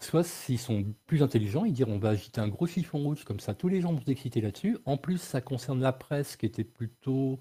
[0.00, 3.40] soit s'ils sont plus intelligents, ils diront on va agiter un gros chiffon rouge comme
[3.40, 4.76] ça, tous les gens vont s'exciter là-dessus.
[4.84, 7.40] En plus, ça concerne la presse qui était plutôt,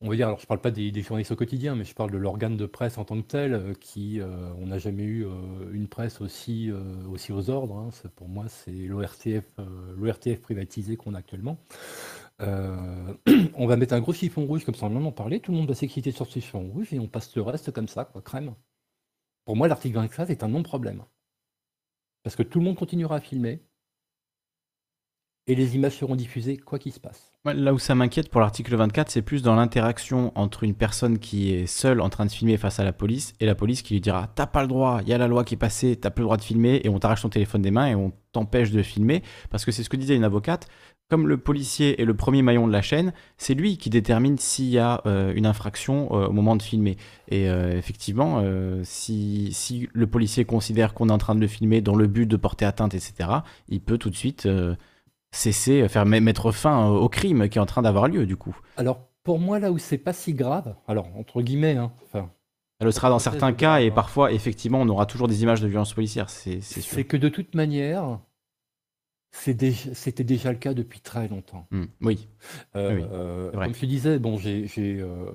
[0.00, 2.18] on va dire, alors je parle pas des, journalistes au quotidien, mais je parle de
[2.18, 5.72] l'organe de presse en tant que tel, euh, qui, euh, on n'a jamais eu euh,
[5.72, 6.70] une presse aussi,
[7.10, 7.76] aussi aux ordres.
[7.76, 7.90] hein.
[8.16, 9.44] Pour moi, c'est l'ORTF,
[9.96, 11.58] l'ORTF privatisé qu'on a actuellement.
[12.40, 15.66] On va mettre un gros chiffon rouge comme ça, on en parler, tout le monde
[15.68, 18.54] va s'exciter sur ce chiffon rouge et on passe le reste comme ça, quoi, crème.
[19.44, 21.04] Pour moi, l'article 24 est un non-problème.
[22.22, 23.64] Parce que tout le monde continuera à filmer
[25.48, 27.32] et les images seront diffusées quoi qu'il se passe.
[27.44, 31.54] Là où ça m'inquiète pour l'article 24, c'est plus dans l'interaction entre une personne qui
[31.54, 34.02] est seule en train de filmer face à la police et la police qui lui
[34.02, 36.20] dira T'as pas le droit, il y a la loi qui est passée, t'as plus
[36.20, 38.82] le droit de filmer et on t'arrache ton téléphone des mains et on t'empêche de
[38.82, 39.22] filmer.
[39.48, 40.68] Parce que c'est ce que disait une avocate.
[41.08, 44.68] Comme le policier est le premier maillon de la chaîne, c'est lui qui détermine s'il
[44.68, 46.98] y a euh, une infraction euh, au moment de filmer.
[47.28, 48.44] Et euh, effectivement,
[48.82, 52.26] si, si le policier considère qu'on est en train de le filmer dans le but
[52.26, 53.30] de porter atteinte, etc.,
[53.70, 54.46] il peut tout de suite
[55.30, 58.36] cesser, faire me- mettre fin euh, au crime qui est en train d'avoir lieu, du
[58.36, 58.56] coup.
[58.76, 62.30] Alors, pour moi, là où c'est pas si grave, alors, entre guillemets, hein, enfin,
[62.80, 65.60] Ça le sera dans certains grave, cas, et parfois, effectivement, on aura toujours des images
[65.60, 66.82] de violence policière, c'est sûr.
[66.82, 68.20] c'est que de toute manière,
[69.30, 71.66] c'était déjà le cas depuis très longtemps.
[71.70, 72.28] Hmm, Oui,
[72.76, 75.30] Euh, Oui, euh, comme je disais, bon, j'ai euh,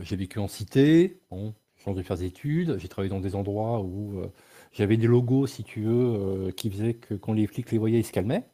[0.00, 3.80] vécu en cité, bon, j'ai changé de faire des études, j'ai travaillé dans des endroits
[3.82, 4.28] où, euh,
[4.72, 8.00] J'avais des logos, si tu veux, euh, qui faisaient que quand les flics les voyaient,
[8.00, 8.44] ils se calmaient.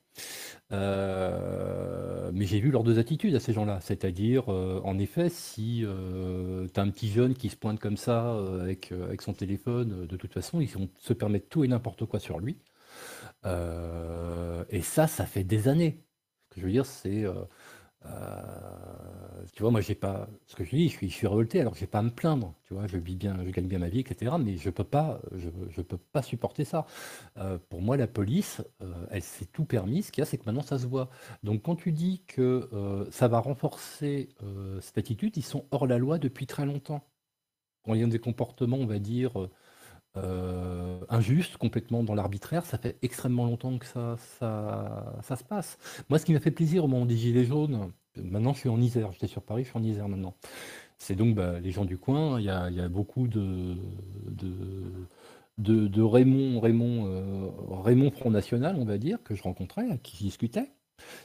[0.73, 3.81] Euh, mais j'ai vu leurs deux attitudes à ces gens-là.
[3.83, 8.37] C'est-à-dire, euh, en effet, si tu as un petit jeune qui se pointe comme ça
[8.61, 12.21] avec, avec son téléphone, de toute façon, ils vont se permettre tout et n'importe quoi
[12.21, 12.57] sur lui.
[13.45, 16.05] et ça, ça fait des années.
[16.55, 17.35] Ce que je veux dire, c'est euh,
[19.53, 20.29] tu vois, moi, j'ai pas.
[20.47, 22.55] Ce que je dis, je suis, je suis révolté, alors j'ai pas à me plaindre.
[22.65, 24.35] Tu vois, je vis bien, je gagne bien ma vie, etc.
[24.39, 26.87] Mais je peux pas, je peux pas supporter ça.
[27.39, 30.03] Euh, pour moi, la police, euh, elle s'est tout permis.
[30.03, 31.11] Ce qu'il y a, c'est que maintenant, ça se voit.
[31.43, 32.69] Donc, quand tu dis que
[33.11, 34.31] ça va renforcer
[34.81, 37.03] cette attitude, ils sont hors la loi depuis très longtemps.
[37.85, 39.33] Quand il y a des comportements, on va dire
[40.17, 42.65] euh, injuste, complètement dans l'arbitraire.
[42.65, 45.79] Ça fait extrêmement longtemps que ça, ça, se passe.
[46.09, 48.81] Moi, ce qui m'a fait plaisir au moment des Gilets jaunes, maintenant je suis en
[48.81, 50.35] Isère, j'étais sur Paris, je suis en Isère maintenant.
[50.99, 53.77] C'est donc bah, les gens du coin, il y a, beaucoup de,
[55.59, 57.51] de, Raymond, Raymond, euh,
[57.83, 60.71] Raymond Front National, on va dire, que je rencontrais, qui discutaient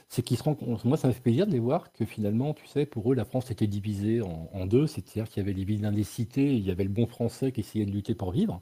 [0.08, 2.66] c'est qu'ils se rendent moi ça m'a fait plaisir de les voir que finalement, tu
[2.66, 5.92] sais, pour eux, la France était divisée en, deux, c'est-à-dire qu'il y avait les vilains
[5.92, 8.60] des cités, il y avait le bon français qui essayait de lutter pour vivre.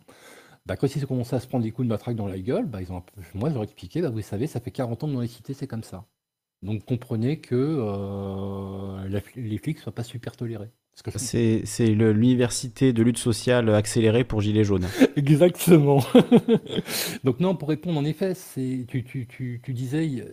[0.66, 2.66] Bah, quand ils ont commencé à se prendre des coups de matraque dans la gueule,
[2.66, 3.02] bah, ils ont,
[3.34, 5.66] moi j'aurais expliqué, bah, vous savez, ça fait 40 ans que dans les cités, c'est
[5.66, 6.06] comme ça.
[6.62, 10.70] Donc comprenez que euh, les flics ne soient pas super tolérés.
[11.16, 14.88] C'est l'université de lutte sociale accélérée pour Gilets jaunes.
[15.16, 16.02] Exactement.
[17.24, 20.24] Donc non, pour répondre, en effet, tu, tu, tu, tu disais,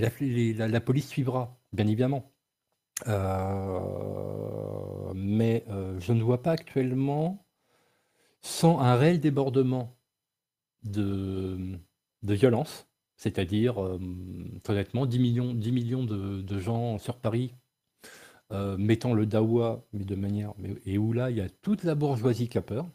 [0.00, 2.32] la, police suivra, bien évidemment.
[3.08, 7.46] Euh, mais euh, je ne vois pas actuellement,
[8.42, 9.96] sans un réel débordement
[10.84, 11.78] de,
[12.22, 13.98] violence, c'est-à-dire, euh,
[14.68, 17.54] honnêtement, 10 millions, 10 millions de, gens sur Paris
[18.78, 20.54] mettant le dawa, mais de manière.
[20.86, 22.88] et où là, il y a toute la bourgeoisie qui a peur,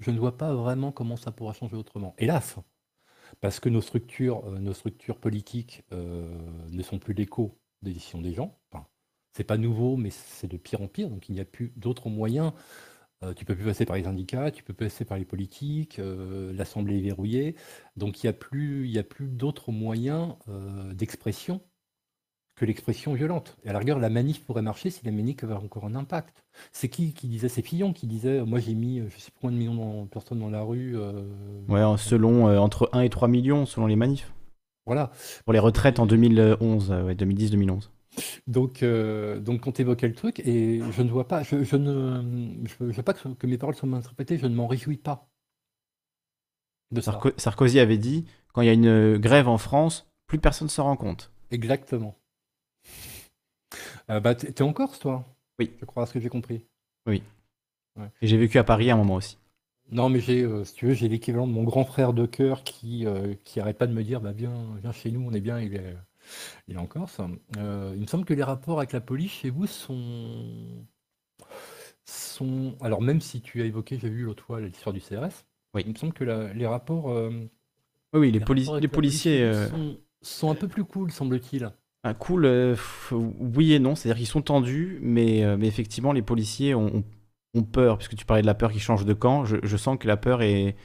[0.00, 2.12] je ne vois pas vraiment comment ça pourra changer autrement.
[2.18, 2.56] Hélas,
[3.40, 6.28] parce que nos structures, euh, nos structures politiques euh,
[6.70, 8.58] ne sont plus l'écho des décisions des gens.
[8.70, 8.86] Enfin,
[9.32, 11.08] c'est pas nouveau, mais c'est de pire en pire.
[11.08, 12.52] Donc il n'y a plus d'autres moyens.
[13.22, 16.98] Euh, tu peux plus passer par les syndicats, tu peux passer par les politiques, l'Assemblée
[16.98, 17.56] est verrouillée.
[17.96, 20.34] Donc il n'y a plus, plus d'autres moyens
[20.92, 21.62] d'expression
[22.56, 23.56] que l'expression violente.
[23.64, 26.42] Et à la rigueur, la manif pourrait marcher si la manif avait encore un impact.
[26.72, 27.48] C'est qui qui disait?
[27.48, 30.40] C'est Fillon qui disait Moi j'ai mis je sais pas combien de millions de personnes
[30.40, 30.96] dans la rue.
[30.96, 31.22] Euh,
[31.68, 34.32] ouais, selon euh, entre 1 et 3 millions selon les manifs.
[34.86, 35.12] Voilà.
[35.44, 37.90] Pour les retraites en 2011, ouais, 2010-2011.
[38.46, 42.64] Donc, euh, donc quand tu évoquais le truc, et je ne vois pas, je, ne
[42.64, 45.28] je, veux pas que, mes paroles soient interprétées, je ne m'en réjouis pas.
[46.92, 50.80] De Sarkozy avait dit quand il y a une grève en France, plus personne se
[50.80, 51.32] rend compte.
[51.50, 52.16] Exactement.
[54.10, 55.24] Euh, bah, t'es en Corse, toi?
[55.58, 55.70] Oui.
[55.80, 56.64] Je crois, à ce que j'ai compris.
[57.06, 57.22] Oui.
[58.20, 59.38] Et j'ai vécu à Paris à un moment aussi.
[59.90, 62.62] Non, mais j'ai, euh, si tu veux, j'ai l'équivalent de mon grand frère de cœur
[62.64, 65.40] qui, euh, qui arrête pas de me dire, bah viens, viens chez nous, on est
[65.40, 65.96] bien, il est,
[66.68, 67.20] il est en Corse.
[67.56, 70.84] il me semble que les rapports avec la police chez vous sont,
[72.04, 75.82] sont, alors même si tu as évoqué, j'ai vu l'autre fois l'histoire du CRS, oui.
[75.86, 77.48] il me semble que les rapports, oui,
[78.12, 78.40] oui, les,
[78.80, 81.70] les policiers sont, sont, un peu plus cool, semble-t-il.
[82.14, 82.76] Cool, euh,
[83.12, 87.04] oui et non, c'est-à-dire qu'ils sont tendus, mais, euh, mais effectivement, les policiers ont,
[87.54, 89.44] ont, peur, puisque tu parlais de la peur qui change de camp.
[89.44, 90.76] Je, sens que la peur est,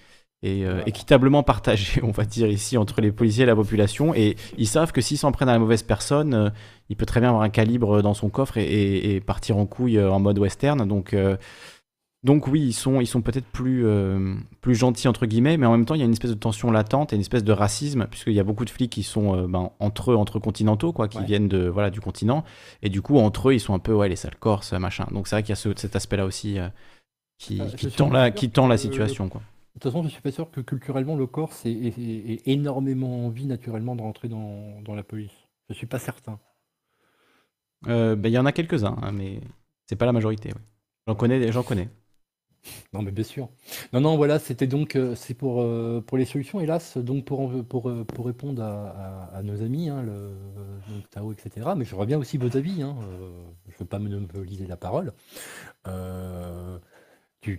[0.41, 4.15] est euh, équitablement partagée, on va dire ici, entre les policiers et la population.
[4.15, 6.51] Et ils savent que s'ils s'en prennent à la mauvaise personne,
[6.89, 10.01] il peut très bien avoir un calibre dans son coffre et, et partir en couille
[10.01, 10.87] en mode western.
[10.87, 11.15] Donc
[12.23, 15.71] donc oui, ils sont, ils sont peut-être plus, euh, plus gentils entre guillemets, mais en
[15.71, 18.05] même temps, il y a une espèce de tension latente et une espèce de racisme,
[18.11, 21.07] puisqu'il y a beaucoup de flics qui sont euh, ben, entre eux, entre continentaux, quoi,
[21.07, 22.43] qui viennent de voilà du continent,
[22.83, 25.07] et du coup entre eux, ils sont un peu ouais les sales corses, machin.
[25.11, 26.69] Donc c'est vrai qu'il y a cet aspect-là aussi euh,
[27.39, 29.41] qui, qui tend la, qui tend la situation, quoi.
[29.73, 31.93] De toute façon, je suis pas sûr que culturellement le Corse ait,
[32.45, 35.31] énormément envie naturellement de rentrer dans, dans la police.
[35.69, 36.39] Je suis pas certain.
[37.83, 39.39] Ben, il y en a quelques-uns, hein, mais
[39.87, 40.51] c'est pas la majorité.
[41.07, 41.89] J'en connais, j'en connais.
[42.93, 43.49] Non, mais bien sûr.
[43.93, 46.59] Non, non, voilà, c'était donc euh, c'est pour, euh, pour les solutions.
[46.59, 50.31] Hélas, donc pour, pour, euh, pour répondre à, nos amis, hein, le,
[51.09, 51.69] Tao, etc.
[51.75, 52.81] Mais je reviens aussi vos avis.
[52.81, 52.95] Hein,
[53.67, 55.13] je ne veux pas monopoliser la parole.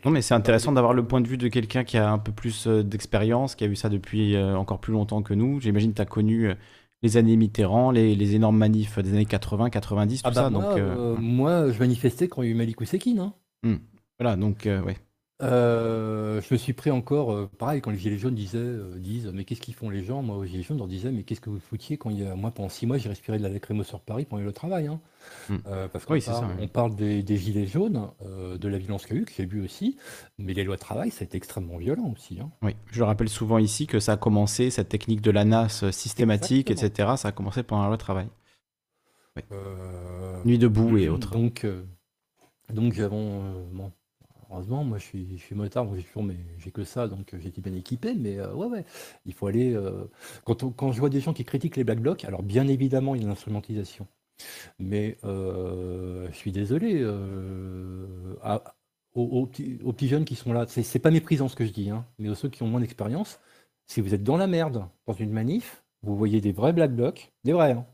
[0.04, 2.30] Non, mais c'est intéressant d'avoir le point de vue de quelqu'un qui a un peu
[2.30, 5.60] plus d'expérience, qui a vu ça depuis encore plus longtemps que nous.
[5.60, 6.52] J'imagine que tu as connu
[7.02, 10.42] les années Mitterrand, les, les, énormes manifs des années 80, 90, tout ah ça.
[10.42, 13.18] Bah moi, donc, moi, je manifestais quand il y a eu Malik Ousekine.
[13.18, 13.34] Hein.
[13.64, 13.78] Hmm.
[14.22, 14.96] Voilà, donc, euh, ouais.
[15.42, 19.44] Euh, je me suis pris encore, euh, pareil, quand les Gilets jaunes disaient, disent Mais
[19.44, 20.22] qu'est-ce qu'ils font les gens?
[20.22, 22.24] Moi, aux Gilets jaunes, je leur disais Mais qu'est-ce que vous foutiez quand il y
[22.26, 24.86] a, moi, pendant six mois, j'ai respiré de la lacrymo sur Paris pendant le travail.
[24.86, 25.00] Hein.
[25.48, 25.56] Mmh.
[25.66, 26.58] Euh, parce qu'on Oui, c'est ça, parle, oui.
[26.60, 29.32] on parle des, des gilets jaunes, euh, de la violence qu'il y a eu, que
[29.36, 29.96] j'ai vu aussi,
[30.38, 32.38] mais les lois de travail, ça a été extrêmement violent aussi.
[32.40, 32.50] hein.
[32.62, 37.14] Oui, je rappelle souvent ici que ça a commencé, cette technique de l'ANAS systématique, Exactement.
[37.14, 38.28] etc., ça a commencé pendant la loi travail.
[39.36, 39.42] Oui.
[39.50, 41.32] Euh, Nuit debout et autres.
[41.32, 41.82] Donc, euh,
[42.72, 43.90] donc euh, bon,
[44.52, 45.96] heureusement, moi je suis, motard, donc
[46.58, 48.84] j'ai que ça, donc euh, j'étais bien équipé, mais euh, ouais, ouais,
[49.26, 49.72] il faut aller.
[49.74, 50.04] euh,
[50.44, 53.14] quand, on- quand je vois des gens qui critiquent les black blocs, alors bien évidemment,
[53.14, 54.06] il y a l'instrumentalisation,
[54.78, 57.04] mais je suis désolé,
[59.14, 62.06] aux, petits, jeunes qui sont là, c'est c'est pas méprisant ce que je dis, hein,
[62.18, 63.40] mais aux ceux qui ont moins d'expérience,
[63.86, 67.32] si vous êtes dans la merde, dans une manif, vous voyez des vrais black blocs,
[67.44, 67.86] des vrais, hein,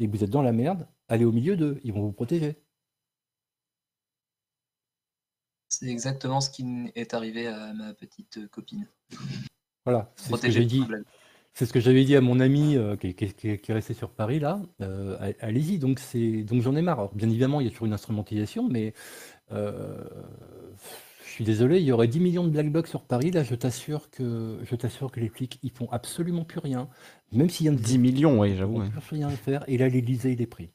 [0.00, 2.56] et vous êtes dans la merde, allez au milieu d'eux, ils vont vous protéger.
[5.68, 8.86] C'est exactement ce qui est arrivé à ma petite euh, copine.
[9.84, 10.84] Voilà, c'est ce que j'ai dit.
[11.54, 14.10] C'est ce que j'avais dit à mon ami euh, qui, est- qui qui resté sur
[14.10, 14.60] Paris là.
[14.80, 17.00] euh, allez-y, donc c'est donc j'en ai marre.
[17.00, 18.94] Alors, bien évidemment, il y a toujours une instrumentalisation, mais
[19.52, 20.04] euh,
[21.24, 23.30] je suis désolé, il y aurait 10 millions de black blocs sur Paris.
[23.30, 26.88] Là, je t'assure que je t'assure que les flics, ils font absolument plus rien,
[27.32, 28.78] même s'il y a 10 millions, oui, ils j'avoue.
[28.78, 28.88] font ouais.
[28.88, 29.64] plus rien à faire.
[29.68, 30.70] Et là, l'Élysée, il est pris.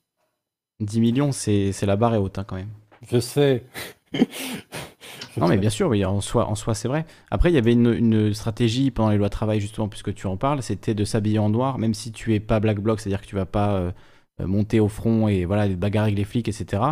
[0.80, 2.72] 10 millions, c'est c'est la barre est haute hein, quand même.
[3.10, 3.64] Je sais.
[5.38, 7.06] Non, mais bien sûr, oui, en soi, en soi c'est vrai.
[7.32, 10.62] Après, il y avait une, stratégie pendant les lois travail, justement, puisque tu en parles,
[10.62, 13.36] c'était de s'habiller en noir, même si tu es pas black bloc, c'est-à-dire que tu
[13.36, 13.92] vas pas euh,
[14.42, 16.84] euh, monter au front et voilà, les bagarres avec les flics, etc.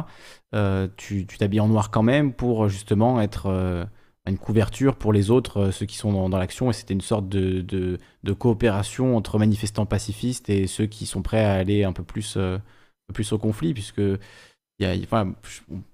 [0.56, 3.88] euh, tu t'habilles en noir quand même pour justement être
[4.27, 7.61] une couverture pour les autres, ceux qui sont dans, l'action, et c'était une sorte de,
[7.61, 12.03] de, de coopération entre manifestants pacifistes et ceux qui sont prêts à aller un peu
[12.03, 12.61] plus, un
[13.08, 14.01] peu plus au conflit, puisque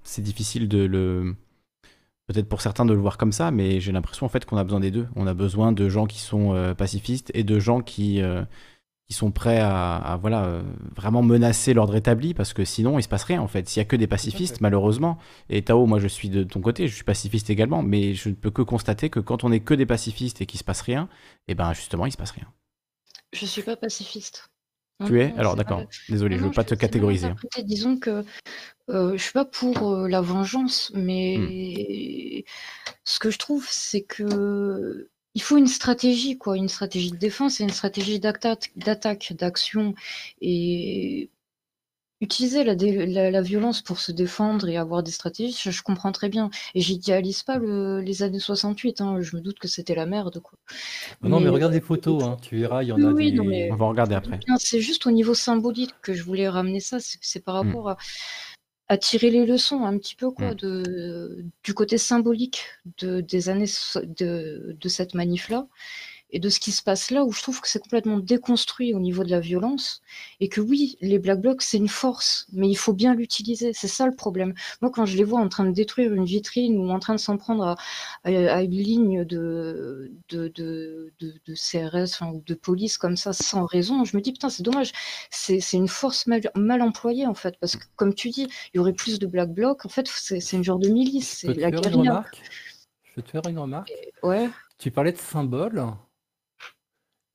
[0.04, 1.36] c'est difficile de le
[2.28, 4.64] peut-être pour certains de le voir comme ça, mais j'ai l'impression en fait qu'on a
[4.64, 5.08] besoin des deux.
[5.16, 8.44] On a besoin de gens qui sont euh, pacifistes et de gens qui, euh,
[9.08, 10.62] qui sont prêts à, à, voilà, euh,
[10.96, 13.68] vraiment menacer l'ordre établi, parce que sinon il se passe rien en fait.
[13.70, 15.18] S'il y a que des pacifistes, malheureusement,
[15.50, 18.36] et Tao, moi je suis de ton côté, je suis pacifiste également, mais je ne
[18.36, 21.08] peux que constater que quand on est que des pacifistes et qu'il se passe rien,
[21.48, 22.48] et ben justement il se passe rien.
[23.34, 24.50] Je suis pas pacifiste.
[25.06, 25.34] Tu es?
[25.34, 27.30] Non, Alors d'accord, mal- désolé, non, je non, veux pas te catégoriser.
[27.64, 28.24] Disons que
[28.90, 31.48] euh, je suis pas pour euh, la vengeance, mais Hmm.
[33.04, 37.60] ce que je trouve, c'est que il faut une stratégie, quoi, une stratégie de défense
[37.62, 38.72] et une stratégie d'attaque,
[39.34, 39.94] d'action,
[40.42, 41.30] et
[42.20, 45.84] utiliser la, dé- la, la violence pour se défendre et avoir des stratégies, je, je
[45.84, 46.50] comprends très bien.
[46.74, 50.40] Et j'idéalise pas le- les années 68, hein, je me doute que c'était la merde,
[50.40, 50.58] quoi.
[51.22, 53.38] Non, mais regarde les photos, hein, tu verras, il y en oui, a oui, des.
[53.38, 54.40] non, mais- On va regarder après.
[54.58, 57.68] C'est juste au niveau symbolique que je voulais ramener ça, c'est par Mm.
[57.68, 57.98] rapport à,
[58.90, 60.56] à tirer les leçons un petit peu quoi, Mm.
[60.56, 62.64] de, du côté symbolique
[63.00, 65.68] de, des années so- de, de cette manif-là
[66.32, 69.00] et de ce qui se passe là où je trouve que c'est complètement déconstruit au
[69.00, 70.02] niveau de la violence
[70.40, 73.88] et que oui, les Black Blocs c'est une force, mais il faut bien l'utiliser, c'est
[73.88, 74.54] ça le problème.
[74.82, 77.20] Moi quand je les vois en train de détruire une vitrine ou en train de
[77.20, 77.76] s'en prendre à,
[78.24, 83.18] à- à une ligne de, de, de, de, de CRS enfin, ou de police comme
[83.18, 84.92] ça sans raison, je me dis putain c'est dommage,
[85.30, 88.80] c'est une force mal, mal employée en fait, parce que comme tu dis, il y
[88.80, 91.80] aurait plus de Black Blocs, en fait c'est une genre de milice, c'est la faire
[91.86, 91.96] une guérilla.
[91.96, 92.42] remarque?
[93.04, 93.92] Je peux te faire une remarque?
[94.24, 94.50] Ouais.
[94.80, 95.86] Tu parlais de symboles,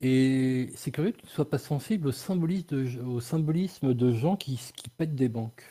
[0.03, 4.13] et c'est curieux que tu ne sois pas sensible au symbolisme de, au symbolisme de
[4.13, 5.63] gens qui, qui pètent des banques.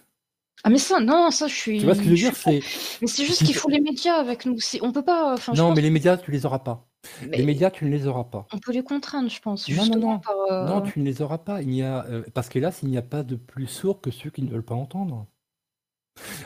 [0.64, 1.80] Ah mais ça, non, ça je suis...
[1.80, 2.62] Tu vois ce que je veux dire C'est
[3.02, 5.34] Mais c'est juste qu'il faut les médias avec nous, on peut pas...
[5.34, 6.88] Enfin, je non, pense mais les médias, tu les auras pas.
[7.28, 8.46] Mais- Les médias, tu ne les auras pas.
[8.54, 10.20] on peut les contraindre, je pense, Non, non, non.
[10.20, 10.36] par...
[10.52, 11.64] euh, Non, tu ne les auras pas.
[11.64, 14.30] Il n'y a, euh, parce qu'hélas, il n'y a pas de plus sourd que ceux
[14.30, 15.26] qui ne veulent pas entendre.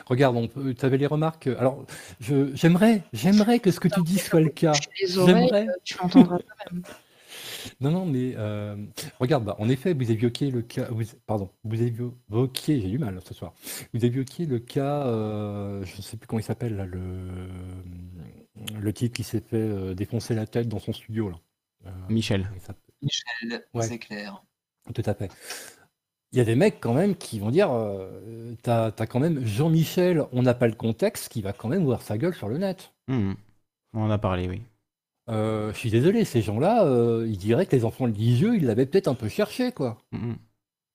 [0.06, 0.48] Regarde,
[0.78, 1.48] tu avais les remarques.
[1.48, 1.84] Alors,
[2.54, 4.72] j'aimerais, j'aimerais que ce que tu dis soit le cas.
[5.06, 5.68] J'aimerais.
[5.68, 6.82] euh, tu l'entendras quand même.
[7.80, 8.76] Non, non, mais euh,
[9.20, 10.88] regarde, bah, en effet, vous évoquiez le cas.
[10.90, 13.54] Vous, pardon, vous évoquiez, j'ai du mal ce soir.
[13.94, 17.48] Vous évoquiez le cas, euh, je ne sais plus comment il s'appelle, là, le,
[18.80, 21.30] le type qui s'est fait euh, défoncer la tête dans son studio.
[21.30, 21.36] Là.
[21.86, 22.50] Euh, Michel.
[23.02, 23.86] Michel, Ouais.
[23.86, 24.42] c'est clair.
[24.94, 25.30] Tout à fait.
[26.32, 29.44] Il y a des mecs quand même qui vont dire, euh, t'as, t'as quand même
[29.46, 32.58] Jean-Michel, on n'a pas le contexte, qui va quand même ouvrir sa gueule sur le
[32.58, 32.92] net.
[33.08, 33.34] Hmm.
[33.94, 34.62] On en a parlé, oui.
[35.28, 38.86] Euh, je suis désolé, ces gens-là, euh, ils diraient que les enfants religieux, ils l'avaient
[38.86, 39.98] peut-être un peu cherché, quoi.
[40.12, 40.34] Hmm.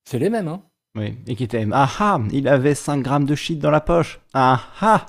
[0.05, 0.63] C'est les mêmes, hein.
[0.95, 1.71] Oui, et qui t'aime.
[1.73, 4.19] Ah ah, il avait 5 grammes de shit dans la poche.
[4.33, 5.05] Ah ah.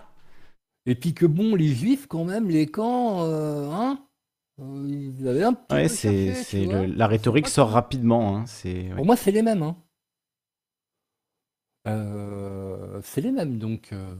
[0.86, 3.98] Et puis que bon, les juifs, quand même, les camps, euh, hein,
[4.60, 8.36] euh, ils avaient un petit Ouais, peu c'est, la rhétorique sort rapidement.
[8.36, 8.94] hein, C'est, ouais.
[8.96, 9.76] Pour moi, c'est les mêmes, hein.
[11.88, 14.14] Euh, c'est les mêmes, donc, euh,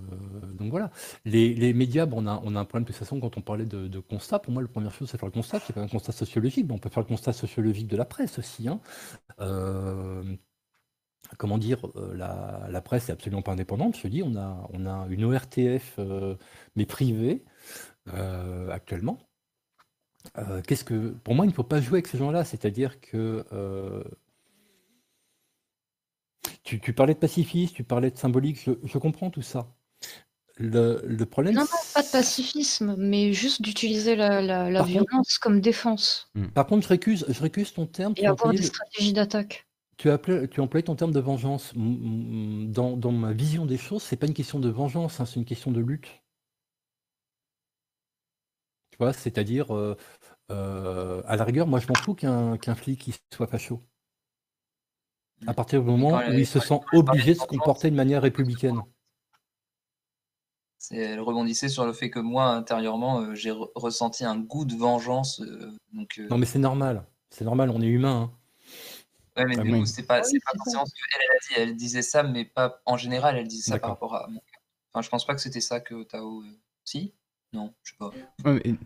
[0.55, 0.91] donc voilà.
[1.25, 3.87] Les, médias, on a, on a un problème de toute façon quand on parlait de,
[3.89, 4.41] de constat.
[4.41, 6.75] Pour moi, la première chose, c'est faire le constat, c'est pas un constat sociologique, mais
[6.75, 8.69] on peut faire le constat sociologique de la presse aussi.
[8.69, 8.81] hein.
[9.41, 10.23] Euh,
[11.39, 11.81] comment dire,
[12.15, 13.97] la, presse est absolument pas indépendante.
[13.97, 15.99] Je dis, on a, on a une ORTF,
[16.77, 17.45] mais privée,
[18.71, 19.19] actuellement.
[20.67, 22.45] Qu'est-ce que, pour moi, il ne faut pas jouer avec ces gens-là.
[22.45, 23.45] C'est-à-dire que
[26.63, 28.61] tu, tu parlais de pacifiste, tu parlais de symbolique.
[28.65, 29.75] Je, je comprends tout ça.
[30.59, 34.87] Le, le problème, Non, non, pas de pacifisme, mais juste d'utiliser la, la- la Par
[34.87, 38.13] contre- violence comme défense par contre, je récuse, je récuse ton terme.
[38.17, 39.67] et avoir des le- stratégies d'attaque.
[39.97, 41.73] Tu as, appelé- tu as employé ton terme de vengeance.
[41.75, 45.45] Dans, dans ma vision des choses, c'est pas une question de vengeance, hein, c'est une
[45.47, 46.09] question de lutte.
[48.91, 49.97] Tu vois, c'est-à-dire, euh,
[50.51, 53.83] euh, à la rigueur, moi je m'en fous qu'un qu'un flic il soit facho.
[55.47, 58.83] À partir du moment où il se sent obligé de se comporter de manière républicaine.
[60.79, 64.65] C'est- Elle rebondissait sur le fait que moi, intérieurement, euh, j'ai re- ressenti un goût
[64.65, 65.41] de vengeance.
[65.41, 67.07] euh, donc, euh, Non, mais c'est normal.
[67.31, 68.33] C'est normal, on est humain.
[68.35, 68.39] hein.
[69.37, 69.81] ouais, mais Ah du oui.
[69.81, 70.65] coup, c'est pas, c'est oui, pas c'est ça.
[70.65, 71.71] forcément ce qu'elle elle a dit.
[71.71, 74.29] Elle disait ça, mais pas en général, elle disait ça par rapport à.
[74.93, 76.43] Enfin, je pense pas que c'était ça que Tao.
[76.43, 76.47] euh,
[76.85, 77.15] Si
[77.55, 78.11] Non, je sais pas.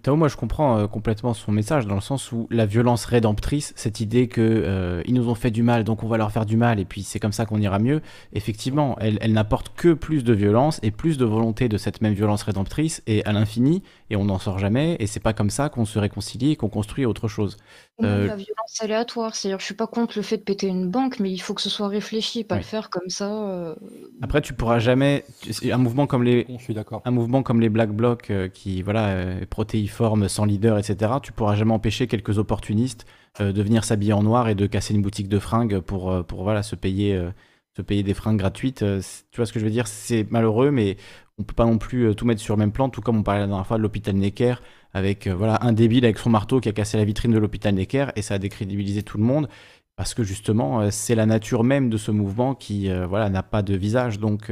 [0.02, 3.72] Tao, moi je comprends euh, complètement son message dans le sens où la violence rédemptrice,
[3.76, 6.46] cette idée que euh, ils nous ont fait du mal, donc on va leur faire
[6.46, 8.02] du mal et puis c'est comme ça qu'on ira mieux.
[8.32, 12.14] Effectivement, elle, elle n'apporte que plus de violence et plus de volonté de cette même
[12.14, 15.68] violence rédemptrice et à l'infini et on n'en sort jamais et c'est pas comme ça
[15.68, 17.56] qu'on se réconcilie et qu'on construit autre chose.
[18.02, 21.18] Euh, la violence aléatoire, c'est-à-dire je suis pas contre le fait de péter une banque,
[21.18, 22.60] mais il faut que ce soit réfléchi, pas Oui.
[22.60, 23.30] le faire comme ça.
[23.48, 23.74] euh,
[24.22, 25.24] Après, tu pourras jamais
[25.70, 27.02] un mouvement comme les je suis d'accord.
[27.04, 31.12] un mouvement comme les Black Blocs euh, qui voilà euh, est protéiforme, sans leader, etc.
[31.22, 33.06] Tu pourras jamais empêcher quelques opportunistes
[33.40, 36.42] euh, de venir s'habiller en noir et de casser une boutique de fringues pour pour
[36.44, 37.30] voilà se payer euh,
[37.76, 38.82] se payer des fringues gratuites.
[38.82, 39.86] Euh, tu vois ce que je veux dire?
[39.86, 40.96] C'est malheureux, mais
[41.38, 42.88] on peut pas non plus euh, tout mettre sur le même plan.
[42.88, 44.54] Tout comme on parlait la dernière fois de l'hôpital Necker
[44.94, 47.74] avec euh, voilà un débile avec son marteau qui a cassé la vitrine de l'hôpital
[47.74, 49.48] Necker et ça a décrédibilisé tout le monde.
[49.94, 53.42] Parce que justement, euh, c'est la nature même de ce mouvement qui euh, voilà, n'a
[53.42, 54.50] pas de visage, donc,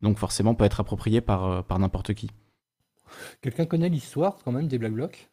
[0.00, 2.30] donc forcément peut être approprié par, par n'importe qui.
[3.40, 5.28] Quelqu'un connaît l'histoire quand même des Black Blocs?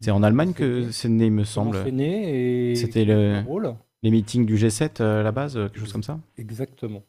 [0.00, 1.82] C'est en Allemagne que c'est né, il me semble.
[1.84, 3.74] c'est né et C'était le- rôle?
[4.02, 7.02] Les meetings du G7 euh, à la base, euh, quelque chose comme ça Exactement.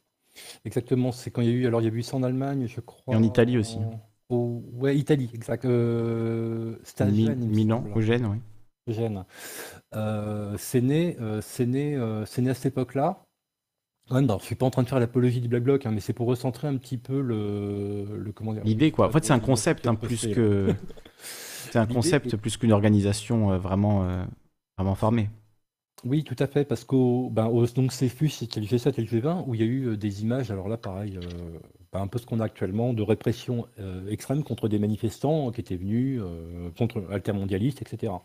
[0.66, 1.12] Exactement.
[1.12, 1.68] C'est quand il y a eu.
[1.68, 3.14] Alors, il y a eu ça en Allemagne, je crois.
[3.14, 3.78] Et en Italie aussi.
[4.30, 5.66] au- Ouais, Italie, exact.
[5.66, 8.38] Euh, C'était à Mi- Gênes, Milan, au Gênes, oui.
[8.94, 9.24] Gênes.
[9.96, 13.24] Euh, c'est né, euh, c'est né, né à cette époque-là.
[14.10, 16.00] Ouais, non, je suis pas en train de faire l'apologie du Black Bloc, hein, mais
[16.02, 18.64] c'est pour recentrer un petit peu le, le comment dire.
[18.64, 19.08] L'idée, quoi.
[19.08, 20.74] En fait, c'est un concept, hein, plus que.
[21.72, 24.26] C'est un concept est- plus qu'une organisation vraiment,
[24.78, 25.30] vraiment formée.
[26.04, 29.08] Oui, tout à fait, parce qu'au ben, au- donc CFU, c'était le G7 et le
[29.08, 31.60] G20, où il y a eu euh, des images, alors là, pareil, euh,
[31.94, 35.62] ben, un peu ce qu'on a actuellement, de répression euh, extrême contre des manifestants qui
[35.62, 36.22] étaient venus
[36.78, 38.24] contre altermondialistes, etc.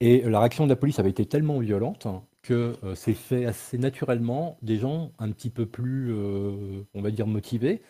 [0.00, 2.06] Et la réaction de la police avait été tellement violente
[2.42, 7.82] que c'est fait assez naturellement des gens un petit peu plus, on va dire, motivés,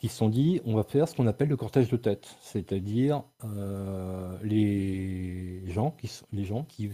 [0.00, 3.22] qui se sont dit, on va faire ce qu'on appelle le cortège de tête, c'est-à-dire
[3.44, 6.88] euh, les gens qui, les gens qui,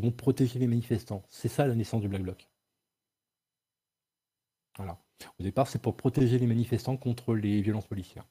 [0.00, 1.24] vont protéger les manifestants.
[1.28, 2.48] C'est ça la naissance du Black Bloc.
[4.76, 5.00] Voilà.
[5.40, 8.26] Au départ, c'est pour protéger les manifestants contre les violences policières.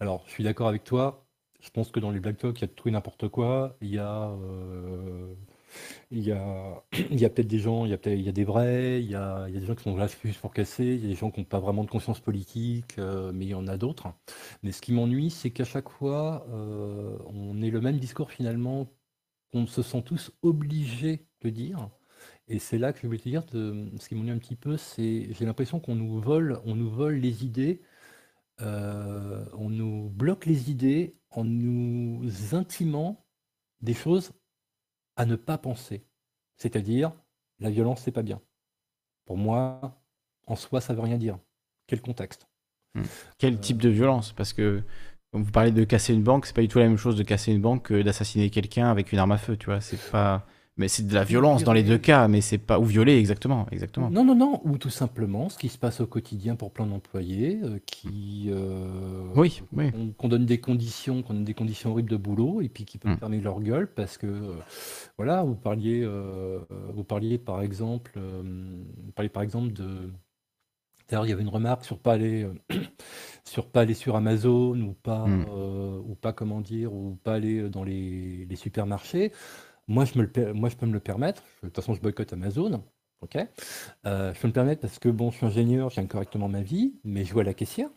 [0.00, 1.24] Alors, je suis d'accord avec toi.
[1.60, 3.76] Je pense que dans les Black Blocs, il y a tout et n'importe quoi.
[3.80, 5.34] Il y a, euh,
[6.10, 8.28] il y a, il y a peut-être des gens, il y a peut-être, il y
[8.28, 10.40] a des vrais, il y a, il y a des gens qui sont là juste
[10.40, 13.32] pour casser, il y a des gens qui n'ont pas vraiment de conscience politique, euh,
[13.34, 14.08] mais il y en a d'autres.
[14.62, 18.88] Mais ce qui m'ennuie, c'est qu'à chaque fois, euh, on ait le même discours finalement,
[19.52, 21.90] qu'on se sent tous obligés de dire.
[22.48, 25.32] Et c'est là que je voulais te dire, ce qui m'ennuie un petit peu, c'est
[25.32, 27.82] j'ai l'impression qu'on nous vole, on nous vole les idées,
[28.60, 33.26] euh, on nous bloque les idées en nous intimant
[33.80, 34.32] des choses
[35.18, 36.06] à ne pas penser.
[36.56, 37.12] C'est-à-dire,
[37.60, 38.40] la violence, c'est pas bien.
[39.26, 40.02] Pour moi,
[40.46, 41.38] en soi, ça veut rien dire.
[41.86, 42.48] Quel contexte
[43.38, 44.32] Quel Euh, type de violence?
[44.32, 44.82] Parce que,
[45.32, 47.52] vous parlez de casser une banque, c'est pas du tout la même chose de casser
[47.52, 49.80] une banque que d'assassiner quelqu'un avec une arme à feu, tu vois.
[49.80, 50.46] C'est pas.
[50.78, 52.78] Mais c'est de la violence dans les deux cas, mais c'est pas.
[52.78, 53.66] Ou violer, exactement.
[53.72, 54.10] exactement.
[54.10, 57.58] Non, non, non, ou tout simplement ce qui se passe au quotidien pour plein d'employés
[57.64, 59.90] euh, qui euh, Oui, oui.
[60.16, 63.12] qu'on donne des conditions, qu'on donne des conditions horribles de boulot et puis qui peuvent
[63.12, 63.18] Mm.
[63.18, 64.52] fermer leur gueule parce que euh,
[65.16, 66.08] voilà, vous parliez,
[66.94, 70.10] vous parliez par exemple, vous parliez par exemple de
[71.08, 72.52] D'ailleurs, il y avait une remarque sur pas aller, euh,
[73.44, 75.46] sur pas aller sur Amazon ou pas, Mm.
[75.50, 79.32] euh, ou pas comment dire, ou pas aller dans les, les supermarchés.
[79.88, 81.42] Moi, je peux me le permettre.
[81.62, 82.84] De toute façon, je boycotte Amazon.
[83.20, 83.36] Ok?
[84.06, 86.62] Euh, je peux me permettre parce que bon, je suis ingénieur, je gagne correctement ma
[86.62, 87.90] vie, mais je vois la caissière.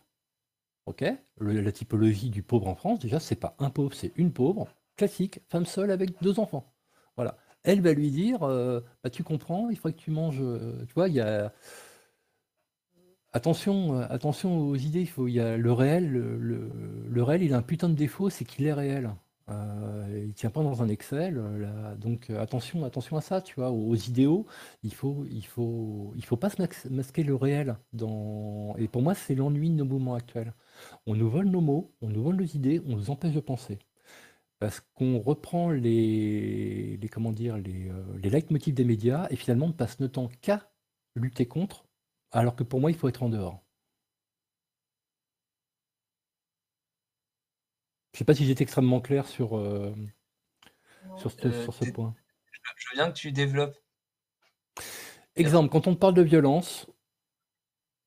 [0.86, 1.04] Ok?
[1.38, 5.40] La typologie du pauvre en France, déjà, c'est pas un pauvre, c'est une pauvre, classique,
[5.48, 6.74] femme seule avec deux enfants.
[7.16, 7.36] Voilà.
[7.62, 10.94] elle va lui dire, euh, bah, tu comprends, il faudrait que tu manges, euh, tu
[10.94, 11.52] vois, il y a
[13.32, 17.62] attention, attention aux idées, il faut y a le réel, le réel, il a un
[17.62, 19.14] putain de défaut, c'est qu'il est réel.
[19.48, 23.54] Heu, il tient pas dans un Excel, là, donc heu, attention attention à ça, tu
[23.56, 23.70] vois?
[23.70, 24.46] Aux idéaux,
[24.82, 25.24] il faut
[26.24, 27.76] faut pas se masquer le réel
[28.78, 30.54] et pour moi, c'est l'ennui de nos mouvements actuels.
[31.06, 33.78] On nous vole nos mots, on nous vole nos idées, on nous empêche de penser.
[34.58, 37.58] Parce qu'on reprend les les dire?
[37.58, 37.90] Les,
[38.22, 40.70] les leitmotifs des médias et finalement on passe notre temps qu'à
[41.16, 41.86] lutter contre,
[42.32, 43.62] alors que pour moi, il faut être en dehors.
[48.14, 49.94] Je sais pas si j'étais extrêmement clair sur, heu,
[51.16, 52.14] sur ce Euh, sur ce tu point.
[52.76, 53.76] je veux bien que tu développes.
[55.36, 56.86] Exemple, quand on parle de violence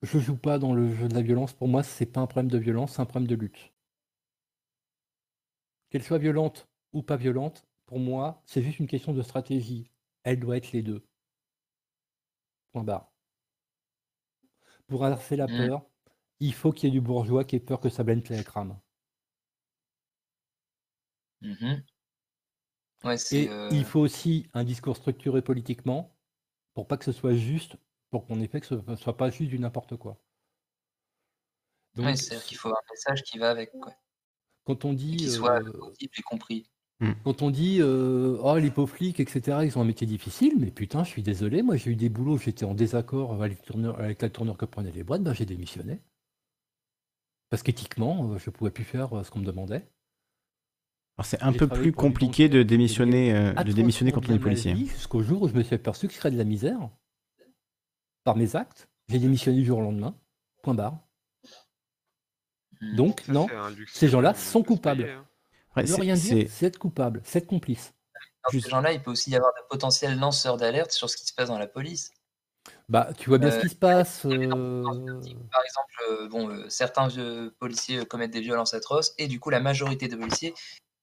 [0.04, 1.52] je joue pas dans le jeu de la violence.
[1.52, 3.74] Pour moi, c'est pas un problème de violence, c'est un problème de lutte.
[5.90, 9.90] Qu'elle soit violente ou pas violente, pour moi, c'est juste une question de stratégie.
[10.22, 11.08] Elle doit être les 2.
[12.72, 13.12] Point barre.
[14.88, 15.70] Pour inverser la Mmh.
[15.70, 15.86] peur,
[16.40, 18.80] il faut qu'il y ait du bourgeois qui ait peur que sa blende la crame.
[21.46, 21.76] Mmh
[23.04, 26.18] Ouais, Et il faut aussi un discours structuré politiquement,
[26.74, 27.78] pour pas que ce soit juste
[28.10, 30.18] pour qu'en effet que ce ne soit pas juste du n'importe quoi.
[31.98, 33.94] Ouais, Donc c'est-à-dire qu'il faut un message qui va avec, quoi.
[34.64, 36.70] quand on dit, qui soit audible et compris.
[37.00, 37.12] Mmh.
[37.24, 40.72] quand on dit, «Oh les pauvres flics et cetera, ils ont un métier difficile», mais
[40.72, 44.00] putain, je suis désolé, moi j'ai eu des boulots où j'étais en désaccord avec tourneur
[44.00, 46.02] avec la tournure que prenaient les boîtes, ben j'ai démissionné.
[47.50, 49.88] Parce qu'éthiquement, heu, je pouvais plus faire, ce qu'on me demandait.
[51.18, 54.78] Alors c'est un peu plus compliqué de démissionner, heu, de démissionner quand on est policier.
[54.86, 56.90] jusqu'au jour où je me suis aperçu que je créais de la misère
[58.26, 58.90] par mes actes.
[59.08, 60.20] J'ai démissionné du jour au lendemain,
[60.62, 61.00] point barre.
[62.82, 62.98] Mmh.
[62.98, 63.52] Donc Ça, non,
[63.92, 65.10] ces gens-là sont coupables.
[65.10, 65.28] hein.
[65.76, 67.94] Ouais, Ne rien dire, c'est c'est être coupable, c'est être complice.
[68.46, 71.18] Dans Juste ces gens-là, il peut aussi y avoir de potentiels lanceurs d'alerte sur ce
[71.18, 72.12] qui se passe dans la police.
[72.90, 74.26] Bah, tu vois bien ce Heu, qui se passe,
[75.52, 79.60] par exemple, heu, bon, certains vieux policiers, commettent des violences atroces et du coup, la
[79.60, 80.54] majorité des policiers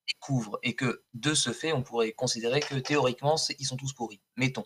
[0.08, 4.20] découvrent et que, de ce fait, on pourrait considérer que théoriquement, ils sont tous pourris,
[4.36, 4.64] mettons.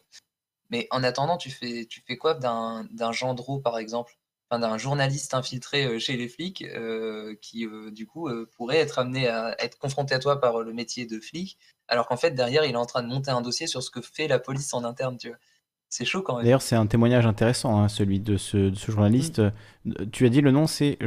[0.70, 4.16] Mais en attendant, tu fais tu fais quoi d'un d'un Gendreau, par exemple?
[4.50, 8.98] Enfin, d'un journaliste infiltré, heu, chez les flics, heu, qui, heu, du coup, pourrait être
[9.00, 11.58] amené à être confronté à toi par, le métier de flic,
[11.88, 14.00] alors qu'en fait, derrière, il est en train de monter un dossier sur ce que
[14.02, 15.38] fait la police en interne, tu vois?
[15.88, 16.44] C'est chaud quand même.
[16.44, 18.92] D'ailleurs, c'est un témoignage intéressant, hein, celui de ce de ce Mmh.
[18.92, 19.52] journaliste, heu,
[20.12, 20.98] tu as dit le nom, c'est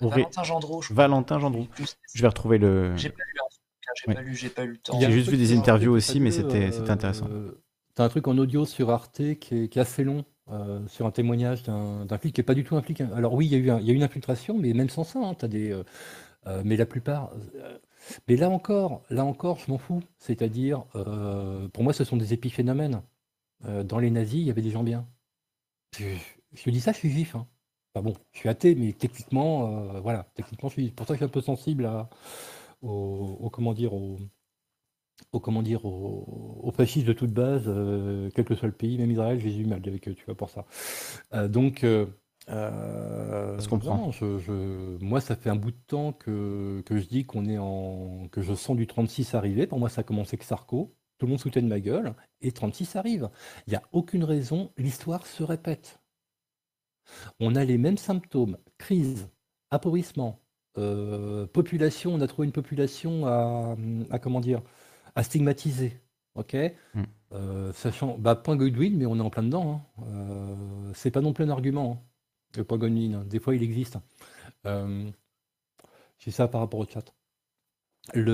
[0.00, 0.96] Valentin Gendreau, je crois.
[0.96, 1.66] Valentin Gendreau.
[1.74, 3.40] Plus Je vais retrouver le J'ai pas lu,
[3.94, 4.14] j'ai oui.
[4.14, 5.00] pas lu j'ai pas eu le temps.
[5.00, 7.28] J'ai juste vu des sur Arte interviews aussi, mais c'était c'était intéressant.
[7.30, 7.62] heu,
[7.94, 10.86] tu as un truc en audio sur Arte qui est qui est assez long, heu,
[10.88, 13.10] sur un témoignage d'un d'un flic qui est pas du tout un flic, hein.
[13.14, 15.04] Alors oui, il y a eu un y a eu une infiltration, mais même sans
[15.04, 15.84] ça, hein, tu as des, heu
[16.48, 17.32] heu, mais la plupart,
[18.28, 20.02] mais là encore là encore, je m'en fous.
[20.18, 20.84] C'est-à-dire,
[21.72, 23.02] pour moi, ce sont des épiphénomènes.
[23.84, 25.08] Dans les nazis, il y avait des gens bien.
[25.98, 26.06] Je
[26.54, 27.48] je te dis ça, je suis juif, hein.
[27.96, 31.18] Enfin bon, je suis athée, mais techniquement, heu, voilà, techniquement, je suis pour ça que
[31.20, 32.10] je suis un peu sensible à
[32.82, 33.94] au au comment dire?
[33.94, 34.18] Au
[35.32, 35.84] au comment dire?
[35.84, 39.64] Aux fascistes de toute base, heu, quel que soit le pays, même Israël, j'ai eu
[39.66, 40.64] mal avec eux, tu vois, pour ça.
[41.34, 41.84] Heu, donc
[43.82, 44.52] non, je je
[45.04, 48.42] moi, ça fait un bout de temps que que je dis qu'on est en que
[48.42, 49.66] je sens du 36 arriver.
[49.66, 50.94] Pour moi, ça a commencé avec Sarko.
[51.18, 53.30] Tout le monde foutait de ma gueule et 36 arrive.
[53.66, 56.00] Il y a aucune raison, l'histoire se répète.
[57.40, 59.28] On a les mêmes symptômes, crise,
[59.70, 60.40] appauvrissement,
[60.78, 63.76] heu, population on a trouvé une population à,
[64.10, 64.62] à comment dire?
[65.14, 66.00] À stigmatiser,
[66.34, 66.56] OK?
[66.94, 67.02] Mmh.
[67.32, 70.02] Heu, sachant bah, point Godwin, mais on est en plein dedans, hein.
[70.06, 72.06] Heu, c'est pas non plus un argument, hein,
[72.58, 73.24] le point Godwin, hein.
[73.26, 73.98] Des fois, il existe.
[74.64, 75.12] Hem,
[76.18, 77.14] je dis ça par rapport au chat.
[78.14, 78.32] Le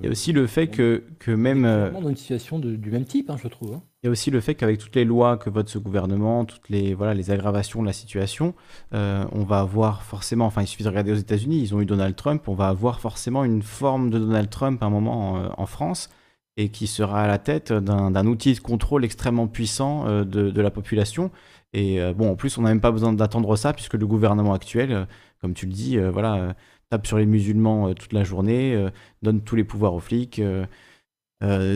[0.00, 2.90] Il y a aussi le fait que que même, clairement dans une situation de du
[2.90, 3.82] même type, hein, je trouve, hein.
[4.02, 6.70] Il y a aussi le fait qu'avec toutes les lois que vote ce gouvernement, toutes
[6.70, 8.54] les voilà, les aggravations de la situation,
[8.94, 11.86] heu, on va avoir forcément enfin, il suffit de regarder aux États-Unis, ils ont eu
[11.86, 15.48] Donald Trump, on va avoir forcément une forme de Donald Trump à un moment, heu,
[15.56, 16.08] en France
[16.56, 20.70] et qui sera à la tête d'un outil de contrôle extrêmement puissant, de de la
[20.70, 21.30] population
[21.72, 25.06] et bon, en plus, on n'a même pas besoin d'attendre ça puisque le gouvernement actuel,
[25.40, 26.56] comme tu le dis, voilà,
[26.90, 28.90] tape sur les musulmans, heu, toute la journée, heu,
[29.22, 30.66] donne tous les pouvoirs aux flics, heu,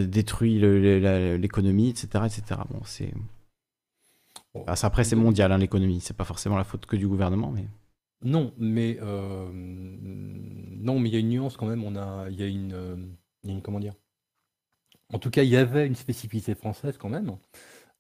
[0.07, 2.67] détruit l'économie et cetera et cetera.
[2.71, 3.13] Bon, c'est
[4.67, 7.67] après, c'est mondial, hein, l'économie, c'est pas forcément la faute que du gouvernement, mais
[8.23, 11.85] Non, mais non, mais il y a une nuance quand même.
[11.85, 13.95] On a il y a une, y a une comment dire?
[15.13, 17.37] En tout cas, il y avait une spécificité française quand même.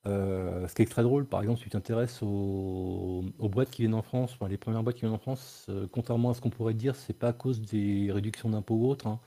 [0.07, 3.83] Heu, ce qui est très drôle, par exemple, si tu t'intéresses aux aux boîtes qui
[3.83, 6.43] viennent en France, enfin les premières boîtes qui viennent en France, heu, contrairement à ce
[6.43, 9.21] qu'on pourrait dire, c'est pas à cause des réductions d'impôts ou autres, hein.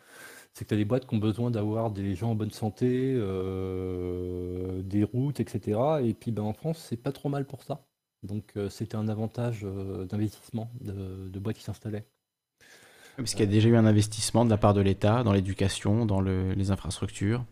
[0.53, 3.14] C'est que tu as des boîtes qui ont besoin d'avoir des gens en bonne santé,
[4.83, 6.01] des routes, etc.
[6.03, 7.85] Et puis ben, en France, c'est pas trop mal pour ça.
[8.23, 9.61] Donc c'était un avantage
[10.09, 12.07] d'investissement de, boîtes qui s'installaient.
[13.17, 16.07] Parce qu'il y a déjà eu un investissement de la part de l'État dans l'éducation,
[16.07, 17.45] dans les infrastructures.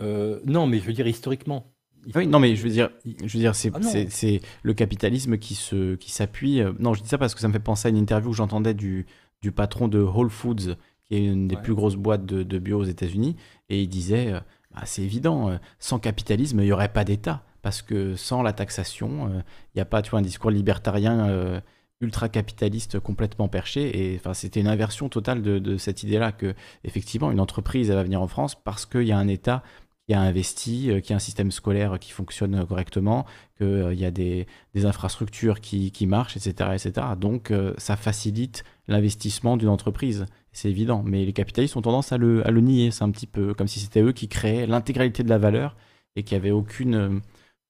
[0.00, 1.75] non, mais je veux dire historiquement.
[2.14, 5.54] Oui, non, mais je veux dire, je veux dire, c'est ah c'est le capitalisme qui
[5.54, 6.60] se qui s'appuie.
[6.60, 8.36] Euh, non, je dis ça parce que ça me fait penser à une interview que
[8.36, 9.06] j'entendais du,
[9.42, 12.78] du patron de Whole Foods, qui est une des plus grosses boîtes de, de bio
[12.78, 13.36] aux États-Unis,
[13.68, 14.40] et il disait, euh,
[14.74, 18.52] bah, c'est évident, euh, sans capitalisme, il n'y aurait pas d'État, parce que sans la
[18.52, 21.60] taxation, il n'y a pas, tu vois, un discours libertarien
[22.00, 26.54] ultra capitaliste complètement perché, et enfin, c'était une inversion totale de, de cette idée-là que,
[26.84, 29.62] effectivement, une entreprise elle va venir en France parce qu'il y a un État
[30.06, 33.26] qui a investi, euh, qui a un système scolaire qui fonctionne correctement,
[33.58, 34.46] qu'il euh, y a des,
[34.84, 36.70] infrastructures qui, marchent, etc.
[36.74, 37.06] etc.
[37.18, 41.02] Donc euh, ça facilite l'investissement d'une entreprise, c'est évident.
[41.04, 44.02] Mais les capitalistes ont tendance à le, nier, c'est un petit peu comme si c'était
[44.02, 45.76] eux qui créaient l'intégralité de la valeur
[46.14, 47.20] et qui n'avaient aucune,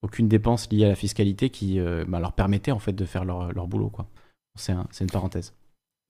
[0.03, 3.53] aucune dépense liée à la fiscalité qui bah, leur permettait en fait de faire leur,
[3.53, 3.91] leur boulot.
[4.57, 5.53] C'est une parenthèse.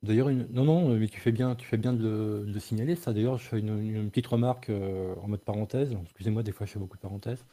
[0.07, 3.13] D'ailleurs, non, non, mais tu fais bien, tu fais bien de, le signaler ça.
[3.13, 5.97] D'ailleurs, je fais une, petite remarque euh, en mode parenthèse.
[6.05, 7.45] Excusez-moi, des fois, je fais beaucoup de parenthèses.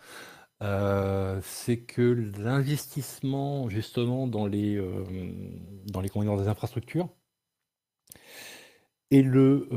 [0.61, 2.01] Euh, c'est que
[2.40, 5.03] l'investissement justement dans les euh,
[5.88, 7.09] dans les des infrastructures
[9.11, 9.67] est le,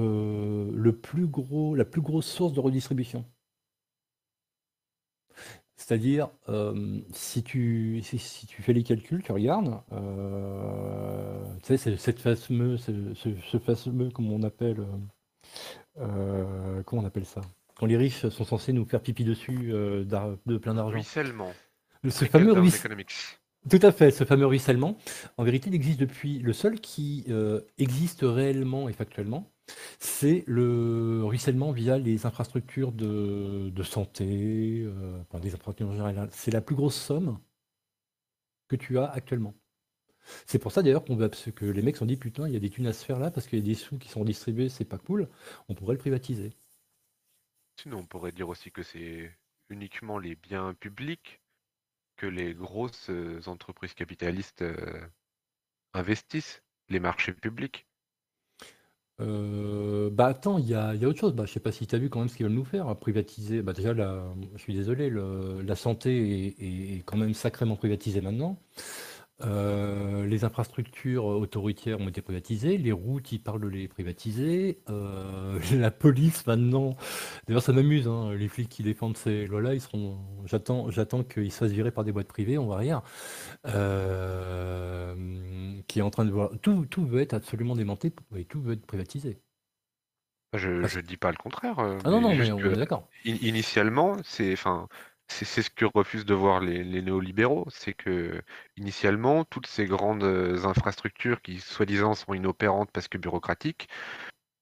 [0.75, 3.25] le plus gros, la plus grosse source de redistribution.
[5.87, 6.31] C'est-à-dire,
[7.13, 9.81] si tu si tu fais les calculs, tu regardes,
[11.63, 14.85] tu sais, c'est cette fameux ce fameux, comment on appelle,
[15.95, 17.41] comment on appelle ça?
[17.77, 20.97] Quand les riches sont censés nous faire pipi dessus, de plein d'argent.
[20.97, 21.53] Ruissellement.
[22.09, 22.53] Ce fameux
[23.71, 24.97] tout à fait, ce fameux ruissellement,
[25.37, 27.27] en vérité, il existe depuis le seul qui,
[27.79, 29.53] existe réellement et factuellement,
[29.99, 36.29] c'est le ruissellement via les infrastructures de, santé, euh, des infrastructures générales.
[36.33, 37.39] C'est la plus grosse somme
[38.69, 39.55] que tu as actuellement.
[40.47, 42.61] C'est pour ça d'ailleurs qu'on que les mecs se sont dit putain, il y a
[42.61, 44.69] des thunes à se faire là parce qu'il y a des sous qui sont distribués,
[44.69, 45.29] c'est pas cool,
[45.69, 46.53] on pourrait le privatiser.
[47.81, 49.37] Sinon, on pourrait dire aussi que c'est
[49.69, 51.41] uniquement les biens publics
[52.17, 55.07] que les grosses euh, entreprises capitalistes euh,
[55.93, 57.86] investissent, les marchés publics.
[59.21, 61.35] Euh, bah attends, il y a, y a autre chose.
[61.35, 62.95] Bah, je sais pas si tu as vu quand même ce qu'ils veulent nous faire.
[62.97, 63.63] Privatiser.
[63.63, 64.25] Bah, déjà, la,
[64.57, 68.59] je suis désolé, la santé est, est quand même sacrément privatisée maintenant.
[69.43, 74.81] Euh, les infrastructures autoroutières ont été privatisées, les routes, ils parlent de les privatiser.
[74.89, 76.97] Euh, la police maintenant,
[77.47, 80.19] d'ailleurs ça m'amuse, hein, les flics qui défendent ces lois-là, ils seront.
[80.47, 83.03] J'attends, j'attends qu'ils se fassent virer par des boîtes privées, on va rien.
[83.67, 85.15] Euh,
[85.87, 86.51] qui est en train de voir.
[86.63, 89.39] Tout, tout veut être absolument démonté et tout veut être privatisé.
[90.55, 91.79] Je, ne dis pas le contraire.
[91.79, 93.09] Ah non, non, mais on est d'accord.
[93.25, 94.89] Initialement, c'est, enfin,
[95.29, 98.43] c'est ce que refusent de voir les, néolibéraux, c'est que
[98.77, 103.89] initialement, toutes ces grandes euh, infrastructures qui soi-disant sont inopérantes parce que bureaucratiques,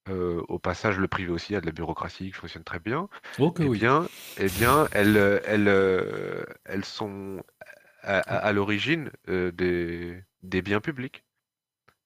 [0.08, 3.08] euh, au passage, le privé aussi a de la bureaucratie qui fonctionne très bien.
[3.38, 3.78] Ok, eh oui.
[3.78, 7.42] bien, eh bien, elles, elles, euh, elles sont
[8.02, 11.24] à, l'origine des, des biens publics.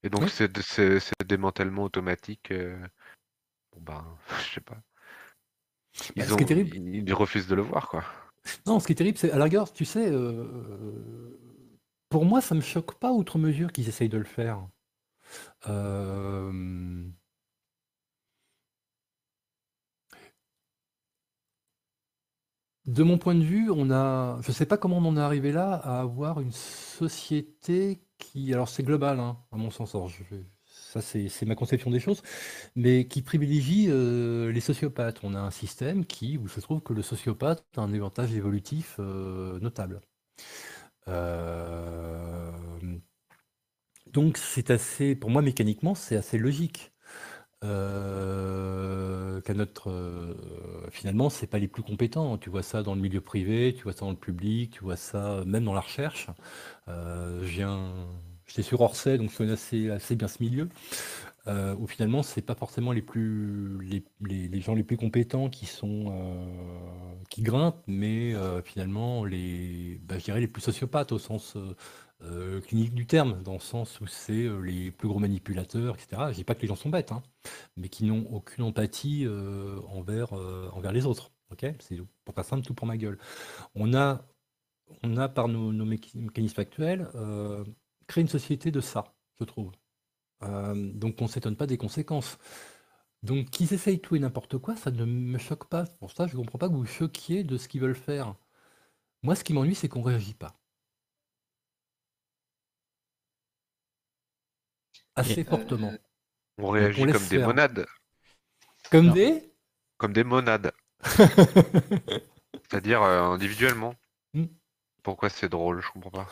[0.04, 2.52] Et donc, c'est c'est démantèlement automatique.
[2.52, 4.04] bon ben,
[4.44, 4.76] je sais pas.
[4.76, 8.04] Bah, ils, ont, ils refusent de le voir, quoi.
[8.66, 10.44] Non, ce qui est terrible, c'est à la rigueur, tu sais, euh,
[12.08, 14.66] pour moi, ça me choque pas outre mesure qu'ils essayent de le faire.
[15.68, 17.10] Euh,
[22.86, 25.52] de mon point de vue, on a, je sais pas comment on en est arrivé
[25.52, 29.94] là à avoir une société qui, alors c'est global, hein, à mon sens.
[30.08, 30.24] je,
[31.00, 32.22] c'est ma conception des choses,
[32.76, 35.20] mais qui privilégie euh, les sociopathes.
[35.24, 38.96] On a un système qui, où se trouve que le sociopathe a un avantage évolutif
[39.00, 40.00] euh, notable.
[41.08, 42.52] Euh,
[44.12, 46.92] donc c'est assez, pour moi mécaniquement, c'est assez logique.
[47.62, 50.36] qu'à notre
[50.90, 53.92] finalement c'est pas les plus compétents tu vois ça dans le milieu privé tu vois
[53.92, 56.28] ça dans le public tu vois ça même dans la recherche
[56.86, 57.92] viens
[58.48, 59.52] J'étais sur Orsay, donc je connais
[59.92, 60.68] assez, bien ce milieu,
[61.46, 63.78] euh, où finalement, c'est pas forcément les, plus,
[64.20, 70.18] les, gens les plus compétents qui, sont, euh, qui grimpent, mais euh, finalement, les, bah,
[70.18, 71.56] je dirais les plus sociopathes au sens
[72.66, 76.22] clinique du terme, dans le sens où c'est les plus gros manipulateurs, etc.
[76.30, 77.22] Je dis pas que les gens sont bêtes, hein,
[77.76, 79.24] mais qui n'ont aucune empathie
[79.88, 80.34] envers,
[80.92, 81.30] les autres.
[81.78, 83.18] c'est pour pas simple, tout pour ma gueule.
[83.76, 84.26] On a,
[85.04, 87.06] on a par nos, nos mécanismes actuels
[88.08, 89.70] créer une société de ça, je trouve.
[90.42, 92.38] Euh, donc on ne s'étonne pas des conséquences.
[93.22, 95.84] Donc qu'ils essayent tout et n'importe quoi, ça ne me choque pas.
[96.00, 98.34] Pour ça, je ne comprends pas que vous vous choquiez de ce qu'ils veulent faire.
[99.22, 100.54] Moi, ce qui m'ennuie, c'est qu'on ne réagit pas.
[105.16, 105.90] Assez Et- fortement.
[105.92, 105.98] Euh,
[106.58, 107.86] On réagit on comme des monades.
[108.90, 109.14] Comme Non.
[109.14, 109.52] des
[109.96, 110.72] Comme des monades.
[112.62, 113.94] C'est-à-dire euh, individuellement.
[115.02, 116.26] Pourquoi c'est drôle, je comprends pas.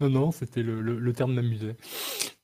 [0.00, 1.76] Non, non, c'était le, le- le terme m'amusait.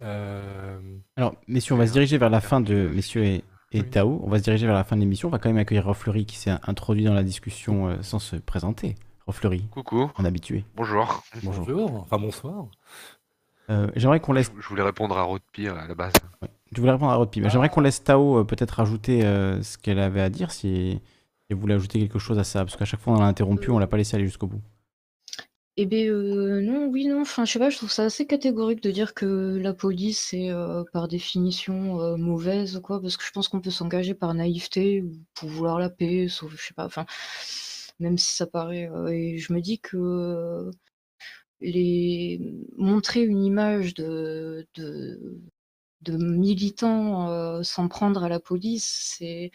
[0.03, 0.81] Euh,
[1.17, 3.91] Alors, messieurs, on va se diriger vers la fin de messieurs et, et Oui.
[3.91, 4.21] Tao.
[4.25, 5.29] On va se diriger vers la fin de l'émission.
[5.29, 8.37] On va quand même accueillir Rofleury qui s'est introduit dans la discussion euh, sans se
[8.37, 8.95] présenter.
[9.27, 10.65] Rofleury, Coucou, en habitué.
[10.75, 11.23] bonjour.
[11.45, 11.65] Bonjour.
[11.67, 12.65] Bonjour, enfin bonsoir.
[13.69, 14.51] Euh, J'aimerais qu'on laisse.
[14.59, 16.15] Je voulais répondre à Rodpire à la base.
[16.73, 19.79] Je voulais répondre à Rodpi, mais j'aimerais qu'on laisse Tao euh, peut-être ajouter euh, ce
[19.79, 21.01] qu'elle avait à dire si
[21.49, 23.79] elle voulait ajouter quelque chose à ça, parce qu'à chaque fois on l'a interrompu, on
[23.79, 24.63] l'a pas laissé aller jusqu'au bout.
[25.83, 28.83] Eh bien, euh, non, oui, non, enfin, je sais pas, je trouve ça assez catégorique
[28.83, 33.31] de dire que la police est euh, par définition euh, mauvaise, quoi, parce que je
[33.33, 36.85] pense qu'on peut s'engager par naïveté ou pour vouloir la paix, sauf, je sais pas,
[36.85, 37.07] enfin,
[37.99, 38.91] même si ça paraît.
[39.11, 40.71] et je me dis que
[41.61, 42.41] les
[42.77, 45.41] montrer une image de, de,
[46.03, 49.51] de militants s'en prendre à la police, c'est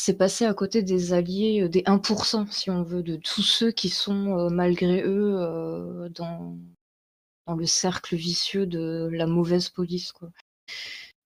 [0.00, 3.72] c'est passer à côté des alliés, euh, des 1%, si on veut, de tous ceux
[3.72, 6.56] qui sont, euh, malgré eux, euh, dans,
[7.46, 10.12] dans le cercle vicieux de la mauvaise police.
[10.12, 10.30] Quoi.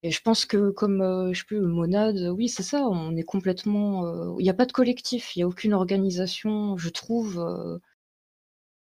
[0.03, 4.37] Et je pense que comme, je sais plus, Monade, oui, c'est ça, on est complètement...
[4.39, 7.35] Il n'y a pas de collectif, il n'y a aucune organisation, je trouve.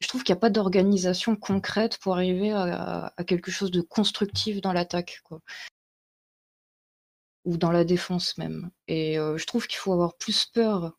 [0.00, 3.82] je trouve qu'il n'y a pas d'organisation concrète pour arriver à, à quelque chose de
[3.82, 5.22] constructif dans l'attaque.
[7.44, 8.70] Ou dans la défense même.
[8.88, 10.96] Et euh, je trouve qu'il faut avoir plus peur.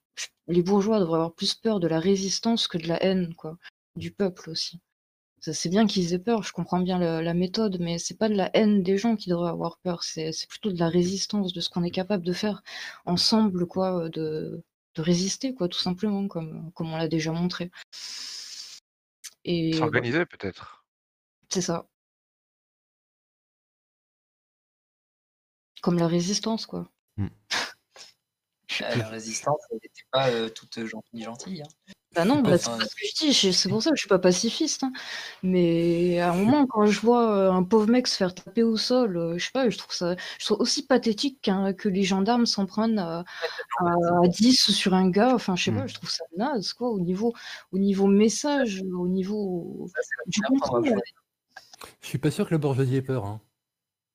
[0.47, 3.57] Les bourgeois devraient avoir plus peur de la résistance que de la haine, quoi,
[3.95, 4.80] du peuple aussi.
[5.39, 8.33] C'est bien qu'ils aient peur, je comprends bien la, la méthode, mais c'est pas de
[8.33, 11.69] la haine des gens qui devraient avoir peur, c'est plutôt de la résistance, de ce
[11.69, 12.63] qu'on est capable de faire
[13.05, 14.63] ensemble, quoi, de,
[14.95, 17.72] de résister, quoi, tout simplement, comme, comme on l'a déjà montré.
[19.73, 20.85] S'organiser peut-être.
[21.49, 21.88] c'est ça.
[25.84, 26.90] Comme la résistance, quoi.
[27.18, 27.28] Hmm.
[28.80, 31.62] La résistance, elle n'était pas euh, toute gentille, gentille.
[31.62, 31.94] hein.
[32.16, 34.02] Bah non, pas bah, c'est pas ce que je dis, c'est pour ça que je
[34.02, 34.84] suis pas pacifiste.
[34.84, 34.94] hein.
[35.44, 38.78] Mais à un moment, quand je vois euh, un pauvre mec se faire taper au
[38.78, 42.03] sol, euh, je sais pas, je trouve ça je trouve aussi pathétique qu'un- que les
[42.03, 43.26] gendarmes s'en prennent à,
[43.80, 43.84] à-
[44.24, 45.36] à 10 sur un gars.
[45.36, 45.88] Enfin, je sais pas, Mm.
[45.90, 47.34] je trouve ça naze, quoi, au niveau,
[47.74, 52.53] au niveau message, au niveau Ça, c'est du contrôle, je- Je suis pas sûr que
[52.53, 53.26] la bourgeoisie ait peur.
[53.26, 53.42] hein.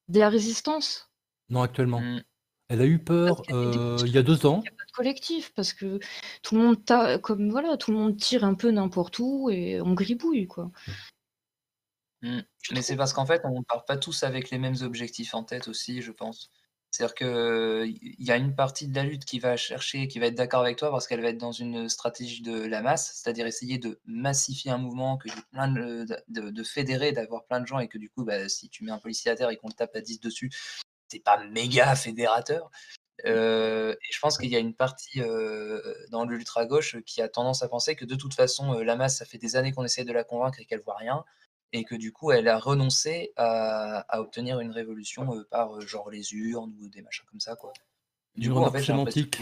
[0.09, 1.08] de la résistance?
[1.51, 2.01] Non, actuellement.
[2.01, 2.23] Mm.
[2.71, 4.61] Elle a eu peur euh, il y a deux ans.
[4.63, 5.99] il y a pas de collectif, parce que
[6.43, 9.81] tout le monde ta- comme voilà, tout le monde tire un peu n'importe où et
[9.81, 10.71] on gribouille, quoi.
[12.23, 12.41] Mm.
[12.63, 15.35] Je Mais c'est parce qu'en fait, on ne part pas tous avec les mêmes objectifs
[15.35, 16.51] en tête aussi, je pense.
[16.91, 20.35] C'est-à-dire qu'il y a une partie de la lutte qui va chercher, qui va être
[20.35, 23.77] d'accord avec toi parce qu'elle va être dans une stratégie de la masse, c'est-à-dire essayer
[23.79, 27.89] de massifier un mouvement, que plein de, de- de fédérer, d'avoir plein de gens et
[27.89, 29.95] que du coup, bah, si tu mets un policier à terre et qu'on le tape
[29.97, 30.51] à 10 dessus,
[31.09, 32.71] c'est pas méga fédérateur.
[33.27, 35.81] Euh, et je pense qu'il y a une partie euh,
[36.11, 39.25] dans l'ultra-gauche qui a tendance à penser que de toute façon, euh, la masse, ça
[39.25, 41.25] fait des années qu'on essaie de la convaincre et qu'elle voit rien,
[41.73, 45.81] et que du coup, elle a renoncé à, à obtenir une révolution euh, par euh,
[45.81, 47.57] genre les urnes ou des machins comme ça.
[47.57, 47.73] Quoi.
[48.37, 49.39] Du Une coup, en fait, sémantique.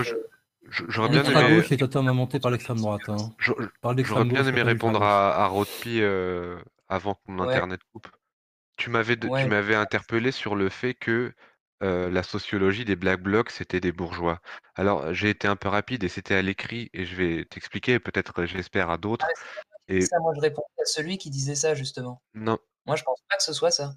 [0.69, 3.09] J'aurais bien est aimé, L'ultra-gauche est totalement monté par l'extrême droite.
[3.09, 3.33] Hein.
[3.39, 3.69] j'aurais
[4.25, 8.09] bien gauche, aimé répondre à, à Rodpi euh, avant que mon ouais, internet coupe.
[8.77, 11.33] Tu m'avais, ouais, m'avais interpellé sur le fait que
[11.81, 14.41] la sociologie des Black Blocs, c'était des bourgeois.
[14.75, 18.45] Alors, j'ai été un peu rapide et c'était à l'écrit et je vais t'expliquer, peut-être,
[18.47, 19.29] j'espère, à Ah, d'autres.
[19.29, 21.55] mais c'est pas moi qui dis Et ça, moi je réponds à celui qui disait
[21.55, 22.23] ça justement.
[22.35, 23.95] non, Moi, je pense pas que ce soit ça.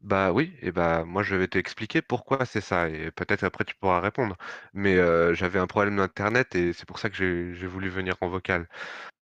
[0.00, 3.74] bah oui, et bah moi je vais t'expliquer pourquoi c'est ça et peut-être après tu
[3.76, 4.36] pourras répondre.
[4.74, 4.96] Mais
[5.34, 8.68] j'avais un problème d'internet et c'est pour ça que j'ai j'ai voulu venir en vocal.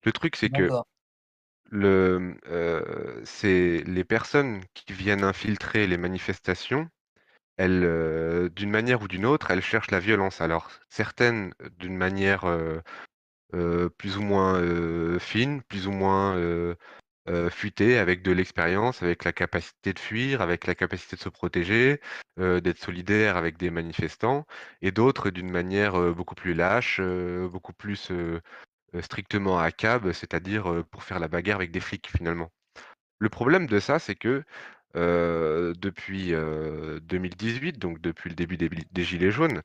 [0.04, 0.86] Le truc, c'est que D'accord.
[1.72, 2.38] le,
[3.26, 6.90] c'est les personnes qui viennent infiltrer les manifestations.
[7.58, 10.42] Elles, euh, d'une manière ou d'une autre, elles cherchent la violence.
[10.42, 12.46] Alors, certaines d'une manière
[13.98, 16.76] plus ou moins fine, plus ou moins
[17.50, 22.00] fuitée, avec de l'expérience, avec la capacité de fuir, avec la capacité de se protéger,
[22.38, 24.46] d'être solidaire avec des manifestants,
[24.82, 27.02] et d'autres d'une manière beaucoup plus lâche,
[27.52, 28.12] beaucoup plus
[29.02, 32.52] strictement à cab, c'est-à-dire pour faire la bagarre avec des flics finalement.
[33.20, 34.44] Le problème de ça, c'est que,
[34.96, 39.62] depuis, heu, 2018, donc depuis le début des gilets jaunes,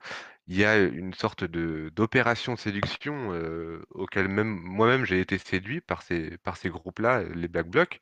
[0.48, 3.30] il y a une sorte d'opération de séduction,
[3.90, 8.00] auquel même moi-même j'ai été séduit par ces groupes-là, les Black Blocs.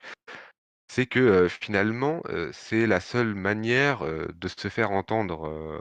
[0.88, 5.80] C'est que, finalement, c'est la seule manière, de se faire entendre,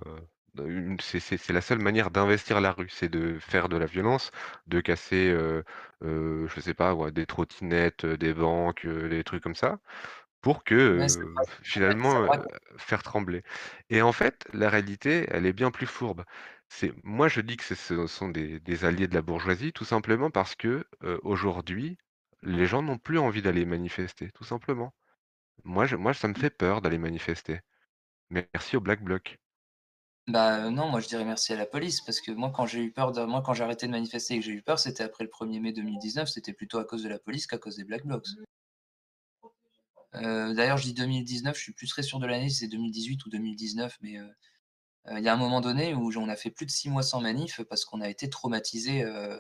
[1.00, 4.32] c'est la seule manière d'investir la rue, c'est de faire de la violence,
[4.68, 5.64] de casser, heu,
[6.04, 9.80] je sais pas des trottinettes, des banques, des trucs comme ça,
[10.42, 11.46] pour que, Ouais, c'est heu, vrai,
[11.82, 12.30] en fait, ça finalement,
[12.78, 13.44] faire trembler
[13.90, 16.24] et en fait, la réalité, elle est bien plus fourbe.
[16.70, 19.86] C'est moi je dis que ce ce sont des des alliés de la bourgeoisie, tout
[19.86, 20.86] simplement parce que,
[21.24, 21.98] aujourd'hui,
[22.44, 24.94] les gens n'ont plus envie d'aller manifester, tout simplement.
[25.66, 27.62] Moi je moi ça me fait peur d'aller manifester.
[28.32, 29.38] Merci aux Black Blocs.
[30.28, 32.92] Bah, non, moi je dirais merci à la police parce que moi quand j'ai eu
[32.94, 35.24] peur de moi quand j'ai arrêté de manifester et que j'ai eu peur, c'était après
[35.26, 38.06] le 1er mai 2019, c'était plutôt à cause de la police qu'à cause des Black
[38.06, 38.28] Blocs.
[40.16, 43.26] Heu, d'ailleurs je dis 2019, je suis plus très sûr de l'année, si c'est 2018
[43.26, 44.26] ou 2019, mais heu
[45.10, 47.04] heu, il y a un moment donné où on a fait plus de 6 mois
[47.04, 49.40] sans manif parce qu'on a été traumatisés, heu,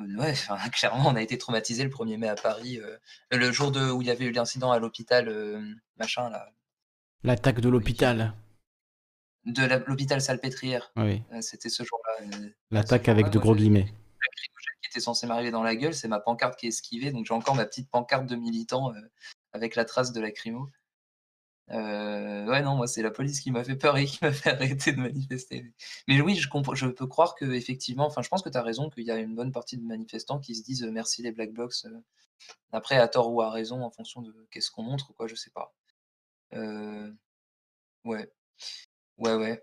[0.00, 2.80] ouais, enfin clairement on a été traumatisés le 1er mai à Paris,
[3.32, 5.30] le jour de où il y avait eu l'incident à l'hôpital,
[5.98, 6.50] machin là.
[7.24, 8.34] L'attaque de l'hôpital.
[9.44, 11.22] De l'hôpital Salpêtrière, Oui.
[11.40, 12.26] c'était ce jour-là,
[12.70, 13.86] L'attaque avec de gros guillemets.
[14.82, 17.34] qui était censé m'arriver dans la gueule, c'est ma pancarte qui a esquivé, donc j'ai
[17.34, 18.92] encore ma petite pancarte de militant,
[19.56, 20.70] avec la trace de lacrymo.
[21.70, 24.50] Heu, ouais, non, moi c'est la police qui m'a fait peur et qui m'a fait
[24.50, 25.72] arrêter de manifester.
[26.08, 29.04] Mais oui, je je peux croire qu'effectivement enfin je pense que tu as raison qu'il
[29.04, 31.74] y a une bonne partie de manifestants qui se disent, heu: «Merci les Black Blocs»,
[31.86, 32.02] heu,
[32.72, 35.50] après à tort ou à raison en fonction de qu'est-ce qu'on montre quoi, je sais
[35.52, 35.74] pas.
[36.54, 37.16] Heu,
[38.04, 38.30] ouais.
[39.18, 39.62] Ouais, ouais.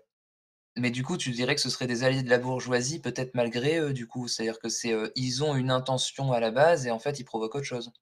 [0.78, 3.78] Mais du coup, tu dirais que ce serait des alliés de la bourgeoisie, peut-être malgré
[3.80, 4.28] eux, du coup?
[4.28, 7.56] C'est-à-dire que c'est, ils ont une intention à la base et en fait, ils provoquent
[7.56, 7.92] autre chose?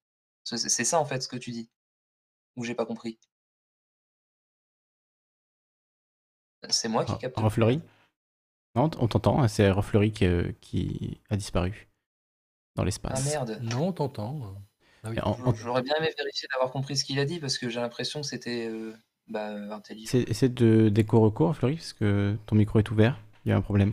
[0.44, 1.70] C'est ça en fait ce que tu dis?
[2.56, 3.18] Ou j'ai pas compris?
[6.70, 7.36] C'est moi qui capte?
[7.38, 7.80] Refleury?
[8.76, 11.88] Non, on t'entend, c'est Refleury que qui a disparu
[12.76, 13.24] dans Ah l'espace.
[13.26, 13.58] merde!
[13.62, 14.54] Non, on t'entend.
[15.04, 15.16] Ah oui.
[15.16, 17.58] Et en Je en j'aurais bien aimé vérifier d'avoir compris ce qu'il a dit parce
[17.58, 18.94] que j'ai l'impression que c'était, heu,
[19.28, 20.08] bah, heu, intelligent.
[20.08, 23.56] Essaie essaie de d'écho recours Refleury parce que ton micro est ouvert, il y a
[23.56, 23.92] un problème.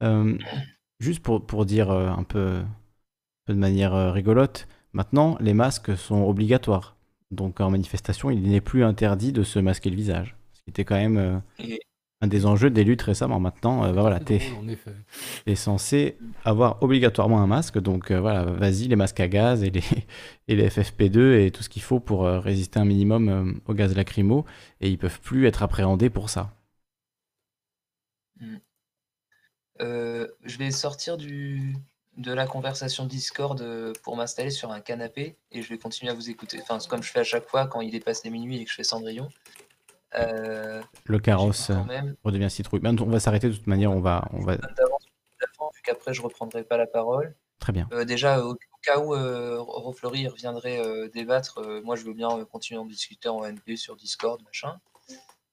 [1.00, 2.62] Juste pour pour dire, un peu
[3.46, 6.95] peu de manière, rigolote, maintenant les masques sont obligatoires.
[7.30, 10.36] Donc en manifestation, il n'est plus interdit de se masquer le visage.
[10.54, 11.80] Ce qui était quand même, Et
[12.22, 13.40] un des enjeux des luttes récemment.
[13.40, 14.94] Maintenant, heu, bah, voilà, C'est tu es drôle en effet.
[15.46, 19.62] tu es censé avoir obligatoirement un masque, donc heu, voilà, vas-y les masques à gaz
[19.64, 19.82] et les
[20.48, 23.94] et les FFP2 et tout ce qu'il faut pour, heu, résister un minimum, aux gaz
[23.96, 24.44] lacrymos
[24.80, 26.52] et ils peuvent plus être appréhendés pour ça.
[29.80, 31.74] Heu, je vais sortir du
[32.16, 36.14] de la conversation Discord, heu, pour m'installer sur un canapé et je vais continuer à
[36.14, 36.58] vous écouter.
[36.62, 38.76] Enfin, comme je fais à chaque fois quand il est passé minuit et que je
[38.76, 39.28] fais Cendrillon.
[40.18, 42.80] Heu, Le carrosse, quand même redevient citrouille.
[42.80, 45.04] Ben, on va s'arrêter de toute manière, on va on va d'avance
[45.74, 47.34] vu qu'après je reprendrai pas la parole.
[47.58, 47.88] Très bien.
[48.06, 50.80] Déjà, au cas où, Ro Rofleury reviendrait,
[51.12, 54.78] débattre, moi je veux bien, continuer à en discuter en NP sur Discord, machin.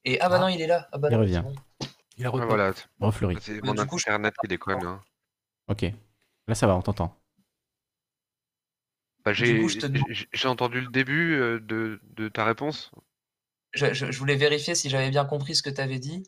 [0.05, 0.51] Et ah bah non, Ah.
[0.51, 0.87] il est là!
[0.91, 1.43] Ah bah Il non, revient.
[1.43, 1.87] bon.
[2.17, 2.47] Il a repop.
[2.47, 2.71] voilà.
[2.99, 3.09] Bah,
[3.63, 5.01] mon du coup, je internet qui déconne, hein.
[5.69, 5.85] OK.
[6.47, 7.17] Là ça va, on t'entend.
[9.25, 12.91] Bah, j'ai entendu le début, heu, de de ta réponse.
[13.73, 16.23] Je je je voulais vérifier si j'avais bien compris ce que tu avais dit,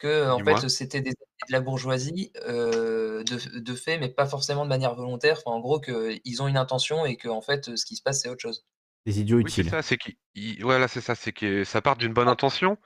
[0.00, 0.60] qu'en Dis-moi.
[0.60, 5.38] fait, c'était des de la bourgeoisie, heu, de fait, mais pas forcément de manière volontaire.
[5.44, 8.30] Enfin, en gros, qu'ils ont une intention et qu'en fait, ce qui se passe, c'est
[8.30, 8.66] autre chose.
[9.06, 9.70] Des idiots Oui, c'est utiles.
[9.70, 12.78] ça, c'est qu'ils ils voilà, c'est ça, c'est que ça part d'une bonne intention.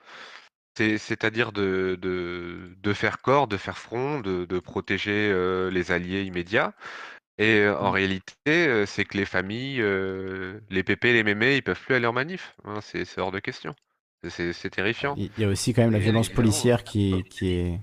[0.78, 5.90] C'est c'est-à-dire de de de faire corps, de faire front, de de protéger, heu, les
[5.90, 6.72] alliés immédiats
[7.38, 7.92] et en Mmh.
[7.92, 9.82] réalité, c'est que les familles,
[10.70, 13.74] les pépés, les mémés, ils peuvent plus aller en manif, hein, c'est hors de question.
[14.28, 15.18] C'est c'est terrifiant.
[15.18, 17.80] Il y a aussi quand même la violence policière qui qui est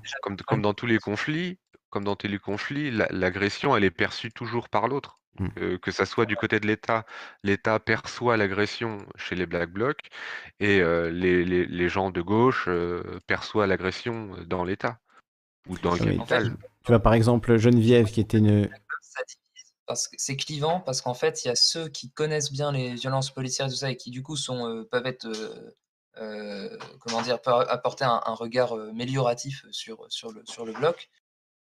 [0.48, 1.60] Comme dans tous les conflits
[1.90, 5.18] comme dans tous les conflits, l'a l'agression, elle est perçue toujours par l'autre.
[5.40, 5.48] Mmh.
[5.58, 7.06] Heu, que ça soit du côté de l'État,
[7.44, 10.08] l'État perçoit l'agression chez les Black Blocs
[10.62, 15.00] et heu, les les les gens de gauche, heu, perçoit l'agression, dans l'État
[15.68, 16.58] ou dans le fait, capital.
[16.84, 18.70] tu vois, par exemple, Geneviève qui était une
[20.08, 23.32] que c'est clivant, parce qu'en fait, il y a ceux qui connaissent bien les violences
[23.32, 25.28] policières et tout ça et qui du coup sont, heu, peuvent être,
[27.00, 27.40] comment dire?
[27.46, 31.10] Apporter un un regard, mélioratif sur sur le sur le bloc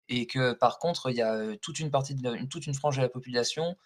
[0.10, 2.74] et que par contre, il y a, toute une partie de la une toute une
[2.74, 3.78] frange de la population,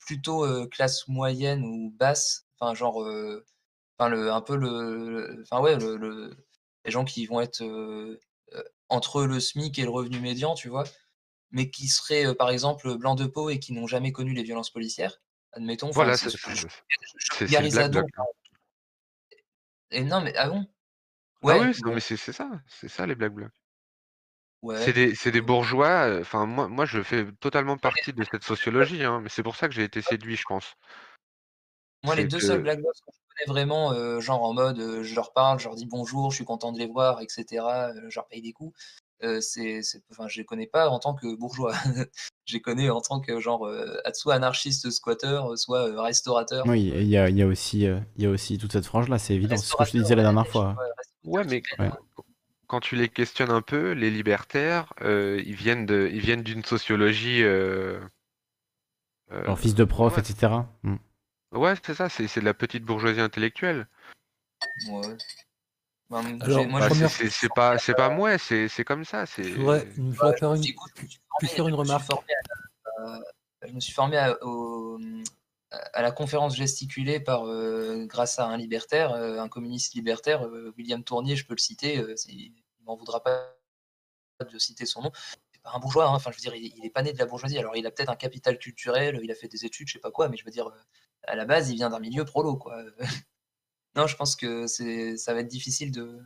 [0.00, 2.98] plutôt, classe moyenne ou basse, enfin genre,
[3.98, 6.36] enfin le un peu le enfin ouais, le le
[6.84, 7.64] les gens qui vont être,
[8.88, 10.84] entre le SMIC et le revenu médian, tu vois?
[11.50, 14.70] Mais qui seraient, par exemple, blancs de peau et qui n'ont jamais connu les violences
[14.70, 16.28] policières, admettons, Voilà, c'est
[19.90, 20.66] et non mais ah bon?
[21.46, 23.52] Ah oui, mais c'est ça, c'est ça les Black Blocs.
[24.72, 28.44] C'est Ouais, des c'est des bourgeois, enfin moi moi je fais totalement partie de cette
[28.44, 30.74] sociologie, hein, mais c'est pour ça que j'ai été séduit, je pense.
[32.02, 35.02] moi les C'est 2 seuls que Black Blocs que je connais vraiment, genre en mode,
[35.02, 37.92] je leur parle, je leur dis bonjour, je suis content de les voir et cetera,
[37.94, 38.78] heu, je leur paye des coups.
[39.22, 41.72] Heu, c'est c'est enfin, je les connais pas en tant que bourgeois.
[42.46, 46.66] Je les connais en tant que genre, heu, soit anarchiste squatteur, soit, restaurateur.
[46.66, 49.18] Oui, il y a il y a aussi, il y a aussi toute cette frange-là,
[49.18, 49.60] c'est évident.
[49.60, 50.80] C'est ce que je te disais la dernière fois.
[51.24, 51.92] Ouais, mais Ouais.
[52.74, 56.64] Quand tu les questionnes un peu, les libertaires, heu, ils viennent de ils viennent d'une
[56.64, 58.00] sociologie, heu,
[59.30, 60.20] Genre fils de prof, ouais.
[60.20, 60.68] et cetera?
[60.82, 60.96] Mmh.
[61.52, 63.86] Ouais, c'est ça, c'est c'est de la petite bourgeoisie intellectuelle.
[64.88, 65.16] Ouais.
[66.10, 69.04] Alors, moi Bah, je c'est première- c'est c'est pas c'est pas mouais, c'est c'est comme
[69.04, 71.68] ça, c'est Je voudrais, je voudrais faire une, écoute, je me suis puis formé- faire
[71.68, 72.06] une je me suis remarque.
[72.06, 74.98] formé à, à- je me suis formé à, au-
[75.92, 80.72] à la conférence gesticulée par, euh, grâce à un libertaire, euh, un communiste libertaire, euh,
[80.76, 82.14] William Tournier, je peux le citer, euh,
[82.84, 83.56] m'en voudra pas
[84.50, 85.12] de citer son nom.
[85.52, 87.18] C'est pas un bourgeois, hein, enfin je veux dire, il, il est pas né de
[87.18, 87.58] la bourgeoisie.
[87.58, 90.10] Alors il a peut-être un capital culturel, il a fait des études, je sais pas
[90.10, 90.82] quoi, mais je veux dire, euh,
[91.24, 92.82] à la base, il vient d'un milieu prolo, quoi.
[93.96, 96.20] non, je pense que ça va être difficile de,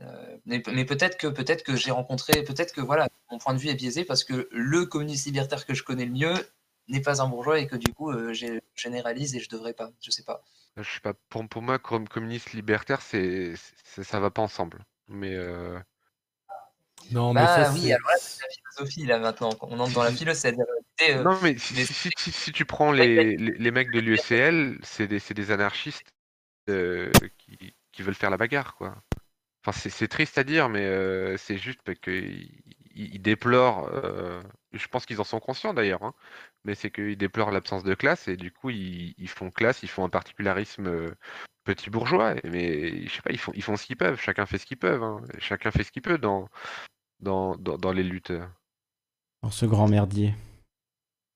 [0.00, 3.68] euh, mais, peut-être que peut-être que j'ai rencontré, peut-être que voilà, mon point de vue
[3.68, 6.34] est biaisé parce que le communiste libertaire que je connais le mieux
[6.86, 9.90] n'est pas un bourgeois et que du coup euh, je généralise et je devrais pas,
[10.00, 10.44] je sais pas.
[10.76, 13.54] je sais pas, pour pour moi, comme communiste libertaire, c'est
[13.84, 14.84] ça va pas ensemble.
[15.08, 15.80] Mais heu
[17.10, 17.92] Non, mais Bah ça, oui, c'est.
[17.92, 20.64] alors là c'est la philosophie là maintenant, on entre dans la philo, c'est-à-dire
[21.02, 23.90] euh, non, mais si mais- si si si si tu prends les les les mecs
[23.90, 26.12] de l'UECL, c'est des c'est des anarchistes,
[26.66, 28.96] qui qui veulent faire la bagarre, quoi.
[29.64, 32.50] Enfin, c'est c'est triste à dire, mais c'est juste parce qu'ils
[32.94, 33.90] ils ils déplorent,
[34.72, 36.14] je pense qu'ils en sont conscients d'ailleurs, hein,
[36.64, 39.88] mais c'est qu'ils déplorent l'absence de classe et du coup ils ils font classe, ils
[39.88, 41.14] font un particularisme,
[41.68, 44.46] heu, petit bourgeois, mais je sais pas, ils font ils font ce qu'ils peuvent, chacun
[44.46, 46.48] fait ce qu'ils peuvent, hein, chacun fait ce qu'il peut dans
[47.20, 48.32] dans dans dans les luttes.
[49.42, 50.34] Dans ce grand merdier.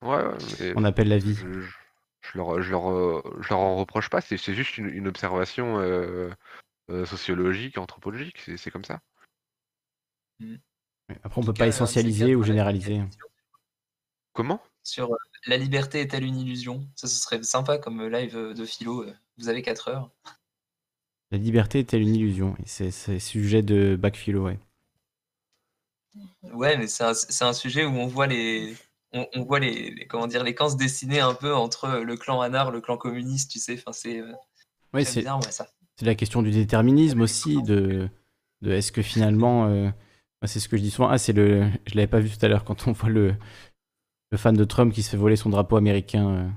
[0.03, 0.25] Ouais,
[0.61, 1.35] mais On appelle la vie.
[1.35, 1.69] je je
[2.33, 5.81] je leur je leur, je leur en reproche pas, c'est c'est juste une une observation,
[5.81, 6.31] heu
[6.91, 9.01] heu, sociologique, anthropologique, c'est c'est comme ça.
[10.41, 10.57] Mm.
[11.23, 13.03] Après, on peut pas essentialiser ou généraliser.
[14.33, 14.61] Comment?
[14.83, 16.89] Sur euh, la liberté est-elle une illusion?
[16.97, 19.03] Ça, ce serait sympa comme live euh, de philo.
[19.05, 20.11] euh, Vous avez 4 heures.
[21.33, 24.61] La liberté est-elle une illusion c'est sujet de bac philo, ouais.
[26.43, 27.05] Ouais, mais c'est
[27.45, 28.75] un, sujet où on voit les,
[29.13, 32.17] on, on voit les, les- comment dire, les camps se dessiner un peu entre le
[32.17, 33.75] clan anar, le clan communiste, tu sais.
[33.79, 34.33] Enfin, c'est euh,
[34.93, 35.41] Ouais, c'est ouais,
[36.03, 38.09] la question du déterminisme aussi, de,
[38.61, 39.89] de est-ce que finalement, euh,
[40.45, 42.49] c'est ce que je dis souvent, ah c'est le, je l'avais pas vu tout à
[42.49, 43.35] l'heure quand on voit le,
[44.33, 46.49] le fan de Trump qui se fait voler son drapeau américain, euh,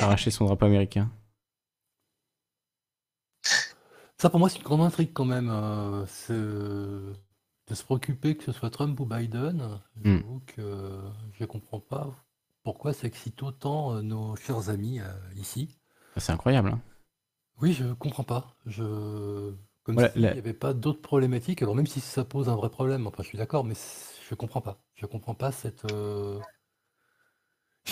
[0.00, 1.10] arracher son drapeau américain.
[4.20, 5.48] Ça, pour moi, c'est une grande intrigue quand même.
[5.50, 7.12] euh, c'est, euh,
[7.68, 9.80] de se préoccuper que ce soit Trump ou Biden.
[10.02, 10.16] Mm.
[10.18, 11.00] J'avoue que
[11.34, 12.10] je ne comprends pas
[12.64, 15.04] pourquoi ça excite autant euh, nos chers amis euh,
[15.36, 15.78] ici.
[16.16, 16.70] C'est incroyable.
[16.70, 16.80] hein.
[17.60, 18.56] Oui, je comprends pas.
[18.66, 19.52] Je...
[19.84, 21.62] Comme Voilà, s'il n'y la- avait pas d'autres problématiques.
[21.62, 23.74] Alors même si ça pose un vrai problème, enfin je suis d'accord, mais
[24.28, 24.78] je comprends pas.
[24.96, 25.84] Je comprends pas cette...
[25.92, 26.38] euh,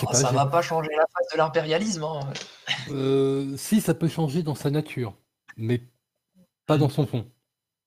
[0.03, 2.03] Oh, pas, ça va pas changer la face de l'impérialisme.
[2.03, 2.19] hein.
[2.89, 5.15] Euh, si, ça peut changer dans sa nature,
[5.57, 5.81] mais
[6.67, 7.25] pas dans son fond.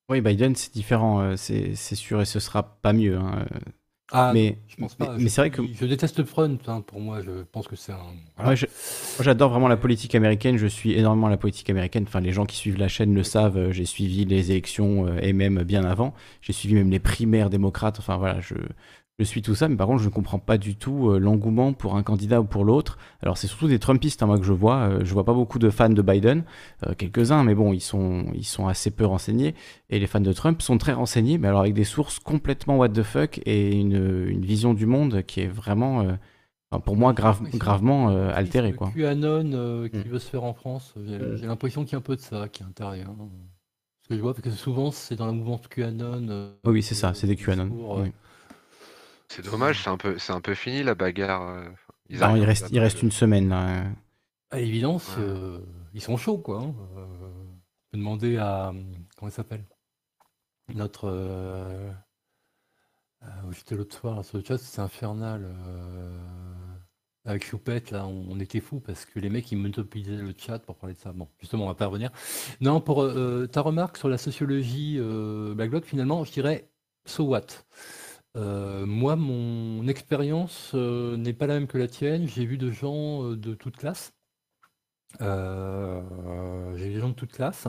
[0.09, 3.17] Oui, Biden, c'est différent, euh, c'est sûr, et ce sera pas mieux.
[3.17, 3.59] hein, euh.
[4.13, 5.17] Ah, mais non, je pense pas.
[5.17, 7.99] mais c'est vrai que Je déteste Front, hein, pour moi, je pense que c'est un...
[8.35, 8.49] voilà.
[8.51, 10.57] Moi, je- moi, j'adore vraiment la politique américaine.
[10.57, 12.05] Je suis énormément la politique américaine.
[12.09, 13.57] Enfin, les gens qui suivent la chaîne le savent.
[13.57, 16.13] euh, J'ai suivi les élections et même bien avant.
[16.43, 18.01] J'ai suivi même les primaires démocrates.
[18.01, 18.55] Enfin, voilà, je,
[19.21, 19.69] je suis tout ça.
[19.69, 22.45] Mais par contre, je ne comprends pas du tout euh, l'engouement pour un candidat ou
[22.45, 22.99] pour l'autre.
[23.23, 24.77] Alors, c'est surtout des Trumpistes, hein, moi, que je vois.
[24.89, 26.45] Euh, je vois pas beaucoup de fans de Biden.
[26.87, 29.55] Euh, Quelques-uns, mais bon, ils sont, ils sont assez peu renseignés.
[29.91, 32.89] Et les fans de Trump sont très renseignés, mais alors avec des sources complètement what
[32.91, 36.03] the fuck et une, une vision du monde qui est vraiment.
[36.03, 36.13] euh,
[36.85, 38.91] pour moi, grave, gravement euh, Crise altéré, de quoi.
[38.95, 40.03] QAnon qui Mm.
[40.13, 41.37] veut se faire en France, j'ai Mm.
[41.37, 43.09] j'ai l'impression qu'il y a un peu de ça qui est intérieur.
[43.11, 43.29] hein.
[44.03, 46.53] Ce que je vois, parce que souvent c'est dans la mouvance QAnon.
[46.65, 47.65] Oui, oui, c'est ça, c'est des QAnon.
[47.67, 48.13] discours, oui.
[49.31, 51.65] C'est dommage, c'est un peu c'est un peu fini la bagarre,
[52.11, 53.87] ils Non, arrivent il reste, il reste une semaine, là.
[53.87, 53.91] euh.
[54.53, 55.23] À l'évidence, Ouais.
[55.23, 55.59] euh,
[55.95, 56.61] ils sont chauds, quoi.
[56.61, 56.75] hein.
[56.97, 58.73] Euh, on peut demander à.
[59.17, 59.65] Comment il s'appelle?
[60.75, 61.05] Notre.
[61.09, 61.93] Euh,
[63.23, 65.43] euh, où J'étais l'autre soir sur le chat, c'est infernal.
[65.45, 66.19] euh,
[67.27, 70.59] avec Choupette, là, on, on était fous parce que les mecs, ils monopolisaient le chat
[70.61, 71.13] pour parler de ça.
[71.13, 72.11] Bon, justement, on va pas revenir.
[72.63, 76.71] Non, pour euh, ta remarque sur la sociologie euh, Black Bloc, finalement, je dirais
[77.05, 77.47] so what?
[78.37, 82.29] Euh, moi, mon expérience euh, n'est pas la même que la tienne.
[82.29, 84.13] J'ai vu de gens euh, de toute classe.
[85.21, 87.67] Euh, j'ai vu des gens de toute classe.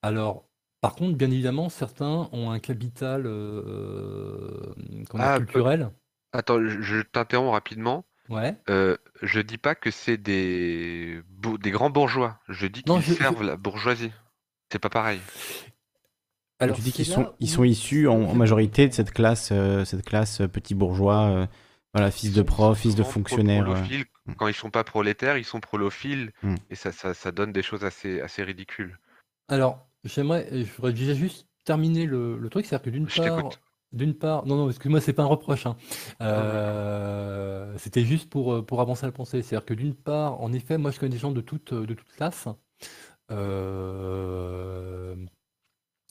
[0.00, 0.48] Alors,
[0.80, 4.74] par contre, bien évidemment, certains ont un capital euh,
[5.08, 5.90] comment dire, Ah, culturel.
[6.32, 8.04] attends, je je t'interromps rapidement.
[8.28, 8.56] Ouais.
[8.70, 11.22] Heu, je dis pas que c'est des,
[11.70, 12.40] grands bourgeois.
[12.48, 14.12] Je dis Non, qu'ils je- je- servent la bourgeoisie.
[14.72, 15.20] C'est pas pareil.
[16.62, 19.84] Alors, tu dis qu'ils sont, ils sont issus en, en majorité de cette classe, euh,
[19.84, 21.46] cette classe euh, petit bourgeois, euh,
[21.94, 23.62] voilà, fils Ils de prof, fils de pro- fonctionnaire.
[23.62, 23.72] euh.
[23.72, 24.04] prolephiles.
[24.36, 26.32] Quand ils sont pas prolétaires, ils sont prolephiles.
[26.42, 26.54] Mm.
[26.70, 28.98] Et ça, ça, ça donne des choses assez, assez ridicules.
[29.48, 33.36] Alors, j'aimerais, je voudrais déjà juste terminer le, le truc, c'est-à-dire que d'une Je part,
[33.36, 33.60] t'écoute.
[33.92, 35.76] d'une part, non, non, excuse-moi, c'est pas un reproche, hein.
[36.20, 39.42] Euh, c'était juste pour, pour avancer la pensée.
[39.42, 42.10] C'est-à-dire que d'une part, en effet, moi je connais des gens de toute, de toute
[42.16, 42.46] classe,
[43.30, 45.14] Euh,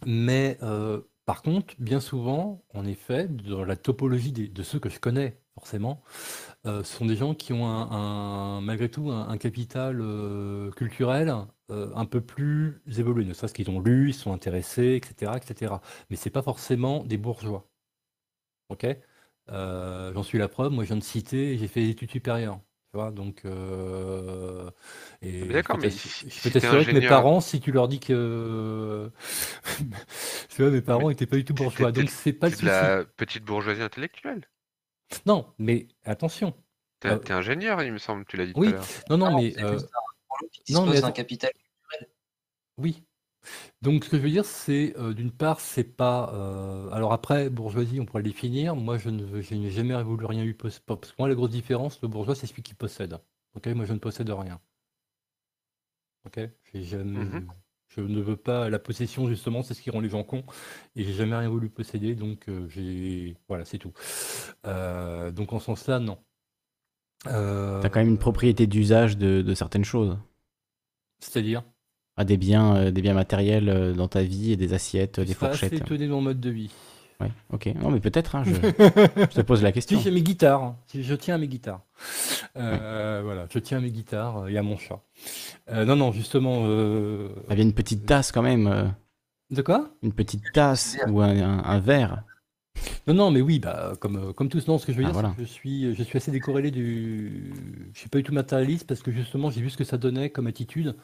[0.05, 4.99] mais euh, par contre, bien souvent, en effet, dans la topologie de ceux que je
[4.99, 6.01] connais, forcément,
[6.65, 11.33] euh, ce sont des gens qui ont un, malgré tout un, capital euh, culturel
[11.69, 13.25] un peu plus évolué.
[13.25, 15.75] Ne serait-ce qu'ils ont lu, ils sont intéressés, etc., etc.
[16.09, 17.69] Mais c'est pas forcément des bourgeois.
[18.69, 18.85] Ok?
[19.49, 20.71] J'en suis la preuve.
[20.71, 22.59] Moi, je viens de citer, j'ai fait des études supérieures.
[22.93, 24.69] Tu vois, donc, euh,
[25.21, 27.71] et je peux D'accord, mais si, je si peux t'assurer que mes parents, si tu
[27.71, 29.09] leur dis que,
[30.49, 32.65] tu vois, mes parents n'étaient pas du tout bourgeois, donc c'est pas le souci.
[32.65, 34.49] la petite bourgeoisie intellectuelle.
[35.25, 36.53] Non, mais attention.
[36.99, 38.87] T'es Euh, ingénieur, il me semble, tu l'as dit tout à oui, l'heure.
[39.09, 42.09] non, non, Non, mais euh, un qui non, mais d'un attends, capital culturel.
[42.77, 43.03] oui.
[43.81, 46.31] Donc, ce que je veux dire, c'est euh, d'une part, c'est pas.
[46.33, 48.75] euh, alors après, bourgeoisie, on pourrait le définir.
[48.75, 50.83] Moi, je ne, je n'ai jamais voulu rien eu posséder.
[50.85, 53.17] Parce que moi, la grosse différence, le bourgeois, c'est celui qui possède.
[53.55, 54.59] Ok, moi, je ne possède rien.
[56.25, 56.39] Ok,
[56.73, 57.19] j'ai jamais.
[57.19, 57.51] Mhm.
[57.89, 60.45] Je ne veux pas la possession, justement, c'est ce qui rend les gens cons.
[60.95, 63.37] Et j'ai jamais rien voulu posséder, donc euh, j'ai.
[63.47, 63.93] Voilà, c'est tout.
[64.65, 66.19] Euh, donc, en ce sens-là, non.
[67.81, 70.17] T'as quand même une Euh, propriété d'usage de, de certaines choses.
[71.19, 71.63] c'est-à-dire,
[72.17, 75.25] Ah, des biens, euh, des biens matériels euh, dans ta vie et des assiettes, euh,
[75.25, 75.81] des seras assez fourchettes.
[75.85, 76.69] étonné de mon mode de vie.
[77.21, 77.67] Ouais, ok.
[77.79, 78.51] Non, mais peut-être, hein, je,
[79.29, 79.99] je te pose la Si, question.
[79.99, 80.75] j'ai mes guitares.
[80.87, 81.81] Si, Je tiens à mes guitares.
[82.55, 83.21] Ouais.
[83.23, 85.01] Voilà, je tiens à mes guitares et à mon chat.
[85.69, 86.63] Euh, non, non, justement.
[86.65, 88.93] euh, T'as bien une petite tasse quand même.
[89.51, 89.89] De quoi?
[90.01, 92.23] Une petite tasse ou un, un- un verre.
[93.05, 94.67] Non, non, mais oui, bah, comme, comme tous.
[94.67, 95.35] Non, ce que je veux Ah, dire, c'est voilà.
[95.35, 97.53] que je suis, je suis assez décorrélé du.
[97.93, 100.29] Je suis pas du tout matérialiste parce que justement, j'ai vu ce que ça donnait
[100.29, 100.95] comme attitude.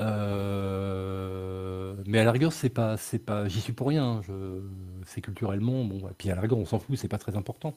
[0.00, 4.04] Euh, Mais à la rigueur, c'est pas, c'est pas, j'y suis pour rien.
[4.04, 4.62] hein, Je...
[5.06, 7.74] C'est culturellement, bon, et puis à la rigueur, on s'en fout, c'est pas très important.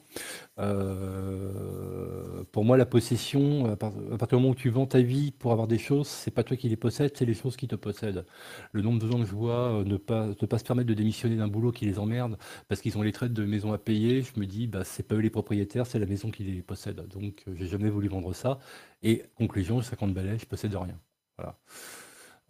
[0.60, 5.00] Euh, Pour moi, la possession, à, part- à partir du moment où tu vends ta
[5.02, 7.68] vie pour avoir des choses, c'est pas toi qui les possèdes, c'est les choses qui
[7.68, 8.26] te possèdent.
[8.72, 10.94] Le nombre de gens que je vois euh, ne pas, ne pas se permettre de
[10.94, 12.36] démissionner d'un boulot qui les emmerde
[12.68, 15.14] parce qu'ils ont les traites de maison à payer, je me dis, bah, c'est pas
[15.16, 17.06] eux les propriétaires, c'est la maison qui les possède.
[17.08, 18.58] Donc, euh, j'ai jamais voulu vendre ça.
[19.02, 20.98] Et conclusion, j'ai 50 balais, je possède rien.
[21.38, 21.58] Voilà.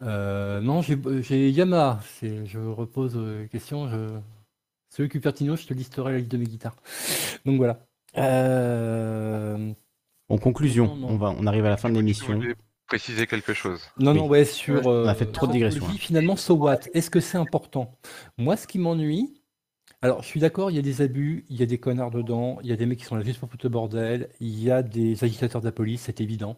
[0.02, 2.00] Euh, non, j'ai Yamaha.
[2.22, 3.88] Je repose euh, la question.
[3.88, 4.18] Je...
[4.90, 6.76] Celui Cupertino, je te listerai la liste de mes guitares.
[7.44, 7.84] Donc voilà.
[8.16, 9.72] Euh,
[10.28, 11.08] En conclusion, Non, non.
[11.10, 12.34] on, va, on arrive à la fin de l'émission.
[12.34, 12.54] voulais
[12.86, 13.82] préciser quelque chose.
[13.98, 14.18] Non, Oui.
[14.18, 14.86] non, ouais, sur.
[14.86, 15.84] On a euh, fait trop de digressions.
[15.86, 16.80] Finalement, so what?
[16.92, 17.98] Est-ce que c'est important?
[18.38, 19.42] Moi, ce qui m'ennuie,
[20.02, 22.58] alors je suis d'accord, il y a des abus, il y a des connards dedans,
[22.62, 24.70] il y a des mecs qui sont là juste pour foutre le bordel, il y
[24.70, 26.56] a des agitateurs de la police, c'est évident.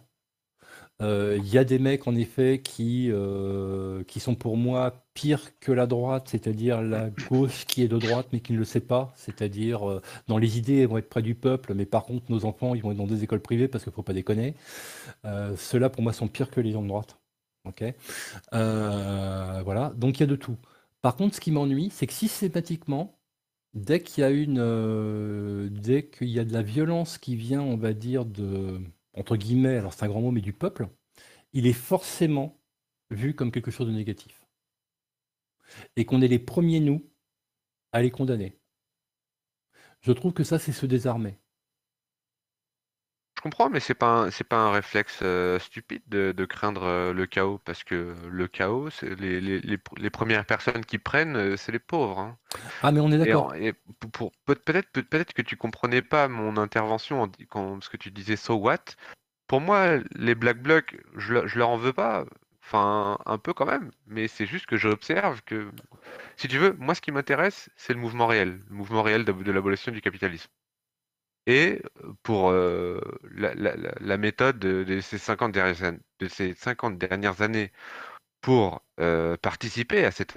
[1.03, 5.59] Euh, Il y a des mecs, en effet, qui, euh, qui sont pour moi pires
[5.61, 8.81] que la droite, c'est-à-dire la gauche qui est de droite mais qui ne le sait
[8.81, 12.31] pas, c'est-à-dire euh, dans les idées, ils vont être près du peuple, mais par contre,
[12.31, 14.55] nos enfants, ils vont être dans des écoles privées parce qu'il ne faut pas déconner.
[15.57, 17.19] Ceux-là, pour moi, sont pires que les gens de droite.
[19.65, 20.57] Voilà, donc il y a de tout.
[21.03, 23.19] Par contre, ce qui m'ennuie, c'est que systématiquement,
[23.75, 27.77] dès qu'il y a une, dès qu'il y a de la violence qui vient, on
[27.77, 28.81] va dire, de,
[29.17, 30.89] entre guillemets, alors c'est un grand mot, mais du peuple,
[31.53, 32.61] il est forcément
[33.11, 34.47] vu comme quelque chose de négatif.
[35.97, 37.11] Et qu'on est les premiers, nous,
[37.93, 38.59] à les condamner.
[40.01, 41.39] Je trouve que ça, c'est se désarmer.
[43.47, 46.83] Je comprends, mais c'est pas un, c'est pas un réflexe euh, stupide de, de craindre
[46.83, 50.99] euh, le chaos, parce que le chaos, c'est les, les, les, les premières personnes qui
[50.99, 52.19] prennent, euh, c'est les pauvres.
[52.19, 52.37] hein.
[52.83, 53.47] Ah, mais on est Et, d'accord.
[53.47, 57.27] en- et pour, pour- peut- peut-être peut- peut-être que tu comprenais pas mon intervention en
[57.29, 58.81] di- quand parce que tu disais so what?
[59.49, 62.27] Pour moi, les black blocs, je, le- je leur en veux pas.
[62.65, 65.71] Enfin, un peu quand même, mais c'est juste que j'observe que,
[66.37, 69.43] si tu veux, moi ce qui m'intéresse, c'est le mouvement réel, le mouvement réel d'ab-
[69.45, 70.51] de l'abolition du capitalisme.
[71.47, 73.01] Et euh, pour euh,
[73.33, 77.73] la, méthode de, ces 50 dernières, an- de ces 50 dernières années
[78.41, 80.37] pour euh, participer à cette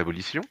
[0.00, 0.42] abolition,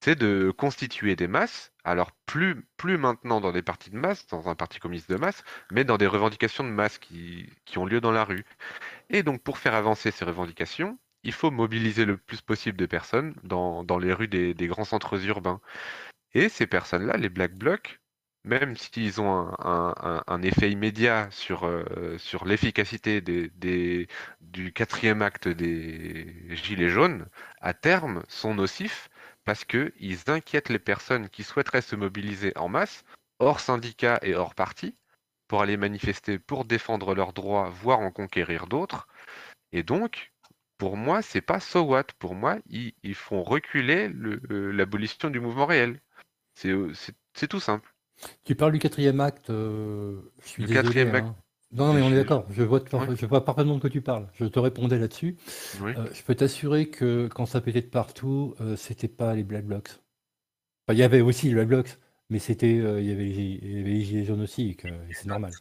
[0.00, 2.64] c'est de constituer des masses, alors plus,
[2.98, 6.06] maintenant dans des partis de masse, dans un parti communiste de masse, mais dans des
[6.06, 8.44] revendications de masse qui, ont lieu dans la rue.
[9.10, 13.34] Et donc pour faire avancer ces revendications, il faut mobiliser le plus possible de personnes
[13.44, 15.60] dans, les rues des grands centres urbains.
[16.34, 17.97] Et ces personnes-là, les Black Blocs,
[18.44, 24.08] même s'ils ont un, effet immédiat sur, euh, sur l'efficacité des,
[24.40, 27.26] du quatrième acte des Gilets jaunes,
[27.60, 29.10] à terme, sont nocifs
[29.44, 33.04] parce qu'ils inquiètent les personnes qui souhaiteraient se mobiliser en masse,
[33.38, 34.96] hors syndicats et hors parti,
[35.48, 39.08] pour aller manifester pour défendre leurs droits, voire en conquérir d'autres.
[39.72, 40.32] Et donc,
[40.78, 42.04] pour moi, c'est pas so what.
[42.18, 46.00] Pour moi, ils, font reculer le- euh, l'abolition du mouvement réel.
[46.54, 47.88] C'est tout simple.
[48.44, 50.86] Tu parles du quatrième acte, euh, je suis Le désolé.
[50.88, 51.36] quatrième acte hein.
[51.70, 52.80] Non, non, mais on est d'accord, je vois,
[53.14, 54.26] je vois parfaitement de quoi tu parles.
[54.34, 55.36] Je te répondais là-dessus.
[55.82, 55.92] Oui.
[55.96, 59.66] Euh, je peux t'assurer que quand ça pétait de partout, euh, c'était pas les Black
[59.66, 59.90] Blocs.
[60.86, 61.98] Enfin, il y avait aussi les Black Blocs,
[62.30, 64.70] mais c'était, euh, il y avait les, Gi- il y avait les Gilets jaunes aussi,
[64.70, 65.52] et c'est normal.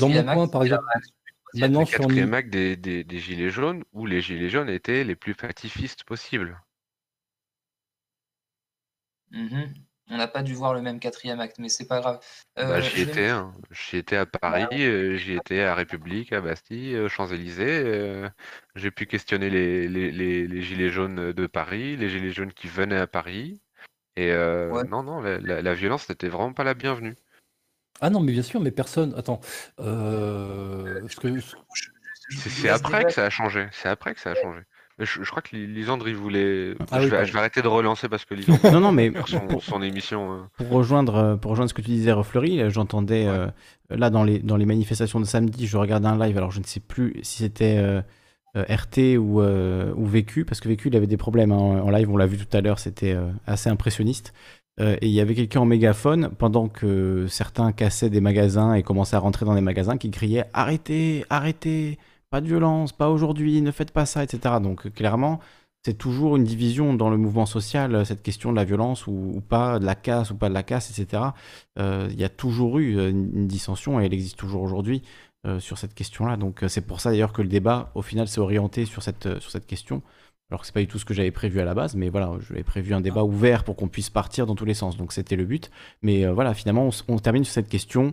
[0.00, 0.84] Dans mon coin, acte, par exemple,
[1.54, 5.16] maintenant Le quatrième acte des, des, des Gilets jaunes, où les Gilets jaunes étaient les
[5.16, 6.58] plus pacifistes possibles.
[9.30, 9.84] Mhm.
[10.10, 12.20] On n'a pas dû voir le même quatrième acte, mais c'est pas grave.
[12.58, 13.52] Euh, Bah, j'y étais, hein.
[13.70, 17.82] J'y étais à Paris, euh, j'y étais à République, à Bastille, aux Champs-Élysées.
[17.84, 18.28] euh,
[18.74, 22.68] j'ai pu questionner les, les, les, les Gilets jaunes de Paris, les Gilets jaunes qui
[22.68, 23.62] venaient à Paris.
[24.16, 24.84] Et euh, Ouais.
[24.84, 27.16] non, non, la, la, la violence n'était vraiment pas la bienvenue.
[28.00, 29.14] Ah non, mais bien sûr, mais personne.
[29.16, 29.40] Attends.
[29.80, 31.00] euh,
[32.28, 33.68] C'est après que ça a changé.
[33.72, 34.60] C'est après que ça a changé.
[34.98, 36.74] Je, je crois que Lis- Lisandre, il voulait.
[36.90, 37.26] Ah je, oui, vais, pardon.
[37.26, 40.32] je vais arrêter de relancer parce que Lisandre Non, non, mais son, pour- son émission.
[40.34, 40.36] euh.
[40.56, 43.48] Pour rejoindre, euh, pour rejoindre ce que tu disais, Refleury, euh, j'entendais euh,
[43.90, 46.64] là dans les, dans les manifestations de samedi, je regardais un live, alors je ne
[46.64, 48.02] sais plus si c'était euh,
[48.56, 52.16] RT ou, ou Vécu, parce que Vécu, il avait des problèmes hein, en live, on
[52.16, 53.16] l'a vu tout à l'heure, c'était
[53.46, 54.32] assez impressionniste.
[54.80, 58.82] Euh, et il y avait quelqu'un en mégaphone, pendant que certains cassaient des magasins et
[58.82, 61.98] commençaient à rentrer dans des magasins, qui criait Arrêtez, arrêtez,
[62.34, 64.56] pas de violence, pas aujourd'hui, ne faites pas ça, etc.
[64.60, 65.38] Donc euh, clairement,
[65.84, 69.12] c'est toujours une division dans le mouvement social, euh, cette question de la violence ou,
[69.36, 71.22] ou pas, de la casse ou pas de la casse, etc.
[71.78, 75.04] Euh, Il y a toujours eu une, une dissension et elle existe toujours aujourd'hui
[75.46, 76.36] euh, sur cette question-là.
[76.36, 79.52] Donc c'est pour ça d'ailleurs que le débat, au final, s'est orienté sur cette, sur
[79.52, 80.02] cette question.
[80.50, 82.32] Alors que c'est pas du tout ce que j'avais prévu à la base, mais voilà,
[82.48, 84.96] j'avais prévu un débat ouvert pour qu'on puisse partir dans tous les sens.
[84.96, 85.70] Donc c'était le but.
[86.02, 88.12] Mais euh, voilà, finalement, on, on termine sur cette question.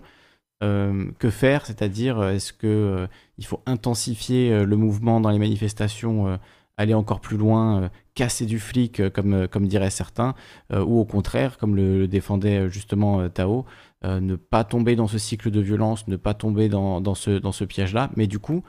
[0.63, 3.07] Euh, que faire C'est-à-dire, euh, est-ce que euh,
[3.39, 6.39] il faut intensifier le mouvement dans les manifestations,
[6.77, 10.35] aller encore plus loin, casser du flic, comme, comme diraient certains,
[10.71, 13.65] ou au contraire, comme le, le défendait justement Tao,
[14.03, 17.51] ne pas tomber dans ce cycle de violence, ne pas tomber dans, dans ce, dans
[17.51, 18.11] ce piège-là.
[18.15, 18.63] Mais du coup,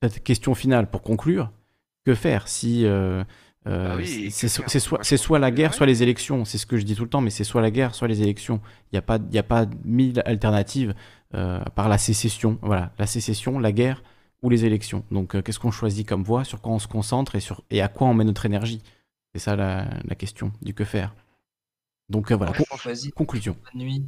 [0.00, 1.50] cette question finale pour conclure,
[2.04, 2.86] que faire si
[3.66, 4.62] euh, oui, c'est so-
[5.16, 6.44] soit, la guerre, soit les élections.
[6.44, 8.22] C'est ce que je dis tout le temps, mais c'est soit la guerre, soit les
[8.22, 8.60] élections.
[8.92, 10.94] Il n'y a pas, il y a pas mille alternatives
[11.34, 12.58] euh, à part la sécession.
[12.62, 14.02] Voilà, la sécession, la guerre
[14.42, 15.04] ou les élections.
[15.10, 17.82] Donc, euh, qu'est-ce qu'on choisit comme voie, sur quoi on se concentre et, sur, et
[17.82, 18.80] à quoi on met notre énergie?
[19.34, 21.14] C'est ça la, la question du que faire.
[22.08, 22.64] Donc, euh, voilà, con-
[23.14, 23.56] conclusion.
[23.72, 24.06] bonne nuit.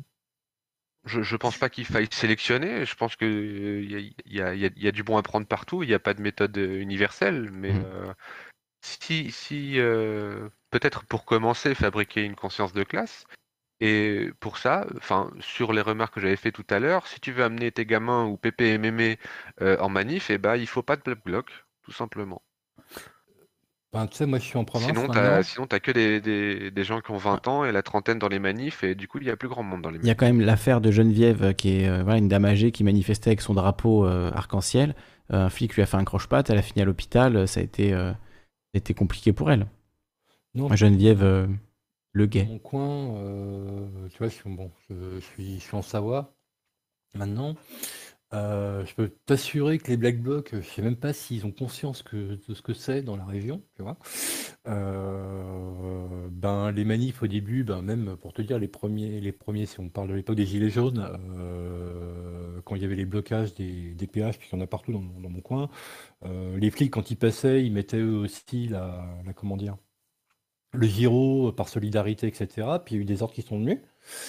[1.06, 2.84] Je, je pense pas qu'il faille sélectionner.
[2.84, 5.82] Je pense que euh, il y, a, y y y du bon à prendre partout.
[5.82, 8.12] Il n'y a pas de méthode universelle, mais euh,
[8.82, 13.24] si, si euh, peut-être pour commencer, fabriquer une conscience de classe.
[13.80, 17.32] Et pour ça, enfin, sur les remarques que j'avais fait tout à l'heure, si tu
[17.32, 19.18] veux amener tes gamins ou pépé et mémé
[19.62, 21.46] euh, en manif, eh ben, il faut pas de black bloc,
[21.82, 22.42] tout simplement.
[23.92, 26.70] ben, tu sais, moi je suis en province Sinon, t'as, sinon, t'as que des, des,
[26.70, 29.18] des gens qui ont 20 ans et la trentaine dans les manifs, et du coup,
[29.18, 30.16] il y a plus grand monde dans les Il y a manifs.
[30.16, 33.30] quand même l'affaire de Geneviève, euh, qui est euh, voilà, une dame âgée qui manifestait
[33.30, 34.94] avec son drapeau euh, arc-en-ciel.
[35.30, 37.46] Un flic lui a fait un croche-patte, elle a fini à l'hôpital.
[37.46, 37.92] Ça a été,
[38.74, 39.66] été compliqué pour elle.
[40.54, 41.46] Non, Geneviève euh,
[42.12, 42.44] Le Gay.
[42.44, 46.34] mon coin, euh, tu vois, je suis, bon, je, je suis, je suis en Savoie
[47.14, 47.54] maintenant.
[48.32, 52.04] Euh, je peux t'assurer que les Black Blocs, je sais même pas s'ils ont conscience
[52.12, 53.98] de ce que c'est dans la région, tu vois.
[54.68, 59.34] Euh, ben, les manifs au début, ben, même pour te dire, les premiers, les
[59.66, 61.04] si on parle de l'époque des Gilets jaunes,
[61.38, 65.00] euh, quand il y avait les blocages des, péages, puisqu'il y en a partout dans,
[65.00, 65.68] mon- coin,
[66.24, 69.04] euh, les flics, quand ils passaient, ils mettaient eux aussi la
[69.36, 69.76] comment dire,
[70.72, 72.80] le Giro par solidarité, etc.
[72.84, 73.78] Puis il y a eu des ordres qui sont venus.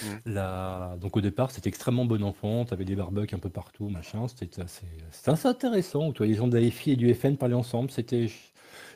[0.04, 0.98] Mm.
[1.00, 4.28] Donc au départ, c'était extrêmement bon enfant, tu avais des barbecues un peu partout, machin.
[4.28, 4.86] C'était assez...
[5.26, 6.14] assez intéressant.
[6.20, 7.92] Les gens de la FI et du FN parlaient ensemble.
[7.92, 8.28] C'était...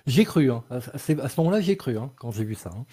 [0.07, 0.63] J'ai cru, hein.
[0.69, 2.69] à, ce moment-là, j'ai cru hein, quand j'ai vu ça.
[2.75, 2.85] hein.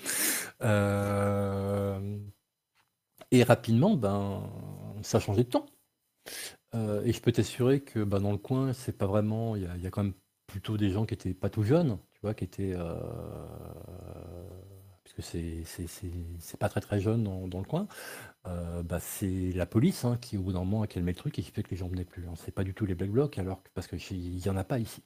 [0.63, 2.19] Euh,
[3.31, 4.43] Et rapidement, ben,
[5.03, 5.67] ça a changé de temps.
[6.75, 9.57] Euh, et je peux t'assurer que ben, dans le coin, c'est pas vraiment.
[9.57, 10.15] Il y a, il y a quand même
[10.47, 12.73] plutôt des gens qui étaient pas tout jeunes, tu vois, qui étaient.
[12.75, 12.95] euh,
[15.15, 17.87] Puisque c'est c'est- pas très très jeune dans, dans le coin.
[18.47, 21.39] Euh, bah, c'est la police hein, qui, au bout d'un moment, a calmé le truc
[21.39, 22.27] et qui fait que les gens venaient plus.
[22.29, 22.35] hein.
[22.37, 24.79] C'est pas du tout les Black Blocs, alors que, parce qu'il n'y en a pas
[24.81, 25.03] ici.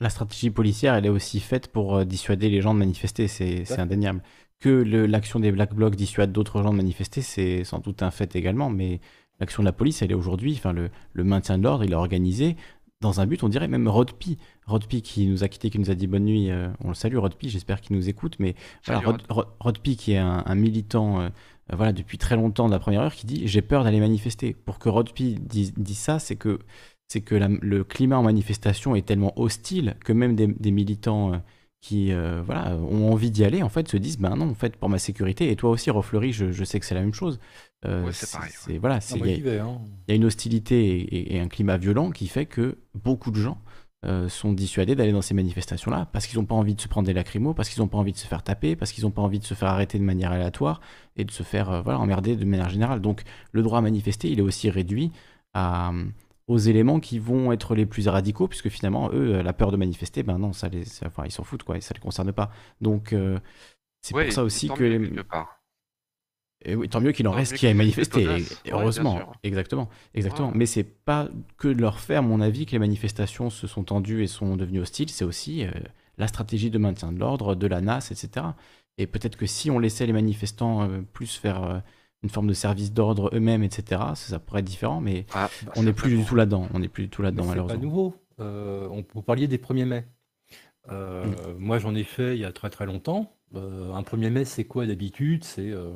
[0.00, 3.64] la stratégie policière, elle est aussi faite pour euh, dissuader les gens de manifester, c'est
[3.64, 4.22] c'est indéniable.
[4.60, 8.34] Que l'action des Black Blocs dissuade d'autres gens de manifester, c'est sans doute un fait
[8.36, 9.00] également, mais
[9.40, 11.94] l'action de la police, elle est aujourd'hui, enfin le, le maintien de l'ordre, il est
[11.94, 12.56] organisé
[13.00, 15.94] dans un but, on dirait même Rodpi, Rodpi qui nous a quitté, qui nous a
[15.94, 18.54] dit bonne nuit, euh, on le salue Rodpi, j'espère qu'il nous écoute, mais
[18.86, 21.28] voilà, Salut, Rod- Rod- Rodpi qui est un, un militant euh,
[21.72, 24.52] euh, voilà, depuis très longtemps de la première heure, qui dit j'ai peur d'aller manifester.
[24.52, 26.58] Pour que Rodpi dise, dise ça, c'est que,
[27.08, 31.34] c'est que la- le climat en manifestation est tellement hostile que même des, des militants
[31.34, 31.38] euh,
[31.80, 34.76] qui euh, voilà, ont envie d'y aller, en fait, se disent ben non, en fait,
[34.76, 37.38] pour ma sécurité, et toi aussi, Rofleury, je, je sais que c'est la même chose.
[37.86, 39.18] Euh, Ouais, c'est pareil, voilà, Ah, il
[39.54, 39.64] y a-.
[39.64, 39.78] Hein.
[40.08, 43.58] y une hostilité et, et- et un climat violent qui fait que beaucoup de gens
[44.04, 47.06] euh, sont dissuadés d'aller dans ces manifestations-là parce qu'ils n'ont pas envie de se prendre
[47.06, 49.22] des lacrymos, parce qu'ils n'ont pas envie de se faire taper, parce qu'ils n'ont pas
[49.22, 50.80] envie de se faire arrêter de manière aléatoire
[51.16, 53.00] et de se faire euh, voilà, emmerder de manière générale.
[53.00, 55.10] Donc le droit à manifester, il est aussi réduit
[55.54, 56.04] à, euh,
[56.48, 59.76] aux éléments qui vont être les plus radicaux, puisque finalement, eux, euh, la peur de
[59.76, 62.02] manifester, ben non, ça les, ça- enfin, ils s'en foutent, quoi, et ça ne les
[62.02, 62.50] concerne pas.
[62.80, 63.38] Donc euh,
[64.02, 64.84] c'est Ouais, pour ça aussi que...
[64.84, 65.10] les-
[66.64, 70.48] et oui, tant mieux qu'il en Tant reste qui aient Ouais, bien heureusement, exactement, exactement.
[70.48, 70.54] Ouais.
[70.56, 73.84] Mais c'est pas que de leur faire, à mon avis, que les manifestations se sont
[73.84, 75.70] tendues et sont devenues hostiles, c'est aussi euh,
[76.16, 78.46] la stratégie de maintien de l'ordre, de la NAS, etc.
[78.96, 81.62] Et peut-être que si on laissait les manifestants euh, plus faire
[82.22, 85.82] une forme de service d'ordre eux-mêmes, etc., ça, ça pourrait être différent, mais Ah, on
[85.84, 87.82] n'est plus du tout là-dedans, on n'est plus du tout là-dedans, c'est pas malheureusement.
[87.82, 88.14] nouveau.
[88.40, 90.04] Euh, on, vous parliez des 1er mai.
[90.90, 91.24] Euh,
[91.58, 93.32] Moi, j'en ai fait il y a très très longtemps.
[93.54, 95.44] Euh, un 1er mai, c'est quoi d'habitude?
[95.44, 95.90] C'est euh,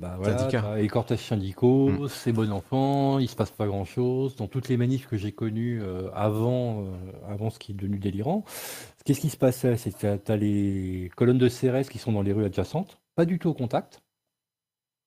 [0.00, 2.08] bah, voilà, les cortèges syndicaux, Mm.
[2.08, 4.34] c'est bon enfant, il se passe pas grand-chose.
[4.36, 6.86] Dans toutes les manifs que j'ai connues euh, avant, euh,
[7.28, 8.44] avant ce qui est devenu délirant,
[9.04, 9.76] qu'est-ce qui se passait?
[9.76, 13.24] C'est que tu as les colonnes de CRS qui sont dans les rues adjacentes, pas
[13.24, 14.02] du tout au contact.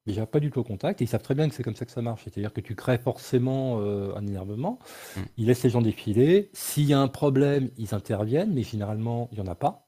[0.06, 1.86] Déjà pas du tout au contact, et ils savent très bien que c'est comme ça
[1.86, 2.24] que ça marche.
[2.24, 4.80] C'est-à-dire que tu crées forcément euh, un énervement,
[5.16, 5.22] Mm.
[5.38, 6.50] ils laissent les gens défiler.
[6.54, 9.88] S'il y a un problème, ils interviennent, mais généralement, il n'y en a pas.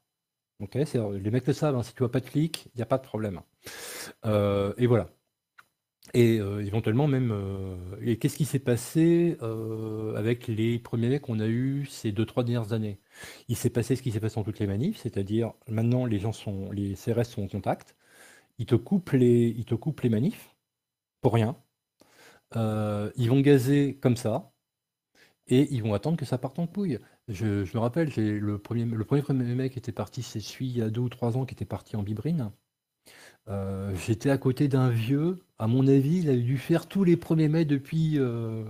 [0.75, 2.98] Les mecs le savent, hein, si tu vois pas de flic, il n'y a pas
[2.99, 3.41] de problème.
[4.25, 5.09] Euh, et voilà.
[6.14, 7.33] Et euh, éventuellement même,
[8.01, 9.38] et qu'est-ce qui s'est passé
[10.15, 12.99] avec les premiers mecs qu'on a eu ces deux, trois dernières années?
[13.48, 16.31] Il s'est passé ce qui s'est passé dans toutes les manifs, c'est-à-dire maintenant les gens
[16.33, 17.95] sont, les CRS sont en contact,
[18.61, 20.56] ils te coupent les, ils te coupent les manifs
[21.22, 21.57] pour rien.
[22.56, 24.53] Euh, ils vont gazer comme ça
[25.48, 26.99] et ils vont attendre que ça parte en couille.
[27.27, 30.40] Je, je me rappelle, j'ai le premier, le premier premier mec qui était parti, c'est
[30.41, 32.51] celui il y a deux ou trois ans qui était parti en bibrine.
[33.49, 37.17] Euh, j'étais à côté d'un vieux, à mon avis, il a dû faire tous les
[37.17, 38.64] premiers mai depuis, euh,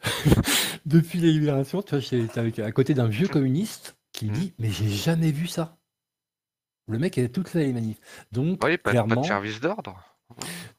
[0.86, 1.82] depuis les libérations.
[1.82, 5.46] Tu vois, j'étais à côté d'un vieux communiste qui me dit Mais j'ai jamais vu
[5.48, 5.75] ça.
[6.88, 8.00] Le mec, il a toutes fait les manifs.
[8.32, 9.20] Donc, Oui, pas, pas clairement.
[9.20, 10.00] de service d'ordre.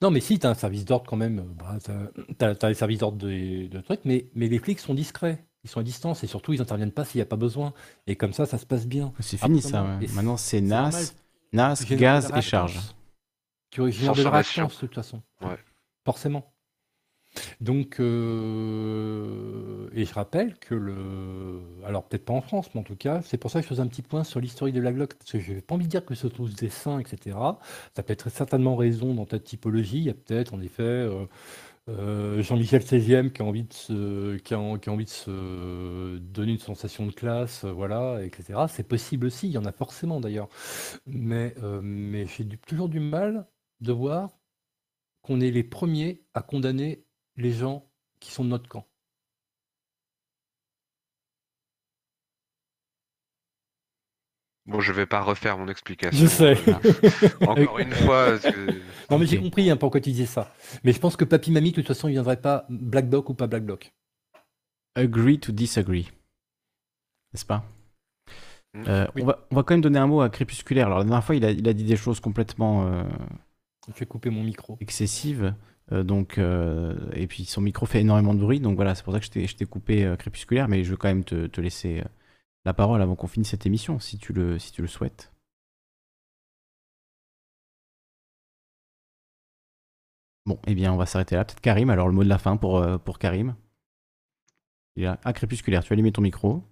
[0.02, 1.40] Non, mais si, tu as un service d'ordre quand même.
[1.40, 4.94] euh, Bah, tu as, les services d'ordre de, de trucs, mais, mais les flics sont
[4.94, 5.44] discrets.
[5.64, 7.74] Ils sont à distance et surtout, ils n'interviennent pas s'il n'y a pas besoin.
[8.06, 9.11] Et comme ça, ça se passe bien.
[9.19, 10.08] C'est fini ça, ouais.
[10.14, 10.61] Maintenant c'est.
[10.61, 11.14] NAS,
[11.52, 12.80] NAS, gaz et charge.
[13.69, 15.22] Tu génères de la de toute façon.
[15.42, 15.58] Ouais.
[16.06, 16.53] Forcément.
[17.61, 21.61] Donc, euh, et je rappelle que le.
[21.85, 23.82] Alors, peut-être pas en France, mais en tout cas, c'est pour ça que je faisais
[23.82, 25.90] un petit point sur l'historique de la Glock, parce que je n'ai pas envie de
[25.90, 27.38] dire que ce sont tous des saints, etc.
[27.95, 29.98] Tu as peut-être certainement raison dans ta typologie.
[29.98, 31.25] Il y a peut-être, en effet, euh,
[31.90, 36.59] euh, Jean-Michel XVI qui a envie de se, qui a, envie de se donner une
[36.59, 38.59] sensation de classe, voilà, etc.
[38.69, 40.49] C'est possible aussi, il y en a forcément d'ailleurs.
[41.06, 43.48] Mais, mais j'ai toujours du mal
[43.82, 44.30] de voir
[45.22, 47.06] qu'on est les premiers à condamner
[47.38, 48.85] les gens qui sont de notre camp.
[54.66, 56.19] Bon, je vais pas refaire mon explication.
[56.19, 56.57] Je sais.
[57.48, 58.33] Encore une fois.
[59.09, 60.53] Non, mais j'ai compris hein, pourquoi tu disais ça.
[60.83, 63.33] Mais je pense que Papy Mamie, de toute façon, il viendrait pas Black Bloc ou
[63.33, 63.93] pas Black Bloc.
[64.95, 66.11] Agree to disagree.
[67.32, 67.64] N'est-ce pas?
[68.74, 68.83] Mm.
[68.88, 69.22] Euh, Oui.
[69.22, 70.88] on, va, on va quand même donner un mot à Crépusculaire.
[70.88, 73.03] Alors la dernière fois, il a, il a dit des choses complètement euh,
[73.88, 74.77] Je vais couper mon micro.
[74.82, 75.56] excessives.
[75.91, 78.59] Euh, donc, euh, et puis son micro fait énormément de bruit.
[78.59, 80.67] Donc voilà, c'est pour ça que je t'ai- coupé euh, Crépusculaire.
[80.67, 82.03] Mais je veux quand même te, laisser
[82.66, 85.32] la parole avant qu'on finisse cette émission, si tu le, souhaites.
[90.45, 91.45] Bon, eh bien, on va s'arrêter là.
[91.45, 93.56] Peut-être Karim, alors le mot de la fin pour, pour Karim.
[94.98, 95.19] Il est là.
[95.24, 96.64] Ah, Crépusculaire, tu as allumé ton micro.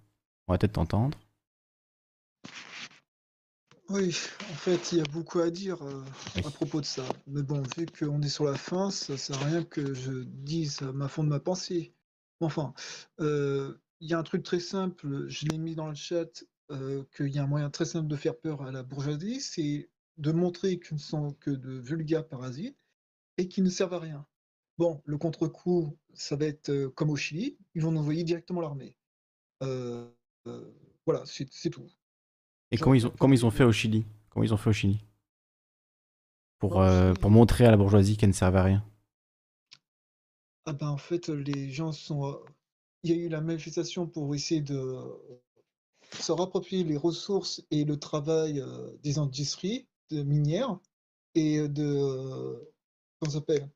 [0.48, 1.18] On va peut-être t'entendre.
[3.88, 4.08] Oui,
[4.50, 6.02] en fait, il y a beaucoup à dire euh,
[6.36, 6.42] Oui.
[6.44, 7.04] à propos de ça.
[7.28, 10.82] Mais bon, vu qu'on est sur la fin, ça sert à rien que je dise
[10.82, 11.94] à ma fond de ma pensée.
[12.40, 12.74] Enfin,
[13.20, 17.04] euh, il y a un truc très simple, je l'ai mis dans le chat, euh,
[17.16, 20.32] qu'il y a un moyen très simple de faire peur à la bourgeoisie, c'est de
[20.32, 22.76] montrer qu'ils ne sont que de vulgaires parasites
[23.38, 24.26] et qu'ils ne servent à rien.
[24.78, 28.96] Bon, le contre-coup, ça va être comme au Chili, ils vont envoyer directement l'armée.
[29.60, 31.88] Voilà, c'est tout.
[32.70, 34.04] Et comment ils ont, comment ils ont de- fait au Chili?
[34.30, 35.00] Comment ils ont fait au Chili?
[36.58, 38.84] Pour, euh, pour montrer à la bourgeoisie qu'elle ne servait à rien.
[40.64, 42.26] Ah ben en fait, les gens sont.
[42.26, 42.44] euh,
[43.02, 44.96] Il y a eu la manifestation pour essayer de
[46.18, 50.78] se rapproprier les ressources et le travail euh, des industries de minières
[51.34, 52.70] et de.
[53.20, 53.70] Comment ça s'appelle?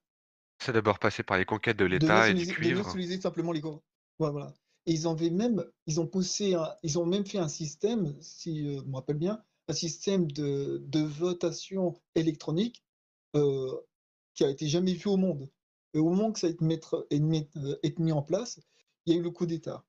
[0.58, 2.82] C'est d'abord passé par les conquêtes de De l'État et du de cuivre.
[2.82, 3.62] nationaliser simplement les.
[3.62, 3.80] Ouais,
[4.18, 4.52] voilà.
[4.86, 8.66] Et ils avaient même, ils ont poussé, un- ils ont même fait un système, si
[8.76, 12.82] euh, je me rappelle bien, un système de, de votation électronique
[13.36, 13.72] euh,
[14.34, 15.50] qui a été jamais vu au monde.
[15.94, 18.60] Et au moment que ça a été, mettre, est, met- euh, est mis en place,
[19.06, 19.84] il y a eu le coup d'État.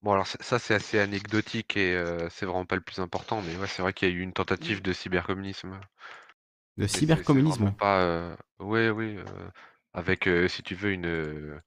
[0.00, 3.56] Bon alors ça c'est assez anecdotique et heu, c'est vraiment pas le plus important, mais
[3.58, 5.78] ouais, c'est vrai qu'il y a eu une tentative de cybercommunisme.
[6.78, 7.74] De cybercommunisme?
[7.78, 9.24] pas, heu ouais, oui, heu,
[9.92, 11.60] avec, si tu veux une,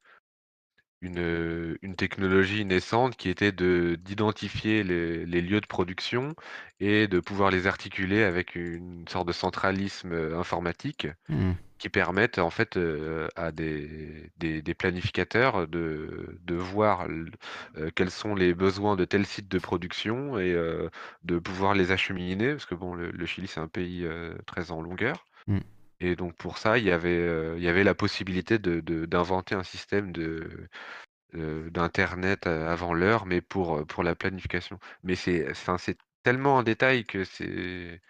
[1.02, 6.36] une, heu, une technologie naissante qui était de d'identifier les les lieux de production
[6.80, 11.60] et de pouvoir les articuler avec une sorte de centralisme, heu, informatique Mmh.
[11.80, 17.32] qui permettent en fait, heu, à des des des planificateurs de de voir l
[17.95, 20.53] quels sont les besoins de tel site de production et
[21.24, 22.52] de pouvoir les acheminer.
[22.53, 24.08] Parce que bon, le le Chili, c'est un pays,
[24.48, 25.64] très en longueur Mmh.
[26.00, 29.06] Et donc pour ça, il y avait, heu, il y avait la possibilité de de
[29.06, 30.69] d'inventer un système de,
[31.36, 34.80] heu, d'internet, avant l'heure, mais pour, pour la planification.
[35.03, 35.48] Mais c'est
[36.24, 38.02] tellement en détail que c'est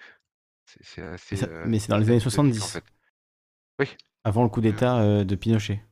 [0.66, 2.69] c'est c'est Mais assez, ça mais c'est dans les années anecdotique en 70?
[2.69, 2.84] fait.
[3.80, 3.88] Oui.
[4.24, 5.84] Avant le coup Heu d'État, de Pinochet?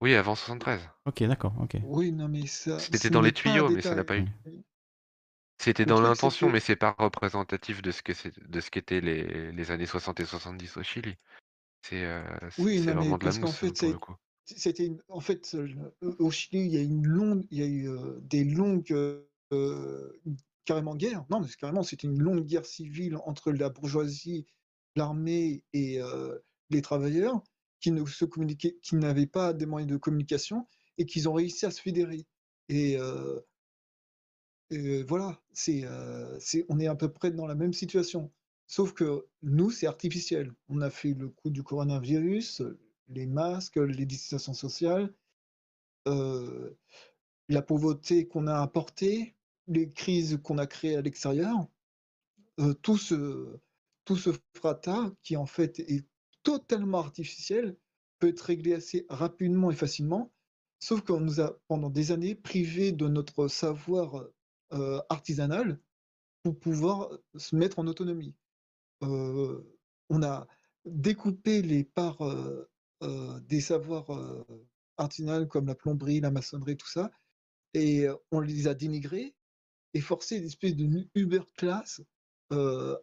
[0.00, 0.88] Oui, avant 73.
[1.04, 1.76] OK, d'accord, OK.
[1.82, 4.24] Oui, non, mais ça, C'était dans les tuyaux, mais ça n'a pas eu.
[5.58, 8.38] C'était Le dans truc, c'est l'intention, que mais c'est pas représentatif de ce que c'est
[8.48, 11.16] de ce qu'étaient les les années 60 et 70 au Chili.
[11.82, 13.90] C'est, heu, c'est Oui, c'est non, mais vraiment de la parce qu'en mousse, fait, pour
[13.92, 14.16] le c'est- coup.
[14.44, 15.56] c'était une- en fait,
[16.18, 19.28] au Chili, il y a une longue, il y a eu euh, des longues, euh,
[19.52, 20.12] euh,
[20.64, 21.24] carrément guerres.
[21.30, 24.46] Non, mais c'est carrément, c'était une longue guerre civile entre la bourgeoisie,
[24.96, 26.38] l'armée et euh,
[26.70, 27.42] les travailleurs
[27.80, 30.66] qui ne se communiquaient, qui n'avaient pas des moyens de communication
[30.98, 32.26] et qu'ils ont réussi à se fédérer.
[32.68, 33.40] Et, euh,
[34.70, 36.38] et voilà, c'est, euh,
[36.68, 38.32] on est à peu près dans la même situation.
[38.66, 40.52] Sauf que nous, c'est artificiel.
[40.68, 42.62] On a fait le coup du coronavirus,
[43.08, 45.14] les masques, les distanciations sociales,
[46.08, 46.76] euh,
[47.48, 49.36] la pauvreté qu'on a apportée,
[49.68, 51.68] les crises qu'on a créées à l'extérieur,
[52.58, 53.56] euh, tout ce,
[54.04, 56.06] tout ce frata qui en fait est
[56.42, 57.76] totalement artificiel
[58.18, 60.32] peut être réglé assez rapidement et facilement,
[60.80, 64.26] sauf qu'on nous a pendant des années privés de notre savoir
[64.72, 65.78] euh, artisanal
[66.42, 68.34] pour pouvoir se mettre en autonomie.
[69.02, 69.62] Euh,
[70.08, 70.48] on a
[70.84, 74.10] découpé les parts euh, des savoirs
[74.96, 77.12] artisanaux comme la plomberie, la maçonnerie, tout ça,
[77.74, 79.36] et on les a dénigrés
[79.94, 82.00] et forcé une espèce de Uber classe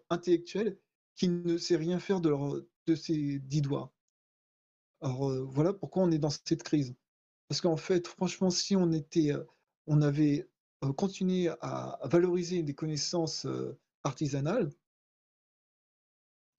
[0.09, 0.77] intellectuelle
[1.15, 3.93] qui ne sait rien faire de, leur, de ses dix doigts.
[5.01, 6.93] Alors voilà pourquoi on est dans cette crise.
[7.47, 9.31] Parce qu'en fait, franchement, si on était,
[9.85, 10.49] on avait
[10.83, 14.69] euh, continué à, valoriser des connaissances euh, artisanales,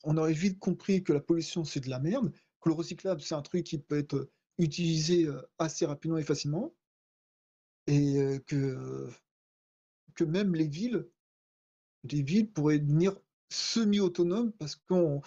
[0.03, 3.35] on aurait vite compris que la pollution, c'est de la merde, que le recyclable, c'est
[3.35, 6.75] un truc qui peut être utilisé euh, assez rapidement et facilement,
[7.86, 9.11] et que,
[10.15, 11.07] que même les villes,
[12.05, 13.15] les villes pourraient devenir
[13.51, 15.20] semi-autonomes parce qu'on,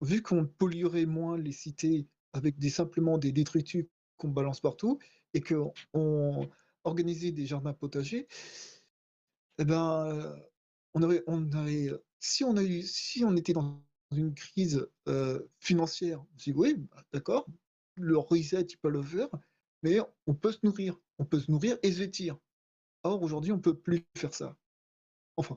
[0.00, 3.86] vu qu'on polluerait moins les cités avec des, simplement des détritus
[4.16, 4.98] qu'on balance partout
[5.34, 6.48] et qu'on
[6.88, 8.26] organisait des jardins potagers,
[9.58, 10.36] eh ben, euh,
[10.94, 15.40] on aurait, on aurait, si on a eu, si on était dans une crise euh,
[15.60, 17.46] financière, on dit oui, bah, d'accord,
[17.94, 19.28] le reset, il peut le faire,
[19.82, 22.38] mais on peut se nourrir, on peut se nourrir et se vêtir.
[23.02, 24.56] Or, aujourd'hui, on ne peut plus faire ça.
[25.36, 25.56] Enfin,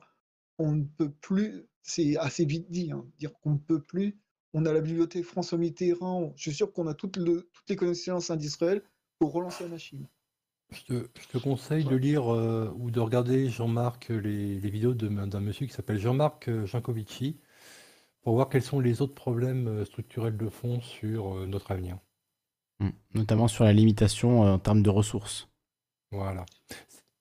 [0.58, 4.19] on ne peut plus, c'est assez vite dit, hein, dire qu'on ne peut plus.
[4.53, 7.18] On a la bibliothèque François Mitterrand, je suis sûr qu'on a toutes
[7.69, 8.84] les connaissances industrielles
[9.18, 10.08] pour relancer la machine.
[10.72, 14.93] Je te, je te conseille de lire euh, ou de regarder Jean-Marc, les, les vidéos
[14.93, 17.38] de- d'un monsieur qui s'appelle Jean-Marc euh, Jancovici
[18.24, 21.98] pour voir quels sont les autres problèmes euh, structurels de fond sur euh, notre avenir.
[22.80, 22.90] Mmh.
[23.16, 25.50] Notamment sur la limitation euh, en termes de ressources.
[26.11, 26.45] Voilà.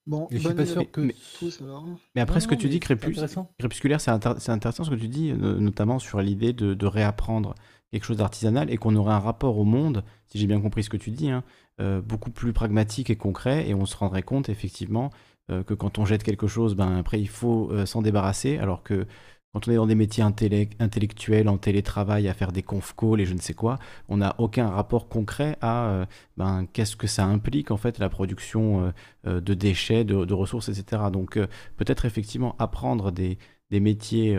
[0.07, 1.01] Bon, Et je suis bonne pas sûr que.
[1.01, 1.85] mais- tous alors.
[2.15, 3.51] Mais après, Non, ce que non, tu mais dis, c'est Crépus, intéressant.
[3.59, 6.87] Crépusculaire, c'est inter- c'est intéressant ce que tu dis, no- notamment sur l'idée de, de
[6.87, 7.55] réapprendre
[7.91, 10.91] quelque chose d'artisanal et qu'on aurait un rapport au monde, si j'ai bien compris ce
[10.91, 11.43] que tu dis, hein,
[11.81, 15.10] euh, beaucoup plus pragmatique et concret, et on se rendrait compte effectivement
[15.51, 18.83] euh, que quand on jette quelque chose, ben après il faut euh, s'en débarrasser, alors
[18.83, 19.07] que
[19.52, 23.20] quand on est dans des métiers intellec- intellectuels, en télétravail, à faire des conf calls
[23.20, 23.78] et je ne sais quoi,
[24.09, 28.93] on n'a aucun rapport concret à ben, qu'est-ce que ça implique en fait la production
[29.25, 31.02] de déchets, de, de ressources, etc.
[31.12, 31.36] Donc
[31.77, 33.39] peut-être effectivement apprendre des,
[33.73, 34.39] des métiers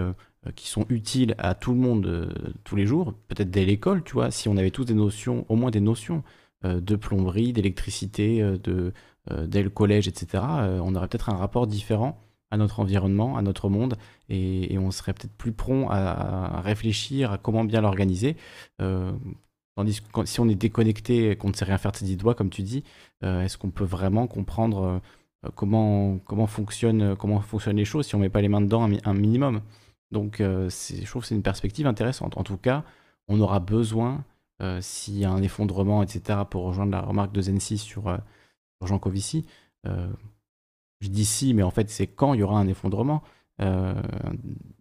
[0.55, 4.13] qui sont utiles à tout le monde euh, tous les jours, peut-être dès l'école, tu
[4.13, 6.23] vois, si on avait tous des notions, au moins des notions
[6.65, 8.93] euh, de plomberie, d'électricité, euh, de,
[9.29, 13.37] euh, dès le collège, etc., euh, on aurait peut-être un rapport différent à notre environnement,
[13.37, 13.95] à notre monde,
[14.29, 18.35] et, on serait peut-être plus prompt à, réfléchir à comment bien l'organiser.
[18.81, 19.11] Euh,
[19.75, 22.35] tandis que si on est déconnecté qu'on ne sait rien faire de ses dix doigts,
[22.35, 22.83] comme tu dis,
[23.23, 25.01] euh, est-ce qu'on peut vraiment comprendre
[25.45, 28.61] euh, comment, comment, fonctionne, comment fonctionnent les choses si on ne met pas les mains
[28.61, 29.61] dedans un minimum?
[30.11, 32.38] Donc euh, je trouve que c'est une perspective intéressante.
[32.38, 32.83] En tout cas,
[33.27, 34.23] on aura besoin,
[34.61, 38.17] euh, s'il y a un effondrement, etc., pour rejoindre la remarque de Zen6 sur, euh,
[38.80, 39.45] sur Jean Covici,
[39.85, 43.23] je dis si, mais en fait, c'est quand il y aura un effondrement.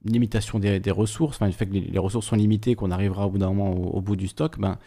[0.05, 3.39] Limitation des, ressources, enfin, le fait que les, ressources sont limitées, qu'on arrivera au bout
[3.39, 4.78] d'un moment au, bout du stock, ben,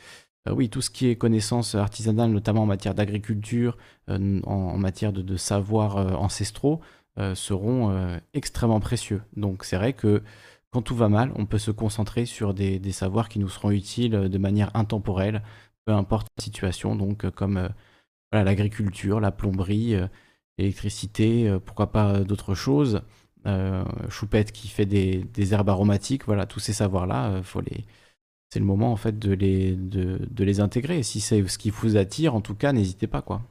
[0.52, 5.38] oui, tout ce qui est connaissances artisanales, notamment en matière d'agriculture, en, matière de, de
[5.38, 6.82] savoirs ancestraux,
[7.20, 9.22] euh, seront euh, extrêmement précieux.
[9.36, 10.24] Donc c'est vrai que
[10.72, 14.16] quand tout va mal, on peut se concentrer sur des, savoirs qui nous seront utiles
[14.16, 15.44] euh, de manière intemporelle,
[15.86, 17.70] peu importe la situation, donc comme
[18.32, 19.96] l'agriculture, la plomberie,
[20.58, 23.02] l'électricité, pourquoi pas d'autres choses.
[24.10, 27.86] Choupette qui fait des, herbes aromatiques, voilà, tous ces savoirs-là, faut les...
[28.50, 31.04] c'est le moment en fait de les, de, les intégrer.
[31.04, 33.42] Si c'est ce qui vous attire, en tout cas, n'hésitez pas, quoi.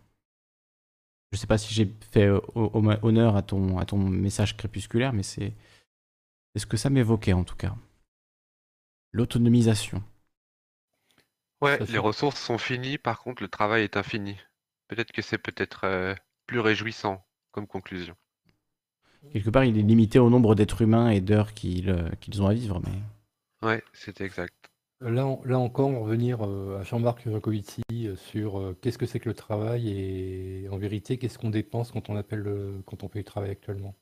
[1.33, 4.57] Je sais pas si j'ai fait euh, ho- ho- honneur à ton, à ton message
[4.57, 5.53] crépusculaire, mais c'est
[6.57, 7.75] ce que ça m'évoquait en tout cas.
[9.13, 10.03] L'autonomisation.
[11.63, 14.39] Ouais, Ça, les ressources sont finies, par contre, le travail est infini.
[14.89, 18.15] Peut-être que c'est peut-être euh, plus réjouissant comme conclusion.
[19.33, 22.47] Quelque part, il est limité au nombre d'êtres humains et d'heures qu'ils euh, qu'ils ont
[22.47, 22.93] à vivre, mais
[23.63, 24.71] Ouais, c'est exact.
[25.03, 29.07] Là, là encore, on va revenir euh, à Jean-Marc Jancovici euh, sur euh, qu'est-ce que
[29.07, 33.03] c'est que le travail et en vérité, qu'est-ce qu'on dépense quand on appelle le- quand
[33.03, 33.95] on fait du travail actuellement?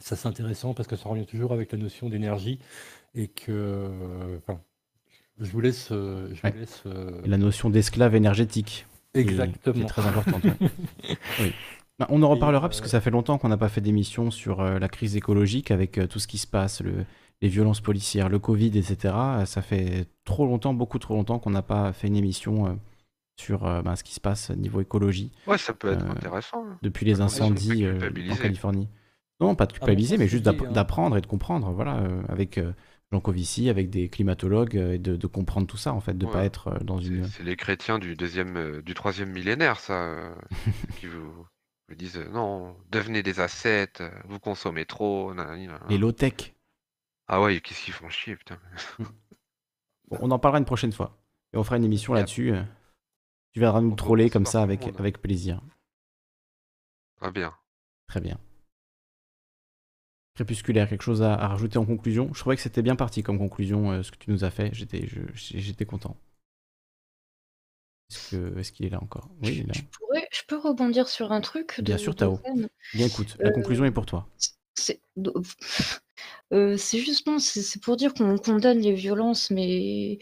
[0.00, 2.58] Ça, c'est intéressant parce que ça revient toujours avec la notion d'énergie
[3.14, 3.88] et que,
[4.38, 4.60] enfin,
[5.40, 6.36] je vous laisse, vous
[7.24, 8.86] la notion d'esclave énergétique.
[9.14, 9.86] qui est- Qui est, Exactement.
[9.86, 10.44] très importante.
[10.44, 10.52] ouais.
[11.40, 11.52] oui.
[11.98, 14.62] Bah, on en reparlera parce que ça fait longtemps qu'on n'a pas fait d'émission sur
[14.62, 17.04] la crise écologique avec tout ce qui se passe, le-
[17.42, 19.14] les violences policières, le Covid, etc.
[19.14, 22.72] Euh, Ça fait trop longtemps, beaucoup trop longtemps qu'on n'a pas fait une émission euh,
[23.38, 26.10] sur euh, bah, ce qui se passe au niveau écologie Ouais, ça peut être euh,
[26.12, 26.64] intéressant.
[26.66, 26.78] hein.
[26.82, 28.38] depuis les incendies euh, en culpabiliser.
[28.42, 28.88] Californie.
[29.40, 32.58] Non, pas de mon culpabiliser, mais juste un- d'apprendre et de comprendre, voilà, euh, avec
[32.58, 32.72] euh,
[33.10, 36.26] Jean Covici, avec des climatologues, euh, et de, de comprendre tout ça, en fait, de
[36.26, 36.32] Ouais.
[36.32, 37.24] pas être euh, dans une...
[37.26, 40.32] c'est les chrétiens du deuxième, euh, du troisième millénaire, ça, euh,
[41.00, 41.44] qui vous,
[41.88, 45.34] vous disent non, devenez des ascètes, vous consommez trop.
[45.34, 45.86] nanani, nanana.
[45.88, 46.51] les low-tech.
[47.34, 48.58] Ah ouais, qu'est-ce qu'ils font chier, putain.
[50.08, 51.18] Bon, on en parlera une prochaine fois.
[51.54, 52.52] Et on fera une émission là-dessus.
[52.52, 52.62] euh.
[53.54, 55.00] Tu viendras nous On troller comme ça avec, le monde.
[55.00, 55.62] avec plaisir.
[57.16, 57.54] Très bien.
[58.06, 58.38] Très bien.
[60.34, 62.28] Crépusculaire, quelque chose à, à rajouter en conclusion?
[62.34, 64.70] Je trouvais que c'était bien parti comme conclusion, euh, ce que tu nous as fait.
[64.74, 66.18] J'étais content.
[68.10, 69.30] Est-ce que- est-ce qu'il est là encore?
[69.42, 69.72] Oui, il est là.
[69.74, 72.38] Je pourrais, je peux rebondir sur un truc Bien de, sûr, Tao.
[72.92, 74.28] Bien écoute, la Euh, conclusion est pour toi.
[74.74, 75.00] C'est
[76.50, 80.18] c'est juste non, c'est pour dire qu'on condamne les violences, mais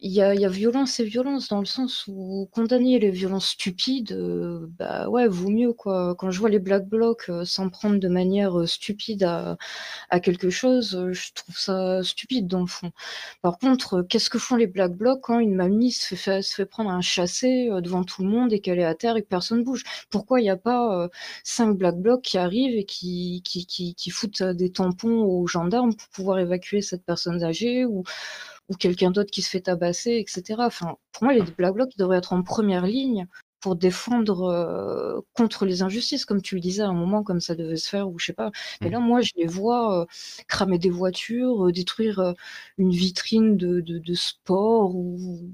[0.00, 4.12] il y a, y violence et violence dans le sens où condamner les violences stupides,
[4.12, 6.14] euh, bah ouais, vaut mieux quoi.
[6.18, 10.50] Quand je vois les Black Blocs euh, s'en prendre de manière euh, stupide à, quelque
[10.50, 12.90] chose, je trouve ça stupide dans le fond.
[13.42, 16.66] Par contre, qu'est-ce que font les Black Blocs quand une mamie se fait, se fait
[16.66, 19.62] prendre un chassé devant tout le monde et qu'elle est à terre et que personne
[19.64, 19.84] bouge?
[20.10, 21.08] Pourquoi il n'y a pas
[21.44, 26.08] cinq Black Blocs qui arrivent et qui, qui, qui, foutent des tampons aux gendarmes pour
[26.08, 28.04] pouvoir évacuer cette personne âgée ou,
[28.68, 30.66] ou quelqu'un d'autre qui se fait tabasser, etc.
[30.66, 33.26] Enfin, pour moi, les Black Blocs devraient être en première ligne
[33.60, 37.54] pour défendre euh, contre les injustices, comme tu le disais à un moment, comme ça
[37.54, 38.50] devait se faire, ou je sais pas.
[38.80, 38.92] Mais Mm.
[38.92, 40.06] là, moi, je les vois euh,
[40.48, 42.32] cramer des voitures, euh, détruire euh,
[42.78, 45.48] une vitrine de, de, de sport ou,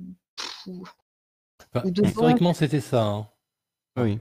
[0.67, 0.85] ou,
[1.75, 3.05] Enfin, ou de historiquement, c'était ça.
[3.05, 3.28] hein.
[3.99, 4.19] Oui.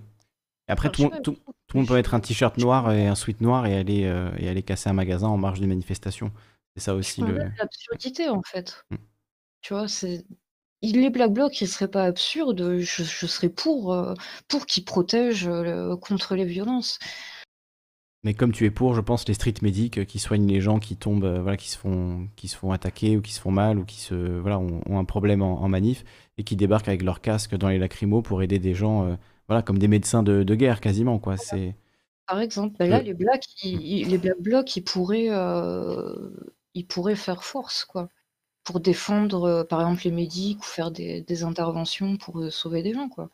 [0.67, 1.33] Et après, Enfin, tout, le monde- pas, tout,
[1.67, 4.31] tout le monde peut mettre un t-shirt noir et un sweat noir et aller, euh,
[4.37, 6.31] et aller casser un magasin en marge d'une manifestation.
[6.77, 7.39] C'est ça aussi le.
[7.57, 8.85] l'absurdité, en fait.
[8.91, 8.95] Mm.
[9.61, 10.25] Tu vois, c'est.
[10.83, 12.79] Les Black Blocs, ils seraient pas absurdes.
[12.79, 14.13] Je, je serais pour, euh,
[14.47, 16.99] pour qu'ils protègent euh, contre les violences.
[18.23, 20.79] Mais comme tu es pour, je pense, les street medics euh, qui soignent les gens
[20.79, 23.51] qui tombent, euh, voilà, qui se font, qui se font attaquer ou qui se font
[23.51, 26.03] mal ou qui se, voilà, ont, ont un problème en, en manif
[26.37, 29.79] et qui débarquent avec leur casque dans les lacrymos pour aider des gens, voilà, comme
[29.79, 31.37] des médecins de, de guerre quasiment, quoi.
[31.37, 31.75] C'est,
[32.27, 35.29] Par exemple, bah, là, les blacks, ils ils les black blocs, ils pourraient,
[36.77, 38.09] ils pourraient faire force, quoi,
[38.63, 42.83] pour défendre, heu, par exemple, les médics ou faire des des interventions pour, heu, sauver
[42.83, 43.29] des gens, quoi.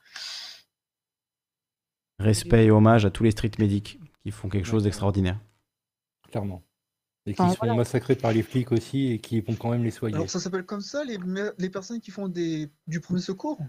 [2.19, 5.39] Respect et hommage à tous les street medics qui font quelque chose d'extraordinaire.
[6.29, 6.63] Clairement.
[7.25, 7.75] Et qui Enfin, voilà.
[7.75, 10.15] massacrer par les flics aussi et qui vont quand même les soigner.
[10.15, 13.59] Alors ça s'appelle comme ça les, personnes qui font des, du premier secours?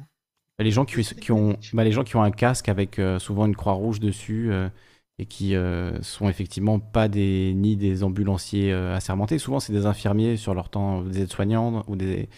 [0.58, 3.56] Les gens qui, ont, bah, les gens qui ont un casque avec euh, souvent une
[3.56, 4.68] croix rouge dessus euh,
[5.18, 9.38] et qui euh, sont effectivement pas des ni des ambulanciers euh, assermentés.
[9.38, 12.28] Souvent, c'est des infirmiers sur leur temps, des aides-soignants ou des,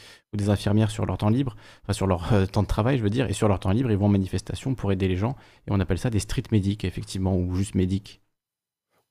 [0.49, 3.29] infirmières sur leur temps libre, enfin sur leur euh, temps de travail, je veux dire.
[3.31, 5.37] Et sur leur temps libre, ils vont en manifestation pour aider les gens.
[5.67, 8.21] Et on appelle ça des street medics, effectivement, ou juste médics.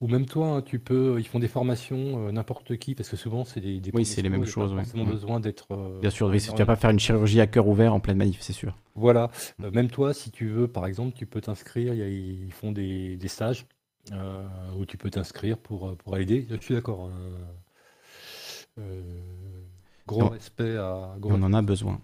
[0.06, 3.16] Ou même toi, hein, tu peux, ils font des formations, euh, n'importe qui, parce que
[3.18, 4.72] souvent c'est des, des Oui, c'est les mêmes choses.
[4.72, 4.84] ouais.
[4.84, 5.10] forcément Mm.
[5.10, 5.66] besoin d'être.
[5.72, 8.00] euh, Bien sûr, oui, tu dans vas pas faire une chirurgie à cœur ouvert en
[8.00, 8.78] pleine manif, c'est sûr.
[8.94, 9.32] Voilà.
[9.64, 11.96] Euh, même toi, si tu veux, par exemple, tu peux t'inscrire.
[11.96, 13.66] Ils font des, des stages
[14.12, 14.46] euh,
[14.78, 16.46] où tu peux t'inscrire pour, euh, pour aider.
[16.52, 17.06] Je suis d'accord.
[17.10, 17.12] hein.
[18.78, 19.02] Euh,
[20.06, 20.30] gros Non.
[20.30, 21.16] respect à.
[21.20, 22.00] Gros on en a besoin.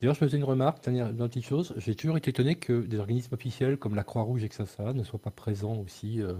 [0.00, 1.74] D'ailleurs, je me faisais une remarque, dernière, dernière petite chose.
[1.78, 4.92] J'ai toujours été étonné que des organismes officiels comme la Croix-Rouge et que ça, ça
[4.92, 6.34] ne soient pas présents aussi, euh,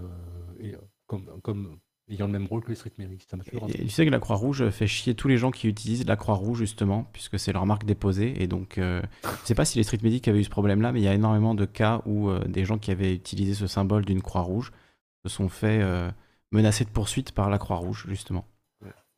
[0.61, 3.25] et, euh, comme, comme ayant le même rôle que les street medics.
[3.29, 3.37] Ça
[3.69, 6.57] Et tu sais que la Croix-Rouge fait chier tous les gens qui utilisent la Croix-Rouge,
[6.59, 8.41] justement, puisque c'est leur marque déposée.
[8.43, 10.99] Et donc, euh, je sais pas si les street medics avaient eu ce problème-là, mais
[10.99, 14.03] il y a énormément de cas où euh, des gens qui avaient utilisé ce symbole
[14.03, 14.71] d'une Croix-Rouge
[15.25, 16.09] se sont fait euh,
[16.51, 18.45] menacer de poursuite par la Croix-Rouge, justement.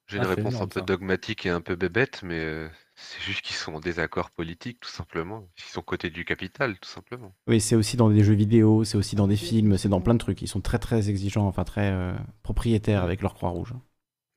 [0.08, 0.86] J'ai Ah, une réponse un peu ça.
[0.86, 4.90] dogmatique et un peu bébête, mais euh, c'est juste qu'ils sont en désaccord politique, tout
[4.90, 5.48] simplement.
[5.58, 7.36] Ils sont côté du capital, tout simplement.
[7.48, 10.14] Oui, c'est aussi dans des jeux vidéo, c'est aussi dans des films, c'est dans plein
[10.14, 10.42] de trucs.
[10.42, 13.74] Ils sont très très exigeants, enfin très euh, propriétaires avec leur Croix-Rouge.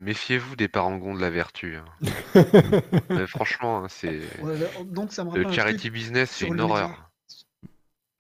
[0.01, 1.76] Méfiez-vous des parangons de la vertu.
[1.76, 1.85] hein.
[3.12, 6.47] Mais franchement, hein, c'est Ouais, là, donc ça me le un charity truc business, c'est
[6.47, 6.89] sur une le média.
[6.89, 7.10] horreur.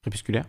[0.02, 0.46] Crépusculaire?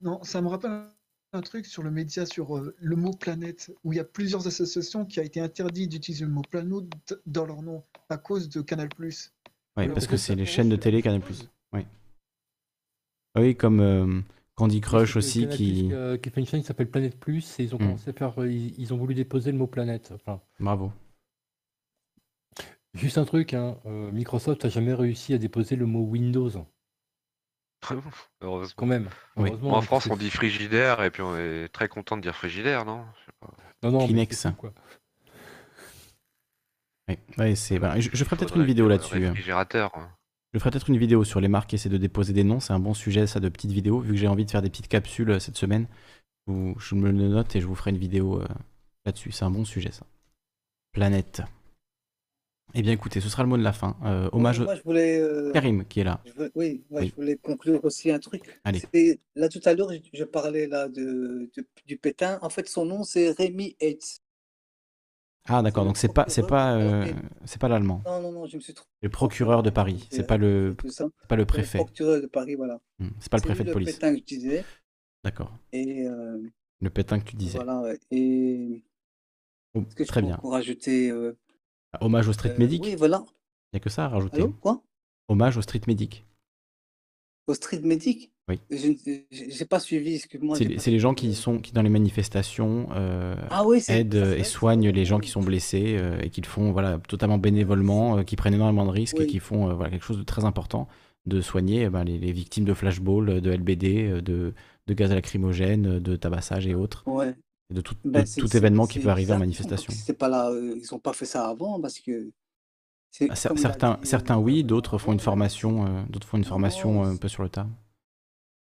[0.00, 0.90] Non, ça me rappelle
[1.32, 4.46] un truc sur le média, sur euh, le mot planète, où il y a plusieurs
[4.46, 6.84] associations qui a été interdit d'utiliser le mot planète
[7.26, 8.88] dans leur nom à cause de Canal+.
[9.00, 9.14] Oui,
[9.76, 11.20] Alors, parce que c'est les chaînes de télé Canal+.
[11.72, 11.82] Oui.
[13.34, 14.20] Ah Oui, comme euh,
[14.54, 15.92] Candy Crush aussi, Canal+, qui...
[15.92, 17.82] euh, qui fait une chaîne qui s'appelle Planète Plus et ils ont Hmm.
[17.82, 20.12] commencé à faire, euh, ils, ils ont voulu déposer le mot planète.
[20.14, 20.92] Enfin, Bravo.
[22.94, 26.50] juste un truc, hein, euh, Microsoft n'a jamais réussi à déposer le mot Windows,
[28.42, 28.74] Heureusement.
[28.76, 29.08] quand même.
[29.36, 29.50] Oui.
[29.50, 32.22] Heureusement, Bon, en hein, France, on dit frigidaire et puis on est très content de
[32.22, 33.04] dire frigidaire, non?
[33.20, 33.50] Je sais pas.
[33.82, 34.46] non, non, Kleenex.
[34.58, 34.72] quoi?
[37.08, 37.78] Oui, Ouais, c'est...
[37.78, 39.16] bah, je, je ferai peut-être une vidéo là-dessus.
[39.24, 39.28] hein.
[39.30, 39.92] Réfrigérateur.
[39.96, 40.10] hein.
[40.52, 42.60] Je ferai peut-être une vidéo sur les marques qui essaient de déposer des noms.
[42.60, 44.00] C'est un bon sujet, ça, de petites vidéos.
[44.00, 45.86] Vu que j'ai envie de faire des petites capsules euh, cette semaine,
[46.46, 48.46] où je me le note et je vous ferai une vidéo euh,
[49.06, 49.30] là-dessus.
[49.32, 50.04] C'est un bon sujet, ça.
[50.92, 51.42] Planète.
[52.74, 53.96] Eh bien, écoutez, ce sera le mot de la fin.
[54.04, 56.20] Euh, hommage Moi, je voulais, euh, Karim qui est là.
[56.26, 58.42] je veux- oui, je voulais conclure aussi un truc.
[58.64, 58.82] Allez.
[59.34, 62.38] Là, tout à l'heure, je, je parlais là de, de- du pétain.
[62.42, 64.20] En fait, son nom, c'est Rémi Heitz.
[65.50, 65.84] Ah, d'accord.
[65.84, 67.06] le Donc c'est pas, c'est pas, euh,
[67.46, 68.02] c'est pas l'allemand.
[68.04, 68.90] Non, non, non, je me suis trompé.
[69.00, 70.06] Le procureur de Paris.
[70.10, 70.76] C'est pas le,
[71.26, 71.78] pas le Le préfet.
[71.78, 72.80] procureur de Paris, voilà.
[72.98, 73.92] Hmm, C'est pas le préfet de police.
[73.92, 74.62] pétain que je disais.
[75.24, 75.50] D'accord.
[75.72, 76.04] Et
[76.80, 77.56] Le pétain que tu disais.
[77.56, 77.80] voilà.
[77.80, 77.98] ouais.
[78.10, 78.82] Et
[79.74, 80.36] Oh, que très bien.
[80.36, 81.36] encore rajouter euh,
[82.00, 82.82] Hommage au street euh, medic.
[82.84, 83.24] Oui, voilà.
[83.72, 84.38] Il n'y a que ça à rajouter.
[84.38, 84.82] Allô, quoi?
[85.28, 86.24] Hommage au street medic.
[87.46, 88.30] Au street medic?
[88.48, 88.58] Oui.
[88.70, 90.56] Je n'ai pas suivi, excuse-moi.
[90.56, 91.34] C'est les, pas c'est les gens qui euh.
[91.34, 95.42] sont qui dans les manifestations euh, Ah oui, aident et soignent les gens qui sont
[95.42, 99.20] blessés euh, et qui le font voilà totalement bénévolement, euh, qui prennent énormément de risques
[99.20, 100.88] et qui font voilà quelque chose de très important
[101.26, 104.54] de soigner eh ben, les, les victimes de flashball, de LBD, de,
[104.86, 107.34] de gaz lacrymogène, de tabassage et autres, Ouais.
[107.70, 109.92] Et de tout, Ben, c'est- événement qui peut arriver en manifestation.
[110.18, 112.30] pas là, euh, ils n'ont pas fait ça avant parce que
[113.28, 117.02] Ah, certains, dit, euh, certains oui, d'autres font une formation, euh, d'autres font une formation
[117.04, 117.66] un peu sur le tas.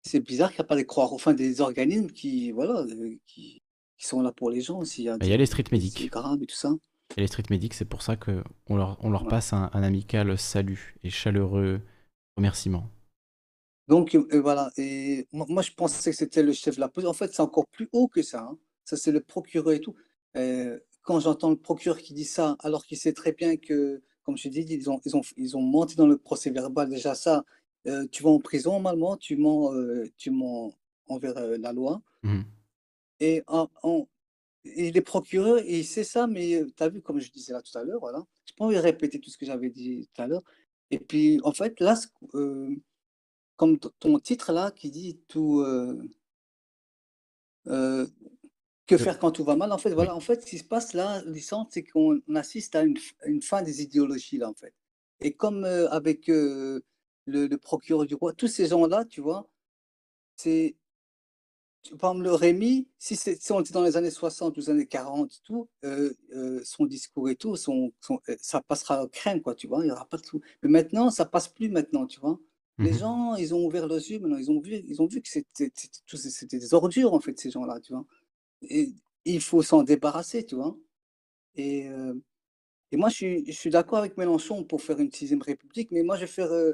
[0.03, 2.85] c'est bizarre qu'il n'y a pas des croix, enfin des organismes qui, voilà,
[3.27, 3.63] qui,
[3.97, 5.65] qui sont là pour les gens s'il y a Ben, Il y a les street
[5.73, 5.99] medics.
[6.03, 6.71] et tout ça.
[7.17, 9.29] Et les street medics, c'est pour ça que on leur, on leur Ouais.
[9.31, 11.81] passe un, un amical salut et chaleureux
[12.37, 12.89] remerciement.
[13.89, 17.09] Donc euh, voilà, et moi, moi, je pensais que c'était le chef de la police.
[17.09, 18.43] En fait, c'est encore plus haut que ça.
[18.51, 18.59] hein.
[18.85, 19.95] Ça, c'est le procureur et tout.
[20.37, 24.37] Euh, quand j'entends le procureur qui dit ça, alors qu'il sait très bien que, comme
[24.37, 26.89] je dis, ils ont, ils ont, ils ont menti dans le procès verbal.
[26.89, 27.45] Déjà, ça,
[27.87, 30.75] euh, tu vas en prison normalement, tu mens, euh, tu mens
[31.09, 32.03] envers la loi.
[32.23, 32.45] Mhm.
[33.21, 34.09] Et, en, en-
[34.65, 37.61] et les procureurs, et il sait ça, mais tu as vu, comme je disais là
[37.63, 38.25] tout à l'heure, voilà.
[38.47, 40.43] Je pas envie de répéter tout ce que j'avais dit tout à l'heure.
[40.91, 41.95] Et puis, en fait, là,
[43.57, 46.03] comme ton titre là qui dit tout euh,
[48.87, 50.93] que faire quand tout va mal en fait voilà en fait ce qui se passe
[50.95, 54.75] là Lissandre, c'est qu'on assiste à une, une fin des idéologies là en fait
[55.21, 56.81] et comme euh, avec euh,
[57.27, 59.49] le, le procureur du roi tous ces gens là tu vois
[60.37, 60.77] c'est
[61.99, 64.87] par exemple, le Rémi, si, si on était dans les années 60 ou les années
[64.87, 66.13] 40 et tout, euh,
[66.65, 69.91] son discours et tout, son, son- ça passera au crème, quoi, tu vois, il n'y
[69.93, 70.41] aura pas de tout.
[70.63, 72.39] Mais maintenant, ça passe plus maintenant, tu vois.
[72.81, 72.99] Les Mhm.
[72.99, 76.59] gens, ils ont ouvert les yeux, maintenant, ils ont vu, ils ont vu que c'était
[76.59, 78.07] des ordures, en fait, ces gens-là, tu vois.
[78.71, 78.93] Et
[79.25, 80.77] il faut s'en débarrasser, tu vois.
[81.57, 82.15] Et, euh,
[82.93, 86.03] et moi, je suis, je suis d'accord avec Mélenchon pour faire une sixième république, mais
[86.03, 86.73] moi, je vais faire, euh,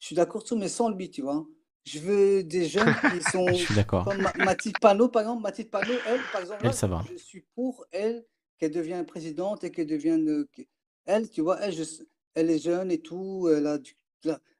[0.00, 1.46] je suis d'accord tout, mais sans lui, tu vois.
[1.86, 4.04] Je veux des jeunes qui sont Je suis d'accord.
[4.04, 5.42] comme Ma- Mathilde Panot, par exemple.
[5.42, 7.04] Mathilde Panot, elle, par exemple, Elle, là, ça va.
[7.04, 8.24] je suis pour elle
[8.58, 10.28] qu'elle devienne présidente et qu'elle devienne.
[10.30, 10.48] euh,
[11.06, 11.84] Elle, tu vois, elle, je
[12.34, 13.48] elle est jeune et tout.
[13.54, 13.96] Elle a du-.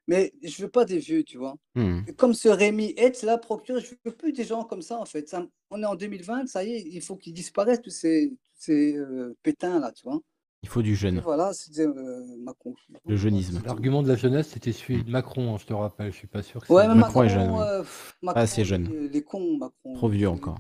[0.09, 1.55] Mais je veux pas des vieux, tu vois.
[1.75, 2.01] Hmm.
[2.17, 5.29] Comme ce Rémi Hetz, là, procureur, je veux plus des gens comme ça, en fait.
[5.29, 8.61] Ça- on est en 2020, ça y est, il faut qu'ils disparaissent, tous ces, tous
[8.63, 10.19] ces euh, pétins, là, tu vois.
[10.65, 11.21] Il faut du Et jeune.
[11.21, 12.99] voilà, c'était euh, ma conclusion.
[13.07, 13.61] Le jeunisme.
[13.65, 16.11] L'argument de la jeunesse, c'était celui de Macron, hein, je te rappelle.
[16.11, 17.85] Je suis pas sûr que Ouais, mais Macron Macron, est jeune, euh,
[18.23, 18.89] Macron, assez jeune.
[18.91, 19.95] il, il est con, Macron.
[19.95, 20.59] Trop vieux encore.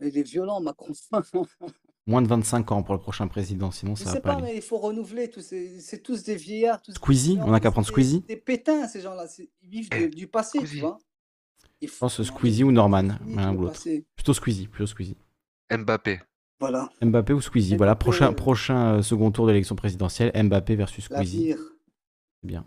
[0.00, 0.92] Il est violent, Macron.
[2.08, 4.38] Moins de 25 ans pour le prochain président, sinon Je ça va sais pas pas,
[4.38, 4.42] aller.
[4.52, 5.78] mais il faut renouveler tous ces.
[5.80, 6.80] C'est tous des vieillards.
[6.80, 8.20] Tous Squeezie, des- on a qu'à prendre c'est Squeezie.
[8.26, 9.28] Des pétins, ces gens-là.
[9.28, 10.80] c'est- Ils vivent de- du passé, tu Squeezie.
[10.80, 10.98] vois.
[11.82, 13.80] Il Je pense non, Squeezie ou Norman, l'un ou l'autre.
[14.16, 15.16] Plutôt Squeezie, plutôt Squeezie.
[15.70, 16.20] Mbappé.
[16.58, 16.88] Voilà.
[17.02, 17.76] Mbappé ou Squeezie.
[17.76, 21.52] Voilà, prochain, euh, prochain euh, second tour de l'élection présidentielle, Mbappé versus Squeezie.
[21.52, 22.66] C'est bien.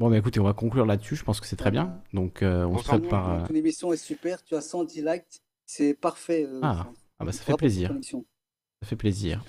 [0.00, 1.14] Bon, bah écoutez, on va conclure là-dessus.
[1.16, 2.02] Je pense que c'est très bien.
[2.12, 3.00] Donc, euh, on se Bonsoir.
[3.00, 3.30] prépare.
[3.44, 4.42] euh, Ton émission est super.
[4.42, 5.40] Tu as 110 likes.
[5.64, 6.44] C'est parfait.
[6.46, 6.88] euh, Ah,
[7.20, 7.94] ah bah ça fait plaisir.
[8.82, 9.44] Ça fait plaisir.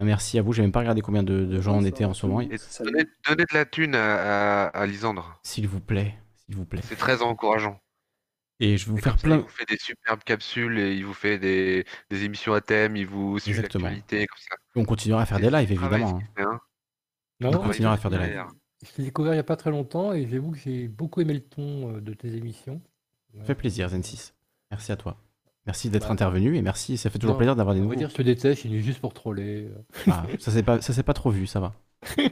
[0.00, 0.52] Merci à vous.
[0.52, 2.40] J'ai même pas regardé combien de, de gens on Bonsoir était en ce moment.
[2.40, 5.38] donnez, donnez de la thune à, à, à Lisandre.
[5.42, 6.80] S'il vous plaît, s'il vous plaît.
[6.82, 7.78] C'est très encourageant.
[8.60, 9.36] Et je vais vous Et faire ça, plein.
[9.36, 12.96] il vous fait des superbes capsules et il vous fait des, des émissions à thème,
[12.96, 13.84] il vous suit Exactement.
[13.86, 14.56] l'actualité, comme ça.
[14.76, 16.20] On continuera à faire des lives, évidemment.
[16.36, 16.60] fait, hein.
[17.40, 18.42] Non, On non, continuera à de faire des lives.
[18.84, 21.34] je t'ai découvert il n'y a pas très longtemps et j'avoue que j'ai beaucoup aimé
[21.34, 22.80] le ton euh, de tes émissions.
[23.38, 24.32] Ça fait plaisir, Zen6.
[24.70, 25.16] Merci à toi.
[25.66, 26.96] Merci d'être Bah, intervenu et merci.
[26.98, 27.98] Ça fait toujours Non, plaisir d'avoir des On va nouveaux.
[27.98, 29.68] dire je te déteste, suis venu juste pour troller.
[29.70, 29.82] euh.
[30.10, 31.74] Ah, ça s'est pas, ça s'est pas trop vu, ça va.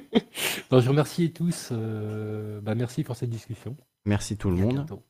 [0.70, 1.69] Non, je remercie tous.
[1.73, 3.77] euh, bah, merci pour cette discussion.
[4.07, 4.75] Merci tout le monde.
[4.75, 5.02] bientôt.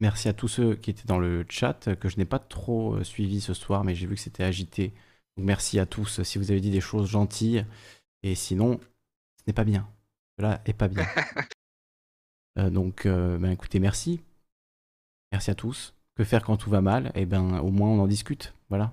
[0.00, 3.04] Merci à tous ceux qui étaient dans le chat, que je n'ai pas trop euh,
[3.04, 4.92] suivi ce soir, mais j'ai vu que c'était agité.
[5.36, 7.64] Donc merci à tous si vous avez dit des choses gentilles.
[8.22, 8.78] Et sinon,
[9.38, 9.88] ce n'est pas bien.
[10.38, 11.06] Cela est pas bien.
[12.58, 14.20] Euh, donc, euh, ben, écoutez, merci.
[15.30, 15.94] Merci à tous.
[16.18, 18.52] Que faire quand tout va mal Eh ben, au moins on en discute.
[18.68, 18.92] Voilà.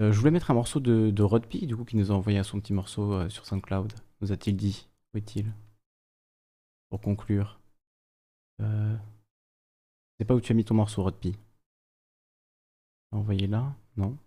[0.00, 2.42] Euh, je voulais mettre un morceau de, de Rodpi, du coup, qui nous a envoyé
[2.42, 3.92] son petit morceau euh, sur SoundCloud.
[4.20, 5.52] Nous a-t-il dit Où est-il?
[6.90, 7.60] Pour conclure.
[8.60, 8.96] Euh...
[8.96, 11.36] Je sais pas où tu as mis ton morceau, Rodpi.
[13.12, 13.72] Envoyé là?
[13.96, 14.18] Non?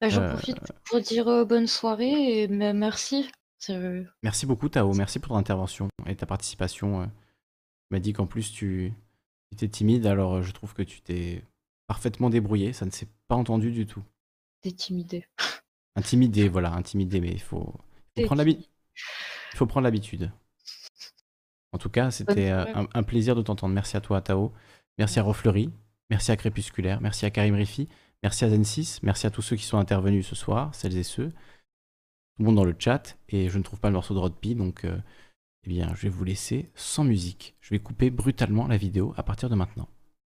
[0.00, 3.30] Bah, J'en Euh, profite pour dire bonne soirée et me- merci.
[4.22, 4.92] Merci beaucoup, Tao.
[4.94, 7.06] Merci pour ton intervention et ta participation.
[7.06, 7.10] Tu
[7.90, 8.92] m'as dit qu'en plus, tu
[9.54, 11.42] étais timide, alors euh, je trouve que tu t'es
[11.86, 12.72] parfaitement débrouillé.
[12.72, 14.02] Ça ne s'est pas entendu du tout.
[14.62, 15.26] T'es timidé.
[15.96, 17.72] Intimidé, voilà, intimidé, mais il faut,
[18.24, 18.68] prendre l'habi- timide.
[19.52, 20.30] il faut prendre l'habitude.
[21.72, 23.74] En tout cas, c'était euh, un plaisir de t'entendre.
[23.74, 24.52] Merci à toi, Tao.
[24.98, 25.70] Merci à Rofleury.
[26.10, 27.00] Merci à Crépusculaire.
[27.00, 27.88] Merci à Karim Rifi.
[28.22, 29.00] Merci à Zen6.
[29.02, 31.30] Merci à tous ceux qui sont intervenus ce soir, celles et ceux.
[31.30, 31.34] Tout
[32.40, 33.16] le monde dans le chat.
[33.28, 34.96] Et je ne trouve pas le morceau de Rodpi, donc euh,
[35.64, 37.56] eh bien, je vais vous laisser sans musique.
[37.60, 39.88] Je vais couper brutalement la vidéo à partir de maintenant.